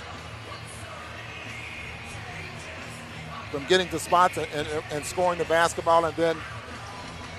from 3.52 3.65
getting 3.65 3.88
to 3.89 3.99
spots 3.99 4.38
and, 4.38 4.48
and, 4.53 4.84
and 4.91 5.06
scoring 5.06 5.39
the 5.39 5.45
basketball, 5.45 6.06
and 6.06 6.15
then 6.15 6.38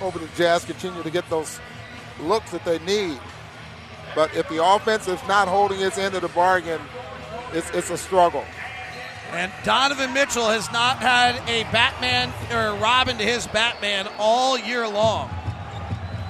over 0.00 0.18
the 0.18 0.28
Jazz 0.36 0.64
continue 0.64 1.02
to 1.02 1.10
get 1.10 1.28
those 1.28 1.60
looks 2.20 2.50
that 2.52 2.64
they 2.64 2.78
need. 2.80 3.18
But 4.14 4.34
if 4.34 4.48
the 4.48 4.64
offense 4.64 5.06
is 5.06 5.20
not 5.28 5.48
holding 5.48 5.80
its 5.80 5.98
end 5.98 6.14
of 6.14 6.22
the 6.22 6.28
bargain, 6.28 6.80
it's, 7.52 7.70
it's 7.70 7.90
a 7.90 7.98
struggle. 7.98 8.44
And 9.30 9.52
Donovan 9.62 10.12
Mitchell 10.14 10.48
has 10.48 10.70
not 10.72 10.98
had 10.98 11.36
a 11.48 11.64
Batman 11.70 12.32
or 12.50 12.78
Robin 12.80 13.18
to 13.18 13.24
his 13.24 13.46
Batman 13.46 14.08
all 14.18 14.58
year 14.58 14.88
long. 14.88 15.30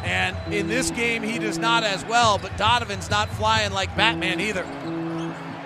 And 0.02 0.36
in 0.52 0.68
this 0.68 0.90
game, 0.90 1.22
he 1.22 1.38
does 1.38 1.58
not 1.58 1.84
as 1.84 2.04
well, 2.06 2.38
but 2.38 2.56
Donovan's 2.56 3.10
not 3.10 3.28
flying 3.30 3.72
like 3.72 3.94
Batman 3.96 4.40
either. 4.40 4.64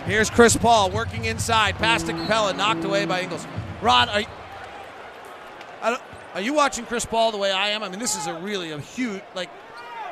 Here's 0.07 0.31
Chris 0.31 0.57
Paul 0.57 0.91
working 0.91 1.27
inside, 1.27 1.77
pass 1.77 2.03
to 2.05 2.13
Capela, 2.13 2.57
knocked 2.57 2.85
away 2.85 3.05
by 3.07 3.23
Ingles. 3.23 3.47
Ron, 3.81 4.09
are 4.09 4.21
you, 4.21 4.27
are 6.35 6.41
you 6.41 6.55
watching 6.55 6.85
Chris 6.87 7.05
Paul 7.05 7.31
the 7.31 7.39
way 7.39 7.53
I 7.53 7.69
am? 7.69 7.83
I 7.83 7.89
mean, 7.89 8.01
this 8.01 8.17
is 8.17 8.27
a 8.27 8.35
really 8.35 8.73
a 8.73 8.81
huge, 8.81 9.23
like, 9.35 9.49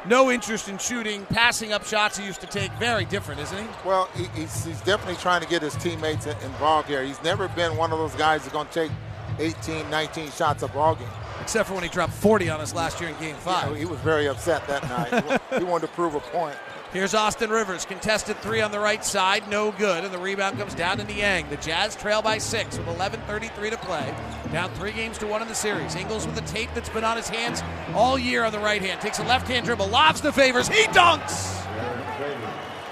no 0.06 0.30
interest 0.30 0.68
in 0.68 0.78
shooting, 0.78 1.26
passing 1.26 1.72
up 1.72 1.84
shots 1.84 2.16
he 2.16 2.24
used 2.24 2.40
to 2.40 2.46
take. 2.46 2.72
Very 2.74 3.04
different, 3.04 3.40
isn't 3.40 3.58
he? 3.58 3.66
Well, 3.84 4.08
he, 4.14 4.24
he's, 4.40 4.64
he's, 4.64 4.80
definitely 4.80 5.16
trying 5.16 5.42
to 5.42 5.48
get 5.48 5.62
his 5.62 5.74
teammates 5.76 6.26
involved 6.26 6.88
here. 6.88 7.04
He's 7.04 7.22
never 7.22 7.48
been 7.48 7.76
one 7.76 7.92
of 7.92 7.98
those 7.98 8.14
guys 8.14 8.42
that's 8.42 8.52
going 8.52 8.68
to 8.68 8.72
take 8.72 8.90
18, 9.38 9.90
19 9.90 10.30
shots 10.30 10.62
a 10.62 10.68
ball 10.68 10.94
game. 10.94 11.08
Except 11.40 11.68
for 11.68 11.74
when 11.74 11.82
he 11.82 11.88
dropped 11.88 12.12
40 12.12 12.50
on 12.50 12.60
us 12.60 12.74
last 12.74 13.00
year 13.00 13.10
in 13.10 13.18
Game 13.18 13.36
Five. 13.36 13.70
Yeah, 13.72 13.78
he 13.78 13.84
was 13.84 13.98
very 14.00 14.28
upset 14.28 14.66
that 14.68 14.82
night. 14.88 15.40
he 15.58 15.64
wanted 15.64 15.86
to 15.86 15.92
prove 15.92 16.14
a 16.14 16.20
point. 16.20 16.56
Here's 16.92 17.14
Austin 17.14 17.50
Rivers, 17.50 17.84
contested 17.84 18.36
three 18.38 18.60
on 18.60 18.72
the 18.72 18.80
right 18.80 19.04
side, 19.04 19.48
no 19.48 19.70
good, 19.70 20.02
and 20.02 20.12
the 20.12 20.18
rebound 20.18 20.58
comes 20.58 20.74
down 20.74 20.98
to 20.98 21.04
Niang. 21.04 21.48
The 21.48 21.56
Jazz 21.58 21.94
trail 21.94 22.20
by 22.20 22.38
six 22.38 22.76
with 22.76 22.88
11:33 22.88 23.70
to 23.70 23.76
play, 23.76 24.12
down 24.50 24.70
three 24.70 24.90
games 24.90 25.16
to 25.18 25.28
one 25.28 25.40
in 25.40 25.46
the 25.46 25.54
series. 25.54 25.94
Ingles 25.94 26.26
with 26.26 26.36
a 26.36 26.52
tape 26.52 26.68
that's 26.74 26.88
been 26.88 27.04
on 27.04 27.16
his 27.16 27.28
hands 27.28 27.62
all 27.94 28.18
year 28.18 28.42
on 28.42 28.50
the 28.50 28.58
right 28.58 28.82
hand, 28.82 29.00
takes 29.00 29.20
a 29.20 29.24
left 29.24 29.46
hand 29.46 29.66
dribble, 29.66 29.86
lobs 29.86 30.20
to 30.22 30.32
Favors, 30.32 30.66
he 30.66 30.82
dunks. 30.86 31.64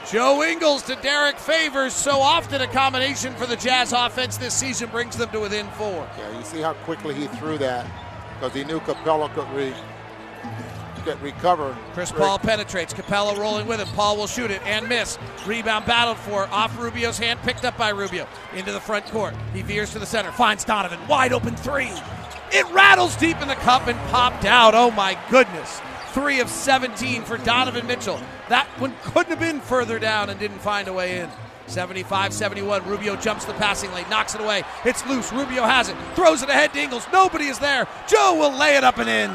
Joe 0.09 0.45
Ingles 0.45 0.85
to 0.85 0.95
Derrick 0.97 1.37
Favors. 1.37 1.93
So 1.93 2.13
often 2.21 2.63
a 2.63 2.69
combination 2.69 3.35
for 3.35 3.47
the 3.47 3.57
Jazz 3.57 3.93
offense 3.93 4.39
this 4.39 4.55
season 4.55 4.89
brings 4.91 5.17
them 5.17 5.29
to 5.31 5.41
within 5.41 5.67
four. 5.73 6.09
Yeah, 6.17 6.39
you 6.39 6.45
see 6.45 6.61
how 6.61 6.73
quickly 6.73 7.15
he 7.15 7.27
threw 7.27 7.59
that 7.59 7.85
because 8.35 8.55
he 8.55 8.65
knew 8.65 8.81
Capela 8.81 9.29
could 9.35 9.51
re- 9.51 9.75
get 11.09 11.23
recovered. 11.23 11.75
Chris 11.95 12.13
Paul 12.13 12.39
penetrates. 12.39 12.93
Capela 12.93 13.37
rolling 13.37 13.67
with 13.67 13.81
him. 13.81 13.89
Paul 13.89 14.17
will 14.17 14.27
shoot 14.27 14.51
it 14.51 14.61
and 14.67 14.89
miss. 14.89 15.19
Rebound 15.47 15.87
battled 15.87 16.19
for. 16.19 16.47
Off 16.49 16.79
Rubio's 16.79 17.19
hand, 17.19 17.41
picked 17.41 17.65
up 17.65 17.77
by 17.79 17.91
Rubio. 17.91 18.27
Into 18.55 18.73
the 18.73 18.81
front 18.81 19.07
court. 19.07 19.35
He 19.55 19.63
veers 19.63 19.93
to 19.93 19.99
the 19.99 20.07
center. 20.07 20.31
Finds 20.33 20.65
Donovan. 20.65 20.99
Wide 21.09 21.33
open 21.33 21.57
three. 21.57 21.91
It 22.53 22.69
rattles 22.71 23.17
deep 23.17 23.41
in 23.41 23.49
the 23.49 23.55
cup 23.57 23.87
and 23.87 23.99
popped 24.11 24.45
out. 24.45 24.75
Oh 24.75 24.91
my 24.91 25.19
goodness. 25.31 25.81
Three 26.13 26.41
of 26.41 26.49
17 26.49 27.23
for 27.23 27.39
Donovan 27.39 27.87
Mitchell. 27.87 28.21
That 28.49 28.67
one 28.79 28.95
couldn't 29.03 29.31
have 29.31 29.41
been 29.41 29.61
further 29.61 29.99
down 29.99 30.31
and 30.31 30.39
didn't 30.39 30.59
find 30.59 30.89
a 30.89 30.93
way 30.93 31.21
in. 31.21 31.31
75 31.67 32.33
71. 32.33 32.87
Rubio 32.87 33.17
jumps 33.17 33.45
the 33.45 33.53
passing 33.55 33.93
lane, 33.93 34.09
knocks 34.09 34.35
it 34.35 34.41
away. 34.41 34.63
It's 34.85 35.07
loose. 35.07 35.33
Rubio 35.33 35.65
has 35.65 35.89
it, 35.89 35.97
throws 36.15 36.43
it 36.43 36.49
ahead 36.49 36.73
to 36.73 36.81
Ingles. 36.81 37.07
Nobody 37.13 37.47
is 37.47 37.59
there. 37.59 37.87
Joe 38.09 38.37
will 38.39 38.57
lay 38.59 38.77
it 38.77 38.85
up 38.85 38.99
and 38.99 39.09
in. 39.09 39.31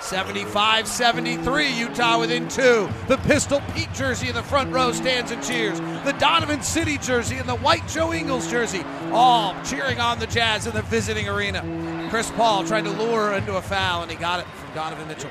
75 0.00 0.88
73, 0.88 1.72
Utah 1.72 2.18
within 2.18 2.48
two. 2.48 2.88
The 3.06 3.18
Pistol 3.18 3.60
Pete 3.74 3.92
jersey 3.92 4.28
in 4.28 4.34
the 4.34 4.42
front 4.42 4.72
row 4.72 4.92
stands 4.92 5.30
and 5.30 5.42
cheers. 5.42 5.78
The 6.04 6.16
Donovan 6.18 6.62
City 6.62 6.96
jersey 6.98 7.36
and 7.36 7.48
the 7.48 7.56
white 7.56 7.86
Joe 7.86 8.12
Ingles 8.12 8.50
jersey, 8.50 8.82
all 9.12 9.54
cheering 9.62 10.00
on 10.00 10.18
the 10.18 10.26
Jazz 10.26 10.66
in 10.66 10.74
the 10.74 10.82
visiting 10.82 11.28
arena. 11.28 12.08
Chris 12.10 12.30
Paul 12.32 12.64
trying 12.64 12.84
to 12.84 12.90
lure 12.90 13.28
her 13.28 13.34
into 13.34 13.56
a 13.56 13.62
foul, 13.62 14.02
and 14.02 14.10
he 14.10 14.16
got 14.16 14.40
it 14.40 14.46
from 14.46 14.74
Donovan 14.74 15.06
Mitchell. 15.06 15.30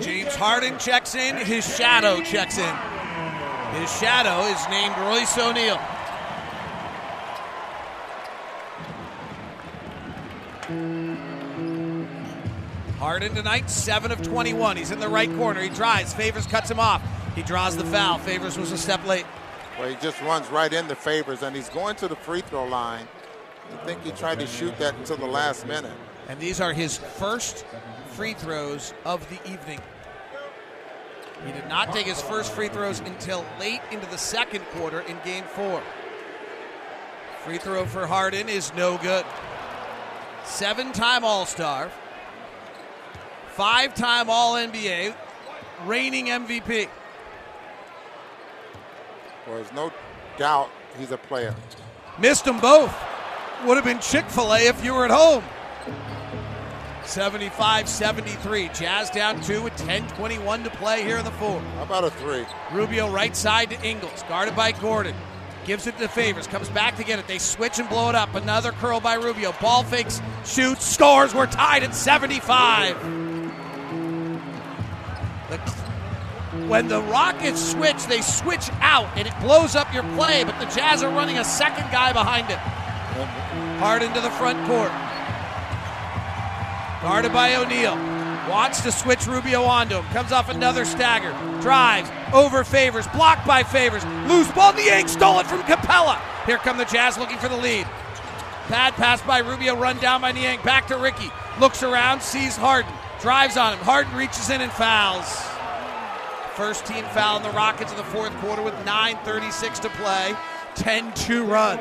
James 0.00 0.34
Harden 0.34 0.78
checks 0.78 1.14
in, 1.14 1.36
his 1.36 1.76
shadow 1.76 2.20
checks 2.22 2.58
in. 2.58 2.76
His 3.80 3.98
shadow 3.98 4.40
is 4.46 4.68
named 4.68 4.96
Royce 4.98 5.38
O'Neale. 5.38 5.80
Harden 13.02 13.34
tonight, 13.34 13.68
7 13.68 14.12
of 14.12 14.22
21. 14.22 14.76
He's 14.76 14.92
in 14.92 15.00
the 15.00 15.08
right 15.08 15.28
corner. 15.36 15.60
He 15.60 15.70
drives. 15.70 16.14
Favors 16.14 16.46
cuts 16.46 16.70
him 16.70 16.78
off. 16.78 17.02
He 17.34 17.42
draws 17.42 17.76
the 17.76 17.82
foul. 17.86 18.18
Favors 18.18 18.56
was 18.56 18.70
a 18.70 18.78
step 18.78 19.04
late. 19.04 19.26
Well, 19.76 19.88
he 19.88 19.96
just 19.96 20.22
runs 20.22 20.48
right 20.50 20.72
into 20.72 20.94
Favors, 20.94 21.42
and 21.42 21.56
he's 21.56 21.68
going 21.68 21.96
to 21.96 22.06
the 22.06 22.14
free 22.14 22.42
throw 22.42 22.64
line. 22.64 23.08
I 23.72 23.84
think 23.84 24.04
he 24.04 24.12
tried 24.12 24.38
to 24.38 24.46
shoot 24.46 24.78
that 24.78 24.94
until 24.94 25.16
the 25.16 25.26
last 25.26 25.66
minute. 25.66 25.90
And 26.28 26.38
these 26.38 26.60
are 26.60 26.72
his 26.72 26.96
first 26.96 27.66
free 28.10 28.34
throws 28.34 28.94
of 29.04 29.28
the 29.30 29.52
evening. 29.52 29.80
He 31.44 31.50
did 31.50 31.66
not 31.66 31.92
take 31.92 32.06
his 32.06 32.22
first 32.22 32.52
free 32.52 32.68
throws 32.68 33.00
until 33.00 33.44
late 33.58 33.80
into 33.90 34.08
the 34.10 34.16
second 34.16 34.64
quarter 34.76 35.00
in 35.00 35.18
game 35.24 35.42
four. 35.56 35.82
Free 37.44 37.58
throw 37.58 37.84
for 37.84 38.06
Harden 38.06 38.48
is 38.48 38.72
no 38.74 38.96
good. 38.98 39.26
Seven 40.44 40.92
time 40.92 41.24
All 41.24 41.46
Star, 41.46 41.90
five 43.52 43.94
time 43.94 44.30
All 44.30 44.54
NBA, 44.54 45.14
reigning 45.84 46.26
MVP. 46.26 46.88
Well, 49.46 49.56
there's 49.56 49.72
no 49.72 49.92
doubt 50.38 50.70
he's 50.98 51.12
a 51.12 51.18
player. 51.18 51.54
Missed 52.18 52.44
them 52.44 52.60
both. 52.60 52.94
Would 53.64 53.76
have 53.76 53.84
been 53.84 54.00
Chick 54.00 54.28
fil 54.28 54.52
A 54.54 54.66
if 54.66 54.84
you 54.84 54.94
were 54.94 55.04
at 55.04 55.10
home. 55.10 55.44
75 57.04 57.88
73. 57.88 58.68
Jazz 58.68 59.10
down 59.10 59.40
two 59.42 59.62
with 59.62 59.76
10 59.76 60.08
21 60.08 60.64
to 60.64 60.70
play 60.70 61.02
here 61.02 61.18
in 61.18 61.24
the 61.24 61.30
fourth. 61.32 61.62
How 61.74 61.82
about 61.82 62.04
a 62.04 62.10
three? 62.10 62.44
Rubio 62.72 63.10
right 63.10 63.36
side 63.36 63.70
to 63.70 63.86
Ingles, 63.86 64.22
guarded 64.28 64.56
by 64.56 64.72
Gordon. 64.72 65.14
Gives 65.64 65.86
it 65.86 65.96
to 65.98 66.08
Favors, 66.08 66.48
comes 66.48 66.68
back 66.70 66.96
to 66.96 67.04
get 67.04 67.18
it. 67.18 67.28
They 67.28 67.38
switch 67.38 67.78
and 67.78 67.88
blow 67.88 68.08
it 68.08 68.14
up. 68.16 68.34
Another 68.34 68.72
curl 68.72 68.98
by 69.00 69.14
Rubio. 69.14 69.52
Ball 69.60 69.84
fakes, 69.84 70.20
shoots, 70.44 70.84
scores. 70.84 71.34
We're 71.34 71.46
tied 71.46 71.84
at 71.84 71.94
75. 71.94 73.31
The, 75.52 75.58
when 76.66 76.88
the 76.88 77.02
Rockets 77.02 77.72
switch, 77.72 78.06
they 78.06 78.22
switch 78.22 78.70
out 78.80 79.08
and 79.16 79.28
it 79.28 79.34
blows 79.40 79.74
up 79.74 79.92
your 79.92 80.04
play, 80.14 80.44
but 80.44 80.58
the 80.58 80.66
Jazz 80.74 81.02
are 81.02 81.12
running 81.12 81.38
a 81.38 81.44
second 81.44 81.90
guy 81.90 82.12
behind 82.12 82.50
it. 82.50 82.58
Hard 83.78 84.02
into 84.02 84.20
the 84.20 84.30
front 84.30 84.58
court. 84.66 84.92
Guarded 87.02 87.32
by 87.32 87.56
O'Neale. 87.56 87.96
Wants 88.48 88.80
to 88.82 88.92
switch 88.92 89.26
Rubio 89.26 89.62
onto 89.62 89.96
him. 89.96 90.04
Comes 90.06 90.32
off 90.32 90.48
another 90.48 90.84
stagger. 90.84 91.32
Drives. 91.60 92.10
Over 92.32 92.64
Favors. 92.64 93.06
Blocked 93.08 93.46
by 93.46 93.62
Favors. 93.62 94.04
Loose 94.28 94.50
ball. 94.52 94.72
the 94.72 94.82
Niang 94.82 95.08
stole 95.08 95.40
it 95.40 95.46
from 95.46 95.60
Capela. 95.62 96.20
Here 96.46 96.58
come 96.58 96.78
the 96.78 96.84
Jazz 96.84 97.18
looking 97.18 97.38
for 97.38 97.48
the 97.48 97.56
lead. 97.56 97.86
Bad 98.68 98.94
pass 98.94 99.20
by 99.22 99.38
Rubio. 99.38 99.76
Run 99.76 99.98
down 99.98 100.20
by 100.20 100.32
Niang. 100.32 100.60
Back 100.62 100.86
to 100.88 100.96
Ricky. 100.96 101.30
Looks 101.60 101.82
around. 101.82 102.22
Sees 102.22 102.56
Harden. 102.56 102.92
Drives 103.22 103.56
on 103.56 103.72
him. 103.72 103.78
Harden 103.84 104.14
reaches 104.16 104.50
in 104.50 104.60
and 104.60 104.72
fouls. 104.72 105.40
First 106.56 106.84
team 106.86 107.04
foul 107.06 107.36
in 107.36 107.44
the 107.44 107.50
Rockets 107.50 107.92
in 107.92 107.96
the 107.96 108.04
fourth 108.04 108.36
quarter 108.38 108.62
with 108.62 108.74
9.36 108.84 109.80
to 109.82 109.88
play. 109.90 110.34
10 110.74 111.12
2 111.14 111.44
run. 111.44 111.78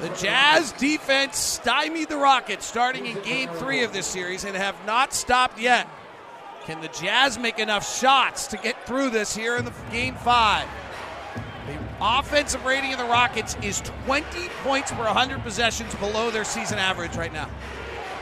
The 0.00 0.08
Jazz 0.10 0.72
defense 0.72 1.36
stymied 1.36 2.08
the 2.08 2.16
Rockets 2.16 2.64
starting 2.64 3.04
in 3.04 3.20
game 3.22 3.50
three 3.50 3.84
of 3.84 3.92
this 3.92 4.06
series 4.06 4.44
and 4.44 4.56
have 4.56 4.74
not 4.86 5.12
stopped 5.12 5.60
yet. 5.60 5.86
Can 6.64 6.80
the 6.80 6.88
Jazz 6.88 7.38
make 7.38 7.58
enough 7.58 7.86
shots 7.98 8.46
to 8.46 8.56
get 8.56 8.86
through 8.86 9.10
this 9.10 9.36
here 9.36 9.56
in 9.56 9.66
the 9.66 9.72
game 9.92 10.14
five? 10.14 10.66
The 11.66 11.78
offensive 12.00 12.64
rating 12.64 12.94
of 12.94 12.98
the 12.98 13.04
Rockets 13.04 13.54
is 13.62 13.82
20 14.06 14.48
points 14.62 14.92
per 14.92 15.04
100 15.04 15.42
possessions 15.42 15.94
below 15.96 16.30
their 16.30 16.44
season 16.44 16.78
average 16.78 17.16
right 17.16 17.32
now. 17.32 17.50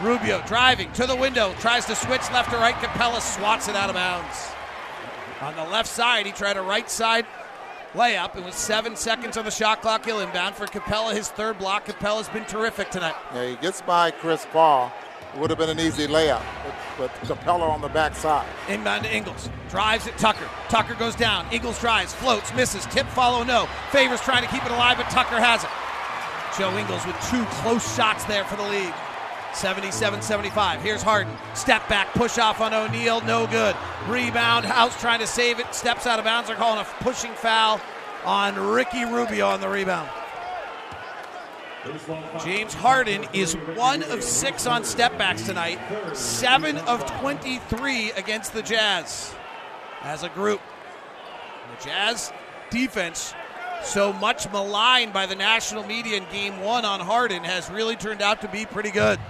Rubio 0.02 0.43
driving 0.47 0.93
to 0.93 1.06
the 1.06 1.16
window, 1.16 1.55
tries 1.60 1.86
to 1.86 1.94
switch 1.94 2.20
left 2.31 2.51
to 2.51 2.56
right. 2.56 2.74
Capela 2.74 3.20
swats 3.20 3.68
it 3.68 3.77
out 3.77 3.89
of 3.89 3.94
bounds. 3.94 4.48
On 5.40 5.55
the 5.56 5.64
left 5.64 5.89
side, 5.89 6.27
he 6.27 6.32
tried 6.32 6.56
a 6.56 6.62
right 6.62 6.89
side 6.90 7.27
layup. 7.94 8.36
It 8.36 8.44
was 8.44 8.55
seven 8.55 8.94
seconds 8.94 9.36
on 9.36 9.44
the 9.44 9.51
shot 9.51 9.81
clock. 9.81 10.05
He'll 10.05 10.20
inbound 10.20 10.55
for 10.55 10.66
Capela, 10.66 11.14
his 11.14 11.28
third 11.28 11.59
block. 11.59 11.86
Capela's 11.86 12.28
been 12.28 12.44
terrific 12.44 12.90
tonight. 12.90 13.14
Yeah, 13.35 13.48
he 13.48 13.56
gets 13.56 13.81
by 13.82 14.10
Chris 14.10 14.47
Paul. 14.52 14.93
It 15.35 15.40
would 15.40 15.51
have 15.51 15.59
been 15.59 15.70
an 15.70 15.81
easy 15.81 16.06
layup, 16.06 16.43
but, 16.98 17.10
but 17.27 17.39
Capela 17.39 17.68
on 17.68 17.81
the 17.81 17.89
backside. 17.89 18.47
Inbound 18.68 19.05
to 19.05 19.14
Ingles. 19.14 19.48
Drives 19.70 20.06
at 20.06 20.16
Tucker. 20.18 20.48
Tucker 20.68 20.94
goes 20.94 21.14
down. 21.14 21.47
Ingles 21.52 21.78
drives, 21.81 22.12
floats, 22.14 22.55
misses. 22.55 22.86
Tip, 22.86 23.06
follow, 23.09 23.44
no. 23.44 23.66
Favors 23.93 24.20
trying 24.20 24.43
to 24.43 24.48
keep 24.51 24.64
it 24.64 24.73
alive, 24.73 24.97
but 24.98 25.10
Tucker 25.10 25.40
has 25.40 25.64
it. 25.64 25.70
Joe 26.59 26.74
Ingles 26.78 27.05
with 27.06 27.16
two 27.31 27.44
close 27.62 27.97
shots 27.97 28.24
there 28.24 28.44
for 28.44 28.56
the 28.56 28.62
lead. 28.62 28.94
77 29.57 30.20
75. 30.23 30.83
Here's 30.83 31.03
Harden. 31.03 31.33
Step 31.55 31.89
back, 31.89 32.12
push 32.12 32.39
off 32.39 32.61
on 32.61 32.74
O'Neale. 32.74 33.23
no 33.23 33.47
good. 33.47 33.74
Rebound, 34.07 34.66
House 34.66 35.01
trying 35.01 35.20
to 35.20 35.27
save 35.27 35.59
it, 35.59 35.74
steps 35.74 36.07
out 36.07 36.19
of 36.19 36.24
bounds. 36.24 36.49
They're 36.49 36.57
calling 36.57 36.81
a 36.81 37.03
pushing 37.03 37.33
foul 37.33 37.81
on 38.24 38.55
Ricky 38.59 39.05
Rubio 39.05 39.47
on 39.47 39.61
the 39.61 39.69
rebound. 39.69 40.11
James 42.45 42.74
Harden 42.74 43.27
is 43.33 43.55
one 43.74 44.03
of 44.05 44.23
six 44.23 44.66
on 44.66 44.83
stepbacks 44.83 45.47
tonight, 45.47 45.78
seven 46.15 46.78
of 46.78 47.07
23 47.20 48.11
against 48.12 48.53
the 48.53 48.62
Jazz 48.62 49.35
as 50.03 50.23
a 50.23 50.28
group. 50.31 50.61
The 51.78 51.85
Jazz 51.85 52.33
defense 52.70 53.35
so 53.85 54.12
much 54.12 54.51
maligned 54.51 55.12
by 55.12 55.27
the 55.27 55.37
national 55.37 55.85
media 55.85 56.16
in 56.16 56.24
game 56.33 56.61
one 56.61 56.85
on 56.85 57.01
Harden 57.01 57.45
has 57.45 57.70
really 57.70 57.95
turned 57.95 58.23
out 58.23 58.41
to 58.41 58.49
be 58.49 58.66
pretty 58.66 58.91
good. 58.91 59.20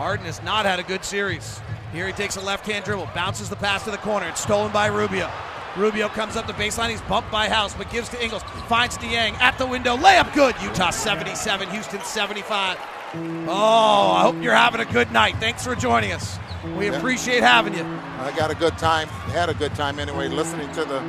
Harden 0.00 0.24
has 0.24 0.42
not 0.42 0.64
had 0.64 0.78
a 0.78 0.82
good 0.82 1.04
series. 1.04 1.60
Here 1.92 2.06
he 2.06 2.14
takes 2.14 2.36
a 2.36 2.40
left 2.40 2.66
hand 2.66 2.86
dribble, 2.86 3.10
bounces 3.14 3.50
the 3.50 3.56
pass 3.56 3.84
to 3.84 3.90
the 3.90 3.98
corner. 3.98 4.26
It's 4.28 4.40
stolen 4.40 4.72
by 4.72 4.86
Rubio. 4.86 5.30
Rubio 5.76 6.08
comes 6.08 6.36
up 6.36 6.46
the 6.46 6.54
baseline. 6.54 6.88
He's 6.88 7.02
bumped 7.02 7.30
by 7.30 7.50
House, 7.50 7.74
but 7.74 7.90
gives 7.90 8.08
to 8.08 8.24
Ingles. 8.24 8.42
Finds 8.66 8.98
Niang 9.02 9.34
at 9.40 9.58
the 9.58 9.66
window. 9.66 9.98
Layup 9.98 10.32
good. 10.32 10.54
Utah 10.62 10.88
77, 10.88 11.68
Houston 11.68 12.00
75. 12.00 12.78
Oh, 13.46 14.12
I 14.16 14.22
hope 14.22 14.42
you're 14.42 14.54
having 14.54 14.80
a 14.80 14.90
good 14.90 15.12
night. 15.12 15.36
Thanks 15.38 15.66
for 15.66 15.74
joining 15.74 16.12
us. 16.12 16.38
We 16.78 16.88
Yeah. 16.88 16.96
appreciate 16.96 17.42
having 17.42 17.74
you. 17.74 17.84
I 18.22 18.30
got 18.30 18.50
a 18.50 18.54
good 18.54 18.78
time. 18.78 19.06
Had 19.34 19.50
a 19.50 19.54
good 19.54 19.74
time 19.74 19.98
anyway, 19.98 20.28
listening 20.28 20.72
to 20.72 20.86
the. 20.86 21.00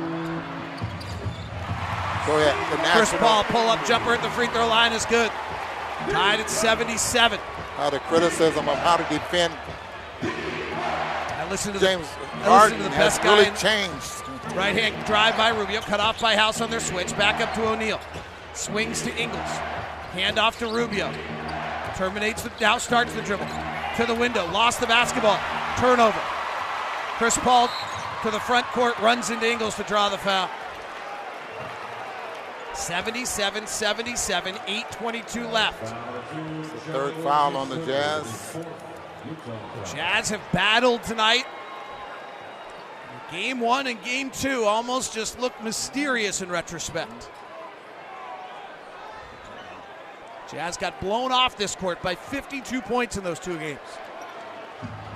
Go 2.26 2.36
ahead. 2.36 2.54
The 2.70 2.76
Chris. 2.92 3.10
Paul 3.14 3.44
pull 3.44 3.70
up 3.70 3.86
jumper 3.86 4.12
at 4.12 4.22
the 4.22 4.28
free 4.28 4.48
throw 4.48 4.66
line 4.66 4.92
is 4.92 5.06
good. 5.06 5.30
Tied 6.10 6.40
at 6.40 6.50
77. 6.50 7.38
Uh, 7.78 7.90
the 7.90 7.98
criticism 8.00 8.68
of 8.68 8.76
how 8.78 8.96
to 8.96 9.04
defend 9.04 9.52
I 10.22 11.46
listen 11.50 11.72
to 11.72 11.80
James 11.80 12.06
the, 12.08 12.20
listen 12.20 12.42
Harden 12.42 12.78
to 12.78 12.84
the 12.84 12.90
has 12.90 13.18
best 13.18 13.22
guy 13.22 13.38
really 13.38 13.56
changed. 13.56 14.56
Right 14.56 14.76
hand 14.76 15.06
drive 15.06 15.36
by 15.36 15.48
Rubio, 15.48 15.80
cut 15.80 16.00
off 16.00 16.20
by 16.20 16.36
House 16.36 16.60
on 16.60 16.70
their 16.70 16.80
switch, 16.80 17.16
back 17.16 17.40
up 17.40 17.54
to 17.54 17.68
O'Neale. 17.68 18.00
Swings 18.54 19.02
to 19.02 19.16
Ingles. 19.16 19.40
Hand 20.12 20.38
off 20.38 20.58
to 20.58 20.66
Rubio. 20.66 21.12
Terminates 21.96 22.42
the 22.42 22.52
now 22.60 22.78
starts 22.78 23.14
the 23.14 23.22
dribble. 23.22 23.46
To 23.96 24.06
the 24.06 24.14
window, 24.14 24.46
lost 24.52 24.80
the 24.80 24.86
basketball. 24.86 25.38
Turnover. 25.78 26.20
Chris 27.18 27.38
Paul 27.38 27.68
to 28.22 28.30
the 28.30 28.40
front 28.40 28.66
court, 28.66 28.98
runs 29.00 29.30
into 29.30 29.50
Ingles 29.50 29.74
to 29.74 29.82
draw 29.82 30.08
the 30.08 30.18
foul. 30.18 30.48
77 32.74 33.66
77, 33.66 34.54
8.22 34.54 35.52
left. 35.52 35.94
Third 36.86 37.14
foul 37.16 37.56
on 37.56 37.68
the 37.68 37.84
Jazz. 37.84 38.56
The 39.24 39.94
Jazz 39.94 40.30
have 40.30 40.40
battled 40.52 41.02
tonight. 41.02 41.44
Game 43.30 43.60
one 43.60 43.86
and 43.86 44.02
game 44.02 44.30
two 44.30 44.64
almost 44.64 45.14
just 45.14 45.40
look 45.40 45.52
mysterious 45.62 46.42
in 46.42 46.50
retrospect. 46.50 47.30
Jazz 50.50 50.76
got 50.76 51.00
blown 51.00 51.32
off 51.32 51.56
this 51.56 51.74
court 51.74 52.02
by 52.02 52.14
52 52.14 52.82
points 52.82 53.16
in 53.16 53.24
those 53.24 53.38
two 53.38 53.58
games. 53.58 53.78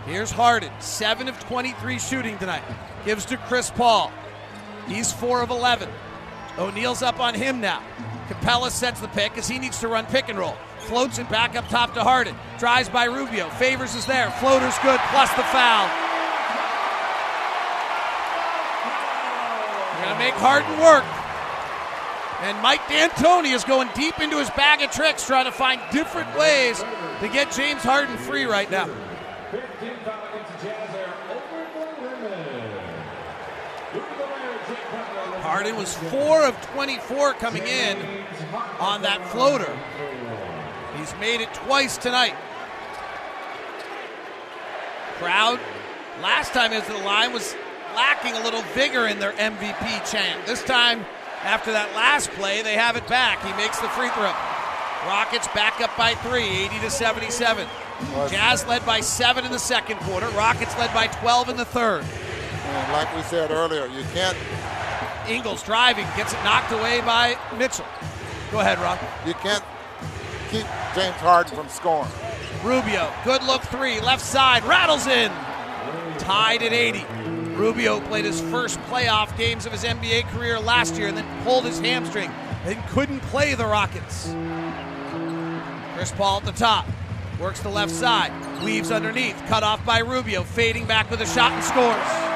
Here's 0.06 0.30
Harden, 0.30 0.72
7 0.78 1.28
of 1.28 1.38
23 1.40 1.98
shooting 1.98 2.38
tonight. 2.38 2.62
Gives 3.04 3.26
to 3.26 3.36
Chris 3.36 3.70
Paul. 3.70 4.10
He's 4.88 5.12
4 5.12 5.42
of 5.42 5.50
11. 5.50 5.90
O'Neale's 6.58 7.02
up 7.02 7.20
on 7.20 7.34
him 7.34 7.60
now. 7.60 7.82
Capela 8.28 8.70
sets 8.70 9.00
the 9.00 9.08
pick 9.08 9.36
as 9.38 9.46
he 9.46 9.58
needs 9.58 9.78
to 9.80 9.88
run 9.88 10.06
pick 10.06 10.28
and 10.28 10.38
roll. 10.38 10.56
Floats 10.80 11.18
it 11.18 11.28
back 11.28 11.54
up 11.56 11.68
top 11.68 11.94
to 11.94 12.02
Harden. 12.02 12.34
Drives 12.58 12.88
by 12.88 13.04
Rubio. 13.04 13.48
Favors 13.50 13.94
is 13.94 14.06
there. 14.06 14.30
Floater's 14.32 14.78
good, 14.78 15.00
plus 15.10 15.30
the 15.34 15.42
foul. 15.44 15.88
They're 19.92 20.04
going 20.04 20.14
to 20.14 20.18
make 20.18 20.34
Harden 20.34 20.78
work. 20.80 21.04
And 22.42 22.60
Mike 22.62 22.86
D'Antoni 22.88 23.54
is 23.54 23.64
going 23.64 23.88
deep 23.94 24.20
into 24.20 24.38
his 24.38 24.50
bag 24.50 24.82
of 24.82 24.90
tricks, 24.90 25.26
trying 25.26 25.46
to 25.46 25.52
find 25.52 25.80
different 25.90 26.36
ways 26.36 26.78
to 27.20 27.28
get 27.28 27.50
James 27.52 27.82
Harden 27.82 28.16
free 28.18 28.44
right 28.44 28.70
now. 28.70 28.88
Harden 35.47 35.77
was 35.77 35.94
4 35.94 36.43
of 36.43 36.60
24 36.73 37.35
coming 37.35 37.62
in 37.62 37.97
on 38.81 39.02
that 39.02 39.24
floater. 39.28 39.78
He's 40.98 41.14
made 41.20 41.40
it 41.40 41.55
twice 41.55 41.97
tonight. 41.97 42.35
Crowd, 45.18 45.60
last 46.20 46.52
time 46.52 46.73
he 46.73 46.78
was 46.78 46.86
to 46.89 46.94
the 46.94 46.98
line, 46.98 47.32
was 47.32 47.55
lacking 47.94 48.32
a 48.32 48.43
little 48.43 48.62
vigor 48.74 49.06
in 49.06 49.20
their 49.20 49.32
MVP 49.35 50.10
chant. 50.10 50.44
This 50.47 50.64
time, 50.64 51.06
after 51.44 51.70
that 51.70 51.94
last 51.94 52.28
play, 52.32 52.62
they 52.62 52.74
have 52.74 52.97
it 52.97 53.06
back. 53.06 53.40
He 53.44 53.52
makes 53.52 53.78
the 53.78 53.89
free 53.90 54.09
throw. 54.10 54.35
Rockets 55.06 55.47
back 55.55 55.81
up 55.81 55.97
by 55.97 56.14
three, 56.27 56.43
80 56.66 56.81
to 56.81 56.90
77. 56.90 57.68
Jazz 58.31 58.66
led 58.66 58.85
by 58.85 58.98
seven 58.98 59.44
in 59.44 59.52
the 59.52 59.60
second 59.60 60.01
quarter. 60.01 60.27
Rockets 60.31 60.77
led 60.77 60.93
by 60.93 61.06
12 61.06 61.51
in 61.51 61.56
the 61.56 61.64
third. 61.64 62.02
And 62.02 62.93
like 62.93 63.14
we 63.14 63.23
said 63.23 63.52
earlier, 63.52 63.86
you 63.86 64.02
can't 64.12 64.36
Ingles 65.28 65.62
driving, 65.62 66.06
gets 66.16 66.32
it 66.32 66.42
knocked 66.44 66.72
away 66.72 67.00
by 67.00 67.38
Mitchell. 67.58 67.86
Go 68.50 68.60
ahead, 68.60 68.78
Ron. 68.78 68.98
you 69.26 69.34
can't 69.34 69.64
keep 70.50 70.66
James 70.94 71.16
Harden 71.16 71.54
from 71.54 71.68
scoring. 71.68 72.10
Rubio, 72.62 73.12
good 73.24 73.42
look 73.44 73.62
three, 73.62 74.00
left 74.00 74.24
side, 74.24 74.64
rattles 74.64 75.06
in. 75.06 75.30
Tied 76.18 76.62
at 76.62 76.72
80. 76.72 77.04
Rubio 77.54 78.00
played 78.00 78.24
his 78.24 78.40
first 78.40 78.78
playoff 78.82 79.36
games 79.36 79.66
of 79.66 79.72
his 79.72 79.84
NBA 79.84 80.24
career 80.28 80.58
last 80.58 80.96
year 80.96 81.08
and 81.08 81.16
then 81.16 81.44
pulled 81.44 81.64
his 81.64 81.78
hamstring 81.78 82.30
and 82.64 82.82
couldn't 82.88 83.20
play 83.20 83.54
the 83.54 83.64
Rockets. 83.64 84.34
Chris 85.94 86.12
Paul 86.12 86.38
at 86.38 86.44
the 86.44 86.52
top. 86.52 86.86
Works 87.40 87.60
the 87.60 87.68
left 87.68 87.92
side. 87.92 88.32
Weaves 88.64 88.90
underneath. 88.90 89.36
Cut 89.46 89.62
off 89.62 89.84
by 89.84 89.98
Rubio. 89.98 90.42
Fading 90.42 90.86
back 90.86 91.10
with 91.10 91.20
a 91.20 91.26
shot 91.26 91.52
and 91.52 91.62
scores. 91.62 92.26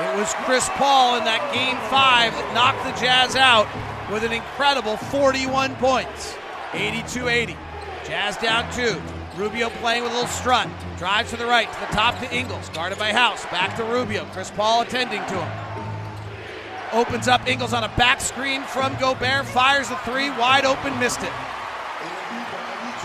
It 0.00 0.16
was 0.16 0.32
Chris 0.44 0.66
Paul 0.70 1.18
in 1.18 1.24
that 1.24 1.52
game 1.52 1.76
five 1.90 2.32
that 2.32 2.54
knocked 2.54 2.84
the 2.84 3.04
Jazz 3.04 3.36
out 3.36 3.68
with 4.10 4.24
an 4.24 4.32
incredible 4.32 4.96
41 4.96 5.76
points. 5.76 6.34
82 6.72 7.28
80. 7.28 7.56
Jazz 8.06 8.38
down 8.38 8.72
two. 8.72 9.00
Rubio 9.36 9.68
playing 9.68 10.02
with 10.02 10.12
a 10.12 10.14
little 10.14 10.30
strut. 10.30 10.68
Drives 10.96 11.30
to 11.30 11.36
the 11.36 11.44
right, 11.44 11.70
to 11.70 11.80
the 11.80 11.86
top 11.86 12.18
to 12.20 12.34
Ingles. 12.34 12.70
Guarded 12.70 12.98
by 12.98 13.12
House. 13.12 13.44
Back 13.46 13.76
to 13.76 13.84
Rubio. 13.84 14.24
Chris 14.32 14.50
Paul 14.50 14.80
attending 14.82 15.20
to 15.26 15.34
him. 15.34 15.52
Opens 16.94 17.28
up 17.28 17.46
Ingles 17.46 17.74
on 17.74 17.84
a 17.84 17.88
back 17.96 18.22
screen 18.22 18.62
from 18.62 18.96
Gobert. 18.96 19.44
Fires 19.46 19.90
the 19.90 19.96
three. 19.96 20.30
Wide 20.30 20.64
open. 20.64 20.98
Missed 20.98 21.22
it. 21.22 21.32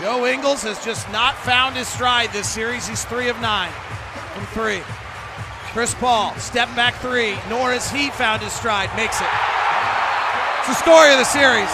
Joe 0.00 0.26
Ingles 0.26 0.62
has 0.62 0.82
just 0.82 1.10
not 1.12 1.36
found 1.36 1.76
his 1.76 1.88
stride 1.88 2.32
this 2.32 2.48
series. 2.48 2.88
He's 2.88 3.04
three 3.04 3.28
of 3.28 3.38
nine 3.42 3.70
from 4.32 4.46
three. 4.46 4.80
Chris 5.76 5.92
Paul, 5.92 6.32
step 6.40 6.72
back 6.72 6.96
three, 7.04 7.36
nor 7.52 7.76
has 7.76 7.92
he 7.92 8.08
found 8.08 8.40
his 8.40 8.48
stride. 8.48 8.88
Makes 8.96 9.20
it. 9.20 9.28
It's 10.64 10.72
the 10.72 10.80
story 10.80 11.12
of 11.12 11.20
the 11.20 11.28
series. 11.28 11.68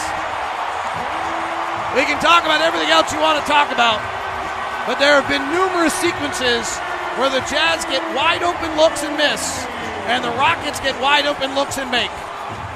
We 1.95 2.03
can 2.03 2.19
talk 2.19 2.43
about 2.43 2.59
everything 2.67 2.91
else 2.91 3.15
you 3.15 3.23
want 3.23 3.39
to 3.39 3.47
talk 3.47 3.71
about, 3.71 4.03
but 4.91 4.99
there 4.99 5.15
have 5.15 5.31
been 5.31 5.47
numerous 5.55 5.95
sequences 6.03 6.67
where 7.15 7.31
the 7.31 7.47
Jazz 7.47 7.87
get 7.87 8.03
wide 8.11 8.43
open 8.43 8.75
looks 8.75 9.07
and 9.07 9.15
miss, 9.15 9.63
and 10.11 10.27
the 10.27 10.35
Rockets 10.35 10.83
get 10.83 10.99
wide 10.99 11.31
open 11.31 11.55
looks 11.55 11.79
and 11.79 11.87
make. 11.87 12.11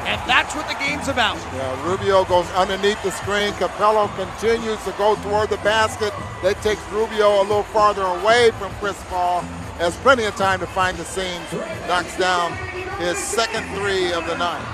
And 0.06 0.22
that's 0.30 0.54
what 0.54 0.70
the 0.70 0.78
game's 0.78 1.10
about. 1.10 1.42
Yeah, 1.58 1.74
Rubio 1.82 2.22
goes 2.30 2.46
underneath 2.54 3.02
the 3.02 3.10
screen. 3.10 3.50
Capela 3.58 4.06
continues 4.14 4.78
to 4.86 4.94
go 4.94 5.18
toward 5.26 5.50
the 5.50 5.58
basket. 5.66 6.14
That 6.46 6.62
takes 6.62 6.86
Rubio 6.94 7.42
a 7.42 7.50
little 7.50 7.66
farther 7.74 8.06
away 8.06 8.54
from 8.62 8.70
Chris 8.78 8.94
Paul. 9.10 9.42
Has 9.78 9.94
plenty 9.98 10.24
of 10.24 10.34
time 10.36 10.60
to 10.60 10.66
find 10.66 10.96
the 10.96 11.04
seams. 11.04 11.52
Knocks 11.86 12.16
down 12.16 12.52
his 12.98 13.18
second 13.18 13.62
three 13.76 14.12
of 14.12 14.26
the 14.26 14.36
night. 14.38 14.64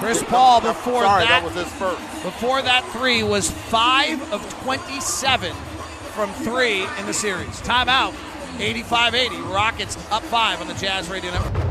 Chris 0.00 0.22
Paul 0.22 0.60
before 0.60 1.02
Sorry, 1.02 1.24
that, 1.24 1.42
that 1.42 1.44
was 1.44 1.54
his 1.54 1.72
first. 1.74 2.00
Before 2.22 2.62
that 2.62 2.84
three 2.92 3.22
was 3.22 3.50
five 3.50 4.20
of 4.32 4.48
27 4.62 5.52
from 6.14 6.32
three 6.32 6.82
in 6.98 7.06
the 7.06 7.14
series. 7.14 7.60
Timeout. 7.62 8.14
85-80. 8.58 9.52
Rockets 9.52 9.96
up 10.12 10.22
five 10.22 10.60
on 10.60 10.68
the 10.68 10.74
Jazz 10.74 11.08
Radio 11.08 11.32
Network. 11.32 11.64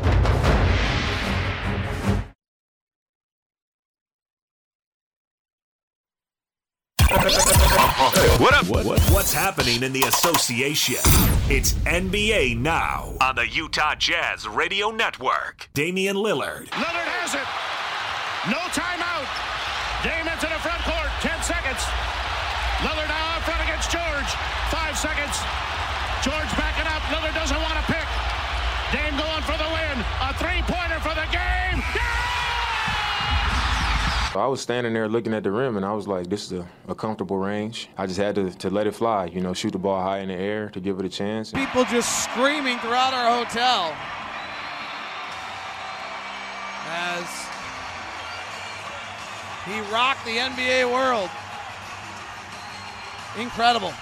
What 8.03 8.53
up? 8.53 8.67
What, 8.67 8.99
what's 9.15 9.31
happening 9.31 9.81
in 9.81 9.93
the 9.93 10.03
association? 10.03 10.99
It's 11.47 11.71
NBA 11.87 12.59
Now 12.59 13.15
on 13.23 13.39
the 13.39 13.47
Utah 13.47 13.95
Jazz 13.95 14.45
Radio 14.45 14.91
Network. 14.91 15.69
Damian 15.73 16.19
Lillard, 16.19 16.67
Lillard 16.75 17.07
has 17.15 17.31
it. 17.31 17.47
No 18.51 18.59
timeout. 18.75 19.23
Dame 20.03 20.27
into 20.27 20.51
the 20.51 20.59
front 20.59 20.83
court. 20.83 21.07
Ten 21.23 21.39
seconds. 21.47 21.79
Lillard 22.83 23.07
now 23.07 23.39
out 23.39 23.43
front 23.47 23.63
against 23.63 23.87
George. 23.87 24.31
Five 24.67 24.99
seconds. 24.99 25.39
George 26.27 26.51
backing 26.59 26.91
up. 26.91 27.07
Lillard 27.07 27.31
doesn't 27.39 27.55
want 27.55 27.79
to 27.79 27.85
pick. 27.87 28.07
Dame 28.91 29.15
going 29.15 29.43
for 29.47 29.55
the 29.55 29.69
win. 29.79 29.95
A 30.27 30.35
three-pointer 30.35 30.82
I 34.35 34.47
was 34.47 34.61
standing 34.61 34.93
there 34.93 35.07
looking 35.07 35.33
at 35.33 35.43
the 35.43 35.51
rim, 35.51 35.77
and 35.77 35.85
I 35.85 35.93
was 35.93 36.07
like, 36.07 36.27
"This 36.27 36.45
is 36.45 36.53
a, 36.53 36.67
a 36.87 36.95
comfortable 36.95 37.37
range." 37.37 37.89
I 37.97 38.07
just 38.07 38.19
had 38.19 38.35
to, 38.35 38.49
to 38.49 38.69
let 38.69 38.87
it 38.87 38.95
fly, 38.95 39.25
you 39.25 39.41
know, 39.41 39.53
shoot 39.53 39.71
the 39.71 39.77
ball 39.77 40.01
high 40.01 40.19
in 40.19 40.29
the 40.29 40.33
air 40.33 40.69
to 40.69 40.79
give 40.79 40.99
it 40.99 41.05
a 41.05 41.09
chance. 41.09 41.51
People 41.51 41.85
just 41.85 42.23
screaming 42.23 42.79
throughout 42.79 43.13
our 43.13 43.37
hotel 43.37 43.95
as 46.89 47.43
He 49.65 49.79
rocked 49.93 50.25
the 50.25 50.37
NBA 50.37 50.91
world. 50.91 51.29
Incredible. 53.39 53.93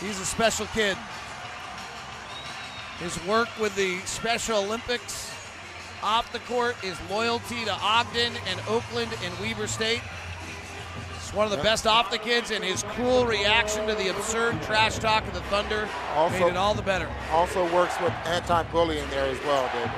He's 0.00 0.18
a 0.20 0.26
special 0.26 0.66
kid. 0.66 0.96
His 2.98 3.24
work 3.26 3.48
with 3.60 3.76
the 3.76 3.98
Special 4.00 4.58
Olympics 4.58 5.32
off 6.02 6.32
the 6.32 6.38
court, 6.40 6.74
his 6.76 6.96
loyalty 7.10 7.64
to 7.64 7.72
Ogden 7.72 8.32
and 8.48 8.60
Oakland 8.68 9.10
and 9.24 9.38
Weber 9.40 9.66
State. 9.66 10.00
It's 11.16 11.34
one 11.34 11.44
of 11.44 11.50
the 11.50 11.62
best 11.62 11.86
off 11.86 12.10
the 12.10 12.18
kids, 12.18 12.50
and 12.50 12.64
his 12.64 12.84
cool 12.94 13.26
reaction 13.26 13.86
to 13.86 13.94
the 13.94 14.08
absurd 14.08 14.62
trash 14.62 14.98
talk 14.98 15.26
of 15.26 15.34
the 15.34 15.42
Thunder 15.42 15.88
Also- 16.14 16.38
made 16.40 16.48
it 16.48 16.56
all 16.56 16.74
the 16.74 16.82
better. 16.82 17.08
Also 17.32 17.64
works 17.74 17.94
with 18.00 18.12
anti-bullying 18.24 19.08
there 19.10 19.26
as 19.26 19.38
well, 19.44 19.68
David. 19.74 19.90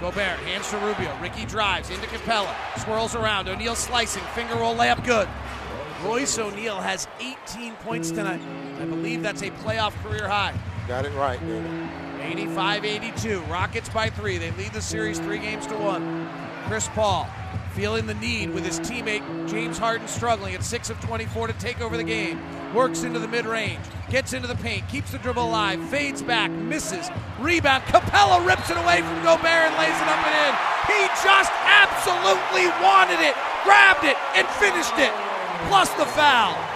Gobert 0.00 0.38
hands 0.40 0.68
to 0.70 0.78
Rubio. 0.78 1.16
Ricky 1.20 1.44
drives 1.44 1.90
into 1.90 2.06
Capela. 2.08 2.54
Swirls 2.78 3.14
around. 3.14 3.48
O'Neale 3.48 3.76
slicing. 3.76 4.22
Finger 4.34 4.54
roll 4.56 4.74
layup 4.74 5.04
good. 5.04 5.28
Royce 6.02 6.38
O'Neale 6.38 6.80
has 6.80 7.08
18 7.20 7.74
points 7.76 8.10
tonight. 8.10 8.40
I 8.80 8.84
believe 8.84 9.22
that's 9.22 9.42
a 9.42 9.50
playoff 9.50 9.92
career 10.02 10.28
high. 10.28 10.52
Got 10.88 11.06
it 11.06 11.12
right, 11.14 11.40
David. 11.40 11.88
85 12.24 12.84
82. 12.84 13.40
Rockets 13.42 13.88
by 13.88 14.10
three. 14.10 14.38
They 14.38 14.50
lead 14.52 14.72
the 14.72 14.80
series 14.80 15.18
three 15.18 15.38
games 15.38 15.66
to 15.66 15.74
one. 15.74 16.28
Chris 16.66 16.88
Paul 16.88 17.28
feeling 17.74 18.06
the 18.06 18.14
need 18.14 18.50
with 18.50 18.64
his 18.64 18.78
teammate 18.80 19.48
James 19.48 19.78
Harden 19.78 20.06
struggling 20.06 20.54
at 20.54 20.62
6 20.62 20.90
of 20.90 21.00
24 21.00 21.48
to 21.48 21.52
take 21.54 21.80
over 21.80 21.96
the 21.96 22.04
game. 22.04 22.40
Works 22.72 23.02
into 23.02 23.18
the 23.18 23.28
mid 23.28 23.46
range, 23.46 23.84
gets 24.10 24.32
into 24.32 24.48
the 24.48 24.54
paint, 24.56 24.88
keeps 24.88 25.12
the 25.12 25.18
dribble 25.18 25.44
alive, 25.44 25.82
fades 25.88 26.22
back, 26.22 26.50
misses. 26.50 27.08
Rebound. 27.38 27.82
Capela 27.84 28.44
rips 28.46 28.70
it 28.70 28.76
away 28.76 29.02
from 29.02 29.22
Gobert 29.22 29.46
and 29.46 29.76
lays 29.76 29.94
it 29.94 30.08
up 30.08 30.26
and 30.26 30.34
in. 30.48 30.54
He 30.86 31.06
just 31.22 31.52
absolutely 31.66 32.66
wanted 32.82 33.20
it, 33.20 33.34
grabbed 33.64 34.04
it, 34.04 34.16
and 34.34 34.46
finished 34.58 34.98
it. 34.98 35.12
Plus 35.68 35.90
the 35.94 36.06
foul. 36.06 36.73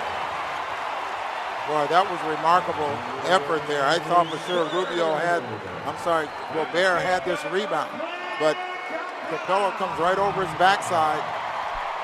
Boy, 1.68 1.86
that 1.90 2.00
was 2.10 2.18
a 2.24 2.30
remarkable 2.32 2.88
effort 3.28 3.60
there. 3.68 3.84
I 3.84 3.98
thought 3.98 4.26
for 4.32 4.38
sure 4.48 4.64
Rubio 4.72 5.12
had, 5.14 5.42
I'm 5.84 5.98
sorry, 6.02 6.26
Gobert 6.54 7.02
had 7.02 7.26
this 7.26 7.44
rebound, 7.52 7.92
but 8.40 8.56
Capela 9.28 9.76
comes 9.76 10.00
right 10.00 10.16
over 10.16 10.46
his 10.46 10.58
backside. 10.58 11.20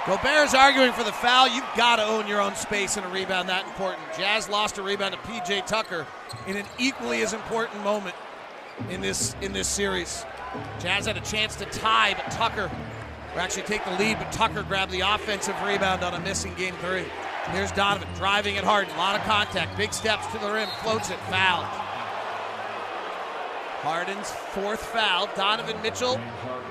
Gobert's 0.07 0.53
arguing 0.53 0.93
for 0.93 1.03
the 1.03 1.13
foul. 1.13 1.49
You've 1.49 1.65
got 1.79 1.97
to 1.97 2.05
own 2.05 2.29
your 2.29 2.43
own 2.43 2.55
space 2.57 2.99
in 2.99 3.05
a 3.05 3.09
rebound 3.09 3.49
that 3.49 3.65
important. 3.65 4.03
Jazz 4.15 4.51
lost 4.51 4.77
a 4.77 4.83
rebound 4.83 5.15
to 5.15 5.21
PJ 5.21 5.65
Tucker 5.65 6.07
in 6.47 6.59
an 6.59 6.67
equally 6.79 7.23
as 7.23 7.33
important 7.33 7.83
moment 7.83 8.15
in 8.91 9.01
this 9.01 9.35
in 9.41 9.55
this 9.55 9.67
series. 9.67 10.27
Jazz 10.79 11.07
had 11.07 11.17
a 11.17 11.23
chance 11.23 11.57
to 11.57 11.65
tie, 11.65 12.13
but 12.13 12.31
Tucker, 12.31 12.71
or 13.35 13.41
actually 13.41 13.63
take 13.63 13.83
the 13.87 13.93
lead, 13.93 14.19
but 14.19 14.31
Tucker 14.31 14.63
grabbed 14.63 14.93
the 14.93 15.01
offensive 15.01 15.57
rebound 15.63 16.05
on 16.05 16.13
a 16.13 16.21
missing 16.21 16.55
game 16.55 16.75
three. 16.83 17.07
Here's 17.51 17.73
Donovan 17.73 18.09
driving 18.17 18.57
at 18.57 18.65
Harden. 18.65 18.95
A 18.95 18.99
lot 18.99 19.17
of 19.17 19.23
contact. 19.23 19.77
Big 19.77 19.93
steps 19.93 20.27
to 20.29 20.39
the 20.39 20.51
rim. 20.51 20.69
Floats 20.83 21.11
it. 21.11 21.19
Foul. 21.31 21.63
Harden's 23.83 24.31
fourth 24.31 24.83
foul. 24.83 25.29
Donovan 25.37 25.81
Mitchell 25.83 26.19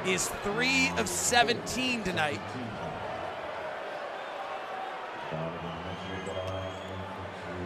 is 0.05 0.29
three 0.43 0.89
of 0.97 1.07
17 1.07 2.03
tonight. 2.03 2.41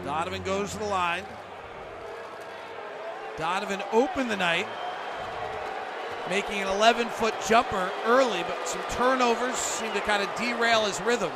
Donovan 0.03 0.43
goes 0.43 0.73
to 0.73 0.79
the 0.79 0.85
line. 0.85 1.23
Donovan 3.37 3.81
opened 3.93 4.29
the 4.29 4.35
night, 4.35 4.67
making 6.29 6.61
an 6.61 6.67
11 6.67 7.07
foot 7.07 7.35
jumper 7.47 7.89
early, 8.05 8.43
but 8.47 8.67
some 8.67 8.81
turnovers 8.89 9.55
seemed 9.55 9.93
to 9.93 10.01
kind 10.01 10.21
of 10.21 10.35
derail 10.35 10.85
his 10.85 10.99
rhythm. 11.01 11.31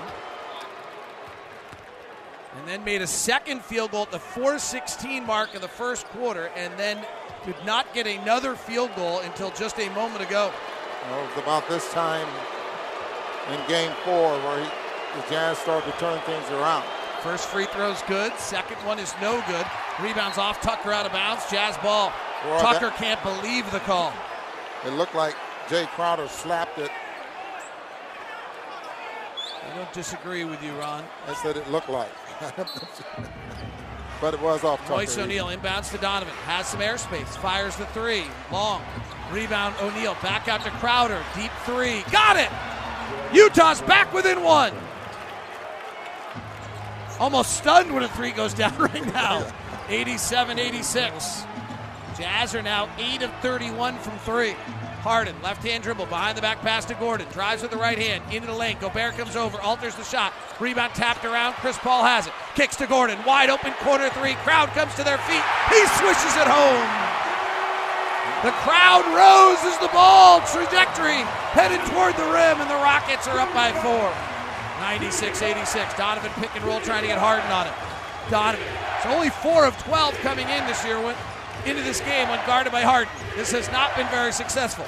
And 2.61 2.69
then 2.69 2.83
made 2.83 3.01
a 3.01 3.07
second 3.07 3.63
field 3.63 3.89
goal 3.89 4.03
at 4.03 4.11
the 4.11 4.19
416 4.19 5.25
mark 5.25 5.55
of 5.55 5.61
the 5.61 5.67
first 5.67 6.05
quarter, 6.09 6.51
and 6.55 6.71
then 6.77 7.03
did 7.43 7.55
not 7.65 7.91
get 7.91 8.05
another 8.05 8.53
field 8.53 8.91
goal 8.95 9.19
until 9.21 9.49
just 9.49 9.79
a 9.79 9.89
moment 9.95 10.21
ago. 10.21 10.53
Well, 11.09 11.23
it 11.23 11.27
was 11.29 11.43
about 11.43 11.67
this 11.67 11.91
time 11.91 12.27
in 13.51 13.67
game 13.67 13.91
four 14.05 14.37
where 14.41 14.63
he, 14.63 14.69
the 15.15 15.27
Jazz 15.27 15.57
started 15.57 15.91
to 15.91 15.97
turn 15.97 16.19
things 16.21 16.47
around. 16.51 16.83
First 17.23 17.47
free 17.47 17.65
throw's 17.65 18.03
good. 18.03 18.31
Second 18.37 18.77
one 18.85 18.99
is 18.99 19.11
no 19.19 19.43
good. 19.47 19.65
Rebounds 19.99 20.37
off 20.37 20.61
Tucker 20.61 20.93
out 20.93 21.07
of 21.07 21.11
bounds. 21.13 21.49
Jazz 21.49 21.75
ball. 21.79 22.13
Tucker 22.59 22.91
that- 22.91 22.97
can't 22.97 23.23
believe 23.23 23.71
the 23.71 23.79
call. 23.79 24.13
It 24.85 24.93
looked 24.93 25.15
like 25.15 25.33
Jae 25.67 25.87
Crowder 25.87 26.27
slapped 26.27 26.77
it. 26.77 26.91
I 29.63 29.75
don't 29.75 29.93
disagree 29.93 30.43
with 30.43 30.61
you, 30.61 30.73
Ron. 30.73 31.03
I 31.27 31.33
said 31.33 31.57
it 31.57 31.67
looked 31.71 31.89
like. 31.89 32.11
but 34.21 34.33
it 34.33 34.41
was 34.41 34.63
off. 34.63 34.89
Royce 34.89 35.17
O'Neale 35.17 35.47
inbounds 35.47 35.91
to 35.91 35.97
Donovan. 35.97 36.33
Has 36.45 36.67
some 36.67 36.79
airspace. 36.79 37.27
Fires 37.37 37.75
the 37.75 37.85
three. 37.87 38.23
Long. 38.51 38.81
Rebound 39.31 39.75
O'Neale. 39.81 40.15
Back 40.21 40.47
out 40.47 40.63
to 40.63 40.71
Crowder. 40.71 41.23
Deep 41.35 41.51
three. 41.65 42.03
Got 42.11 42.37
it! 42.37 42.49
Utah's 43.33 43.81
back 43.81 44.11
within 44.13 44.41
one. 44.43 44.73
Almost 47.19 47.57
stunned 47.57 47.93
when 47.93 48.03
a 48.03 48.09
three 48.09 48.31
goes 48.31 48.53
down 48.53 48.75
right 48.79 49.05
now. 49.13 49.45
87 49.89 50.57
86. 50.57 51.43
Jazz 52.17 52.55
are 52.55 52.61
now 52.61 52.89
8 52.97 53.21
of 53.21 53.31
31 53.41 53.97
from 53.99 54.17
three. 54.19 54.55
Harden, 55.01 55.35
left 55.41 55.65
hand 55.65 55.81
dribble, 55.81 56.05
behind 56.05 56.37
the 56.37 56.41
back 56.41 56.61
pass 56.61 56.85
to 56.85 56.93
Gordon. 56.93 57.27
Drives 57.33 57.63
with 57.63 57.71
the 57.71 57.77
right 57.77 57.97
hand, 57.97 58.21
into 58.31 58.45
the 58.45 58.53
lane. 58.53 58.77
Gobert 58.79 59.17
comes 59.17 59.35
over, 59.35 59.59
alters 59.59 59.95
the 59.95 60.03
shot. 60.03 60.31
Rebound 60.59 60.93
tapped 60.93 61.25
around. 61.25 61.53
Chris 61.57 61.77
Paul 61.79 62.03
has 62.05 62.27
it. 62.27 62.33
Kicks 62.53 62.75
to 62.77 62.85
Gordon. 62.85 63.17
Wide 63.25 63.49
open 63.49 63.73
corner 63.81 64.09
three. 64.13 64.35
Crowd 64.45 64.69
comes 64.77 64.93
to 64.95 65.03
their 65.03 65.17
feet. 65.25 65.41
He 65.73 65.81
swishes 65.97 66.37
it 66.37 66.45
home. 66.45 66.85
The 68.45 68.53
crowd 68.61 69.01
rose 69.09 69.61
as 69.65 69.77
the 69.81 69.89
ball 69.89 70.41
trajectory 70.53 71.25
headed 71.57 71.81
toward 71.89 72.13
the 72.13 72.29
rim, 72.29 72.61
and 72.61 72.69
the 72.69 72.81
Rockets 72.85 73.27
are 73.27 73.41
up 73.41 73.53
by 73.53 73.73
four. 73.81 74.13
96 74.85 75.41
86. 75.41 75.93
Donovan 75.97 76.31
pick 76.37 76.53
and 76.55 76.63
roll 76.65 76.79
trying 76.81 77.01
to 77.01 77.07
get 77.07 77.17
Harden 77.17 77.49
on 77.49 77.65
it. 77.65 77.73
Donovan. 78.29 78.65
It's 78.97 79.05
only 79.05 79.29
4 79.29 79.65
of 79.65 79.77
12 79.83 80.13
coming 80.21 80.47
in 80.49 80.65
this 80.67 80.85
year 80.85 81.01
into 81.65 81.81
this 81.83 81.99
game 82.01 82.27
when 82.29 82.39
guarded 82.45 82.71
by 82.71 82.81
Harden. 82.81 83.13
This 83.35 83.51
has 83.51 83.71
not 83.71 83.95
been 83.95 84.07
very 84.07 84.31
successful. 84.31 84.85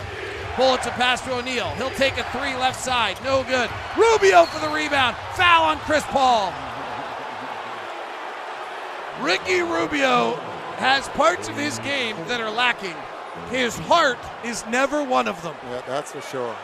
Bullets 0.55 0.85
a 0.85 0.91
pass 0.91 1.21
to 1.21 1.33
O'Neale. 1.33 1.69
He'll 1.71 1.89
take 1.91 2.17
a 2.17 2.23
three 2.31 2.55
left 2.55 2.79
side. 2.79 3.17
No 3.23 3.43
good. 3.43 3.69
Rubio 3.97 4.45
for 4.45 4.59
the 4.59 4.73
rebound. 4.73 5.15
Foul 5.35 5.65
on 5.65 5.77
Chris 5.79 6.03
Paul. 6.05 6.53
Ricky 9.21 9.61
Rubio 9.61 10.35
has 10.77 11.07
parts 11.09 11.47
of 11.47 11.55
his 11.55 11.79
game 11.79 12.15
that 12.27 12.41
are 12.41 12.51
lacking. 12.51 12.95
His 13.49 13.77
heart 13.77 14.19
is 14.43 14.65
never 14.67 15.03
one 15.03 15.27
of 15.27 15.41
them. 15.41 15.55
Yeah, 15.69 15.81
that's 15.87 16.11
for 16.11 16.21
sure. 16.21 16.55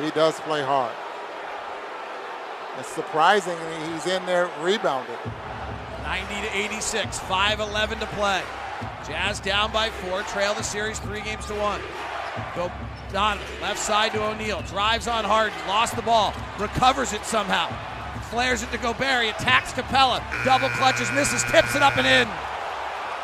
He 0.00 0.10
does 0.10 0.38
play 0.40 0.62
hard. 0.62 0.92
It's 2.78 2.88
surprising 2.88 3.56
he's 3.92 4.06
in 4.06 4.26
there 4.26 4.50
rebounded. 4.60 5.18
90 6.04 6.34
to 6.42 6.56
86, 6.56 7.18
5-11 7.20 8.00
to 8.00 8.06
play. 8.06 8.42
Jazz 9.06 9.40
down 9.40 9.72
by 9.72 9.88
four, 9.88 10.22
trail 10.22 10.52
the 10.52 10.62
series 10.62 10.98
three 10.98 11.22
games 11.22 11.46
to 11.46 11.54
one. 11.54 11.80
Go 12.54 12.70
Donovan, 13.10 13.46
left 13.62 13.78
side 13.78 14.12
to 14.12 14.22
O'Neale, 14.22 14.62
drives 14.62 15.08
on 15.08 15.24
Harden, 15.24 15.56
lost 15.66 15.96
the 15.96 16.02
ball, 16.02 16.34
recovers 16.58 17.12
it 17.12 17.24
somehow, 17.24 17.68
flares 18.30 18.62
it 18.62 18.70
to 18.72 18.78
Gobert, 18.78 19.26
attacks 19.26 19.72
Capela, 19.72 20.22
double 20.44 20.68
clutches, 20.70 21.10
misses, 21.12 21.42
tips 21.44 21.74
it 21.74 21.82
up 21.82 21.96
and 21.96 22.06
in. 22.06 22.28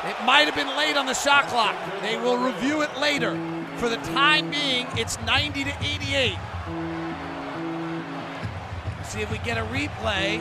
It 0.09 0.25
might 0.25 0.47
have 0.47 0.55
been 0.55 0.75
late 0.79 0.97
on 0.97 1.05
the 1.05 1.15
shot 1.15 1.49
clock. 1.49 1.77
They 2.01 2.17
will 2.17 2.39
review 2.39 2.81
it 2.81 2.99
later. 2.99 3.39
For 3.77 3.91
the 3.91 3.99
time 3.99 4.51
being, 4.51 4.87
it's 4.97 5.21
90 5.21 5.65
to 5.65 5.75
88. 5.83 6.39
See 9.05 9.21
if 9.21 9.31
we 9.31 9.39
get 9.39 9.59
a 9.59 9.65
replay. 9.65 10.41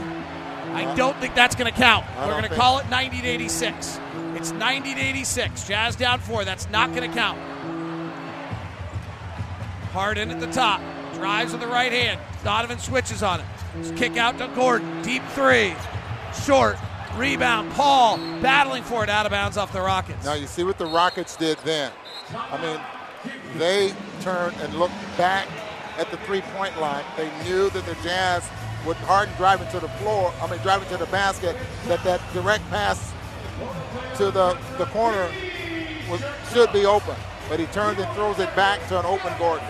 I 0.72 0.96
don't 0.96 1.18
think 1.18 1.36
that's 1.36 1.56
going 1.56 1.72
to 1.72 1.78
count. 1.78 2.06
We're 2.18 2.28
going 2.28 2.44
to 2.44 2.50
call 2.50 2.80
it 2.80 2.90
90 2.90 3.22
to 3.22 3.28
86. 3.28 4.00
It's 4.36 4.52
90 4.52 4.96
to 4.96 5.02
86. 5.02 5.68
Jazz 5.68 5.96
down 5.96 6.20
four. 6.20 6.46
That's 6.46 6.70
not 6.70 6.94
going 6.94 7.10
to 7.10 7.16
count. 7.16 7.40
Harden 9.92 10.32
at 10.32 10.40
the 10.40 10.48
top. 10.48 10.82
Drives 11.16 11.52
with 11.52 11.62
the 11.62 11.68
right 11.68 11.92
hand. 11.92 12.20
Donovan 12.44 12.80
switches 12.80 13.24
on 13.24 13.40
it. 13.42 13.46
Kick 13.96 14.18
out 14.18 14.38
to 14.38 14.48
Gordon. 14.56 15.02
Deep 15.02 15.24
three. 15.30 15.76
Short. 16.46 16.78
Rebound. 17.16 17.72
Paul 17.72 18.18
battling 18.42 18.84
for 18.84 19.04
it 19.04 19.10
out 19.10 19.26
of 19.26 19.32
bounds 19.32 19.58
off 19.58 19.74
the 19.74 19.82
Rockets. 19.82 20.24
Now 20.24 20.36
you 20.36 20.48
see 20.48 20.64
what 20.64 20.78
the 20.78 20.86
Rockets 20.86 21.36
did 21.36 21.58
then. 21.66 21.92
I 22.34 22.62
mean, 22.62 22.80
they 23.58 23.94
turned 24.22 24.56
and 24.58 24.74
looked 24.76 24.94
back 25.18 25.48
at 25.98 26.10
the 26.12 26.18
three-point 26.18 26.80
line. 26.80 27.04
They 27.18 27.30
knew 27.44 27.70
that 27.72 27.86
the 27.86 27.96
Jazz 28.04 28.48
would 28.86 28.98
Harden 28.98 29.34
driving 29.36 29.68
to 29.70 29.80
the 29.80 29.90
floor, 30.00 30.34
I 30.42 30.50
mean 30.50 30.60
driving 30.62 30.88
to 30.90 30.98
the 30.98 31.06
basket, 31.08 31.56
that 31.88 32.04
that 32.04 32.22
direct 32.34 32.68
pass 32.70 33.14
to 34.18 34.32
the, 34.32 34.58
the 34.78 34.86
corner 34.88 35.30
was, 36.10 36.22
should 36.52 36.72
be 36.72 36.86
open. 36.86 37.16
But 37.50 37.60
he 37.60 37.66
turns 37.68 38.00
and 38.00 38.12
throws 38.14 38.40
it 38.40 38.54
back 38.56 38.86
to 38.90 39.00
an 39.00 39.06
open 39.06 39.34
Gordon. 39.40 39.68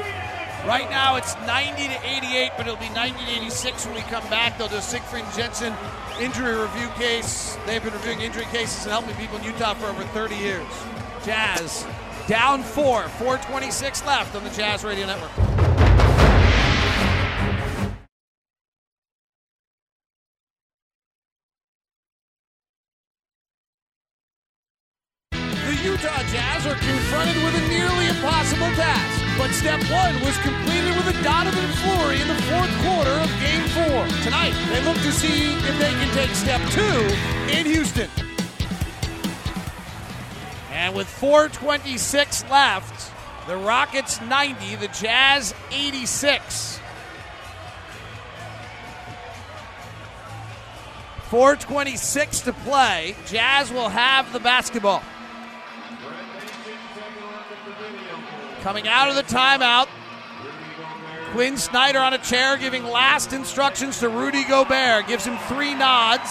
Right 0.68 0.90
now 0.90 1.16
it's 1.16 1.36
90 1.48 1.88
to 1.88 2.00
88, 2.06 2.52
but 2.58 2.68
it'll 2.68 2.80
be 2.80 2.90
90 2.90 3.26
to 3.26 3.32
86 3.32 3.86
when 3.86 3.96
we 3.96 4.02
come 4.02 4.28
back. 4.30 4.58
They'll 4.58 4.68
do 4.68 4.82
Siegfried 4.82 5.26
Jensen 5.36 5.74
injury 6.20 6.60
review 6.60 6.88
case. 6.90 7.58
They've 7.66 7.84
been 7.84 7.94
reviewing 7.94 8.22
injury 8.22 8.46
cases 8.46 8.84
and 8.84 8.92
helping 8.92 9.16
people 9.16 9.38
in 9.38 9.44
Utah 9.46 9.74
for 9.76 9.88
over 9.88 10.04
30 10.04 10.36
years. 10.36 10.68
Jazz 11.24 11.86
down 12.28 12.62
four, 12.62 13.08
426 13.08 14.06
left 14.06 14.36
on 14.36 14.44
the 14.44 14.50
Jazz 14.52 14.84
Radio 14.84 15.08
Network. 15.08 15.69
Utah 25.90 26.22
Jazz 26.32 26.68
are 26.68 26.76
confronted 26.76 27.36
with 27.38 27.56
a 27.56 27.68
nearly 27.68 28.06
impossible 28.10 28.70
task. 28.78 29.26
But 29.40 29.50
step 29.50 29.82
one 29.90 30.14
was 30.22 30.38
completed 30.38 30.96
with 30.96 31.08
a 31.08 31.24
Donovan 31.24 31.66
Flurry 31.82 32.22
in 32.22 32.28
the 32.28 32.40
fourth 32.44 32.70
quarter 32.84 33.10
of 33.10 33.30
game 33.42 33.66
four. 33.70 34.06
Tonight, 34.22 34.54
they 34.70 34.86
look 34.86 34.98
to 34.98 35.12
see 35.12 35.54
if 35.54 35.80
they 35.80 35.90
can 35.90 36.14
take 36.14 36.30
step 36.36 36.62
two 36.70 37.58
in 37.58 37.66
Houston. 37.66 38.08
And 40.72 40.96
with 40.96 41.08
426 41.08 42.44
left, 42.52 43.12
the 43.48 43.58
Rockets 43.58 44.22
90, 44.22 44.76
the 44.76 44.90
Jazz 44.90 45.56
86. 45.72 46.80
426 51.30 52.42
to 52.42 52.54
play. 52.54 53.16
Jazz 53.26 53.72
will 53.72 53.90
have 53.90 54.32
the 54.34 54.40
basketball. 54.40 55.02
Coming 58.62 58.88
out 58.88 59.10
of 59.10 59.16
the 59.16 59.24
timeout, 59.24 59.88
Quin 61.32 61.58
Snyder 61.58 62.00
on 62.00 62.14
a 62.14 62.18
chair 62.18 62.58
giving 62.58 62.84
last 62.84 63.34
instructions 63.34 64.00
to 64.00 64.10
Rudy 64.10 64.44
Gobert. 64.44 65.08
Gives 65.08 65.26
him 65.26 65.38
three 65.48 65.76
nods 65.76 66.30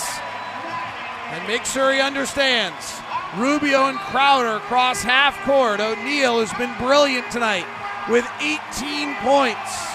and 1.30 1.46
makes 1.46 1.72
sure 1.72 1.92
he 1.92 2.00
understands. 2.00 3.00
Rubio 3.36 3.86
and 3.86 3.98
Crowder 3.98 4.56
across 4.56 5.02
half 5.02 5.38
court. 5.44 5.80
O'Neale 5.80 6.40
has 6.44 6.52
been 6.54 6.74
brilliant 6.78 7.30
tonight 7.30 7.66
with 8.10 8.26
18 8.40 9.14
points. 9.16 9.86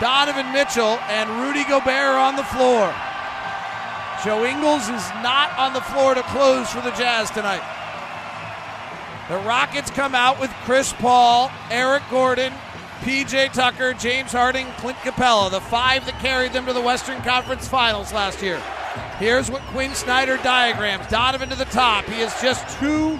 Donovan 0.00 0.52
Mitchell 0.52 0.98
and 1.08 1.28
Rudy 1.42 1.64
Gobert 1.64 1.88
are 1.88 2.18
on 2.18 2.36
the 2.36 2.44
floor. 2.44 2.94
Joe 4.24 4.44
Ingles 4.46 4.88
is 4.88 5.08
not 5.22 5.50
on 5.58 5.72
the 5.72 5.80
floor 5.80 6.14
to 6.14 6.22
close 6.24 6.70
for 6.70 6.80
the 6.80 6.92
Jazz 6.92 7.30
tonight. 7.30 7.81
The 9.28 9.38
Rockets 9.38 9.90
come 9.90 10.14
out 10.14 10.40
with 10.40 10.50
Chris 10.64 10.92
Paul, 10.92 11.50
Eric 11.70 12.02
Gordon, 12.10 12.52
PJ 13.00 13.52
Tucker, 13.52 13.94
James 13.94 14.32
Harden, 14.32 14.66
Clint 14.78 14.98
Capela, 14.98 15.50
the 15.50 15.60
five 15.60 16.04
that 16.06 16.18
carried 16.20 16.52
them 16.52 16.66
to 16.66 16.72
the 16.72 16.80
Western 16.80 17.20
Conference 17.22 17.68
Finals 17.68 18.12
last 18.12 18.42
year. 18.42 18.60
Here's 19.18 19.50
what 19.50 19.62
Quin 19.62 19.94
Snyder 19.94 20.36
diagrams. 20.38 21.06
Donovan 21.06 21.48
to 21.50 21.56
the 21.56 21.64
top. 21.66 22.04
He 22.06 22.20
is 22.20 22.32
just 22.42 22.78
two, 22.78 23.18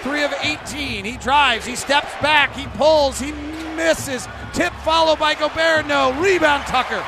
three 0.00 0.24
of 0.24 0.32
18. 0.42 1.04
He 1.04 1.16
drives, 1.18 1.66
he 1.66 1.76
steps 1.76 2.12
back, 2.22 2.54
he 2.54 2.66
pulls, 2.78 3.20
he 3.20 3.32
misses. 3.76 4.26
Tip 4.52 4.72
followed 4.84 5.18
by 5.18 5.34
Gobert. 5.34 5.86
No. 5.86 6.18
Rebound 6.20 6.64
Tucker. 6.64 7.04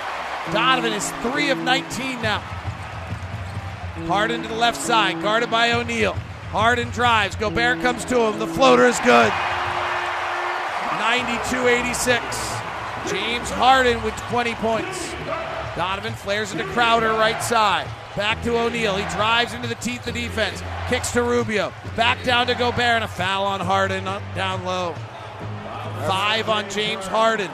Donovan 0.52 0.92
is 0.92 1.10
three 1.22 1.50
of 1.50 1.59
19 1.59 2.22
now. 2.22 2.40
Harden 4.06 4.42
to 4.42 4.48
the 4.48 4.55
left 4.55 4.80
side, 4.80 5.20
guarded 5.22 5.50
by 5.50 5.72
O'Neale. 5.72 6.16
Harden 6.50 6.88
drives. 6.90 7.36
Gobert 7.36 7.80
comes 7.80 8.04
to 8.06 8.20
him. 8.20 8.38
The 8.38 8.46
floater 8.46 8.86
is 8.86 8.98
good. 9.00 9.32
92 10.98 11.68
86. 11.68 12.22
James 13.10 13.50
Harden 13.50 14.02
with 14.02 14.14
20 14.30 14.54
points. 14.54 15.12
Donovan 15.76 16.14
flares 16.14 16.52
into 16.52 16.64
Crowder 16.64 17.10
right 17.10 17.42
side. 17.42 17.86
Back 18.16 18.42
to 18.42 18.58
O'Neale. 18.58 18.96
He 18.96 19.04
drives 19.14 19.52
into 19.52 19.68
the 19.68 19.76
teeth 19.76 20.06
of 20.06 20.14
defense. 20.14 20.62
Kicks 20.88 21.12
to 21.12 21.22
Rubio. 21.22 21.72
Back 21.96 22.24
down 22.24 22.46
to 22.48 22.54
Gobert 22.54 22.80
and 22.80 23.04
a 23.04 23.08
foul 23.08 23.44
on 23.44 23.60
Harden 23.60 24.08
uh, 24.08 24.20
down 24.34 24.64
low. 24.64 24.94
Five 26.06 26.48
on 26.48 26.68
James 26.70 27.06
Harden. 27.06 27.50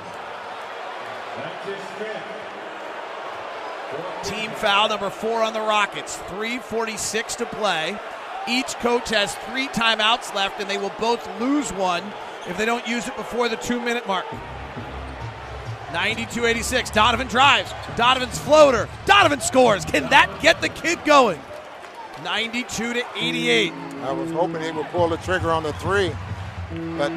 Team 4.22 4.50
foul 4.52 4.88
number 4.88 5.10
four 5.10 5.42
on 5.42 5.52
the 5.52 5.60
Rockets. 5.60 6.16
346 6.16 7.34
to 7.36 7.46
play. 7.46 7.98
Each 8.48 8.74
coach 8.74 9.10
has 9.10 9.34
three 9.34 9.68
timeouts 9.68 10.34
left, 10.34 10.60
and 10.60 10.68
they 10.68 10.78
will 10.78 10.92
both 11.00 11.26
lose 11.40 11.72
one 11.72 12.02
if 12.48 12.56
they 12.58 12.64
don't 12.64 12.86
use 12.86 13.08
it 13.08 13.16
before 13.16 13.48
the 13.48 13.56
two 13.56 13.80
minute 13.80 14.06
mark. 14.06 14.26
92 15.92 16.44
86. 16.44 16.90
Donovan 16.90 17.28
drives. 17.28 17.72
Donovan's 17.96 18.38
floater. 18.38 18.88
Donovan 19.06 19.40
scores. 19.40 19.84
Can 19.84 20.10
that 20.10 20.40
get 20.42 20.60
the 20.60 20.68
kid 20.68 20.98
going? 21.04 21.40
92 22.24 22.94
to 22.94 23.04
88. 23.16 23.72
I 24.02 24.12
was 24.12 24.30
hoping 24.32 24.62
he 24.62 24.70
would 24.72 24.86
pull 24.86 25.08
the 25.08 25.16
trigger 25.18 25.50
on 25.50 25.62
the 25.62 25.72
three, 25.74 26.12
but 26.98 27.12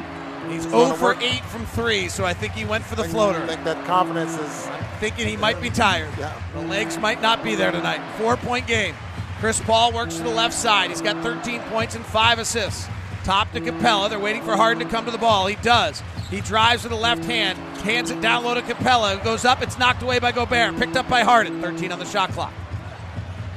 He's 0.48 0.62
0 0.62 0.94
for 0.94 1.04
work. 1.04 1.22
8 1.22 1.44
from 1.44 1.66
3, 1.66 2.08
so 2.08 2.24
I 2.24 2.32
think 2.32 2.52
he 2.54 2.64
went 2.64 2.84
for 2.84 2.94
the 2.94 3.02
I 3.02 3.08
floater. 3.08 3.42
I 3.42 3.46
think 3.46 3.64
that 3.64 3.84
confidence 3.86 4.34
is. 4.38 4.66
I'm 4.66 4.84
thinking 4.98 5.26
he 5.26 5.36
might 5.36 5.60
be 5.60 5.70
tired. 5.70 6.08
Yeah. 6.18 6.40
The 6.54 6.62
legs 6.62 6.96
might 6.98 7.20
not 7.20 7.42
be 7.42 7.54
there 7.54 7.70
tonight. 7.70 8.00
Four 8.16 8.36
point 8.36 8.66
game. 8.66 8.94
Chris 9.40 9.60
Paul 9.60 9.92
works 9.92 10.16
to 10.16 10.22
the 10.24 10.30
left 10.30 10.54
side. 10.54 10.90
He's 10.90 11.00
got 11.00 11.22
13 11.22 11.60
points 11.62 11.94
and 11.94 12.04
five 12.04 12.40
assists. 12.40 12.88
Top 13.22 13.52
to 13.52 13.60
Capela. 13.60 14.10
They're 14.10 14.18
waiting 14.18 14.42
for 14.42 14.56
Harden 14.56 14.84
to 14.84 14.90
come 14.90 15.04
to 15.04 15.10
the 15.10 15.18
ball. 15.18 15.46
He 15.46 15.54
does. 15.56 16.02
He 16.28 16.40
drives 16.40 16.82
with 16.82 16.90
the 16.90 16.98
left 16.98 17.24
hand, 17.24 17.56
hands 17.78 18.10
it 18.10 18.20
down 18.20 18.42
low 18.42 18.54
to 18.54 18.62
Capela. 18.62 19.16
It 19.16 19.22
goes 19.22 19.44
up. 19.44 19.62
It's 19.62 19.78
knocked 19.78 20.02
away 20.02 20.18
by 20.18 20.32
Gobert. 20.32 20.76
Picked 20.76 20.96
up 20.96 21.08
by 21.08 21.22
Harden. 21.22 21.62
13 21.62 21.92
on 21.92 21.98
the 21.98 22.04
shot 22.04 22.30
clock. 22.30 22.52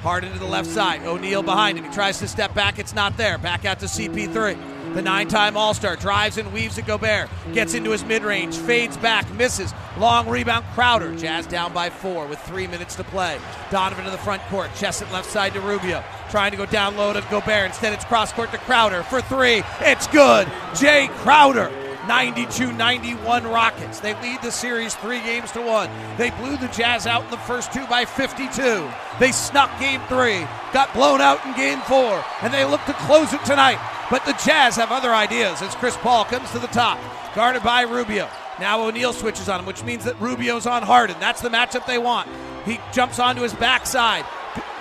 Harden 0.01 0.31
to 0.33 0.39
the 0.39 0.45
left 0.45 0.69
side. 0.69 1.01
O'Neale 1.03 1.43
behind 1.43 1.77
him. 1.77 1.85
He 1.85 1.91
tries 1.91 2.19
to 2.19 2.27
step 2.27 2.53
back. 2.53 2.77
It's 2.77 2.93
not 2.93 3.17
there. 3.17 3.37
Back 3.39 3.65
out 3.65 3.79
to 3.79 3.85
CP3. 3.87 4.80
The 4.93 5.01
nine 5.01 5.29
time 5.29 5.55
All 5.55 5.73
Star 5.73 5.95
drives 5.95 6.37
and 6.37 6.51
weaves 6.51 6.77
at 6.77 6.85
Gobert. 6.85 7.29
Gets 7.53 7.73
into 7.73 7.91
his 7.91 8.03
mid 8.03 8.23
range. 8.23 8.57
Fades 8.57 8.97
back. 8.97 9.31
Misses. 9.35 9.73
Long 9.97 10.27
rebound. 10.27 10.65
Crowder. 10.73 11.15
Jazz 11.15 11.47
down 11.47 11.71
by 11.73 11.89
four 11.89 12.27
with 12.27 12.39
three 12.39 12.67
minutes 12.67 12.95
to 12.95 13.05
play. 13.05 13.39
Donovan 13.71 14.03
to 14.03 14.11
the 14.11 14.17
front 14.17 14.41
court. 14.43 14.69
Chesson 14.75 15.09
left 15.13 15.29
side 15.29 15.53
to 15.53 15.61
Rubio. 15.61 16.03
Trying 16.29 16.51
to 16.51 16.57
go 16.57 16.65
down 16.65 16.97
low 16.97 17.13
to 17.13 17.21
Gobert. 17.31 17.67
Instead, 17.67 17.93
it's 17.93 18.03
cross 18.03 18.33
court 18.33 18.51
to 18.51 18.57
Crowder 18.57 19.03
for 19.03 19.21
three. 19.21 19.63
It's 19.79 20.07
good. 20.07 20.47
Jae 20.73 21.09
Crowder. 21.19 21.71
92 22.07 22.73
91 22.73 23.45
Rockets. 23.45 23.99
They 23.99 24.19
lead 24.21 24.41
the 24.41 24.51
series 24.51 24.95
three 24.95 25.19
games 25.19 25.51
to 25.51 25.61
one. 25.61 25.89
They 26.17 26.31
blew 26.31 26.57
the 26.57 26.67
Jazz 26.67 27.07
out 27.07 27.23
in 27.23 27.31
the 27.31 27.37
first 27.37 27.71
two 27.71 27.85
by 27.85 28.05
52. 28.05 28.89
They 29.19 29.31
snuck 29.31 29.69
game 29.79 30.01
three, 30.09 30.45
got 30.73 30.91
blown 30.93 31.21
out 31.21 31.45
in 31.45 31.55
game 31.55 31.79
four, 31.81 32.23
and 32.41 32.53
they 32.53 32.65
look 32.65 32.83
to 32.85 32.93
close 32.93 33.33
it 33.33 33.45
tonight. 33.45 33.79
But 34.11 34.25
the 34.25 34.33
Jazz 34.45 34.75
have 34.75 34.91
other 34.91 35.15
ideas 35.15 35.61
as 35.61 35.73
Chris 35.75 35.97
Paul 35.97 36.25
comes 36.25 36.51
to 36.51 36.59
the 36.59 36.67
top, 36.67 36.99
guarded 37.33 37.63
by 37.63 37.83
Rubio. 37.83 38.29
Now 38.59 38.83
O'Neale 38.83 39.13
switches 39.13 39.49
on 39.49 39.61
him, 39.61 39.65
which 39.65 39.83
means 39.83 40.03
that 40.03 40.19
Rubio's 40.19 40.67
on 40.67 40.83
Harden. 40.83 41.15
That's 41.19 41.41
the 41.41 41.49
matchup 41.49 41.87
they 41.87 41.97
want. 41.97 42.29
He 42.65 42.79
jumps 42.93 43.17
onto 43.17 43.41
his 43.41 43.53
backside. 43.53 44.25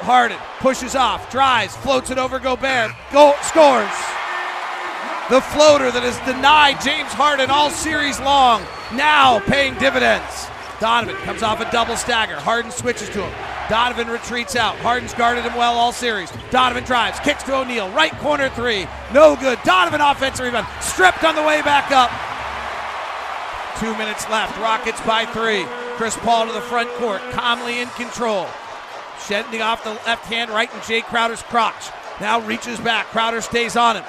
Harden 0.03 0.39
pushes 0.59 0.97
off, 0.97 1.31
drives, 1.31 1.77
floats 1.77 2.11
it 2.11 2.19
over 2.19 2.39
Gobert, 2.39 2.91
goal, 3.13 3.35
scores 3.43 3.89
the 5.31 5.41
floater 5.41 5.93
that 5.93 6.03
has 6.03 6.19
denied 6.27 6.83
James 6.83 7.13
Harden 7.13 7.51
all 7.51 7.71
series 7.71 8.19
long, 8.19 8.67
now 8.99 9.39
paying 9.47 9.79
dividends. 9.79 10.50
Donovan 10.81 11.17
comes 11.17 11.43
off 11.43 11.61
a 11.61 11.71
double 11.71 11.97
stagger. 11.97 12.37
Harden 12.37 12.71
switches 12.71 13.09
to 13.11 13.23
him. 13.23 13.33
Donovan 13.69 14.09
retreats 14.09 14.57
out. 14.57 14.77
Harden's 14.79 15.15
guarded 15.15 15.45
him 15.45 15.55
well 15.55 15.75
all 15.75 15.93
series. 15.93 16.33
Donovan 16.51 16.85
drives, 16.85 17.21
kicks 17.21 17.43
to 17.45 17.55
O'Neale. 17.55 17.91
Right 17.91 18.13
corner 18.19 18.49
three. 18.49 18.87
No 19.13 19.37
good. 19.37 19.59
Donovan 19.63 20.01
offensive 20.01 20.45
rebound. 20.45 20.67
Stripped 20.81 21.23
on 21.23 21.37
the 21.37 21.43
way 21.43 21.61
back 21.63 21.93
up. 21.93 22.11
Two 23.79 23.97
minutes 23.97 24.29
left. 24.31 24.59
Rockets 24.59 25.01
by 25.03 25.27
three. 25.27 25.65
Chris 25.97 26.17
Paul 26.17 26.47
to 26.47 26.53
the 26.53 26.63
front 26.63 26.91
court. 26.95 27.21
Calmly 27.33 27.81
in 27.81 27.89
control. 27.91 28.47
Shedding 29.27 29.61
off 29.61 29.85
the 29.85 29.91
left 30.07 30.25
hand 30.27 30.51
right 30.51 30.73
in 30.73 30.81
Jae 30.81 31.03
Crowder's 31.03 31.43
crotch. 31.43 31.91
Now 32.21 32.41
reaches 32.41 32.81
back. 32.81 33.07
Crowder 33.07 33.43
stays 33.43 33.77
on 33.77 33.97
him. 33.97 34.05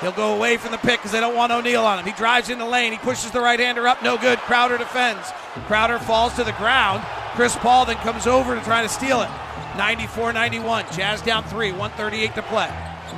He'll 0.00 0.12
go 0.12 0.36
away 0.36 0.56
from 0.56 0.70
the 0.70 0.78
pick 0.78 1.00
because 1.00 1.10
they 1.10 1.20
don't 1.20 1.34
want 1.34 1.50
O'Neale 1.50 1.84
on 1.84 1.98
him. 1.98 2.04
He 2.04 2.12
drives 2.12 2.50
in 2.50 2.58
the 2.58 2.64
lane. 2.64 2.92
He 2.92 2.98
pushes 2.98 3.32
the 3.32 3.40
right 3.40 3.58
hander 3.58 3.88
up. 3.88 4.02
No 4.02 4.16
good. 4.16 4.38
Crowder 4.38 4.78
defends. 4.78 5.26
Crowder 5.66 5.98
falls 5.98 6.34
to 6.34 6.44
the 6.44 6.52
ground. 6.52 7.04
Chris 7.34 7.56
Paul 7.56 7.84
then 7.84 7.96
comes 7.96 8.26
over 8.26 8.54
to 8.54 8.60
try 8.62 8.82
to 8.82 8.88
steal 8.88 9.22
it. 9.22 9.30
94 9.76 10.32
91. 10.32 10.84
Jazz 10.92 11.20
down 11.22 11.42
three. 11.44 11.72
138 11.72 12.34
to 12.36 12.42
play. 12.42 12.70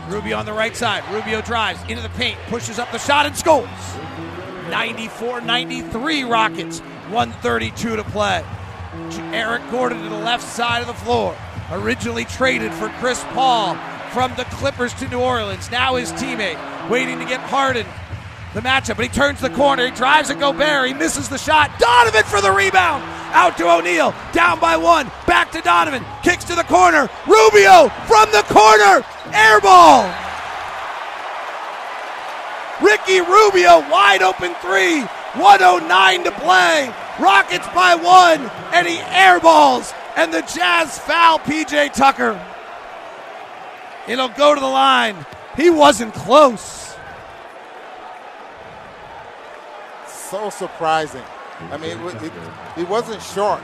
Rubio 0.08 0.38
on 0.38 0.46
the 0.46 0.52
right 0.52 0.74
side. 0.74 1.04
Rubio 1.12 1.42
drives 1.42 1.80
into 1.82 2.02
the 2.02 2.08
paint, 2.10 2.38
pushes 2.48 2.78
up 2.78 2.90
the 2.92 2.98
shot, 2.98 3.26
and 3.26 3.36
scores. 3.36 3.68
94 4.70 5.42
93 5.42 6.24
Rockets. 6.24 6.80
132 7.10 7.96
to 7.96 8.04
play. 8.04 8.44
Eric 9.32 9.62
Gordon 9.70 10.02
to 10.02 10.08
the 10.08 10.16
left 10.16 10.44
side 10.44 10.80
of 10.80 10.86
the 10.86 10.94
floor. 10.94 11.36
Originally 11.70 12.24
traded 12.24 12.72
for 12.72 12.88
Chris 13.00 13.22
Paul 13.34 13.76
from 14.10 14.34
the 14.36 14.44
Clippers 14.44 14.92
to 14.94 15.08
New 15.08 15.20
Orleans. 15.20 15.70
Now 15.70 15.96
his 15.96 16.12
teammate 16.12 16.58
waiting 16.88 17.18
to 17.18 17.24
get 17.24 17.40
Harden 17.40 17.86
the 18.54 18.60
matchup, 18.60 18.96
but 18.96 19.04
he 19.04 19.08
turns 19.08 19.40
the 19.40 19.50
corner. 19.50 19.86
He 19.86 19.92
drives 19.92 20.30
at 20.30 20.40
Gobert. 20.40 20.88
He 20.88 20.94
misses 20.94 21.28
the 21.28 21.38
shot. 21.38 21.70
Donovan 21.78 22.24
for 22.24 22.40
the 22.40 22.50
rebound. 22.50 23.04
Out 23.32 23.56
to 23.58 23.70
O'Neale. 23.70 24.12
Down 24.32 24.58
by 24.58 24.76
one. 24.76 25.10
Back 25.26 25.52
to 25.52 25.60
Donovan. 25.60 26.04
Kicks 26.22 26.44
to 26.44 26.56
the 26.56 26.64
corner. 26.64 27.08
Rubio 27.26 27.88
from 28.06 28.30
the 28.32 28.44
corner. 28.48 29.06
Air 29.32 29.60
ball. 29.60 30.12
Ricky 32.82 33.20
Rubio 33.20 33.88
wide 33.88 34.22
open 34.22 34.54
three. 34.56 35.02
109 35.38 36.24
to 36.24 36.32
play. 36.32 36.92
Rockets 37.20 37.66
by 37.68 37.94
one, 37.94 38.40
and 38.72 38.86
he 38.86 38.96
airballs, 38.96 39.94
and 40.16 40.32
the 40.32 40.40
Jazz 40.40 40.98
foul 40.98 41.38
PJ 41.38 41.92
Tucker. 41.92 42.32
It'll 44.10 44.28
go 44.28 44.56
to 44.56 44.60
the 44.60 44.66
line. 44.66 45.24
He 45.56 45.70
wasn't 45.70 46.12
close. 46.14 46.96
So 50.08 50.50
surprising. 50.50 51.22
I 51.70 51.76
mean, 51.76 51.96
it, 51.96 52.22
it, 52.24 52.32
he 52.74 52.82
wasn't 52.82 53.22
short. 53.22 53.62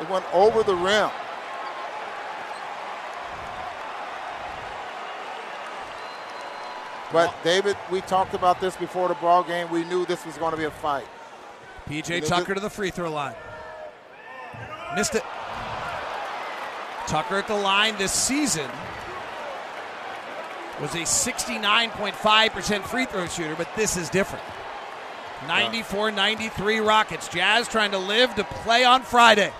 It 0.00 0.08
went 0.08 0.24
over 0.32 0.62
the 0.62 0.74
rim. 0.74 1.10
But 7.12 7.34
David, 7.44 7.76
we 7.90 8.00
talked 8.00 8.32
about 8.32 8.62
this 8.62 8.76
before 8.76 9.08
the 9.08 9.14
ball 9.16 9.42
game. 9.42 9.68
We 9.70 9.84
knew 9.84 10.06
this 10.06 10.24
was 10.24 10.38
going 10.38 10.52
to 10.52 10.56
be 10.56 10.64
a 10.64 10.70
fight. 10.70 11.06
PJ 11.86 12.26
Tucker 12.26 12.54
to 12.54 12.60
the 12.60 12.70
free 12.70 12.90
throw 12.90 13.10
line. 13.10 13.34
Missed 14.94 15.16
it. 15.16 15.22
Tucker 17.06 17.36
at 17.36 17.46
the 17.46 17.54
line 17.54 17.98
this 17.98 18.12
season 18.12 18.70
was 20.80 20.94
a 20.94 20.98
69.5% 20.98 22.84
free 22.84 23.06
throw 23.06 23.26
shooter, 23.26 23.54
but 23.56 23.68
this 23.76 23.96
is 23.96 24.10
different. 24.10 24.44
94 25.46 26.10
93 26.12 26.80
Rockets. 26.80 27.28
Jazz 27.28 27.68
trying 27.68 27.90
to 27.92 27.98
live 27.98 28.34
to 28.34 28.44
play 28.44 28.84
on 28.84 29.02
Friday. 29.02 29.52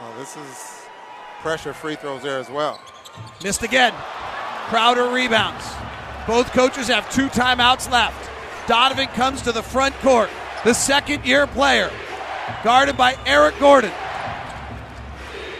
Oh, 0.00 0.14
this 0.18 0.36
is 0.36 0.82
pressure 1.40 1.74
free 1.74 1.96
throws 1.96 2.22
there 2.22 2.38
as 2.38 2.48
well. 2.48 2.80
Missed 3.42 3.62
again. 3.62 3.92
Crowder 4.68 5.08
rebounds. 5.08 5.64
Both 6.26 6.52
coaches 6.52 6.88
have 6.88 7.10
two 7.12 7.28
timeouts 7.28 7.90
left. 7.90 8.30
Donovan 8.66 9.08
comes 9.08 9.42
to 9.42 9.52
the 9.52 9.62
front 9.62 9.94
court, 9.96 10.30
the 10.64 10.72
second 10.72 11.26
year 11.26 11.46
player, 11.46 11.90
guarded 12.62 12.96
by 12.96 13.16
Eric 13.26 13.58
Gordon. 13.58 13.92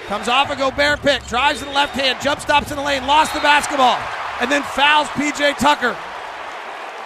Comes 0.07 0.29
off 0.29 0.51
a 0.51 0.57
Gobert 0.57 1.01
pick, 1.01 1.27
drives 1.27 1.59
to 1.59 1.67
the 1.67 1.71
left 1.71 1.95
hand, 1.95 2.19
jump 2.23 2.41
stops 2.41 2.71
in 2.71 2.77
the 2.77 2.83
lane, 2.83 3.07
lost 3.07 3.35
the 3.35 3.41
basketball, 3.41 3.99
and 4.41 4.51
then 4.51 4.63
fouls 4.63 5.09
PJ 5.09 5.57
Tucker. 5.59 5.97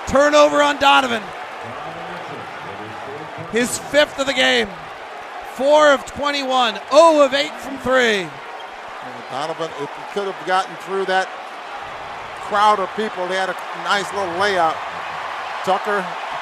Turnover 0.07 0.63
on 0.63 0.79
Donovan. 0.79 1.23
His 3.53 3.79
fifth 3.79 4.19
of 4.19 4.27
the 4.27 4.33
game. 4.33 4.69
Four 5.55 5.93
of 5.93 6.07
21, 6.07 6.75
0 6.75 7.21
of 7.21 7.35
8 7.35 7.51
from 7.61 7.79
three. 7.79 8.23
And 8.25 9.25
Donovan, 9.31 9.71
if 9.81 9.91
he 9.91 10.03
could 10.13 10.33
have 10.33 10.47
gotten 10.47 10.75
through 10.77 11.07
that 11.07 11.29
crowd 12.47 12.79
of 12.79 12.89
people, 12.97 13.27
he 13.29 13.35
had 13.35 13.51
a 13.51 13.57
nice 13.85 14.07
little 14.15 14.33
layup. 14.41 14.77
Tucker 15.65 16.01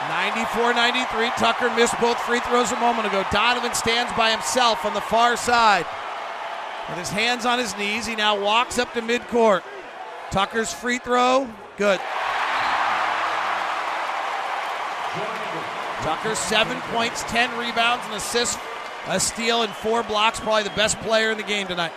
94 0.08 0.74
93. 0.74 1.30
Tucker 1.38 1.74
missed 1.74 1.98
both 2.00 2.18
free 2.20 2.40
throws 2.40 2.70
a 2.72 2.76
moment 2.76 3.08
ago. 3.08 3.24
Donovan 3.32 3.74
stands 3.74 4.12
by 4.12 4.30
himself 4.30 4.84
on 4.84 4.94
the 4.94 5.00
far 5.00 5.36
side. 5.36 5.86
With 6.88 6.98
his 6.98 7.10
hands 7.10 7.44
on 7.44 7.58
his 7.58 7.76
knees, 7.76 8.06
he 8.06 8.14
now 8.14 8.38
walks 8.38 8.78
up 8.78 8.92
to 8.94 9.02
midcourt. 9.02 9.62
Tucker's 10.30 10.72
free 10.72 10.98
throw, 10.98 11.48
good. 11.76 12.00
Tucker, 16.02 16.34
seven 16.34 16.80
points, 16.92 17.22
10 17.24 17.58
rebounds, 17.58 18.04
and 18.06 18.14
assist, 18.14 18.58
a 19.08 19.18
steal, 19.18 19.62
and 19.62 19.72
four 19.72 20.02
blocks. 20.02 20.38
Probably 20.38 20.62
the 20.62 20.70
best 20.70 20.98
player 21.00 21.30
in 21.32 21.36
the 21.36 21.42
game 21.42 21.66
tonight. 21.66 21.92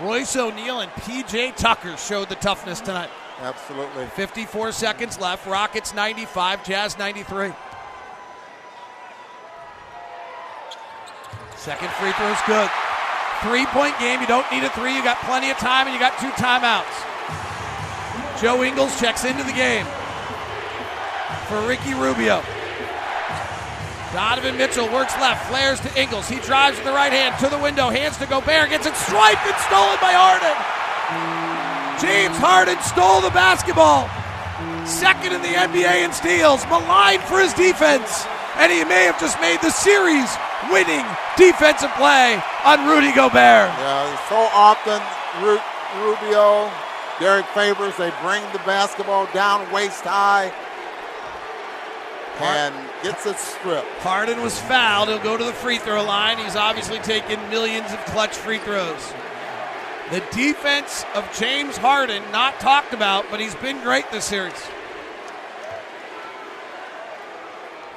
Royce 0.00 0.34
O'Neale 0.34 0.80
and 0.80 0.90
PJ 0.92 1.54
Tucker 1.56 1.96
showed 1.96 2.28
the 2.28 2.34
toughness 2.36 2.80
tonight. 2.80 3.10
Absolutely. 3.40 4.06
54 4.06 4.72
seconds 4.72 5.20
left. 5.20 5.46
Rockets 5.46 5.94
95, 5.94 6.64
Jazz 6.64 6.98
93. 6.98 7.52
Second 11.56 11.90
free 11.90 12.12
throw's 12.12 12.38
good. 12.46 12.70
Three 13.42 13.66
point 13.66 13.98
game. 13.98 14.20
You 14.20 14.26
don't 14.26 14.46
need 14.52 14.62
a 14.62 14.70
three. 14.70 14.94
You 14.94 15.02
got 15.02 15.18
plenty 15.22 15.50
of 15.50 15.58
time, 15.58 15.86
and 15.86 15.94
you 15.94 16.00
got 16.00 16.18
two 16.18 16.30
timeouts. 16.38 16.94
Joe 18.40 18.62
Ingles 18.62 18.98
checks 18.98 19.24
into 19.24 19.42
the 19.44 19.52
game 19.52 19.86
for 21.48 21.60
Ricky 21.66 21.94
Rubio. 21.94 22.42
Donovan 24.12 24.58
Mitchell 24.58 24.92
works 24.92 25.14
left, 25.16 25.48
flares 25.48 25.80
to 25.80 26.00
Ingles. 26.00 26.28
He 26.28 26.36
drives 26.40 26.76
with 26.76 26.84
the 26.84 26.92
right 26.92 27.12
hand 27.12 27.38
to 27.40 27.48
the 27.48 27.58
window, 27.58 27.88
hands 27.88 28.18
to 28.18 28.26
Gobert, 28.26 28.68
gets 28.68 28.86
it 28.86 28.94
swiped 28.94 29.40
and 29.46 29.56
stolen 29.64 29.96
by 30.04 30.12
Harden. 30.12 30.52
James 31.98 32.36
Harden 32.36 32.76
stole 32.82 33.22
the 33.22 33.30
basketball. 33.30 34.10
Second 34.86 35.32
in 35.32 35.40
the 35.40 35.54
NBA 35.54 36.04
in 36.04 36.12
steals, 36.12 36.66
maligned 36.66 37.22
for 37.22 37.40
his 37.40 37.54
defense. 37.54 38.26
And 38.56 38.70
he 38.70 38.84
may 38.84 39.04
have 39.04 39.18
just 39.18 39.40
made 39.40 39.60
the 39.62 39.70
series 39.70 40.28
winning 40.70 41.04
defensive 41.36 41.90
play 41.94 42.40
on 42.64 42.86
Rudy 42.86 43.12
Gobert. 43.12 43.70
Yeah, 43.72 44.28
so 44.28 44.36
often 44.52 45.00
Ru- 45.42 45.60
Rubio, 46.04 46.70
Derrick 47.18 47.46
Favors, 47.46 47.96
they 47.96 48.12
bring 48.22 48.42
the 48.52 48.62
basketball 48.64 49.26
down 49.32 49.70
waist 49.72 50.02
high 50.04 50.52
and 52.40 52.74
gets 53.02 53.26
it 53.26 53.36
stripped. 53.36 53.86
Harden 53.98 54.42
was 54.42 54.58
fouled. 54.60 55.08
He'll 55.08 55.18
go 55.18 55.36
to 55.36 55.44
the 55.44 55.52
free 55.52 55.78
throw 55.78 56.02
line. 56.02 56.38
He's 56.38 56.56
obviously 56.56 56.98
taken 56.98 57.38
millions 57.50 57.92
of 57.92 57.98
clutch 58.06 58.36
free 58.36 58.58
throws. 58.58 59.12
The 60.10 60.20
defense 60.32 61.04
of 61.14 61.28
James 61.38 61.76
Harden, 61.76 62.22
not 62.32 62.58
talked 62.60 62.92
about, 62.92 63.24
but 63.30 63.40
he's 63.40 63.54
been 63.56 63.80
great 63.82 64.10
this 64.10 64.24
series. 64.24 64.52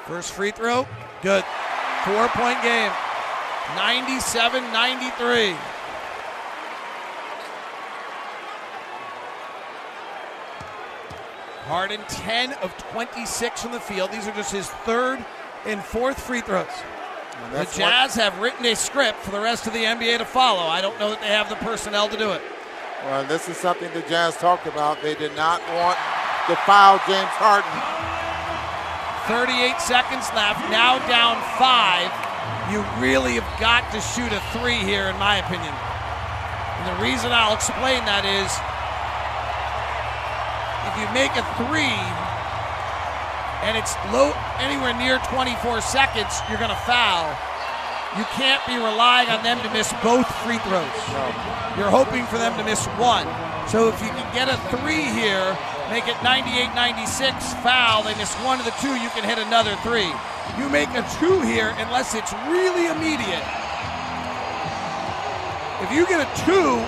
First 0.05 0.33
free 0.33 0.51
throw, 0.51 0.87
good. 1.21 1.43
Four 2.05 2.27
point 2.29 2.61
game. 2.61 2.91
97 3.75 4.63
93. 4.71 5.55
Harden 11.65 11.99
10 12.07 12.53
of 12.61 12.77
26 12.77 13.63
from 13.63 13.71
the 13.71 13.79
field. 13.79 14.11
These 14.11 14.27
are 14.27 14.33
just 14.33 14.51
his 14.51 14.69
third 14.69 15.25
and 15.65 15.83
fourth 15.83 16.21
free 16.21 16.41
throws. 16.41 16.67
The 17.51 17.65
Jazz 17.75 18.13
have 18.13 18.37
written 18.39 18.65
a 18.67 18.75
script 18.75 19.17
for 19.19 19.31
the 19.31 19.39
rest 19.39 19.65
of 19.65 19.73
the 19.73 19.83
NBA 19.83 20.19
to 20.19 20.25
follow. 20.25 20.61
I 20.61 20.81
don't 20.81 20.99
know 20.99 21.09
that 21.09 21.21
they 21.21 21.27
have 21.27 21.49
the 21.49 21.55
personnel 21.55 22.07
to 22.09 22.17
do 22.17 22.31
it. 22.31 22.41
Well, 23.03 23.23
this 23.25 23.49
is 23.49 23.57
something 23.57 23.91
the 23.93 24.01
Jazz 24.01 24.37
talked 24.37 24.67
about. 24.67 25.01
They 25.01 25.15
did 25.15 25.35
not 25.35 25.59
want 25.73 25.97
to 26.47 26.55
foul 26.67 26.99
James 27.07 27.33
Harden. 27.33 28.14
38 29.27 29.81
seconds 29.81 30.29
left. 30.37 30.61
Now 30.69 31.01
down 31.09 31.41
five. 31.57 32.13
You 32.69 32.85
really 33.01 33.41
have 33.41 33.49
got 33.59 33.89
to 33.93 34.01
shoot 34.01 34.29
a 34.29 34.41
three 34.53 34.77
here, 34.77 35.09
in 35.09 35.17
my 35.17 35.41
opinion. 35.41 35.73
And 35.73 36.85
the 36.93 36.97
reason 37.01 37.33
I'll 37.33 37.57
explain 37.57 38.05
that 38.05 38.21
is 38.21 38.49
if 40.85 40.93
you 41.01 41.09
make 41.17 41.33
a 41.33 41.45
three 41.57 41.97
and 43.65 43.73
it's 43.73 43.97
low 44.13 44.29
anywhere 44.61 44.93
near 44.93 45.17
24 45.33 45.81
seconds, 45.81 46.37
you're 46.45 46.61
going 46.61 46.73
to 46.73 46.83
foul. 46.85 47.33
You 48.13 48.25
can't 48.37 48.61
be 48.69 48.77
relying 48.77 49.29
on 49.33 49.41
them 49.41 49.57
to 49.65 49.69
miss 49.73 49.89
both 50.05 50.29
free 50.45 50.61
throws. 50.69 51.01
You're 51.73 51.89
hoping 51.89 52.29
for 52.29 52.37
them 52.37 52.53
to 52.61 52.63
miss 52.63 52.85
one. 53.01 53.25
So 53.67 53.89
if 53.89 53.97
you 54.05 54.13
can 54.13 54.29
get 54.37 54.47
a 54.47 54.57
three 54.69 55.03
here, 55.03 55.57
make 55.89 56.07
it 56.07 56.17
98 56.23 56.73
96, 56.75 57.53
foul, 57.61 58.03
they 58.03 58.15
miss 58.15 58.33
one 58.45 58.59
of 58.59 58.65
the 58.65 58.75
two, 58.81 58.95
you 58.95 59.09
can 59.09 59.23
hit 59.23 59.37
another 59.37 59.75
three. 59.83 60.11
You 60.57 60.69
make 60.69 60.89
a 60.89 61.05
two 61.19 61.41
here 61.41 61.73
unless 61.77 62.15
it's 62.15 62.33
really 62.47 62.87
immediate. 62.87 63.43
If 65.81 65.91
you 65.91 66.05
get 66.07 66.23
a 66.23 66.29
two 66.45 66.81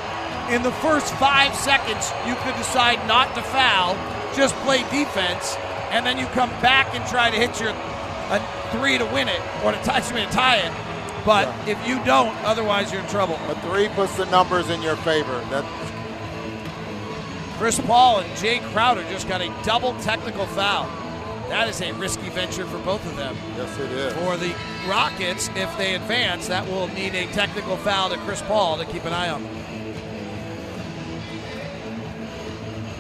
in 0.54 0.64
the 0.64 0.72
first 0.80 1.14
five 1.16 1.54
seconds, 1.56 2.12
you 2.26 2.36
could 2.36 2.56
decide 2.56 3.06
not 3.08 3.36
to 3.36 3.42
foul, 3.42 3.96
just 4.36 4.56
play 4.64 4.80
defense, 4.90 5.56
and 5.92 6.06
then 6.06 6.18
you 6.18 6.26
come 6.28 6.50
back 6.62 6.96
and 6.96 7.06
try 7.06 7.30
to 7.30 7.38
hit 7.38 7.60
your 7.60 7.74
a 8.30 8.40
three 8.72 8.98
to 8.98 9.06
win 9.06 9.28
it 9.28 9.42
or 9.64 9.72
to 9.72 9.82
tie, 9.84 10.00
me, 10.14 10.26
to 10.26 10.32
tie 10.32 10.58
it. 10.58 10.74
But 11.26 11.48
if 11.68 11.78
you 11.88 12.04
don't, 12.06 12.36
otherwise 12.44 12.92
you're 12.92 13.02
in 13.02 13.08
trouble. 13.10 13.36
A 13.50 13.56
three 13.62 13.90
puts 13.90 14.16
the 14.18 14.26
numbers 14.26 14.70
in 14.70 14.82
your 14.82 14.96
favor. 14.98 15.40
That 15.50 15.66
Chris 17.58 17.80
Paul 17.80 18.20
and 18.20 18.32
Jae 18.34 18.62
Crowder 18.72 19.02
just 19.10 19.28
got 19.28 19.42
a 19.42 19.52
double 19.64 20.00
technical 20.02 20.46
foul. 20.46 20.86
That 21.50 21.68
is 21.68 21.82
a 21.82 21.92
risky 21.94 22.30
venture 22.30 22.66
for 22.66 22.78
both 22.80 23.04
of 23.08 23.16
them. 23.16 23.36
yes, 23.56 23.80
it 23.80 23.92
is. 23.92 24.14
For 24.14 24.38
the 24.38 24.54
Rockets, 24.88 25.50
if 25.56 25.76
they 25.78 25.96
advance, 25.96 26.48
that 26.50 26.68
will 26.68 26.88
need 26.90 27.16
a 27.16 27.26
technical 27.28 27.76
foul 27.78 28.10
to 28.10 28.18
Chris 28.18 28.44
Paul 28.44 28.78
to 28.78 28.86
keep 28.86 29.06
an 29.06 29.14
eye 29.14 29.30
on. 29.30 29.42
Them. 29.42 29.54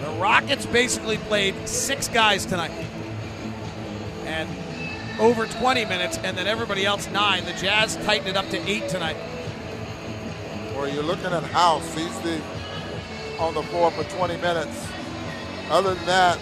The 0.01 0.19
Rockets 0.19 0.65
basically 0.65 1.17
played 1.17 1.67
six 1.67 2.07
guys 2.07 2.45
tonight. 2.45 2.71
and 4.25 4.49
over 5.19 5.45
20 5.45 5.85
minutes, 5.85 6.17
and 6.17 6.35
then 6.35 6.47
everybody 6.47 6.85
else 6.85 7.07
nine. 7.09 7.45
The 7.45 7.53
Jazz 7.53 7.95
tightened 7.97 8.29
it 8.29 8.37
up 8.37 8.49
to 8.49 8.57
eight 8.69 8.89
tonight. 8.89 9.17
Where 10.75 10.87
you're 10.87 11.03
looking 11.03 11.25
at 11.25 11.43
House, 11.43 11.93
he's 11.93 12.19
the 12.21 12.41
on 13.39 13.53
the 13.53 13.63
floor 13.63 13.91
for 13.91 14.03
20 14.03 14.37
minutes. 14.37 14.87
Other 15.69 15.93
than 15.93 16.05
that, 16.05 16.39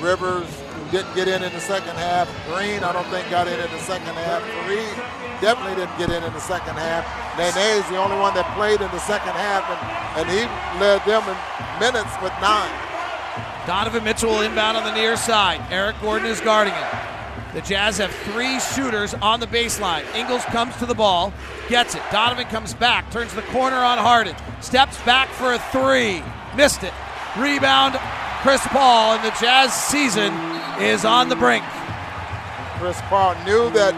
Rivers 0.00 0.48
didn't 0.90 1.14
get 1.14 1.28
in 1.28 1.42
in 1.42 1.52
the 1.52 1.60
second 1.60 1.96
half. 1.96 2.28
Green, 2.46 2.84
I 2.84 2.92
don't 2.92 3.06
think 3.08 3.28
got 3.30 3.48
in 3.48 3.58
in 3.58 3.70
the 3.70 3.80
second 3.80 4.14
half. 4.14 4.42
Faried 4.42 5.40
definitely 5.40 5.76
didn't 5.76 5.98
get 5.98 6.10
in 6.10 6.22
in 6.22 6.32
the 6.32 6.40
second 6.40 6.76
half. 6.76 7.04
Nene 7.36 7.78
is 7.78 7.88
the 7.88 7.96
only 7.96 8.16
one 8.18 8.34
that 8.34 8.46
played 8.54 8.80
in 8.80 8.90
the 8.90 9.00
second 9.00 9.32
half, 9.32 9.64
and, 9.66 9.80
and 10.20 10.26
he 10.30 10.46
led 10.78 11.02
them 11.04 11.22
in 11.26 11.36
minutes 11.80 12.14
with 12.22 12.32
nine. 12.40 12.70
Donovan 13.66 14.04
Mitchell 14.04 14.40
inbound 14.40 14.76
on 14.76 14.84
the 14.84 14.94
near 14.94 15.16
side. 15.16 15.60
Eric 15.70 15.96
Gordon 16.00 16.26
is 16.26 16.40
guarding 16.40 16.74
him. 16.74 17.13
The 17.54 17.60
Jazz 17.60 17.98
have 17.98 18.10
three 18.10 18.58
shooters 18.58 19.14
on 19.14 19.38
the 19.38 19.46
baseline. 19.46 20.02
Ingles 20.16 20.42
comes 20.46 20.76
to 20.78 20.86
the 20.86 20.94
ball, 20.94 21.32
gets 21.68 21.94
it. 21.94 22.02
Donovan 22.10 22.46
comes 22.46 22.74
back, 22.74 23.08
turns 23.12 23.32
the 23.32 23.42
corner 23.42 23.76
on 23.76 23.96
Harden, 23.96 24.34
steps 24.60 25.00
back 25.02 25.28
for 25.28 25.54
a 25.54 25.58
three, 25.70 26.20
missed 26.56 26.82
it. 26.82 26.92
Rebound, 27.38 27.94
Chris 28.42 28.60
Paul, 28.66 29.14
and 29.14 29.24
the 29.24 29.36
Jazz 29.40 29.72
season 29.72 30.34
is 30.82 31.04
on 31.04 31.28
the 31.28 31.36
brink. 31.36 31.64
Chris 32.78 33.00
Paul 33.02 33.36
knew 33.44 33.70
that 33.70 33.94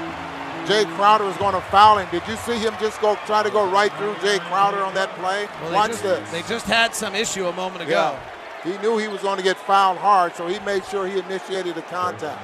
Jae 0.66 0.84
Crowder 0.94 1.24
was 1.24 1.36
going 1.38 1.54
to 1.54 1.60
foul 1.62 1.96
him. 1.96 2.08
Did 2.10 2.28
you 2.28 2.36
see 2.36 2.58
him 2.58 2.74
just 2.78 3.00
go 3.00 3.16
try 3.24 3.42
to 3.42 3.50
go 3.50 3.70
right 3.70 3.92
through 3.94 4.14
Jae 4.16 4.38
Crowder 4.40 4.82
on 4.82 4.92
that 4.94 5.08
play? 5.16 5.48
Well, 5.62 5.72
Watch 5.72 5.92
just, 5.92 6.02
this. 6.02 6.30
They 6.30 6.42
just 6.42 6.66
had 6.66 6.94
some 6.94 7.14
issue 7.14 7.46
a 7.46 7.52
moment 7.54 7.84
ago. 7.84 7.90
Yeah. 7.90 8.70
He 8.70 8.76
knew 8.82 8.98
he 8.98 9.08
was 9.08 9.22
going 9.22 9.38
to 9.38 9.42
get 9.42 9.56
fouled 9.56 9.96
hard, 9.96 10.34
so 10.34 10.46
he 10.46 10.58
made 10.60 10.84
sure 10.84 11.06
he 11.06 11.18
initiated 11.18 11.74
the 11.74 11.82
contact. 11.82 12.42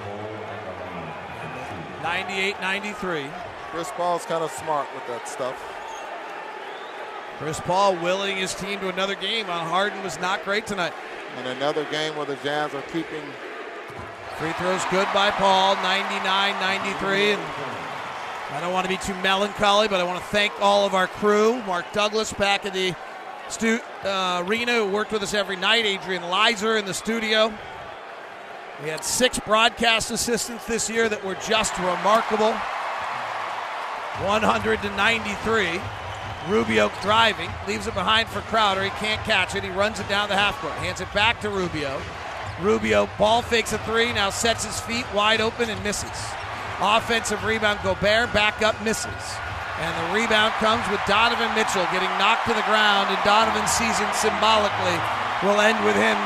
98 2.02 2.60
93. 2.60 3.26
Chris 3.70 3.90
Paul's 3.92 4.24
kind 4.24 4.42
of 4.42 4.50
smart 4.50 4.88
with 4.94 5.06
that 5.06 5.28
stuff. 5.28 5.56
Chris 7.38 7.60
Paul 7.60 7.96
willing 7.96 8.36
his 8.36 8.54
team 8.54 8.78
to 8.80 8.88
another 8.88 9.14
game 9.14 9.48
on 9.48 9.66
Harden 9.66 10.02
was 10.02 10.20
not 10.20 10.44
great 10.44 10.66
tonight. 10.66 10.92
And 11.38 11.48
another 11.48 11.84
game 11.86 12.14
where 12.16 12.26
the 12.26 12.36
Jazz 12.36 12.74
are 12.74 12.82
keeping. 12.82 13.22
Free 14.36 14.52
throws 14.52 14.84
good 14.90 15.08
by 15.14 15.30
Paul, 15.30 15.76
99 15.76 16.22
93. 16.60 17.32
And 17.32 17.40
I 18.52 18.60
don't 18.60 18.72
want 18.72 18.84
to 18.84 18.88
be 18.88 18.98
too 18.98 19.14
melancholy, 19.22 19.88
but 19.88 20.00
I 20.00 20.04
want 20.04 20.22
to 20.22 20.28
thank 20.28 20.52
all 20.60 20.84
of 20.84 20.94
our 20.94 21.06
crew. 21.06 21.62
Mark 21.62 21.86
Douglas 21.92 22.32
back 22.32 22.66
at 22.66 22.74
the 22.74 22.94
stu- 23.48 23.80
uh, 24.04 24.44
arena 24.46 24.74
who 24.74 24.86
worked 24.86 25.12
with 25.12 25.22
us 25.22 25.34
every 25.34 25.56
night. 25.56 25.86
Adrian 25.86 26.22
Lizer 26.24 26.76
in 26.76 26.84
the 26.84 26.94
studio. 26.94 27.52
We 28.82 28.88
had 28.88 29.04
six 29.04 29.38
broadcast 29.38 30.10
assistants 30.10 30.66
this 30.66 30.90
year 30.90 31.08
that 31.08 31.24
were 31.24 31.36
just 31.36 31.78
remarkable. 31.78 32.52
100 34.26 34.82
to 34.82 34.90
93. 34.96 35.80
Rubio 36.48 36.90
driving, 37.00 37.48
leaves 37.68 37.86
it 37.86 37.94
behind 37.94 38.28
for 38.28 38.40
Crowder. 38.40 38.82
He 38.82 38.90
can't 38.90 39.22
catch 39.22 39.54
it. 39.54 39.62
He 39.62 39.70
runs 39.70 40.00
it 40.00 40.08
down 40.08 40.28
the 40.28 40.34
half 40.34 40.58
court, 40.58 40.72
hands 40.74 41.00
it 41.00 41.06
back 41.14 41.40
to 41.42 41.48
Rubio. 41.48 42.02
Rubio 42.60 43.08
ball 43.18 43.40
fakes 43.40 43.72
a 43.72 43.78
three, 43.78 44.12
now 44.12 44.30
sets 44.30 44.64
his 44.64 44.80
feet 44.80 45.06
wide 45.14 45.40
open 45.40 45.70
and 45.70 45.80
misses. 45.84 46.10
Offensive 46.80 47.44
rebound, 47.44 47.78
Gobert 47.84 48.32
back 48.32 48.62
up, 48.62 48.74
misses. 48.82 49.06
And 49.78 49.94
the 49.94 50.20
rebound 50.20 50.54
comes 50.54 50.82
with 50.90 51.00
Donovan 51.06 51.54
Mitchell 51.54 51.86
getting 51.92 52.10
knocked 52.18 52.48
to 52.48 52.54
the 52.54 52.66
ground, 52.66 53.14
and 53.14 53.18
Donovan's 53.22 53.70
season 53.70 54.10
symbolically 54.12 54.98
will 55.46 55.60
end 55.60 55.78
with 55.84 55.94
him 55.94 56.18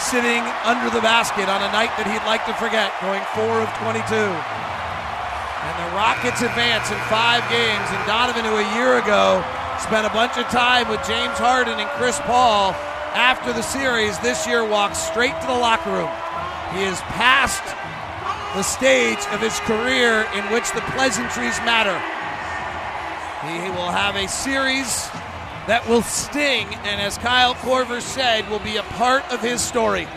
sitting 0.00 0.40
under 0.64 0.88
the 0.88 1.04
basket 1.04 1.46
on 1.52 1.60
a 1.60 1.70
night 1.76 1.92
that 2.00 2.08
he'd 2.08 2.24
like 2.24 2.48
to 2.48 2.54
forget, 2.56 2.88
going 3.04 3.20
four 3.36 3.60
of 3.60 3.68
22. 3.84 4.00
And 4.16 5.74
the 5.76 5.90
Rockets 5.92 6.40
advance 6.40 6.88
in 6.88 6.96
five 7.12 7.44
games, 7.52 7.84
and 7.92 8.00
Donovan, 8.08 8.48
who 8.48 8.56
a 8.56 8.68
year 8.80 8.96
ago 8.96 9.44
spent 9.76 10.08
a 10.08 10.12
bunch 10.16 10.40
of 10.40 10.48
time 10.48 10.88
with 10.88 11.04
James 11.04 11.36
Harden 11.36 11.76
and 11.76 11.88
Chris 12.00 12.16
Paul 12.24 12.72
after 13.12 13.52
the 13.52 13.62
series, 13.62 14.18
this 14.20 14.46
year 14.46 14.64
walks 14.64 14.98
straight 14.98 15.36
to 15.40 15.46
the 15.46 15.60
locker 15.60 15.92
room. 15.92 16.10
He 16.72 16.84
is 16.84 17.00
past 17.12 17.62
the 18.56 18.62
stage 18.62 19.20
of 19.36 19.40
his 19.40 19.58
career 19.68 20.24
in 20.32 20.44
which 20.48 20.70
the 20.72 20.80
pleasantries 20.96 21.58
matter. 21.68 21.96
He 23.44 23.68
will 23.70 23.90
have 23.90 24.16
a 24.16 24.28
series 24.28 25.08
that 25.70 25.88
will 25.88 26.02
sting, 26.02 26.66
and 26.82 27.00
as 27.00 27.16
Kyle 27.16 27.54
Korver 27.54 28.00
said, 28.00 28.50
will 28.50 28.58
be 28.58 28.76
a 28.76 28.82
part 28.82 29.22
of 29.32 29.40
his 29.40 29.60
story. 29.60 30.08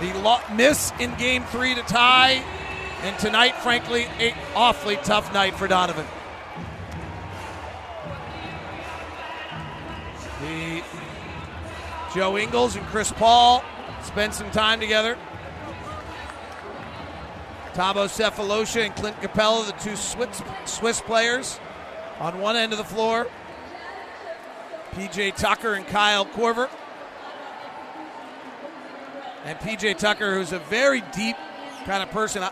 The 0.00 0.40
miss 0.54 0.92
in 1.00 1.12
game 1.16 1.42
three 1.46 1.74
to 1.74 1.82
tie, 1.82 2.44
and 3.02 3.18
tonight, 3.18 3.56
frankly, 3.56 4.04
an 4.20 4.34
awfully 4.54 4.98
tough 5.02 5.34
night 5.34 5.56
for 5.56 5.66
Donovan. 5.66 6.06
The 10.42 10.84
Joe 12.14 12.38
Ingles 12.38 12.76
and 12.76 12.86
Chris 12.86 13.10
Paul 13.10 13.64
spend 14.04 14.32
some 14.32 14.52
time 14.52 14.78
together. 14.78 15.18
Thabo 17.72 18.06
Sefolosha 18.06 18.84
and 18.84 18.94
Clint 18.94 19.16
Capela, 19.16 19.66
the 19.66 19.72
two 19.72 19.96
Swiss, 19.96 20.40
Swiss 20.66 21.00
players, 21.00 21.58
on 22.20 22.38
one 22.38 22.54
end 22.54 22.70
of 22.70 22.78
the 22.78 22.84
floor. 22.84 23.26
PJ 24.92 25.36
Tucker 25.36 25.74
and 25.74 25.86
Kyle 25.86 26.26
Korver. 26.26 26.68
And 29.44 29.58
PJ 29.58 29.98
Tucker, 29.98 30.34
who's 30.34 30.52
a 30.52 30.58
very 30.58 31.00
deep 31.12 31.36
kind 31.84 32.02
of 32.02 32.10
person. 32.10 32.42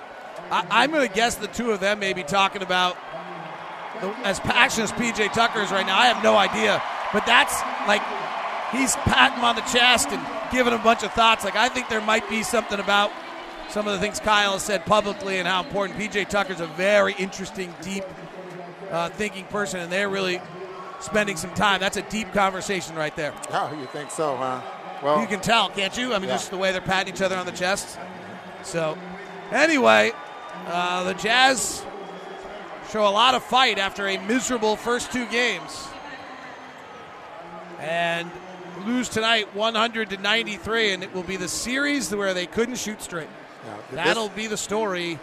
I, 0.50 0.84
am 0.84 0.90
going 0.90 1.06
to 1.06 1.14
guess 1.14 1.34
the 1.34 1.48
two 1.48 1.72
of 1.72 1.80
them 1.80 1.98
may 1.98 2.12
be 2.12 2.22
talking 2.22 2.62
about 2.62 2.96
the, 4.00 4.08
as 4.24 4.40
passionate 4.40 4.92
as 4.92 4.92
PJ 4.92 5.32
Tucker 5.32 5.60
is 5.60 5.70
right 5.70 5.86
now. 5.86 5.98
I 5.98 6.06
have 6.06 6.22
no 6.22 6.36
idea. 6.36 6.82
But 7.12 7.26
that's 7.26 7.60
like 7.86 8.02
he's 8.72 8.94
patting 8.96 9.38
him 9.38 9.44
on 9.44 9.56
the 9.56 9.62
chest 9.62 10.08
and 10.08 10.24
giving 10.52 10.72
him 10.72 10.80
a 10.80 10.82
bunch 10.82 11.02
of 11.02 11.12
thoughts. 11.12 11.44
Like 11.44 11.56
I 11.56 11.68
think 11.68 11.88
there 11.88 12.00
might 12.00 12.28
be 12.28 12.42
something 12.42 12.78
about 12.78 13.10
some 13.68 13.86
of 13.86 13.92
the 13.92 13.98
things 13.98 14.20
Kyle 14.20 14.52
has 14.52 14.62
said 14.62 14.86
publicly 14.86 15.38
and 15.38 15.48
how 15.48 15.62
important 15.62 15.98
PJ 15.98 16.28
Tucker's 16.28 16.60
a 16.60 16.66
very 16.66 17.14
interesting, 17.14 17.74
deep 17.82 18.04
uh, 18.90 19.08
thinking 19.10 19.44
person, 19.46 19.80
and 19.80 19.90
they're 19.90 20.08
really 20.08 20.40
spending 21.00 21.36
some 21.36 21.52
time. 21.54 21.80
That's 21.80 21.96
a 21.96 22.02
deep 22.02 22.32
conversation 22.32 22.96
right 22.96 23.14
there. 23.16 23.34
Oh, 23.50 23.76
you 23.78 23.86
think 23.86 24.10
so, 24.10 24.36
huh? 24.36 24.60
Well, 25.02 25.20
you 25.20 25.26
can 25.26 25.40
tell, 25.40 25.68
can't 25.68 25.96
you? 25.96 26.14
I 26.14 26.18
mean, 26.18 26.28
yeah. 26.28 26.36
just 26.36 26.50
the 26.50 26.56
way 26.56 26.72
they're 26.72 26.80
patting 26.80 27.14
each 27.14 27.22
other 27.22 27.36
on 27.36 27.46
the 27.46 27.52
chest. 27.52 27.98
So, 28.62 28.96
anyway, 29.52 30.12
uh, 30.66 31.04
the 31.04 31.14
Jazz 31.14 31.84
show 32.90 33.06
a 33.06 33.10
lot 33.10 33.34
of 33.34 33.44
fight 33.44 33.78
after 33.78 34.08
a 34.08 34.18
miserable 34.26 34.76
first 34.76 35.12
two 35.12 35.26
games, 35.26 35.86
and 37.78 38.30
lose 38.84 39.08
tonight 39.08 39.54
100 39.54 40.10
to 40.10 40.16
93, 40.16 40.92
and 40.92 41.02
it 41.02 41.14
will 41.14 41.22
be 41.22 41.36
the 41.36 41.48
series 41.48 42.14
where 42.14 42.34
they 42.34 42.46
couldn't 42.46 42.76
shoot 42.76 43.02
straight. 43.02 43.28
Yeah, 43.64 43.76
That'll 43.92 44.28
be 44.30 44.46
the 44.46 44.56
story 44.56 45.18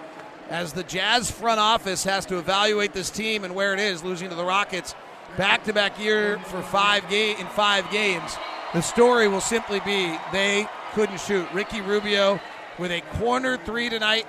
as 0.50 0.74
the 0.74 0.84
Jazz 0.84 1.32
front 1.32 1.60
office 1.60 2.04
has 2.04 2.26
to 2.28 2.38
evaluate 2.38 2.94
this 2.94 3.10
team 3.10 3.44
and 3.44 3.56
where 3.56 3.74
it 3.74 3.80
is, 3.80 4.04
losing 4.04 4.30
to 4.30 4.36
the 4.36 4.46
Rockets 4.46 4.94
back-to-back 5.38 6.00
year 6.00 6.38
for 6.40 6.62
five 6.62 7.12
in 7.12 7.48
five 7.48 7.90
games. 7.92 8.38
The 8.74 8.82
story 8.82 9.28
will 9.28 9.42
simply 9.42 9.80
be 9.82 10.18
they 10.32 10.68
couldn't 10.94 11.20
shoot. 11.20 11.48
Ricky 11.54 11.82
Rubio 11.82 12.40
with 12.78 12.92
a 12.92 13.02
corner 13.18 13.58
three 13.58 13.90
tonight 13.90 14.26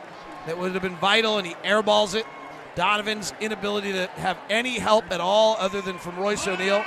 that 0.47 0.59
would 0.59 0.73
have 0.73 0.83
been 0.83 0.97
vital, 0.97 1.39
and 1.39 1.47
he 1.47 1.55
airballs 1.57 2.15
it. 2.15 2.27
Donovan's 2.75 3.33
inability 3.41 3.93
to 3.93 4.07
have 4.17 4.37
any 4.51 4.79
help 4.79 5.11
at 5.11 5.21
all 5.21 5.57
other 5.59 5.81
than 5.81 5.97
from 5.99 6.17
Royce 6.17 6.47
O'Neale 6.47 6.85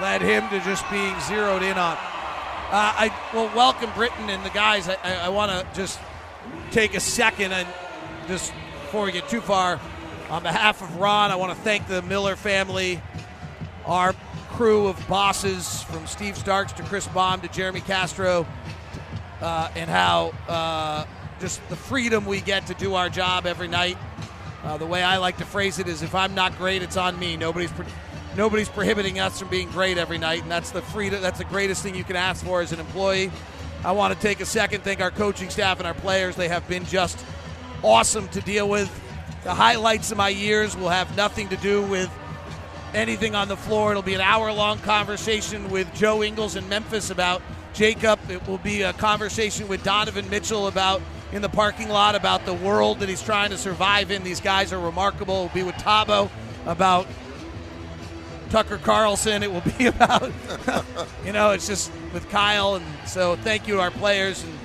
led 0.00 0.22
him 0.22 0.48
to 0.50 0.60
just 0.60 0.88
being 0.90 1.18
zeroed 1.20 1.62
in 1.62 1.76
on. 1.78 1.96
Uh, 1.96 2.92
I 2.94 3.30
will 3.34 3.50
welcome 3.56 3.90
Britain 3.94 4.30
and 4.30 4.44
the 4.44 4.50
guys. 4.50 4.88
I, 4.88 4.96
I, 5.02 5.14
I 5.14 5.28
want 5.30 5.50
to 5.50 5.66
just 5.74 5.98
take 6.70 6.94
a 6.94 7.00
second 7.00 7.52
and 7.52 7.66
just 8.28 8.52
before 8.82 9.04
we 9.04 9.12
get 9.12 9.28
too 9.28 9.40
far, 9.40 9.80
on 10.30 10.44
behalf 10.44 10.80
of 10.80 10.96
Ron, 10.96 11.32
I 11.32 11.36
want 11.36 11.52
to 11.52 11.60
thank 11.62 11.88
the 11.88 12.02
Miller 12.02 12.36
family, 12.36 13.02
our 13.84 14.14
crew 14.50 14.86
of 14.86 15.08
bosses 15.08 15.82
from 15.82 16.06
Steve 16.06 16.36
Starks 16.36 16.72
to 16.74 16.84
Chris 16.84 17.08
Baum 17.08 17.40
to 17.40 17.48
Jeremy 17.48 17.80
Castro, 17.80 18.46
uh, 19.40 19.70
and 19.74 19.90
how 19.90 20.32
uh, 20.48 21.04
just 21.40 21.66
the 21.68 21.74
freedom 21.74 22.26
we 22.26 22.40
get 22.40 22.68
to 22.68 22.74
do 22.74 22.94
our 22.94 23.08
job 23.08 23.44
every 23.44 23.66
night. 23.66 23.98
Uh, 24.62 24.76
the 24.76 24.86
way 24.86 25.02
I 25.02 25.16
like 25.16 25.38
to 25.38 25.44
phrase 25.44 25.80
it 25.80 25.88
is, 25.88 26.02
if 26.02 26.14
I'm 26.14 26.34
not 26.34 26.56
great, 26.56 26.82
it's 26.82 26.96
on 26.96 27.18
me. 27.18 27.36
Nobody's 27.36 27.72
nobody's 28.36 28.68
prohibiting 28.68 29.18
us 29.18 29.40
from 29.40 29.48
being 29.48 29.68
great 29.70 29.98
every 29.98 30.18
night, 30.18 30.42
and 30.42 30.50
that's 30.50 30.70
the 30.70 30.82
freedom. 30.82 31.20
That's 31.22 31.38
the 31.38 31.44
greatest 31.44 31.82
thing 31.82 31.96
you 31.96 32.04
can 32.04 32.16
ask 32.16 32.44
for 32.44 32.60
as 32.60 32.70
an 32.70 32.78
employee. 32.78 33.32
I 33.84 33.92
want 33.92 34.14
to 34.14 34.20
take 34.20 34.40
a 34.40 34.46
second, 34.46 34.84
thank 34.84 35.00
our 35.00 35.10
coaching 35.10 35.50
staff 35.50 35.78
and 35.78 35.88
our 35.88 35.94
players. 35.94 36.36
They 36.36 36.48
have 36.48 36.68
been 36.68 36.84
just 36.84 37.18
awesome 37.82 38.28
to 38.28 38.40
deal 38.42 38.68
with. 38.68 38.99
The 39.42 39.54
highlights 39.54 40.10
of 40.12 40.18
my 40.18 40.28
years 40.28 40.76
will 40.76 40.90
have 40.90 41.16
nothing 41.16 41.48
to 41.48 41.56
do 41.56 41.82
with 41.82 42.10
anything 42.92 43.34
on 43.34 43.48
the 43.48 43.56
floor. 43.56 43.90
It'll 43.90 44.02
be 44.02 44.14
an 44.14 44.20
hour 44.20 44.52
long 44.52 44.78
conversation 44.78 45.70
with 45.70 45.92
Joe 45.94 46.22
Ingles 46.22 46.56
in 46.56 46.68
Memphis 46.68 47.10
about 47.10 47.40
Jacob. 47.72 48.18
It 48.28 48.46
will 48.46 48.58
be 48.58 48.82
a 48.82 48.92
conversation 48.92 49.68
with 49.68 49.82
Donovan 49.82 50.28
Mitchell 50.28 50.66
about 50.66 51.00
in 51.32 51.42
the 51.42 51.48
parking 51.48 51.88
lot 51.88 52.14
about 52.14 52.44
the 52.44 52.54
world 52.54 53.00
that 53.00 53.08
he's 53.08 53.22
trying 53.22 53.50
to 53.50 53.56
survive 53.56 54.10
in. 54.10 54.24
These 54.24 54.40
guys 54.40 54.72
are 54.72 54.80
remarkable. 54.80 55.44
We'll 55.44 55.54
be 55.54 55.62
with 55.62 55.76
Thabo 55.76 56.28
about 56.66 57.06
Tucker 58.50 58.78
Carlson. 58.78 59.42
It 59.42 59.52
will 59.52 59.62
be 59.78 59.86
about, 59.86 60.30
you 61.24 61.32
know, 61.32 61.52
it's 61.52 61.66
just 61.66 61.90
with 62.12 62.28
Kyle. 62.30 62.74
And 62.74 62.84
so 63.06 63.36
thank 63.36 63.68
you 63.68 63.74
to 63.74 63.80
our 63.80 63.90
players 63.90 64.42
and 64.42 64.58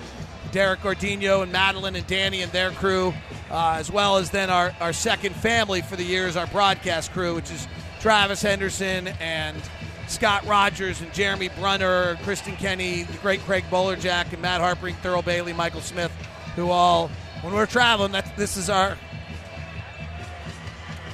Derek 0.52 0.82
Gordino 0.82 1.44
and 1.44 1.52
Madeline 1.52 1.96
and 1.96 2.08
Danny 2.08 2.42
and 2.42 2.52
their 2.52 2.72
crew, 2.72 3.14
uh, 3.50 3.76
as 3.78 3.92
well 3.92 4.18
as 4.18 4.32
then 4.32 4.50
our, 4.50 4.76
our 4.80 4.94
second 4.94 5.36
family 5.36 5.82
for 5.82 5.96
the 5.96 6.04
year 6.04 6.28
is 6.28 6.36
our 6.36 6.48
broadcast 6.48 7.12
crew, 7.12 7.36
which 7.36 7.52
is 7.52 7.68
Travis 8.00 8.42
Henderson 8.42 9.08
and 9.20 9.62
Scott 10.08 10.46
Rogers 10.46 11.02
and 11.02 11.12
Jeremy 11.14 11.50
Brunner, 11.50 12.18
Kristen 12.24 12.56
Kenny, 12.56 13.04
the 13.04 13.18
great 13.18 13.42
Craig 13.42 13.64
Bolerjack, 13.70 14.32
and 14.34 14.42
Matt 14.42 14.62
Harpring, 14.62 14.96
Thurl 14.96 15.24
Bailey, 15.24 15.54
Michael 15.54 15.82
Smith, 15.82 16.12
who 16.56 16.70
all, 16.70 17.10
when 17.42 17.54
we're 17.54 17.66
traveling, 17.66 18.12
that 18.12 18.36
this 18.38 18.58
is 18.58 18.70
our. 18.70 18.98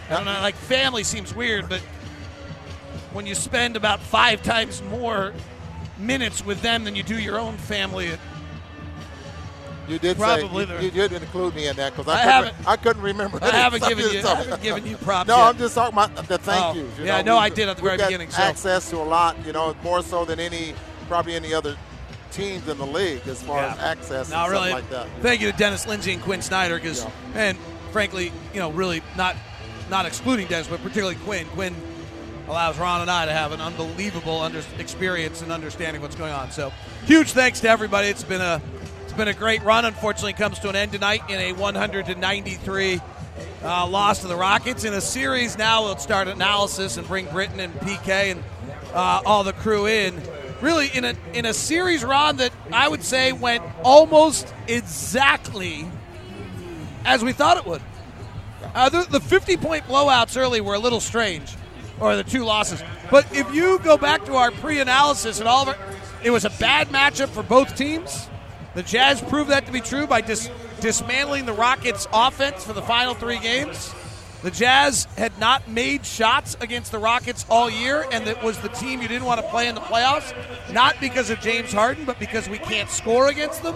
I 0.10 0.16
don't 0.16 0.26
know, 0.26 0.32
like 0.42 0.56
family 0.56 1.04
seems 1.04 1.34
weird, 1.34 1.70
but 1.70 1.80
when 3.14 3.26
you 3.26 3.34
spend 3.34 3.78
about 3.78 4.02
five 4.02 4.44
times 4.44 4.82
more 4.84 5.34
minutes 5.98 6.46
with 6.46 6.62
them 6.62 6.84
than 6.84 6.96
you 6.96 7.04
do 7.04 7.18
your 7.18 7.40
own 7.40 7.56
family, 7.58 8.08
it, 8.08 8.20
You 9.92 10.00
did 10.00 10.18
Probably 10.18 10.66
say 10.66 10.78
you, 10.80 10.86
you 10.86 10.92
did 10.92 11.12
include 11.14 11.54
me 11.56 11.68
in 11.68 11.76
that 11.76 11.96
because 11.96 12.08
I 12.08 12.14
I, 12.14 12.24
couldn't, 12.24 12.32
haven't- 12.56 12.68
I 12.68 12.76
couldn't 12.78 13.02
remember. 13.02 13.40
I 13.42 13.50
haven't 13.52 13.84
given 13.84 14.06
you- 14.12 14.20
I 14.22 14.36
haven't 14.36 14.62
given 14.64 14.86
you 14.86 14.96
props 14.98 15.28
No, 15.28 15.38
yet. 15.38 15.44
I'm 15.48 15.58
just 15.58 15.76
talking 15.76 15.94
about 15.98 16.16
the 16.28 16.38
thank 16.38 16.66
Oh, 16.66 16.74
yous. 16.80 16.98
you 17.00 17.06
yeah, 17.06 17.22
know. 17.22 17.34
no, 17.34 17.38
I 17.38 17.50
did 17.50 17.68
at 17.68 17.76
the 17.78 17.84
very 17.84 17.98
beginning, 17.98 18.30
so- 18.30 18.42
Access 18.42 18.90
to 18.92 18.98
a 18.98 19.04
lot, 19.04 19.36
you 19.46 19.52
know, 19.52 19.76
more 19.84 20.02
so 20.02 20.24
than 20.26 20.40
any 20.40 20.74
probably 21.10 21.36
any 21.36 21.54
other 21.54 21.76
teams 22.32 22.66
in 22.70 22.78
the 22.78 22.86
league 22.86 23.28
as 23.28 23.42
far 23.44 23.62
Yeah. 23.62 23.74
as 23.74 23.80
access 23.80 24.30
No, 24.32 24.44
and 24.44 24.52
really. 24.52 24.70
stuff 24.70 24.82
like 24.82 24.90
that. 24.92 25.08
Thank 25.22 25.42
you 25.42 25.52
to 25.52 25.58
Dennis 25.58 25.86
Lindsay 25.86 26.14
and 26.14 26.22
Quin 26.22 26.42
Snyder, 26.42 26.76
because 26.76 27.06
and 27.36 27.58
frankly, 27.92 28.32
you 28.54 28.60
know, 28.62 28.72
really 28.72 29.04
not 29.18 29.36
not 29.90 30.06
excluding 30.06 30.48
Dennis, 30.48 30.68
but 30.68 30.80
particularly 30.82 31.16
Quin. 31.26 31.46
Quin 31.48 31.76
allows 32.48 32.78
Ron 32.80 33.02
and 33.02 33.12
I 33.12 33.26
to 33.26 33.34
have 33.34 33.52
an 33.52 33.60
unbelievable 33.60 34.40
under, 34.40 34.62
experience 34.80 35.42
and 35.42 35.52
understanding 35.52 36.02
what's 36.02 36.16
going 36.16 36.32
on. 36.34 36.52
So, 36.52 36.72
huge 37.06 37.32
thanks 37.34 37.60
to 37.62 37.70
everybody. 37.70 38.08
It's 38.08 38.24
been 38.24 38.42
a 38.42 38.62
it's 39.12 39.18
been 39.18 39.28
a 39.28 39.34
great 39.34 39.62
run. 39.64 39.84
Unfortunately, 39.84 40.32
comes 40.32 40.58
to 40.60 40.70
an 40.70 40.76
end 40.78 40.94
tonight 40.94 41.22
in 41.28 41.38
a 41.38 41.52
193 41.52 43.02
uh, 43.62 43.86
loss 43.86 44.22
to 44.22 44.28
the 44.28 44.38
Rockets 44.38 44.86
in 44.86 44.94
a 44.94 45.02
series. 45.02 45.58
Now 45.58 45.84
we'll 45.84 45.98
start 45.98 46.30
analysis 46.30 46.96
and 46.96 47.06
bring 47.06 47.26
Britton 47.26 47.60
and 47.60 47.74
PK 47.74 48.32
and 48.32 48.44
uh, 48.94 49.22
all 49.26 49.44
the 49.44 49.52
crew 49.52 49.86
in. 49.86 50.22
Really, 50.62 50.88
in 50.94 51.04
a 51.04 51.16
in 51.34 51.46
a 51.46 51.54
series, 51.54 52.06
Ron, 52.06 52.38
that 52.38 52.54
I 52.72 52.88
would 52.88 53.04
say 53.04 53.34
went 53.34 53.64
almost 53.84 54.54
exactly 54.70 55.86
as 57.04 57.22
we 57.22 57.34
thought 57.34 57.58
it 57.58 57.66
would. 57.66 57.82
Uh, 58.74 58.88
the, 58.88 59.06
the 59.10 59.20
50 59.20 59.58
point 59.58 59.84
blowouts 59.88 60.40
early 60.40 60.62
were 60.62 60.76
a 60.76 60.80
little 60.80 61.02
strange, 61.02 61.54
or 62.00 62.16
the 62.16 62.24
two 62.24 62.46
losses. 62.46 62.82
But 63.10 63.28
if 63.36 63.54
you 63.54 63.78
go 63.80 63.98
back 63.98 64.24
to 64.24 64.36
our 64.36 64.52
pre 64.52 64.80
analysis 64.80 65.40
and 65.40 65.50
all 65.50 65.68
of 65.68 65.76
it, 65.76 65.78
it 66.24 66.30
was 66.30 66.46
a 66.46 66.52
bad 66.52 66.88
matchup 66.88 67.28
for 67.28 67.44
both 67.44 67.76
teams. 67.76 68.30
The 68.74 68.84
Jazz 68.84 69.22
proved 69.22 69.50
that 69.50 69.66
to 69.66 69.72
be 69.72 69.82
true 69.82 70.08
by 70.08 70.22
dis- 70.22 70.50
dismantling 70.80 71.46
the 71.46 71.54
Rockets' 71.54 72.08
offense 72.14 72.64
for 72.64 72.74
the 72.74 72.82
final 72.82 73.14
three 73.14 73.40
games. 73.40 73.94
The 74.44 74.52
Jazz 74.52 75.06
had 75.18 75.38
not 75.40 75.68
made 75.68 76.06
shots 76.06 76.56
against 76.62 76.92
the 76.92 76.98
Rockets 76.98 77.46
all 77.50 77.70
year, 77.70 78.08
and 78.12 78.28
it 78.28 78.42
was 78.42 78.58
the 78.60 78.70
team 78.70 79.02
you 79.02 79.08
didn't 79.08 79.26
want 79.26 79.42
to 79.42 79.48
play 79.50 79.68
in 79.68 79.76
the 79.76 79.82
playoffs, 79.82 80.34
not 80.72 80.96
because 81.00 81.30
of 81.30 81.40
James 81.42 81.74
Harden, 81.74 82.06
but 82.06 82.18
because 82.18 82.50
we 82.50 82.58
can't 82.58 82.90
score 82.90 83.28
against 83.28 83.62
them. 83.62 83.76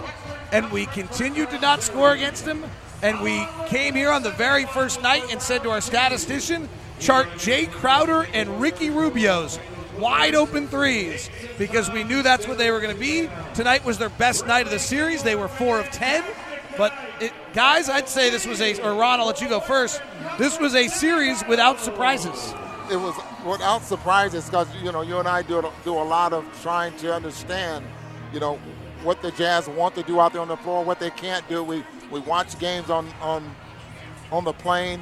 And 0.50 0.72
we 0.72 0.86
continued 0.86 1.50
to 1.50 1.60
not 1.60 1.82
score 1.82 2.12
against 2.12 2.44
them. 2.44 2.64
And 3.02 3.20
we 3.20 3.46
came 3.66 3.94
here 3.94 4.10
on 4.10 4.22
the 4.22 4.30
very 4.30 4.64
first 4.64 5.02
night 5.02 5.24
and 5.30 5.40
said 5.40 5.62
to 5.62 5.70
our 5.70 5.80
statistician, 5.80 6.68
chart 6.98 7.28
Jae 7.32 7.70
Crowder 7.70 8.26
and 8.32 8.60
Ricky 8.60 8.90
Rubio's 8.90 9.58
wide 9.98 10.34
open 10.34 10.66
threes 10.68 11.30
because 11.58 11.90
we 11.90 12.04
knew 12.04 12.22
that's 12.22 12.46
what 12.46 12.58
they 12.58 12.70
were 12.70 12.80
going 12.80 12.94
to 12.94 13.00
be. 13.00 13.28
Tonight 13.54 13.84
was 13.84 13.98
their 13.98 14.10
best 14.10 14.46
night 14.46 14.66
of 14.66 14.72
the 14.72 14.78
series. 14.78 15.22
They 15.22 15.36
were 15.36 15.48
four 15.48 15.78
of 15.80 15.90
ten. 15.90 16.24
But 16.76 16.92
it, 17.20 17.32
guys, 17.54 17.88
I'd 17.88 18.08
say 18.08 18.30
this 18.30 18.46
was 18.46 18.60
a, 18.60 18.80
or 18.82 18.94
Ron, 18.94 19.20
I'll 19.20 19.26
let 19.26 19.40
you 19.40 19.48
go 19.48 19.60
first. 19.60 20.02
This 20.38 20.60
was 20.60 20.74
a 20.74 20.88
series 20.88 21.42
without 21.48 21.80
surprises. 21.80 22.54
It 22.90 22.96
was 22.96 23.14
without 23.44 23.82
surprises 23.82 24.44
because 24.44 24.68
you 24.82 24.92
know 24.92 25.02
you 25.02 25.18
and 25.18 25.26
I 25.26 25.42
do 25.42 25.66
do 25.84 25.94
a 25.94 26.04
lot 26.04 26.32
of 26.32 26.44
trying 26.62 26.96
to 26.98 27.14
understand, 27.14 27.84
you 28.32 28.40
know, 28.40 28.56
what 29.02 29.22
the 29.22 29.30
Jazz 29.32 29.68
want 29.68 29.94
to 29.94 30.02
do 30.02 30.20
out 30.20 30.32
there 30.32 30.42
on 30.42 30.48
the 30.48 30.56
floor, 30.56 30.84
what 30.84 31.00
they 31.00 31.10
can't 31.10 31.48
do. 31.48 31.64
We 31.64 31.82
we 32.10 32.20
watch 32.20 32.58
games 32.58 32.90
on 32.90 33.08
on 33.20 33.54
on 34.30 34.44
the 34.44 34.52
plane. 34.52 35.00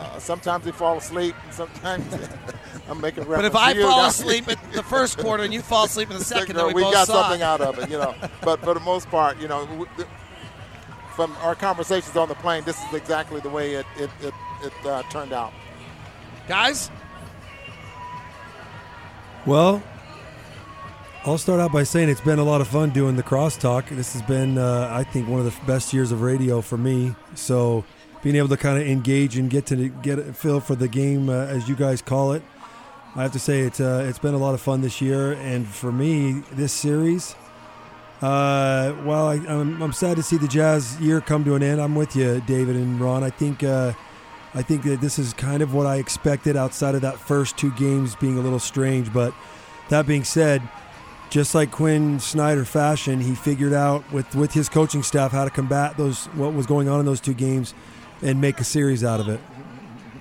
Uh, 0.00 0.18
sometimes 0.18 0.64
they 0.64 0.72
fall 0.72 0.96
asleep, 0.96 1.34
and 1.44 1.52
sometimes 1.52 2.04
I'm 2.88 3.00
making 3.00 3.24
reference. 3.24 3.42
But 3.42 3.44
if 3.44 3.54
I 3.54 3.72
to 3.74 3.78
you 3.80 3.86
fall 3.86 4.06
asleep 4.06 4.48
at 4.48 4.72
the 4.72 4.82
first 4.82 5.18
quarter 5.18 5.42
and 5.42 5.52
you 5.52 5.60
fall 5.60 5.84
asleep 5.84 6.10
in 6.10 6.18
the 6.18 6.24
second, 6.36 6.56
then 6.56 6.68
we, 6.68 6.74
we 6.74 6.82
both 6.82 6.94
got 6.94 7.06
saw 7.06 7.22
something 7.22 7.40
it. 7.42 7.44
out 7.44 7.60
of 7.60 7.78
it, 7.78 7.90
you 7.90 7.98
know. 7.98 8.14
but 8.42 8.60
for 8.60 8.72
the 8.72 8.80
most 8.80 9.10
part, 9.10 9.38
you 9.38 9.46
know, 9.46 9.66
w- 9.66 9.86
from 11.14 11.36
our 11.42 11.54
conversations 11.54 12.16
on 12.16 12.28
the 12.28 12.34
plane, 12.36 12.64
this 12.64 12.78
is 12.82 12.94
exactly 12.94 13.40
the 13.40 13.50
way 13.50 13.74
it 13.74 13.86
it 13.98 14.10
it, 14.22 14.34
it 14.62 14.72
uh, 14.86 15.02
turned 15.10 15.32
out. 15.34 15.52
Guys, 16.48 16.90
Well, 19.46 19.82
I'll 21.24 21.38
start 21.38 21.60
out 21.60 21.72
by 21.72 21.82
saying 21.82 22.08
it's 22.08 22.20
been 22.20 22.38
a 22.38 22.44
lot 22.44 22.60
of 22.60 22.68
fun 22.68 22.90
doing 22.90 23.16
the 23.16 23.22
crosstalk. 23.22 23.88
This 23.88 24.12
has 24.14 24.22
been, 24.22 24.56
uh, 24.58 24.88
I 24.90 25.04
think, 25.04 25.28
one 25.28 25.38
of 25.38 25.44
the 25.44 25.66
best 25.66 25.92
years 25.92 26.12
of 26.12 26.22
radio 26.22 26.60
for 26.60 26.76
me. 26.78 27.14
So, 27.34 27.84
being 28.22 28.36
able 28.36 28.48
to 28.48 28.56
kind 28.56 28.78
of 28.80 28.86
engage 28.86 29.36
and 29.36 29.50
get 29.50 29.66
to 29.66 29.88
get 29.88 30.18
a 30.18 30.32
feel 30.32 30.60
for 30.60 30.74
the 30.74 30.88
game, 30.88 31.28
uh, 31.28 31.46
as 31.46 31.68
you 31.68 31.76
guys 31.76 32.02
call 32.02 32.32
it, 32.32 32.42
I 33.16 33.22
have 33.22 33.32
to 33.32 33.38
say 33.38 33.60
it's 33.60 33.80
uh, 33.80 34.06
it's 34.08 34.18
been 34.18 34.34
a 34.34 34.38
lot 34.38 34.54
of 34.54 34.60
fun 34.60 34.82
this 34.82 35.00
year. 35.00 35.32
And 35.32 35.66
for 35.66 35.90
me, 35.90 36.42
this 36.52 36.72
series, 36.72 37.34
uh, 38.20 38.92
while 38.92 39.26
I, 39.26 39.34
I'm, 39.34 39.82
I'm 39.82 39.92
sad 39.92 40.16
to 40.16 40.22
see 40.22 40.36
the 40.36 40.48
Jazz 40.48 41.00
year 41.00 41.20
come 41.20 41.44
to 41.44 41.54
an 41.54 41.62
end, 41.62 41.80
I'm 41.80 41.94
with 41.94 42.14
you, 42.14 42.42
David 42.46 42.76
and 42.76 43.00
Ron. 43.00 43.24
I 43.24 43.30
think. 43.30 43.62
Uh, 43.62 43.92
I 44.52 44.62
think 44.62 44.82
that 44.82 45.00
this 45.00 45.16
is 45.16 45.32
kind 45.32 45.62
of 45.62 45.74
what 45.74 45.86
I 45.86 45.96
expected 45.96 46.56
outside 46.56 46.96
of 46.96 47.02
that 47.02 47.20
first 47.20 47.56
two 47.56 47.70
games 47.72 48.16
being 48.16 48.36
a 48.36 48.40
little 48.40 48.58
strange. 48.58 49.12
But 49.12 49.32
that 49.90 50.08
being 50.08 50.24
said, 50.24 50.60
just 51.30 51.54
like 51.54 51.70
Quin 51.70 52.18
Snyder 52.18 52.64
fashion, 52.64 53.20
he 53.20 53.36
figured 53.36 53.72
out 53.72 54.10
with, 54.12 54.34
with 54.34 54.52
his 54.52 54.68
coaching 54.68 55.04
staff 55.04 55.30
how 55.30 55.44
to 55.44 55.50
combat 55.50 55.96
those 55.96 56.26
what 56.34 56.52
was 56.52 56.66
going 56.66 56.88
on 56.88 56.98
in 56.98 57.06
those 57.06 57.20
two 57.20 57.34
games 57.34 57.74
and 58.22 58.40
make 58.40 58.60
a 58.60 58.64
series 58.64 59.04
out 59.04 59.20
of 59.20 59.28
it. 59.28 59.40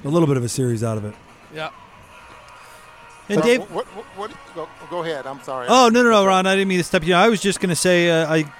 A 0.03 0.09
little 0.09 0.27
bit 0.27 0.37
of 0.37 0.43
a 0.43 0.49
series 0.49 0.83
out 0.83 0.97
of 0.97 1.05
it. 1.05 1.13
Yeah. 1.53 1.69
And 3.27 3.39
So 3.41 3.45
Dave- 3.45 3.61
what, 3.71 3.85
what, 3.87 4.05
what, 4.17 4.31
go, 4.55 4.67
go 4.89 5.03
ahead. 5.03 5.27
I'm 5.27 5.41
sorry. 5.43 5.67
Oh 5.69 5.89
no 5.89 6.01
no 6.03 6.09
no, 6.09 6.25
Ron! 6.25 6.47
I 6.47 6.55
didn't 6.55 6.67
mean 6.67 6.79
to 6.79 6.83
step 6.83 7.03
you. 7.05 7.13
I 7.13 7.29
was 7.29 7.41
just 7.41 7.59
going 7.59 7.69
to 7.69 7.75
say 7.75 8.09
uh, 8.09 8.33
I 8.33 8.51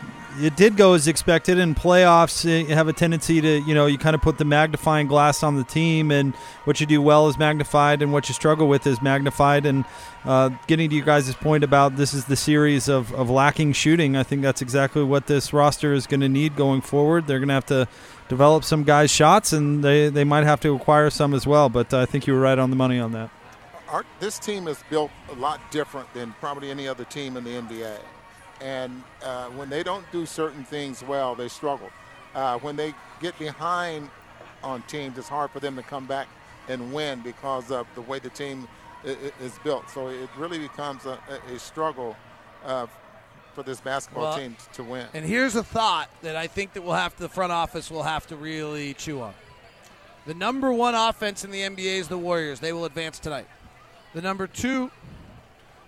it 0.41 0.55
did 0.55 0.77
go 0.77 0.93
as 0.93 1.07
expected. 1.07 1.57
And 1.59 1.75
playoffs 1.75 2.45
uh, 2.45 2.73
have 2.73 2.87
a 2.87 2.93
tendency 2.93 3.41
to 3.41 3.59
you 3.61 3.73
know 3.73 3.87
you 3.87 3.97
kind 3.97 4.15
of 4.15 4.21
put 4.21 4.37
the 4.37 4.45
magnifying 4.45 5.07
glass 5.07 5.41
on 5.41 5.55
the 5.55 5.63
team, 5.63 6.11
and 6.11 6.35
what 6.65 6.79
you 6.79 6.85
do 6.85 7.01
well 7.01 7.27
is 7.27 7.37
magnified, 7.39 8.03
and 8.03 8.13
what 8.13 8.29
you 8.29 8.35
struggle 8.35 8.67
with 8.67 8.85
is 8.85 9.01
magnified. 9.01 9.65
And 9.65 9.85
uh, 10.23 10.49
getting 10.67 10.89
to 10.91 10.95
you 10.95 11.01
guys' 11.03 11.33
point 11.33 11.63
about 11.63 11.95
this 11.95 12.13
is 12.13 12.25
the 12.25 12.35
series 12.35 12.87
of, 12.87 13.11
of 13.13 13.29
lacking 13.29 13.73
shooting. 13.73 14.15
I 14.15 14.21
think 14.23 14.43
that's 14.43 14.61
exactly 14.61 15.03
what 15.03 15.25
this 15.25 15.51
roster 15.51 15.93
is 15.93 16.05
going 16.05 16.19
to 16.21 16.29
need 16.29 16.55
going 16.55 16.81
forward. 16.81 17.25
They're 17.25 17.39
going 17.39 17.47
to 17.47 17.53
have 17.55 17.65
to 17.67 17.87
develop 18.29 18.63
some 18.63 18.83
guys' 18.83 19.11
shots, 19.11 19.51
and 19.51 19.83
they 19.83 20.07
they 20.09 20.23
might 20.23 20.45
have 20.45 20.61
to 20.61 20.73
acquire 20.73 21.09
some 21.09 21.33
as 21.33 21.45
well. 21.45 21.67
But 21.69 21.93
I 21.93 22.05
think 22.05 22.25
you 22.27 22.33
were 22.33 22.39
right 22.39 22.57
on 22.57 22.69
the 22.69 22.75
money 22.77 22.99
on 22.99 23.11
that. 23.11 23.29
our, 23.89 24.05
this 24.19 24.39
team 24.39 24.67
is 24.67 24.81
built 24.89 25.11
a 25.31 25.35
lot 25.35 25.59
different 25.71 26.13
than 26.13 26.33
probably 26.39 26.69
any 26.69 26.87
other 26.87 27.03
team 27.05 27.35
in 27.37 27.43
the 27.43 27.51
NBA. 27.51 27.97
And 28.61 29.03
uh, 29.23 29.47
when 29.49 29.69
they 29.69 29.83
don't 29.83 30.05
do 30.11 30.25
certain 30.25 30.63
things 30.63 31.01
well, 31.03 31.33
they 31.35 31.47
struggle. 31.47 31.89
Uh, 32.35 32.59
when 32.59 32.75
they 32.75 32.93
get 33.21 33.37
behind 33.39 34.09
on 34.63 34.81
teams, 34.83 35.17
it's 35.17 35.29
hard 35.29 35.49
for 35.51 35.59
them 35.59 35.75
to 35.77 35.81
come 35.83 36.05
back 36.05 36.27
and 36.67 36.93
win 36.93 37.21
because 37.21 37.71
of 37.71 37.87
the 37.95 38.01
way 38.01 38.19
the 38.19 38.29
team 38.29 38.67
is 39.03 39.57
built. 39.63 39.89
So 39.89 40.09
it 40.09 40.29
really 40.37 40.59
becomes 40.59 41.05
a- 41.05 41.19
a 41.55 41.57
struggle 41.57 42.15
uh, 42.65 42.85
for 43.59 43.63
this 43.63 43.81
basketball 43.81 44.23
Well, 44.23 44.37
team 44.37 44.55
to 44.71 44.83
win. 44.83 45.05
And 45.13 45.25
here's 45.25 45.57
a 45.57 45.63
thought 45.63 46.09
that 46.21 46.37
I 46.37 46.47
think 46.47 46.73
that 46.73 46.81
we'll 46.81 46.93
have 46.93 47.13
to, 47.17 47.23
the 47.23 47.27
front 47.29 47.51
office 47.51 47.91
will 47.91 48.03
have 48.03 48.25
to 48.27 48.37
really 48.37 48.93
chew 48.93 49.19
on. 49.19 49.33
The 50.25 50.33
number 50.33 50.71
one 50.71 50.95
offense 50.95 51.43
in 51.43 51.51
the 51.51 51.59
NBA 51.59 51.99
is 51.99 52.07
the 52.07 52.17
Warriors. 52.17 52.61
They 52.61 52.71
will 52.71 52.85
advance 52.85 53.19
tonight. 53.19 53.47
The 54.13 54.21
number 54.21 54.47
two, 54.47 54.91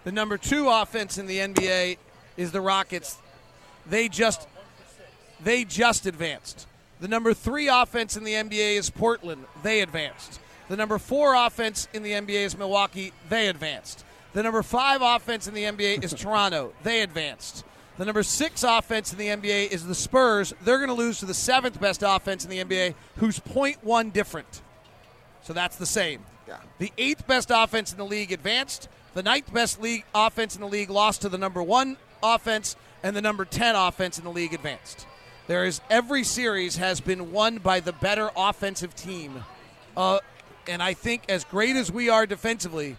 the 0.03 0.11
number 0.11 0.38
two 0.38 0.68
offense 0.68 1.18
in 1.18 1.27
the 1.27 1.38
NBA 1.38 1.98
is 2.35 2.52
the 2.52 2.60
Rockets. 2.60 3.18
They 3.89 4.10
just, 4.10 4.49
they 5.41 5.64
just 5.64 6.06
advanced. 6.06 6.68
The 6.99 7.07
number 7.07 7.34
three 7.34 7.69
offense 7.69 8.18
in 8.18 8.26
the 8.26 8.34
NBA 8.34 8.76
is 8.76 8.89
Portland. 8.89 9.45
They 9.64 9.80
advanced. 9.80 10.41
The 10.68 10.76
number 10.76 10.98
four 10.98 11.35
offense 11.35 11.88
in 11.93 12.03
the 12.03 12.11
NBA 12.11 12.48
is 12.48 12.57
Milwaukee. 12.57 13.14
They 13.30 13.48
advanced. 13.48 14.03
The 14.33 14.43
number 14.43 14.63
five 14.63 15.01
offense 15.01 15.47
in 15.47 15.53
the 15.53 15.63
NBA 15.63 16.03
is 16.03 16.13
Toronto. 16.13 16.73
They 16.83 17.01
advanced. 17.01 17.65
The 17.97 18.05
number 18.05 18.23
six 18.23 18.63
offense 18.63 19.11
in 19.11 19.19
the 19.19 19.27
NBA 19.27 19.71
is 19.71 19.85
the 19.85 19.95
Spurs. 19.95 20.53
They're 20.61 20.77
going 20.77 20.87
to 20.87 20.93
lose 20.93 21.19
to 21.19 21.25
the 21.25 21.33
seventh 21.33 21.79
best 21.79 22.03
offense 22.05 22.45
in 22.45 22.49
the 22.49 22.63
NBA, 22.63 22.95
who's 23.17 23.39
0.1 23.39 24.13
different. 24.13 24.61
So 25.43 25.53
that's 25.53 25.75
the 25.75 25.85
same. 25.85 26.21
Yeah. 26.47 26.57
The 26.79 26.91
eighth 26.97 27.27
best 27.27 27.51
offense 27.53 27.91
in 27.91 27.97
the 27.97 28.05
league 28.05 28.31
advanced. 28.31 28.87
The 29.13 29.23
ninth 29.23 29.53
best 29.53 29.81
league 29.81 30.05
offense 30.15 30.55
in 30.55 30.61
the 30.61 30.67
league 30.67 30.89
lost 30.89 31.21
to 31.23 31.29
the 31.29 31.37
number 31.37 31.61
one 31.61 31.97
offense, 32.23 32.75
and 33.03 33.15
the 33.15 33.21
number 33.21 33.43
10 33.45 33.75
offense 33.75 34.17
in 34.17 34.23
the 34.23 34.31
league 34.31 34.53
advanced. 34.53 35.05
There 35.47 35.65
is 35.65 35.81
every 35.89 36.23
series 36.23 36.77
has 36.77 37.01
been 37.01 37.31
won 37.31 37.57
by 37.57 37.81
the 37.81 37.91
better 37.91 38.29
offensive 38.37 38.95
team. 38.95 39.43
Uh, 39.97 40.19
and 40.67 40.81
I 40.81 40.93
think 40.93 41.23
as 41.27 41.43
great 41.43 41.75
as 41.75 41.91
we 41.91 42.09
are 42.09 42.25
defensively, 42.25 42.95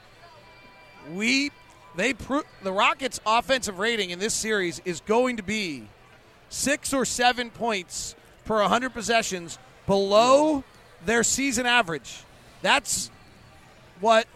we 1.13 1.51
they 1.95 2.15
pro- 2.15 2.43
the 2.63 2.73
Rockets' 2.73 3.21
offensive 3.27 3.79
rating 3.79 4.11
in 4.11 4.19
this 4.19 4.35
series 4.35 4.81
is 4.85 5.01
going 5.03 5.37
to 5.37 5.43
be 5.43 5.89
six 6.49 6.93
or 6.93 7.05
seven 7.05 7.51
points 7.51 8.15
per 8.45 8.61
100 8.61 8.91
possessions 8.91 9.59
below 9.87 10.65
their 11.05 11.23
season 11.23 11.67
average. 11.67 12.25
That's 12.63 13.11
what 14.01 14.27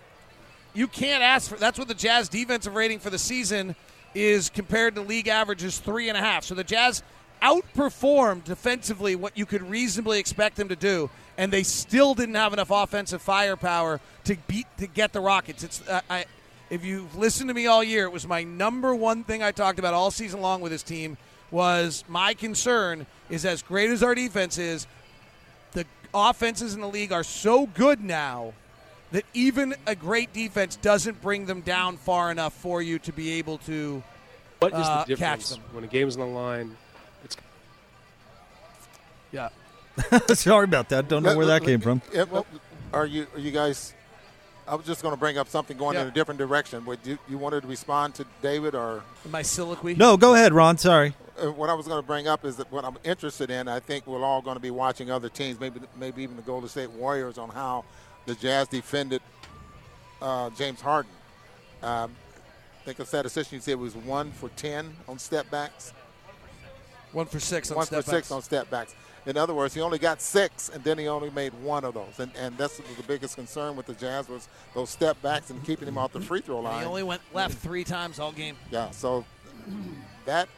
you 0.75 0.87
can't 0.87 1.23
ask 1.23 1.51
for. 1.51 1.57
That's 1.57 1.79
what 1.79 1.89
the 1.89 1.95
Jazz 1.95 2.29
defensive 2.29 2.75
rating 2.75 2.99
for 2.99 3.11
the 3.11 3.19
season 3.19 3.75
is 4.15 4.51
compared 4.51 4.95
to 4.95 5.01
league 5.01 5.29
averages 5.29 5.79
three 5.79 6.09
and 6.09 6.17
a 6.17 6.21
half. 6.21 6.45
So 6.45 6.55
the 6.55 6.65
Jazz 6.65 7.03
outperformed 7.43 8.45
defensively 8.45 9.15
what 9.15 9.37
you 9.37 9.47
could 9.47 9.63
reasonably 9.63 10.19
expect 10.19 10.57
them 10.57 10.69
to 10.69 10.77
do, 10.77 11.11
and 11.37 11.53
they 11.53 11.63
still 11.63 12.15
didn't 12.15 12.35
have 12.35 12.53
enough 12.53 12.71
offensive 12.71 13.21
firepower 13.21 14.01
to 14.25 14.37
beat 14.47 14.67
to 14.79 14.87
get 14.87 15.13
the 15.13 15.21
Rockets. 15.21 15.63
It's 15.63 15.89
uh, 15.89 16.01
I, 16.09 16.25
if 16.71 16.85
you've 16.85 17.17
listened 17.17 17.49
to 17.49 17.55
me 17.55 17.67
all 17.67 17.83
year, 17.85 18.05
it 18.05 18.13
was 18.13 18.27
my 18.27 18.43
number 18.43 18.95
one 18.95 19.25
thing 19.25 19.43
I 19.43 19.53
talked 19.53 19.79
about 19.79 19.95
all 19.95 20.11
season 20.11 20.41
long 20.41 20.61
with 20.61 20.73
this 20.73 20.83
team 20.83 21.17
was 21.51 22.05
my 22.09 22.35
concern 22.35 23.07
is 23.31 23.45
as 23.45 23.63
great 23.63 23.91
as 23.91 24.03
our 24.03 24.15
defense 24.15 24.59
is, 24.59 24.87
the 25.73 25.85
offenses 26.13 26.75
in 26.75 26.81
the 26.81 26.89
league 26.89 27.13
are 27.13 27.23
so 27.25 27.67
good 27.67 28.03
now 28.03 28.53
that 29.13 29.25
even 29.35 29.75
a 29.87 29.95
great 29.95 30.33
defense 30.33 30.77
doesn't 30.77 31.23
bring 31.23 31.47
them 31.47 31.61
down 31.61 31.97
far 31.97 32.31
enough 32.31 32.53
for 32.53 32.83
you 32.83 32.99
to 32.99 33.13
be 33.13 33.33
able 33.35 33.59
to 33.59 34.03
What 34.59 34.73
is 34.73 34.79
uh, 34.81 35.05
the 35.07 35.17
catch 35.17 35.39
difference 35.39 35.51
them. 35.51 35.63
when 35.73 35.85
a 35.85 35.87
game's 35.87 36.17
on 36.17 36.21
the 36.29 36.35
line? 36.35 36.77
It's 37.25 37.37
Yeah. 39.31 39.51
Sorry 40.35 40.65
about 40.65 40.89
that. 40.89 41.09
Don't 41.09 41.23
know 41.23 41.37
where 41.37 41.47
that 41.47 41.63
came 41.63 41.81
from. 41.81 42.03
Yeah, 42.13 42.25
well, 42.25 42.45
are 42.93 43.07
you 43.07 43.27
are 43.35 43.39
you 43.41 43.53
guys? 43.53 43.95
I 44.69 44.75
was 44.75 44.85
just 44.85 45.03
going 45.03 45.15
to 45.15 45.19
bring 45.19 45.39
up 45.39 45.49
something 45.49 45.77
going 45.77 45.97
in 45.97 46.07
a 46.07 46.11
different 46.11 46.39
direction. 46.39 46.85
Would 46.87 46.99
you 47.05 47.19
you 47.29 47.39
wanted 47.39 47.63
to 47.63 47.69
respond 47.69 48.15
to 48.17 48.27
David 48.43 48.75
or? 48.75 49.03
My 49.31 49.43
soliloquy. 49.43 49.95
No, 49.95 50.17
go 50.17 50.35
ahead, 50.35 50.53
Ron. 50.53 50.77
Sorry. 50.77 51.15
Uh, 51.41 51.53
what 51.53 51.71
I 51.71 51.75
was 51.75 51.87
going 51.87 52.03
to 52.03 52.07
bring 52.07 52.27
up 52.27 52.45
is 52.45 52.57
that 52.57 52.71
what 52.73 52.85
I'm 52.85 52.97
interested 53.05 53.51
in. 53.51 53.69
I 53.69 53.79
think 53.79 54.07
we're 54.07 54.25
all 54.25 54.43
going 54.43 54.57
to 54.57 54.61
be 54.61 54.71
watching 54.71 55.11
other 55.11 55.29
teams, 55.29 55.61
maybe 55.61 55.81
maybe 55.97 56.23
even 56.23 56.37
the 56.37 56.43
Golden 56.43 56.69
State 56.69 56.91
Warriors, 56.91 57.39
on 57.39 57.49
how 57.51 57.85
the 58.25 58.35
Jazz 58.35 58.69
defended 58.69 59.23
uh, 60.21 60.51
James 60.51 60.81
Harden. 60.81 61.13
Um, 61.83 62.13
I 62.81 62.85
think 62.85 62.99
a 62.99 63.07
statistician 63.07 63.61
said 63.61 63.73
it 63.73 63.79
was 63.79 63.95
one 63.95 64.33
for 64.33 64.49
ten 64.51 64.97
on 65.07 65.19
step 65.19 65.49
backs. 65.51 65.93
One 67.13 67.27
for 67.27 67.39
six 67.39 67.71
on 67.71 67.77
one 67.77 67.87
step 67.87 68.05
for 68.05 68.11
six 68.11 68.31
on 68.33 68.43
step 68.43 68.69
backs. 68.71 68.95
In 69.27 69.37
other 69.37 69.55
words, 69.55 69.75
he 69.75 69.81
only 69.81 69.99
got 69.99 70.23
six, 70.23 70.69
and 70.69 70.83
then 70.85 70.99
he 70.99 71.09
only 71.09 71.31
made 71.31 71.53
one 71.63 71.85
of 71.85 71.95
those. 71.95 72.21
And, 72.21 72.31
and 72.39 72.57
that's 72.57 72.77
the 72.79 73.03
biggest 73.09 73.35
concern 73.35 73.75
with 73.75 73.87
the 73.87 73.95
Jazz 73.95 74.29
was 74.29 74.49
those 74.73 74.89
step 74.89 75.21
backs 75.21 75.51
and 75.51 75.63
keeping 75.65 75.89
him 75.89 75.99
off 75.99 76.13
the 76.13 76.21
free 76.21 76.41
throw 76.41 76.57
And 76.59 76.65
line. 76.65 76.81
he 76.83 76.87
only 76.87 77.03
went 77.03 77.23
left 77.35 77.59
three 77.59 77.83
times 77.83 78.21
all 78.21 78.31
game. 78.31 78.57
Yeah, 78.71 78.91
so 78.91 79.25
that 80.27 80.49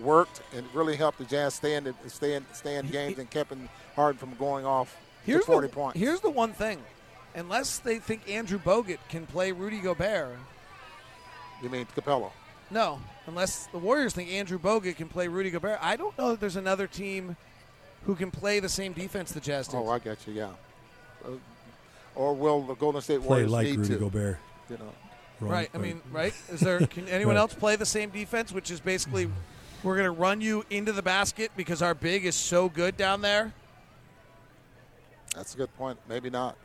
worked 0.00 0.40
and 0.54 0.66
really 0.74 0.96
helped 0.96 1.18
the 1.18 1.24
Jazz 1.24 1.54
stay 1.54 1.74
in 1.74 1.94
stay 2.08 2.34
in 2.34 2.44
stay 2.52 2.76
in 2.76 2.86
games 2.88 3.18
and 3.18 3.30
kept 3.30 3.50
him 3.52 3.68
Harden 3.94 4.18
from 4.18 4.34
going 4.34 4.64
off 4.66 4.94
Here's 5.24 5.40
to 5.46 5.52
40 5.52 5.66
the, 5.68 5.72
points. 5.72 5.98
Here's 5.98 6.20
the 6.20 6.30
one 6.30 6.52
thing. 6.52 6.80
Unless 7.34 7.80
they 7.80 7.98
think 7.98 8.28
Andrew 8.30 8.58
Bogut 8.58 8.98
can 9.10 9.26
play 9.26 9.52
Rudy 9.52 9.78
Gobert, 9.80 10.36
You 11.62 11.68
mean 11.68 11.86
Capela? 11.94 12.30
no. 12.70 12.98
Unless 13.26 13.66
the 13.72 13.78
Warriors 13.78 14.12
think 14.14 14.30
Andrew 14.30 14.58
Bogut 14.58 14.96
can 14.96 15.08
play 15.08 15.26
Rudy 15.28 15.50
Gobert, 15.50 15.78
I 15.82 15.96
don't 15.96 16.16
know 16.16 16.30
that 16.30 16.40
there's 16.40 16.56
another 16.56 16.86
team 16.86 17.36
who 18.06 18.14
can 18.14 18.30
play 18.30 18.60
the 18.60 18.68
same 18.68 18.92
defense 18.92 19.32
the 19.32 19.40
Jazz 19.40 19.68
do. 19.68 19.76
Oh, 19.76 19.88
I 19.90 19.98
got 19.98 20.16
you. 20.26 20.32
Yeah. 20.32 20.48
Uh, 21.24 21.30
or 22.14 22.34
will 22.34 22.62
the 22.62 22.74
Golden 22.74 23.02
State 23.02 23.20
Play 23.20 23.28
Warriors 23.28 23.50
like 23.50 23.66
need 23.66 23.78
Rudy 23.78 23.94
to? 23.94 24.00
Gobert. 24.00 24.38
You 24.70 24.78
know. 24.78 24.92
Wrong- 25.40 25.50
right. 25.52 25.70
I 25.74 25.78
mean, 25.78 26.00
right? 26.10 26.32
Is 26.50 26.60
there? 26.60 26.78
Can 26.86 27.08
anyone 27.08 27.34
Right. 27.34 27.40
else 27.42 27.52
play 27.54 27.76
the 27.76 27.84
same 27.84 28.08
defense, 28.10 28.52
which 28.52 28.70
is 28.70 28.80
basically 28.80 29.28
we're 29.82 29.96
going 29.96 30.06
to 30.06 30.10
run 30.18 30.40
you 30.40 30.64
into 30.70 30.92
the 30.92 31.02
basket 31.02 31.50
because 31.56 31.82
our 31.82 31.94
big 31.94 32.24
is 32.24 32.34
so 32.34 32.68
good 32.68 32.96
down 32.96 33.20
there? 33.20 33.52
That's 35.34 35.52
a 35.54 35.58
good 35.58 35.76
point. 35.76 35.98
Maybe 36.08 36.30
not. 36.30 36.56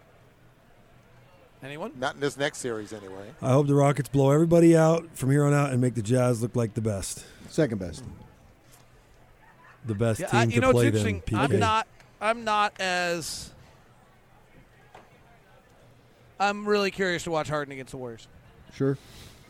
Anyone? 1.63 1.91
Not 1.99 2.15
in 2.15 2.21
this 2.21 2.37
next 2.37 2.59
series, 2.59 2.93
anyway. 2.93 3.29
I 3.41 3.51
hope 3.51 3.67
the 3.67 3.75
Rockets 3.75 4.09
blow 4.09 4.31
everybody 4.31 4.75
out 4.75 5.05
from 5.13 5.29
here 5.29 5.43
on 5.45 5.53
out 5.53 5.71
and 5.71 5.79
make 5.81 5.93
the 5.93 6.01
Jazz 6.01 6.41
look 6.41 6.55
like 6.55 6.73
the 6.73 6.81
best. 6.81 7.23
Second 7.49 7.77
best. 7.79 8.03
The 9.85 9.95
best 9.95 10.19
Yeah, 10.19 10.27
team 10.27 10.39
I, 10.39 10.43
you 10.43 10.51
to 10.51 10.59
know, 10.61 10.69
it's 10.69 10.75
play 10.77 10.85
interesting. 10.87 11.23
them. 11.25 11.39
PK. 11.39 11.53
I'm 11.53 11.59
not. 11.59 11.87
I'm 12.19 12.43
not 12.43 12.79
as. 12.79 13.51
I'm 16.39 16.67
really 16.67 16.91
curious 16.91 17.23
to 17.23 17.31
watch 17.31 17.49
Harden 17.49 17.71
against 17.71 17.91
the 17.91 17.97
Warriors. 17.97 18.27
Sure. 18.73 18.97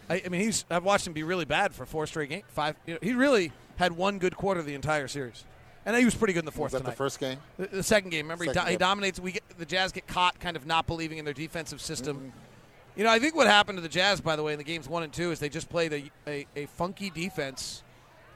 I, 0.09 0.21
I 0.25 0.29
mean, 0.29 0.41
he's. 0.41 0.65
I've 0.69 0.83
watched 0.83 1.07
him 1.07 1.13
be 1.13 1.23
really 1.23 1.45
bad 1.45 1.73
for 1.73 1.85
four 1.85 2.05
straight 2.07 2.29
games. 2.29 2.43
Five. 2.49 2.75
You 2.85 2.93
know, 2.95 2.99
he 3.01 3.13
really 3.13 3.51
had 3.77 3.93
one 3.93 4.19
good 4.19 4.35
quarter 4.35 4.61
the 4.61 4.73
entire 4.75 5.07
series, 5.07 5.45
and 5.85 5.95
he 5.95 6.05
was 6.05 6.15
pretty 6.15 6.33
good 6.33 6.39
in 6.39 6.45
the 6.45 6.51
fourth 6.51 6.73
Was 6.73 6.81
that 6.81 6.85
tonight. 6.85 6.91
the 6.91 6.97
first 6.97 7.19
game? 7.19 7.37
The, 7.57 7.67
the 7.67 7.83
second 7.83 8.09
game. 8.09 8.25
Remember, 8.25 8.43
he, 8.43 8.49
Second 8.49 8.65
do, 8.65 8.71
he 8.71 8.77
dominates. 8.77 9.19
We 9.19 9.33
get, 9.33 9.43
the 9.57 9.65
Jazz 9.65 9.91
get 9.91 10.07
caught, 10.07 10.39
kind 10.39 10.55
of 10.57 10.65
not 10.65 10.85
believing 10.87 11.17
in 11.17 11.25
their 11.25 11.33
defensive 11.33 11.81
system. 11.81 12.17
Mm-hmm. 12.17 12.29
You 12.97 13.03
know, 13.05 13.09
I 13.09 13.19
think 13.19 13.35
what 13.35 13.47
happened 13.47 13.77
to 13.77 13.81
the 13.81 13.87
Jazz, 13.89 14.19
by 14.19 14.35
the 14.35 14.43
way, 14.43 14.51
in 14.51 14.57
the 14.57 14.65
games 14.65 14.89
one 14.89 15.03
and 15.03 15.13
two, 15.13 15.31
is 15.31 15.39
they 15.39 15.47
just 15.49 15.69
played 15.69 15.93
a, 15.93 16.11
a, 16.27 16.45
a 16.57 16.65
funky 16.65 17.09
defense 17.09 17.83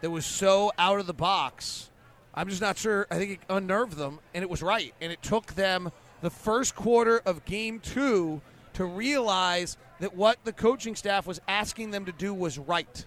that 0.06 0.12
was 0.12 0.28
so 0.28 0.72
out 0.78 1.00
of 1.00 1.08
the 1.08 1.16
box. 1.16 1.90
I'm 2.36 2.48
just 2.48 2.62
not 2.62 2.78
sure. 2.78 3.08
I 3.10 3.18
think 3.18 3.32
it 3.32 3.40
unnerved 3.50 3.98
them, 3.98 4.20
and 4.36 4.44
it 4.44 4.50
was 4.52 4.62
right. 4.62 4.94
And 5.02 5.12
it 5.12 5.20
took 5.24 5.56
them 5.56 5.92
the 6.22 6.30
first 6.30 6.76
quarter 6.76 7.24
of 7.26 7.44
game 7.46 7.80
two 7.80 8.40
to 8.74 8.86
realize 8.86 9.78
that 10.02 10.16
what 10.16 10.38
the 10.44 10.54
coaching 10.54 10.96
staff 10.96 11.26
was 11.26 11.42
asking 11.48 11.90
them 11.90 12.06
to 12.06 12.12
do 12.12 12.36
was 12.36 12.60
right. 12.60 13.04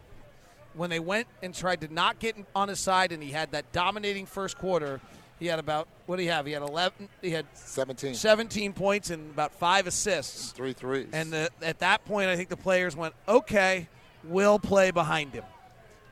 When 0.75 0.91
they 0.91 0.99
went 0.99 1.29
and 1.41 1.55
tried 1.55 1.83
to 1.83 1.95
not 1.95 2.19
get 2.19 2.35
on 2.53 2.67
his 2.67 2.81
side, 2.81 3.13
and 3.13 3.23
he 3.23 3.31
had 3.31 3.53
that 3.53 3.71
dominating 3.71 4.27
first 4.27 4.59
quarter, 4.59 5.01
he 5.39 5.47
had 5.47 5.61
about 5.61 5.87
what 6.07 6.17
do 6.17 6.23
he 6.23 6.29
have? 6.29 6.47
He 6.47 6.53
had 6.53 6.63
11. 6.63 7.09
He 7.23 7.31
had 7.31 7.47
17. 7.55 8.15
17 8.15 8.73
points 8.73 9.11
and 9.11 9.31
about 9.31 9.53
five 9.53 9.87
assists. 9.87 10.51
Three 10.51 10.73
threes. 10.73 11.07
And 11.13 11.33
the, 11.33 11.49
at 11.63 11.79
that 11.79 12.05
point, 12.07 12.29
I 12.29 12.35
think 12.35 12.49
the 12.49 12.57
players 12.57 12.97
went, 12.97 13.15
okay, 13.29 13.87
we'll 14.25 14.59
play 14.59 14.91
behind 14.91 15.33
him. 15.33 15.45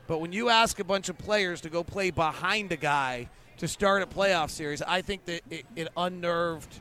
But 0.07 0.19
when 0.19 0.31
you 0.31 0.49
ask 0.49 0.79
a 0.79 0.83
bunch 0.83 1.09
of 1.09 1.17
players 1.17 1.61
to 1.61 1.69
go 1.69 1.83
play 1.83 2.11
behind 2.11 2.71
a 2.71 2.77
guy 2.77 3.29
to 3.57 3.67
start 3.67 4.01
a 4.01 4.05
playoff 4.05 4.49
series, 4.49 4.81
I 4.81 5.01
think 5.01 5.25
that 5.25 5.41
it, 5.49 5.65
it 5.75 5.87
unnerved 5.97 6.79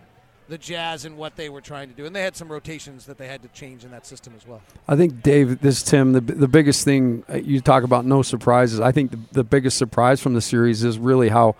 the 0.48 0.58
Jazz 0.58 1.04
and 1.04 1.16
what 1.16 1.34
they 1.36 1.48
were 1.48 1.60
trying 1.60 1.88
to 1.88 1.94
do. 1.94 2.06
And 2.06 2.14
they 2.14 2.22
had 2.22 2.36
some 2.36 2.48
rotations 2.50 3.06
that 3.06 3.18
they 3.18 3.26
had 3.26 3.42
to 3.42 3.48
change 3.48 3.84
in 3.84 3.90
that 3.90 4.06
system 4.06 4.32
as 4.36 4.46
well. 4.46 4.62
I 4.86 4.96
think 4.96 5.22
Dave, 5.22 5.60
this 5.60 5.78
is 5.78 5.82
Tim. 5.82 6.12
The 6.12 6.20
the 6.20 6.48
biggest 6.48 6.84
thing 6.84 7.24
uh, 7.28 7.36
you 7.36 7.60
talk 7.60 7.82
about 7.82 8.04
no 8.04 8.22
surprises. 8.22 8.78
I 8.80 8.92
think 8.92 9.10
the, 9.10 9.18
the 9.32 9.44
biggest 9.44 9.76
surprise 9.76 10.20
from 10.20 10.34
the 10.34 10.40
series 10.40 10.84
is 10.84 10.98
really 10.98 11.30
how 11.30 11.56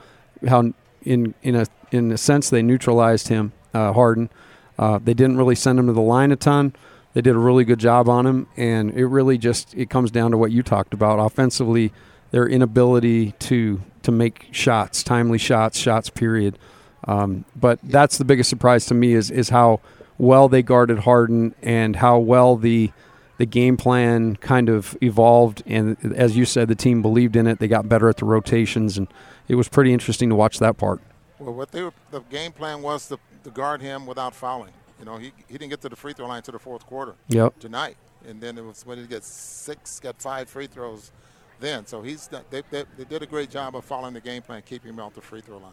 how 0.47 0.73
in 1.03 1.35
in 1.43 1.57
a 1.57 1.67
in 1.91 2.13
a 2.13 2.19
sense 2.19 2.51
they 2.51 2.63
neutralized 2.63 3.29
him, 3.29 3.53
uh, 3.75 3.93
Harden. 3.93 4.31
Uh, 4.79 4.99
they 5.03 5.15
didn't 5.15 5.37
really 5.37 5.55
send 5.55 5.79
him 5.79 5.87
to 5.87 5.93
the 5.93 6.01
line 6.01 6.31
a 6.31 6.37
ton. 6.37 6.75
They 7.17 7.23
did 7.23 7.35
a 7.35 7.39
really 7.39 7.65
good 7.65 7.79
job 7.79 8.11
on 8.11 8.27
him, 8.27 8.47
and 8.59 8.91
it 8.91 9.07
really 9.07 9.39
just 9.39 9.73
it 9.75 9.89
comes 9.89 10.11
down 10.11 10.33
to 10.33 10.37
what 10.37 10.53
you 10.53 10.63
talked 10.63 10.93
about 10.93 11.19
offensively, 11.19 11.91
their 12.31 12.47
inability 12.47 13.33
to 13.39 13.81
to 14.03 14.13
make 14.13 14.49
shots, 14.51 15.03
timely 15.03 15.39
shots, 15.39 15.79
shots. 15.79 16.11
Period. 16.11 16.59
Um, 17.05 17.47
but 17.59 17.79
that's 17.83 18.19
the 18.19 18.27
biggest 18.27 18.51
surprise 18.51 18.85
to 18.87 18.95
me 18.95 19.15
is 19.15 19.31
is 19.31 19.49
how 19.49 19.81
well 20.19 20.51
they 20.51 20.63
guarded 20.63 20.99
Harden 20.99 21.55
and 21.63 21.97
how 21.97 22.19
well 22.19 22.55
the 22.55 22.93
the 23.39 23.47
game 23.47 23.79
plan 23.79 24.37
kind 24.37 24.69
of 24.69 24.95
evolved. 25.01 25.63
And 25.65 25.97
as 26.15 26.37
you 26.37 26.45
said, 26.45 26.69
the 26.69 26.75
team 26.75 27.01
believed 27.01 27.35
in 27.35 27.47
it. 27.47 27.61
They 27.61 27.69
got 27.69 27.89
better 27.89 28.11
at 28.11 28.19
the 28.19 28.27
rotations, 28.27 28.99
and 28.99 29.09
it 29.49 29.55
was 29.55 29.69
pretty 29.69 29.95
interesting 29.95 30.29
to 30.29 30.35
watch 30.35 30.59
that 30.59 30.77
part. 30.77 31.01
Well, 31.39 31.55
what 31.55 31.73
they 31.73 31.81
were, 31.81 31.95
the 32.11 32.21
game 32.21 32.53
plan 32.53 32.83
was 32.83 33.09
to, 33.09 33.19
to 33.45 33.51
guard 33.51 33.81
him 33.81 34.05
without 34.05 34.35
fouling. 34.35 34.73
You 34.99 35.05
know, 35.05 35.17
he, 35.17 35.33
he 35.49 35.59
didn't 35.59 35.71
get 35.71 35.81
to 35.83 35.89
the 35.89 35.97
free 35.97 36.13
throw 36.13 36.27
line 36.27 36.43
to 36.43 36.53
the 36.53 36.59
fourth 36.59 36.87
quarter. 36.87 37.15
Yep. 37.29 37.59
Tonight, 37.59 37.97
and 38.27 38.41
then 38.41 38.57
it 38.59 38.65
was 38.65 38.85
when 38.87 38.99
he 38.99 39.05
got 39.05 39.25
six, 39.25 40.01
got 40.01 40.21
five 40.21 40.49
free 40.49 40.67
throws. 40.67 41.13
Then, 41.59 41.87
so 41.87 42.03
he's 42.03 42.29
they, 42.29 42.63
they, 42.71 42.85
they 42.99 43.05
did 43.05 43.23
a 43.23 43.27
great 43.27 43.51
job 43.51 43.77
of 43.77 43.85
following 43.85 44.15
the 44.15 44.21
game 44.21 44.43
plan, 44.43 44.63
keeping 44.65 44.91
him 44.91 45.01
off 45.01 45.15
the 45.15 45.23
free 45.23 45.41
throw 45.41 45.59
line. 45.59 45.73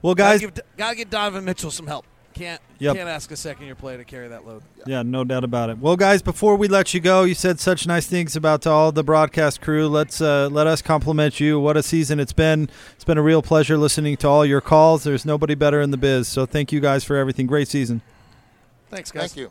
Well, 0.00 0.14
guys, 0.14 0.40
gotta 0.40 0.52
give, 0.52 0.64
gotta 0.76 0.96
give 0.96 1.10
Donovan 1.10 1.44
Mitchell 1.44 1.70
some 1.70 1.86
help. 1.86 2.06
Can't 2.38 2.60
Yep. 2.78 2.96
can't 2.96 3.08
ask 3.08 3.30
a 3.32 3.36
second 3.36 3.66
year 3.66 3.74
player 3.74 3.98
to 3.98 4.04
carry 4.04 4.28
that 4.28 4.46
load. 4.46 4.62
Yeah, 4.86 5.02
no 5.02 5.24
doubt 5.24 5.42
about 5.44 5.68
it. 5.70 5.78
Well, 5.78 5.96
guys, 5.96 6.22
before 6.22 6.54
we 6.56 6.68
let 6.68 6.94
you 6.94 7.00
go, 7.00 7.24
you 7.24 7.34
said 7.34 7.58
such 7.58 7.86
nice 7.86 8.06
things 8.06 8.36
about 8.36 8.66
all 8.66 8.92
the 8.92 9.02
broadcast 9.02 9.60
crew. 9.60 9.88
Let's 9.88 10.20
uh, 10.20 10.48
let 10.50 10.66
us 10.66 10.80
compliment 10.80 11.40
you. 11.40 11.58
What 11.58 11.76
a 11.76 11.82
season 11.82 12.20
it's 12.20 12.32
been. 12.32 12.68
It's 12.94 13.04
been 13.04 13.18
a 13.18 13.22
real 13.22 13.42
pleasure 13.42 13.76
listening 13.76 14.16
to 14.18 14.28
all 14.28 14.46
your 14.46 14.60
calls. 14.60 15.04
There's 15.04 15.24
nobody 15.26 15.54
better 15.56 15.80
in 15.80 15.90
the 15.90 15.96
biz. 15.96 16.28
So 16.28 16.46
thank 16.46 16.70
you 16.72 16.80
guys 16.80 17.02
for 17.04 17.16
everything. 17.16 17.46
Great 17.46 17.68
season. 17.68 18.00
Thanks, 18.90 19.10
guys. 19.10 19.32
Thank 19.32 19.36
you. 19.36 19.50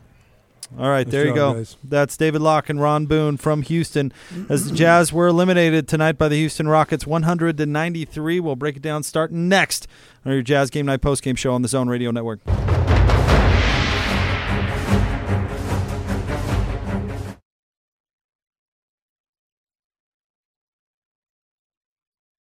All 0.78 0.90
right, 0.90 1.06
Nice 1.06 1.12
there 1.12 1.26
you 1.26 1.34
go. 1.34 1.54
guys. 1.54 1.78
That's 1.82 2.14
David 2.18 2.42
Locke 2.42 2.68
and 2.68 2.78
Ron 2.78 3.06
Boone 3.06 3.38
from 3.38 3.62
Houston. 3.62 4.12
As 4.50 4.68
the 4.68 4.76
Jazz 4.76 5.12
were 5.14 5.26
eliminated 5.26 5.88
tonight 5.88 6.18
by 6.18 6.28
the 6.28 6.36
Houston 6.36 6.68
Rockets, 6.68 7.06
100 7.06 7.56
to 7.56 7.64
93. 7.64 8.38
We'll 8.40 8.54
break 8.54 8.76
it 8.76 8.82
down 8.82 9.02
starting 9.02 9.48
next 9.48 9.86
on 10.28 10.34
your 10.34 10.42
Jazz 10.42 10.70
Game 10.70 10.86
Night 10.86 11.00
post 11.00 11.22
game 11.22 11.36
show 11.36 11.52
on 11.52 11.62
the 11.62 11.68
Zone 11.68 11.88
Radio 11.88 12.10
Network. 12.10 12.40